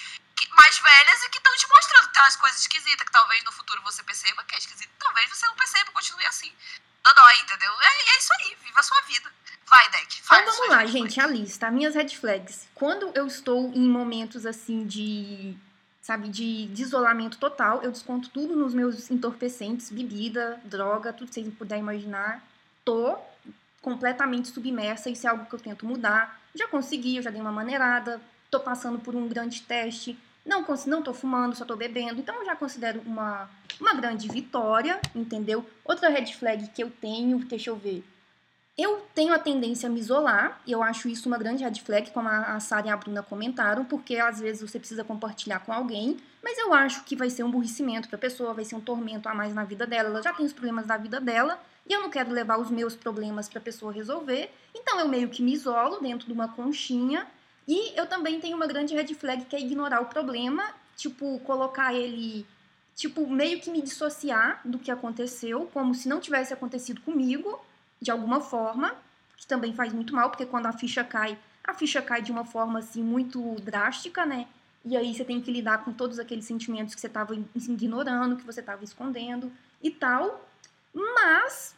mais 0.56 0.78
velhas 0.78 1.22
e 1.22 1.28
que 1.28 1.38
estão 1.38 1.54
te 1.56 1.68
mostrando 1.68 2.10
umas 2.16 2.36
coisas 2.36 2.60
esquisitas, 2.60 3.06
que 3.06 3.12
talvez 3.12 3.42
no 3.44 3.52
futuro 3.52 3.82
você 3.82 4.02
perceba 4.02 4.42
que 4.44 4.54
é 4.54 4.58
esquisito. 4.58 4.90
Talvez 4.98 5.28
você 5.28 5.46
não 5.46 5.54
perceba, 5.54 5.90
continue 5.92 6.26
assim. 6.26 6.52
Dodói, 7.02 7.40
entendeu? 7.40 7.72
É, 7.80 8.14
é 8.14 8.18
isso 8.18 8.32
aí, 8.40 8.56
viva 8.62 8.80
a 8.80 8.82
sua 8.82 9.00
vida. 9.02 9.32
Vai, 9.66 9.88
Deck. 9.90 10.20
Então 10.22 10.44
vamos 10.44 10.68
lá, 10.68 10.84
gente, 10.84 11.20
a 11.20 11.26
lista, 11.26 11.70
minhas 11.70 11.94
red 11.94 12.08
flags. 12.08 12.68
Quando 12.74 13.12
eu 13.14 13.26
estou 13.26 13.72
em 13.72 13.88
momentos 13.88 14.44
assim 14.44 14.86
de, 14.86 15.56
sabe, 16.10 16.28
de, 16.28 16.66
de 16.66 16.82
isolamento 16.82 17.38
total, 17.38 17.82
eu 17.84 17.92
desconto 17.92 18.30
tudo 18.30 18.56
nos 18.56 18.74
meus 18.74 19.08
entorpecentes, 19.12 19.90
bebida, 19.90 20.60
droga, 20.64 21.12
tudo 21.12 21.28
que 21.28 21.34
vocês 21.34 21.54
puderem 21.54 21.84
imaginar. 21.84 22.44
Tô 22.84 23.16
completamente 23.80 24.48
submersa, 24.48 25.08
isso 25.08 25.24
é 25.28 25.30
algo 25.30 25.46
que 25.46 25.54
eu 25.54 25.60
tento 25.60 25.86
mudar. 25.86 26.40
Já 26.52 26.66
consegui, 26.66 27.14
eu 27.14 27.22
já 27.22 27.30
dei 27.30 27.40
uma 27.40 27.52
maneirada, 27.52 28.20
tô 28.50 28.58
passando 28.58 28.98
por 28.98 29.14
um 29.14 29.28
grande 29.28 29.62
teste. 29.62 30.18
Não, 30.44 30.64
não 30.88 31.00
tô 31.00 31.14
fumando, 31.14 31.54
só 31.54 31.64
tô 31.64 31.76
bebendo. 31.76 32.18
Então 32.18 32.34
eu 32.34 32.44
já 32.44 32.56
considero 32.56 33.00
uma, 33.06 33.48
uma 33.80 33.94
grande 33.94 34.26
vitória, 34.26 34.98
entendeu? 35.14 35.64
Outra 35.84 36.08
red 36.08 36.26
flag 36.32 36.66
que 36.70 36.82
eu 36.82 36.90
tenho, 36.90 37.38
deixa 37.38 37.70
eu 37.70 37.76
ver. 37.76 38.04
Eu 38.82 39.04
tenho 39.14 39.34
a 39.34 39.38
tendência 39.38 39.88
a 39.88 39.92
me 39.92 39.98
isolar, 39.98 40.60
e 40.66 40.72
eu 40.72 40.82
acho 40.82 41.08
isso 41.08 41.28
uma 41.28 41.38
grande 41.38 41.64
red 41.64 41.74
flag, 41.80 42.10
como 42.10 42.28
a 42.28 42.54
a 42.54 42.60
Sara 42.60 42.86
e 42.86 42.90
a 42.90 42.96
Bruna 42.96 43.22
comentaram, 43.22 43.84
porque 43.84 44.16
às 44.16 44.40
vezes 44.40 44.68
você 44.68 44.78
precisa 44.78 45.02
compartilhar 45.04 45.60
com 45.60 45.72
alguém, 45.72 46.16
mas 46.42 46.56
eu 46.58 46.72
acho 46.72 47.04
que 47.04 47.16
vai 47.16 47.28
ser 47.28 47.42
um 47.42 47.48
aborrecimento 47.48 48.08
pra 48.08 48.16
pessoa, 48.18 48.54
vai 48.54 48.64
ser 48.64 48.76
um 48.76 48.80
tormento 48.80 49.28
a 49.28 49.34
mais 49.34 49.54
na 49.54 49.64
vida 49.64 49.86
dela. 49.86 50.08
Ela 50.08 50.22
já 50.22 50.32
tem 50.32 50.46
os 50.46 50.52
problemas 50.52 50.86
da 50.86 50.96
vida 50.96 51.20
dela, 51.20 51.60
e 51.86 51.92
eu 51.92 52.00
não 52.00 52.10
quero 52.10 52.30
levar 52.30 52.58
os 52.58 52.70
meus 52.70 52.94
problemas 52.94 53.48
pra 53.48 53.60
pessoa 53.60 53.92
resolver, 53.92 54.50
então 54.74 55.00
eu 55.00 55.08
meio 55.08 55.28
que 55.28 55.42
me 55.42 55.52
isolo 55.52 56.00
dentro 56.00 56.26
de 56.26 56.32
uma 56.32 56.48
conchinha, 56.48 57.26
e 57.66 57.98
eu 57.98 58.06
também 58.06 58.40
tenho 58.40 58.56
uma 58.56 58.66
grande 58.66 58.94
red 58.94 59.14
flag 59.14 59.44
que 59.44 59.56
é 59.56 59.60
ignorar 59.60 60.00
o 60.00 60.06
problema, 60.06 60.62
tipo, 60.96 61.38
colocar 61.40 61.92
ele 61.94 62.46
tipo, 63.00 63.26
meio 63.26 63.60
que 63.60 63.70
me 63.70 63.80
dissociar 63.80 64.60
do 64.62 64.78
que 64.78 64.90
aconteceu, 64.90 65.68
como 65.72 65.94
se 65.94 66.06
não 66.06 66.20
tivesse 66.20 66.52
acontecido 66.52 67.00
comigo, 67.00 67.58
de 68.00 68.10
alguma 68.10 68.40
forma, 68.40 68.94
que 69.36 69.46
também 69.46 69.72
faz 69.72 69.92
muito 69.92 70.14
mal, 70.14 70.30
porque 70.30 70.46
quando 70.46 70.66
a 70.66 70.72
ficha 70.72 71.04
cai, 71.04 71.38
a 71.62 71.74
ficha 71.74 72.00
cai 72.00 72.22
de 72.22 72.32
uma 72.32 72.44
forma 72.44 72.78
assim 72.78 73.02
muito 73.02 73.56
drástica, 73.60 74.24
né? 74.24 74.46
E 74.84 74.96
aí 74.96 75.14
você 75.14 75.24
tem 75.24 75.40
que 75.40 75.50
lidar 75.50 75.84
com 75.84 75.92
todos 75.92 76.18
aqueles 76.18 76.44
sentimentos 76.44 76.94
que 76.94 77.00
você 77.00 77.06
estava 77.06 77.34
ignorando, 77.54 78.36
que 78.36 78.44
você 78.44 78.60
estava 78.60 78.82
escondendo 78.82 79.52
e 79.82 79.90
tal. 79.90 80.48
Mas, 80.92 81.74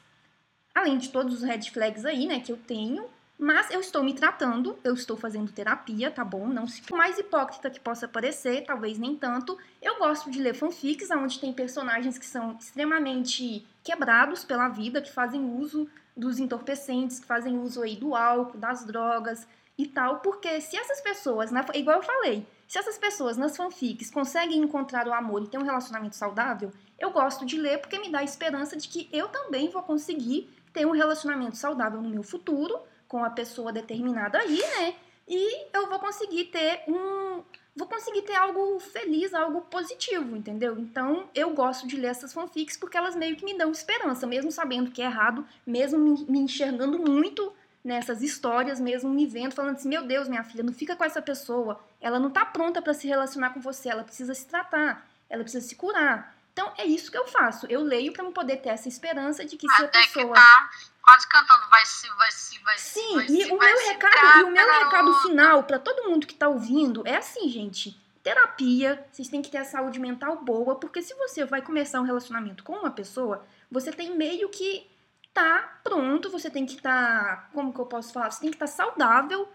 além 0.74 0.99
de 0.99 1.09
todos 1.11 1.35
os 1.35 1.43
red 1.43 1.62
flags 1.62 2.05
aí, 2.05 2.27
né, 2.27 2.40
que 2.40 2.53
eu 2.53 2.57
tenho, 2.57 3.09
mas 3.39 3.70
eu 3.70 3.81
estou 3.81 4.05
me 4.05 4.15
tratando, 4.15 4.78
eu 4.85 4.94
estou 4.94 5.16
fazendo 5.16 5.51
terapia, 5.51 6.12
tá 6.12 6.24
bom? 6.24 6.47
Não 6.47 6.69
se 6.69 6.81
mais 6.93 7.19
hipócrita 7.19 7.70
que 7.70 7.81
possa 7.81 8.07
parecer, 8.07 8.65
talvez 8.65 8.99
nem 8.99 9.16
tanto. 9.16 9.59
Eu 9.81 9.99
gosto 9.99 10.31
de 10.31 10.40
ler 10.40 10.55
fanfics 10.55 11.11
onde 11.11 11.40
tem 11.40 11.53
personagens 11.53 12.16
que 12.19 12.27
são 12.27 12.57
extremamente 12.59 13.66
quebrados 13.82 14.44
pela 14.44 14.69
vida, 14.69 15.03
que 15.03 15.11
fazem 15.11 15.44
uso 15.44 15.89
dos 16.16 16.39
entorpecentes, 16.39 17.20
que 17.20 17.26
fazem 17.26 17.59
uso 17.59 17.82
aí 17.82 17.97
do 17.97 18.14
álcool, 18.14 18.59
das 18.59 18.84
drogas 18.84 19.47
e 19.78 19.86
tal, 19.86 20.18
porque 20.20 20.60
se 20.60 20.76
essas 20.76 21.01
pessoas, 21.01 21.51
na- 21.51 21.64
igual 21.74 21.97
eu 21.98 22.02
falei, 22.02 22.47
se 22.68 22.78
essas 22.78 22.98
pessoas 22.98 23.36
nas 23.36 23.56
fanfics 23.56 24.10
conseguem 24.10 24.59
encontrar 24.59 25.06
o 25.09 25.12
amor 25.12 25.43
e 25.43 25.48
ter 25.48 25.59
um 25.59 25.64
relacionamento 25.64 26.16
saudável, 26.16 26.72
eu 26.98 27.10
gosto 27.10 27.44
de 27.44 27.56
ler 27.59 27.78
porque 27.78 27.98
me 27.98 28.10
dá 28.10 28.18
a 28.20 28.24
esperança 28.24 28.76
de 28.76 28.89
que 28.89 29.09
eu 29.12 29.28
também 29.28 29.68
vou 29.70 29.82
conseguir 29.82 30.48
ter 30.72 30.86
um 30.86 30.93
relacionamento 30.93 31.56
saudável 31.56 32.01
no 32.01 32.09
meu 32.09 32.22
futuro 32.22 32.78
com 33.09 33.24
a 33.24 33.30
pessoa 33.30 33.72
determinada 33.72 34.39
aí, 34.39 34.59
né? 34.78 34.94
E 35.28 35.66
eu 35.76 35.89
vou 35.89 35.98
conseguir 35.98 36.44
ter 36.47 36.82
um. 36.89 37.43
Vou 37.74 37.89
conseguir 37.89 38.23
ter 38.23 38.35
algo 38.35 38.78
feliz, 38.81 39.32
algo 39.32 39.62
positivo, 39.62 40.36
entendeu? 40.36 40.78
Então 40.78 41.28
eu 41.35 41.55
gosto 41.55 41.86
de 41.86 41.97
ler 41.97 42.09
essas 42.09 42.32
fanfics 42.32 42.77
porque 42.77 42.99
elas 42.99 43.16
meio 43.16 43.35
que 43.35 43.44
me 43.44 43.57
dão 43.57 43.73
esperança, 43.73 44.27
mesmo 44.27 44.53
sabendo 44.53 44.90
que 44.90 45.01
é 45.01 45.07
errado, 45.07 45.47
mesmo 45.66 45.99
me, 46.28 46.40
enxergando 46.40 46.99
muito 46.99 47.51
nessas 47.82 48.20
histórias, 48.20 48.78
mesmo 48.78 49.09
me 49.09 49.27
vendo, 49.27 49.55
falando 49.55 49.77
assim: 49.77 49.89
meu 49.89 50.07
Deus, 50.07 50.28
minha 50.28 50.44
filha, 50.44 50.62
não 50.62 50.73
fica 50.73 50.94
com 50.94 51.05
essa 51.05 51.23
pessoa, 51.23 51.81
ela 51.99 52.20
não 52.20 52.31
tá 52.31 52.44
pronta 52.44 52.82
para 52.82 52.93
se 52.93 53.09
relacionar 53.09 53.51
com 53.51 53.61
você, 53.61 53.89
ela 53.89 54.05
precisa 54.05 54.35
se 54.35 54.47
tratar, 54.47 55.09
ela 55.31 55.43
precisa 55.43 55.66
se 55.66 55.74
curar. 55.74 56.36
Então 56.53 56.70
é 56.77 56.85
isso 56.85 57.11
que 57.11 57.16
eu 57.16 57.27
faço. 57.27 57.66
Eu 57.66 57.81
leio 57.81 58.12
para 58.12 58.23
poder 58.31 58.59
ter 58.59 58.69
essa 58.69 58.86
esperança 58.86 59.44
de 59.44 59.57
que 59.57 59.66
se 59.66 59.82
a 59.82 59.86
Até 59.86 60.03
que 60.03 60.12
pessoa 60.12 60.35
tá 60.35 60.70
quase 61.12 61.28
cantando, 61.28 61.68
vai 61.68 61.84
se, 61.84 62.09
vai 62.16 62.30
se, 62.30 62.59
vai 62.60 62.78
se. 62.78 63.01
Sim, 63.01 63.14
vai 63.16 63.26
e 63.26 63.44
se, 63.44 63.52
o 63.52 63.59
vai 63.59 63.74
meu 63.74 63.86
recado, 63.86 64.12
trata, 64.12 64.39
e 64.39 64.43
o 64.44 64.51
meu 64.51 64.66
recado 64.66 65.14
final 65.20 65.64
pra 65.64 65.78
todo 65.78 66.09
mundo 66.09 66.26
que 66.26 66.34
tá 66.34 66.48
ouvindo 66.48 67.02
é 67.06 67.16
assim, 67.16 67.48
gente. 67.51 68.01
Terapia, 68.22 69.05
vocês 69.10 69.28
têm 69.28 69.43
que 69.43 69.51
ter 69.51 69.59
a 69.59 69.64
saúde 69.64 69.98
mental 69.98 70.43
boa, 70.43 70.76
porque 70.76 71.02
se 71.02 71.12
você 71.14 71.44
vai 71.44 71.60
começar 71.60 72.01
um 72.01 72.05
relacionamento 72.05 72.62
com 72.62 72.72
uma 72.74 72.90
pessoa, 72.90 73.44
você 73.70 73.93
tem 73.93 74.16
meio 74.16 74.48
que 74.48 74.90
tá 75.34 75.80
pronto, 75.82 76.30
você 76.30 76.48
tem 76.48 76.64
que 76.64 76.76
estar, 76.76 77.51
como 77.52 77.74
que 77.74 77.80
eu 77.80 77.86
posso 77.86 78.12
falar? 78.12 78.30
Você 78.30 78.40
tem 78.40 78.51
que 78.51 78.56
estar 78.56 78.68
saudável 78.68 79.47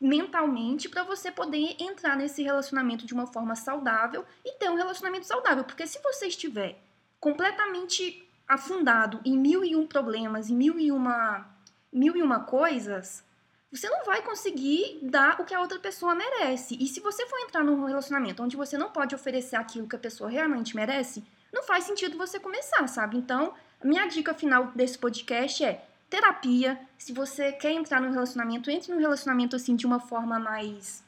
mentalmente 0.00 0.88
pra 0.88 1.02
você 1.02 1.30
poder 1.30 1.76
entrar 1.78 2.16
nesse 2.16 2.42
relacionamento 2.42 3.06
de 3.06 3.12
uma 3.12 3.26
forma 3.26 3.54
saudável 3.54 4.24
e 4.44 4.52
ter 4.58 4.70
um 4.70 4.76
relacionamento 4.76 5.26
saudável, 5.26 5.62
porque 5.62 5.86
se 5.86 6.00
você 6.02 6.26
estiver 6.26 6.82
completamente 7.20 8.24
afundado 8.48 9.20
em 9.24 9.36
mil 9.36 9.64
e 9.64 9.74
um 9.74 9.86
problemas, 9.86 10.50
em 10.50 10.54
mil 10.54 10.78
e 10.78 10.90
uma 10.92 11.50
mil 11.92 12.16
e 12.16 12.22
uma 12.22 12.40
coisas, 12.40 13.24
você 13.70 13.88
não 13.88 14.04
vai 14.04 14.22
conseguir 14.22 14.98
dar 15.02 15.40
o 15.40 15.44
que 15.44 15.54
a 15.54 15.60
outra 15.60 15.78
pessoa 15.78 16.14
merece. 16.14 16.76
E 16.80 16.86
se 16.88 17.00
você 17.00 17.26
for 17.26 17.38
entrar 17.40 17.62
num 17.62 17.84
relacionamento 17.84 18.42
onde 18.42 18.56
você 18.56 18.76
não 18.76 18.90
pode 18.90 19.14
oferecer 19.14 19.56
aquilo 19.56 19.88
que 19.88 19.96
a 19.96 19.98
pessoa 19.98 20.28
realmente 20.28 20.74
merece, 20.74 21.24
não 21.52 21.62
faz 21.62 21.84
sentido 21.84 22.18
você 22.18 22.40
começar, 22.40 22.86
sabe? 22.88 23.16
Então, 23.16 23.54
minha 23.82 24.06
dica 24.06 24.34
final 24.34 24.68
desse 24.74 24.98
podcast 24.98 25.64
é 25.64 25.84
terapia. 26.10 26.80
Se 26.98 27.12
você 27.12 27.52
quer 27.52 27.72
entrar 27.72 28.00
num 28.00 28.10
relacionamento, 28.10 28.70
entre 28.70 28.92
num 28.92 29.00
relacionamento 29.00 29.56
assim 29.56 29.76
de 29.76 29.86
uma 29.86 30.00
forma 30.00 30.38
mais 30.38 31.02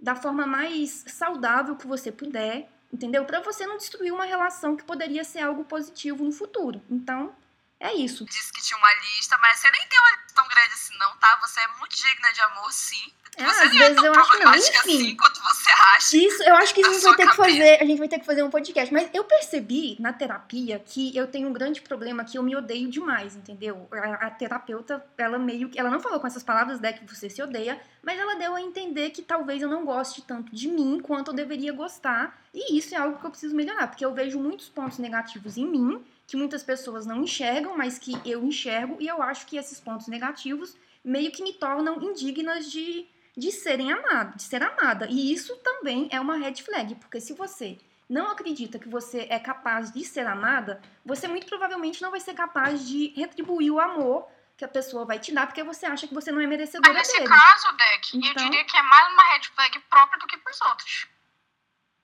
da 0.00 0.14
forma 0.14 0.46
mais 0.46 1.04
saudável 1.08 1.74
que 1.74 1.86
você 1.86 2.12
puder, 2.12 2.70
entendeu? 2.92 3.24
Pra 3.24 3.40
você 3.40 3.66
não 3.66 3.76
destruir 3.76 4.12
uma 4.12 4.24
relação 4.24 4.76
que 4.76 4.84
poderia 4.84 5.24
ser 5.24 5.40
algo 5.40 5.64
positivo 5.64 6.24
no 6.24 6.32
futuro. 6.32 6.82
Então, 6.90 7.34
é 7.80 7.92
isso. 7.94 8.24
Disse 8.24 8.52
que 8.52 8.62
tinha 8.62 8.78
uma 8.78 8.94
lista, 8.94 9.38
mas 9.38 9.58
você 9.58 9.70
nem 9.70 9.86
tem 9.88 10.00
uma 10.00 10.10
lista 10.10 10.34
tão 10.34 10.48
grande 10.48 10.74
assim, 10.74 10.98
não, 10.98 11.16
tá? 11.16 11.38
Você 11.42 11.60
é 11.60 11.68
muito 11.78 11.96
digna 11.96 12.32
de 12.32 12.40
amor, 12.40 12.72
sim. 12.72 13.12
É, 13.38 13.44
às 13.44 13.70
vezes 13.70 13.80
é 13.80 13.94
tão 13.94 14.06
eu 14.06 14.14
acho 14.14 14.30
que 14.32 14.44
não, 14.44 14.54
enfim. 14.54 14.72
assim 14.78 15.16
quanto 15.16 15.40
você 15.40 15.70
acha. 15.70 16.16
Isso, 16.16 16.42
eu 16.42 16.56
acho 16.56 16.74
que 16.74 16.84
a 16.84 16.92
gente 16.92 17.02
vai 17.02 17.16
ter 17.16 17.28
que 17.28 17.36
cabeça. 17.36 17.58
fazer, 17.58 17.82
a 17.82 17.84
gente 17.84 17.98
vai 17.98 18.08
ter 18.08 18.18
que 18.18 18.26
fazer 18.26 18.42
um 18.42 18.50
podcast, 18.50 18.92
mas 18.92 19.08
eu 19.14 19.24
percebi 19.24 19.96
na 20.00 20.12
terapia 20.12 20.82
que 20.84 21.16
eu 21.16 21.26
tenho 21.28 21.48
um 21.48 21.52
grande 21.52 21.80
problema 21.80 22.24
que 22.24 22.36
eu 22.36 22.42
me 22.42 22.56
odeio 22.56 22.90
demais, 22.90 23.36
entendeu? 23.36 23.88
A, 23.92 24.26
a 24.26 24.30
terapeuta, 24.30 25.04
ela 25.16 25.38
meio 25.38 25.68
que, 25.68 25.78
ela 25.78 25.90
não 25.90 26.00
falou 26.00 26.18
com 26.18 26.26
essas 26.26 26.42
palavras, 26.42 26.80
né, 26.80 26.92
que 26.92 27.04
você 27.06 27.30
se 27.30 27.40
odeia, 27.40 27.80
mas 28.02 28.18
ela 28.18 28.34
deu 28.34 28.56
a 28.56 28.60
entender 28.60 29.10
que 29.10 29.22
talvez 29.22 29.62
eu 29.62 29.68
não 29.68 29.84
goste 29.84 30.22
tanto 30.22 30.52
de 30.54 30.66
mim 30.66 30.98
quanto 31.00 31.30
eu 31.30 31.34
deveria 31.34 31.72
gostar, 31.72 32.42
e 32.52 32.76
isso 32.76 32.94
é 32.94 32.98
algo 32.98 33.18
que 33.18 33.26
eu 33.26 33.30
preciso 33.30 33.54
melhorar, 33.54 33.86
porque 33.86 34.04
eu 34.04 34.12
vejo 34.12 34.40
muitos 34.40 34.68
pontos 34.68 34.98
negativos 34.98 35.56
em 35.56 35.66
mim, 35.66 36.02
que 36.26 36.36
muitas 36.36 36.62
pessoas 36.62 37.06
não 37.06 37.22
enxergam, 37.22 37.76
mas 37.76 37.98
que 37.98 38.20
eu 38.24 38.42
enxergo, 38.42 38.96
e 38.98 39.06
eu 39.06 39.22
acho 39.22 39.46
que 39.46 39.56
esses 39.56 39.78
pontos 39.78 40.08
negativos 40.08 40.76
meio 41.04 41.30
que 41.30 41.42
me 41.42 41.52
tornam 41.52 42.02
indignas 42.02 42.70
de 42.70 43.06
de 43.38 43.52
serem 43.52 43.92
amada, 43.92 44.32
de 44.36 44.42
ser 44.42 44.62
amada. 44.62 45.06
E 45.08 45.32
isso 45.32 45.56
também 45.58 46.08
é 46.10 46.20
uma 46.20 46.36
red 46.36 46.56
flag, 46.56 46.94
porque 46.96 47.20
se 47.20 47.32
você 47.34 47.78
não 48.08 48.30
acredita 48.32 48.78
que 48.78 48.88
você 48.88 49.26
é 49.30 49.38
capaz 49.38 49.92
de 49.92 50.04
ser 50.04 50.26
amada, 50.26 50.80
você 51.04 51.28
muito 51.28 51.46
provavelmente 51.46 52.02
não 52.02 52.10
vai 52.10 52.20
ser 52.20 52.34
capaz 52.34 52.86
de 52.88 53.12
retribuir 53.16 53.70
o 53.72 53.78
amor 53.78 54.26
que 54.56 54.64
a 54.64 54.68
pessoa 54.68 55.04
vai 55.04 55.20
te 55.20 55.32
dar, 55.32 55.46
porque 55.46 55.62
você 55.62 55.86
acha 55.86 56.08
que 56.08 56.14
você 56.14 56.32
não 56.32 56.40
é 56.40 56.46
merecedora 56.46 56.92
Mas 56.92 57.06
nesse 57.06 57.16
dele. 57.18 57.28
caso, 57.28 57.70
Deck, 57.76 58.14
eu 58.14 58.20
Então- 58.30 58.44
diria 58.50 58.64
que 58.64 58.76
é 58.76 58.82
mais 58.82 59.12
uma 59.12 59.22
red 59.34 59.42
flag 59.54 59.78
própria 59.88 60.18
do 60.18 60.26
que 60.26 60.36
pros 60.38 60.60
outros. 60.62 61.06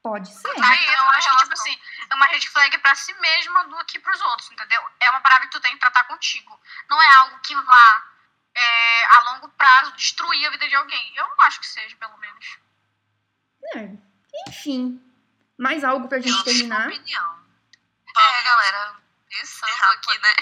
Pode 0.03 0.29
ser. 0.29 0.49
Aí 0.49 0.55
eu 0.95 1.05
acho 1.11 1.31
que, 1.31 1.37
tipo 1.37 1.47
relação. 1.47 1.53
assim, 1.53 1.79
é 2.11 2.15
uma 2.15 2.27
red 2.27 2.43
flag 2.47 2.79
pra 2.79 2.95
si 2.95 3.13
mesma 3.21 3.65
do 3.65 3.85
que 3.87 3.99
pros 3.99 4.21
outros, 4.21 4.51
entendeu? 4.53 4.81
É 5.01 5.11
uma 5.11 5.21
parada 5.21 5.47
que 5.47 5.51
tu 5.53 5.61
tem 5.61 5.73
que 5.73 5.81
tratar 5.81 6.05
contigo. 6.05 6.61
Não 6.91 7.01
é 7.03 7.09
algo 7.17 7.39
que 7.41 7.55
vá, 7.57 8.03
é, 8.55 9.05
a 9.17 9.21
longo 9.33 9.49
prazo, 9.51 9.93
destruir 9.97 10.47
a 10.47 10.51
vida 10.51 10.69
de 10.69 10.75
alguém. 10.75 11.13
Eu 11.17 11.27
não 11.29 11.41
acho 11.43 11.61
que 11.61 11.67
seja, 11.67 11.97
pelo 11.97 12.17
menos. 12.19 12.59
É. 13.75 13.91
Enfim. 14.49 15.01
Mais 15.59 15.85
algo 15.85 16.09
pra 16.09 16.19
gente 16.19 16.37
Eu 16.37 16.43
tenho 16.45 16.59
terminar? 16.59 16.89
opinião. 16.89 17.39
É, 18.17 18.43
galera, 18.43 18.97
isso 19.43 19.65
aqui, 19.65 20.19
né? 20.21 20.35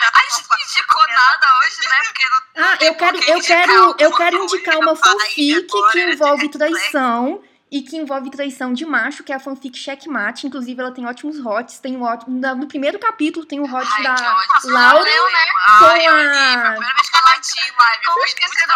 A 0.00 0.36
gente 0.36 0.48
não 0.48 0.58
indicou 0.58 1.08
nada 1.08 1.58
hoje, 1.58 1.80
né? 1.88 2.02
Porque 2.04 2.28
não 2.28 2.42
Ah, 2.56 2.76
eu 2.80 2.94
quero, 2.94 3.24
eu 3.24 3.40
quero, 3.42 3.96
eu 3.98 4.16
quero 4.16 4.44
indicar 4.44 4.76
uma 4.78 4.96
fanfic 4.96 5.66
que 5.92 6.00
envolve 6.00 6.48
traição 6.50 7.42
e 7.70 7.82
que 7.82 7.96
envolve 7.96 8.30
traição 8.30 8.72
de 8.72 8.84
macho, 8.86 9.24
que 9.24 9.32
é 9.32 9.36
a 9.36 9.40
fanfic 9.40 9.76
Checkmate. 9.76 10.46
Inclusive, 10.46 10.80
ela 10.80 10.92
tem 10.92 11.06
ótimos 11.06 11.40
hots. 11.40 11.78
Tem 11.80 12.00
ótimo, 12.00 12.38
na- 12.38 12.54
no 12.54 12.68
primeiro 12.68 12.98
capítulo 12.98 13.44
tem 13.46 13.58
o 13.58 13.64
hot 13.64 13.88
Ai, 13.96 14.02
da 14.04 14.12
ódio. 14.12 14.70
Lauren 14.72 15.10
Eu, 15.12 15.32
né? 15.32 15.46
com 15.78 15.84
Ai, 15.86 16.06
eu 16.06 16.16
li. 16.16 16.22
A- 16.26 16.52
a 16.52 16.70
primeira 16.72 16.94
vez 16.94 17.10
que 17.10 17.16
eu 17.16 17.22
bati 17.24 17.60
live. 17.60 18.04
Como 18.04 18.18
Foi 18.18 18.24
esquecer 18.28 18.66
do. 18.66 18.74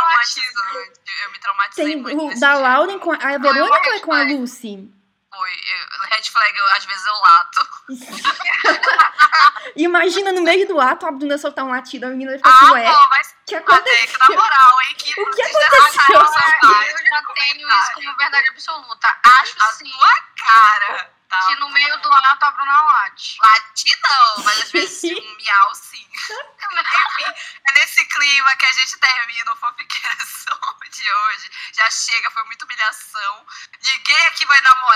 Eu 1.25 1.33
me 1.33 1.39
traumatizei 1.39 1.85
tem 1.87 1.97
muito. 2.03 2.37
o 2.37 2.41
da. 2.41 2.55
Lauren 2.55 2.99
com 2.99 3.13
a, 3.13 3.17
a 3.17 3.39
Verônica 3.39 3.91
é 3.91 4.01
com 4.01 4.13
a 4.13 4.23
Lucy? 4.23 4.91
Foi. 5.39 5.51
eu- 5.51 5.89
Red 6.11 6.23
flag, 6.31 6.59
eu, 6.59 6.67
às 6.73 6.85
vezes 6.85 7.07
eu 7.07 7.15
lato. 7.15 7.69
Imagina 9.77 10.33
no 10.33 10.43
meio 10.43 10.67
do 10.67 10.81
ato 10.81 11.07
a 11.07 11.13
Bruna 11.13 11.39
soltar 11.39 11.65
um 11.65 11.71
latido, 11.71 12.07
a 12.07 12.09
menina 12.11 12.31
vai 12.33 12.39
ficar 12.39 12.51
assim, 12.51 12.67
Ah, 12.67 12.73
ué, 12.73 12.93
pô, 12.93 13.09
mas 13.11 13.29
o 13.29 13.35
que 13.47 13.55
Até 13.55 13.65
que, 13.67 13.73
aconteceu? 13.73 14.19
na 14.19 14.29
moral, 14.37 14.83
hein? 14.83 14.95
Que 14.97 15.21
O 15.21 15.31
que 15.31 15.37
vocês 15.37 15.57
aconteceu? 15.57 16.21
essa 16.21 16.91
Eu 16.91 17.07
já 17.09 17.23
tenho 17.35 17.69
isso 17.69 17.93
como 17.95 18.17
verdade 18.17 18.49
absoluta. 18.49 19.17
Acho 19.41 19.55
A 19.63 19.73
sim 19.73 19.91
tua 19.91 20.15
cara. 20.37 21.19
Tá 21.29 21.47
que 21.47 21.57
no 21.57 21.69
meio 21.69 21.95
do 22.01 22.11
ato 22.11 22.47
a 22.47 22.51
Bruna 22.53 22.81
late. 22.87 23.37
Late 23.39 23.99
não, 24.03 24.45
mas 24.45 24.63
às 24.63 24.73
vezes 24.73 25.03
um 25.19 25.37
miau 25.37 25.75
sim. 25.75 26.09
Enfim, 26.11 27.35
é 27.69 27.73
nesse 27.75 28.03
clima 28.07 28.57
que 28.57 28.65
a 28.67 28.73
gente 28.73 28.99
termina 28.99 29.53
o 29.53 29.57
Fanfiqueiração 29.57 30.59
de 30.91 31.13
hoje. 31.13 31.51
Já 31.75 31.91
chega, 31.91 32.31
foi 32.31 32.43
muita 32.45 32.65
humilhação. 32.65 33.47
Ninguém 33.85 34.27
aqui 34.29 34.47
vai 34.47 34.59
namorar. 34.63 34.87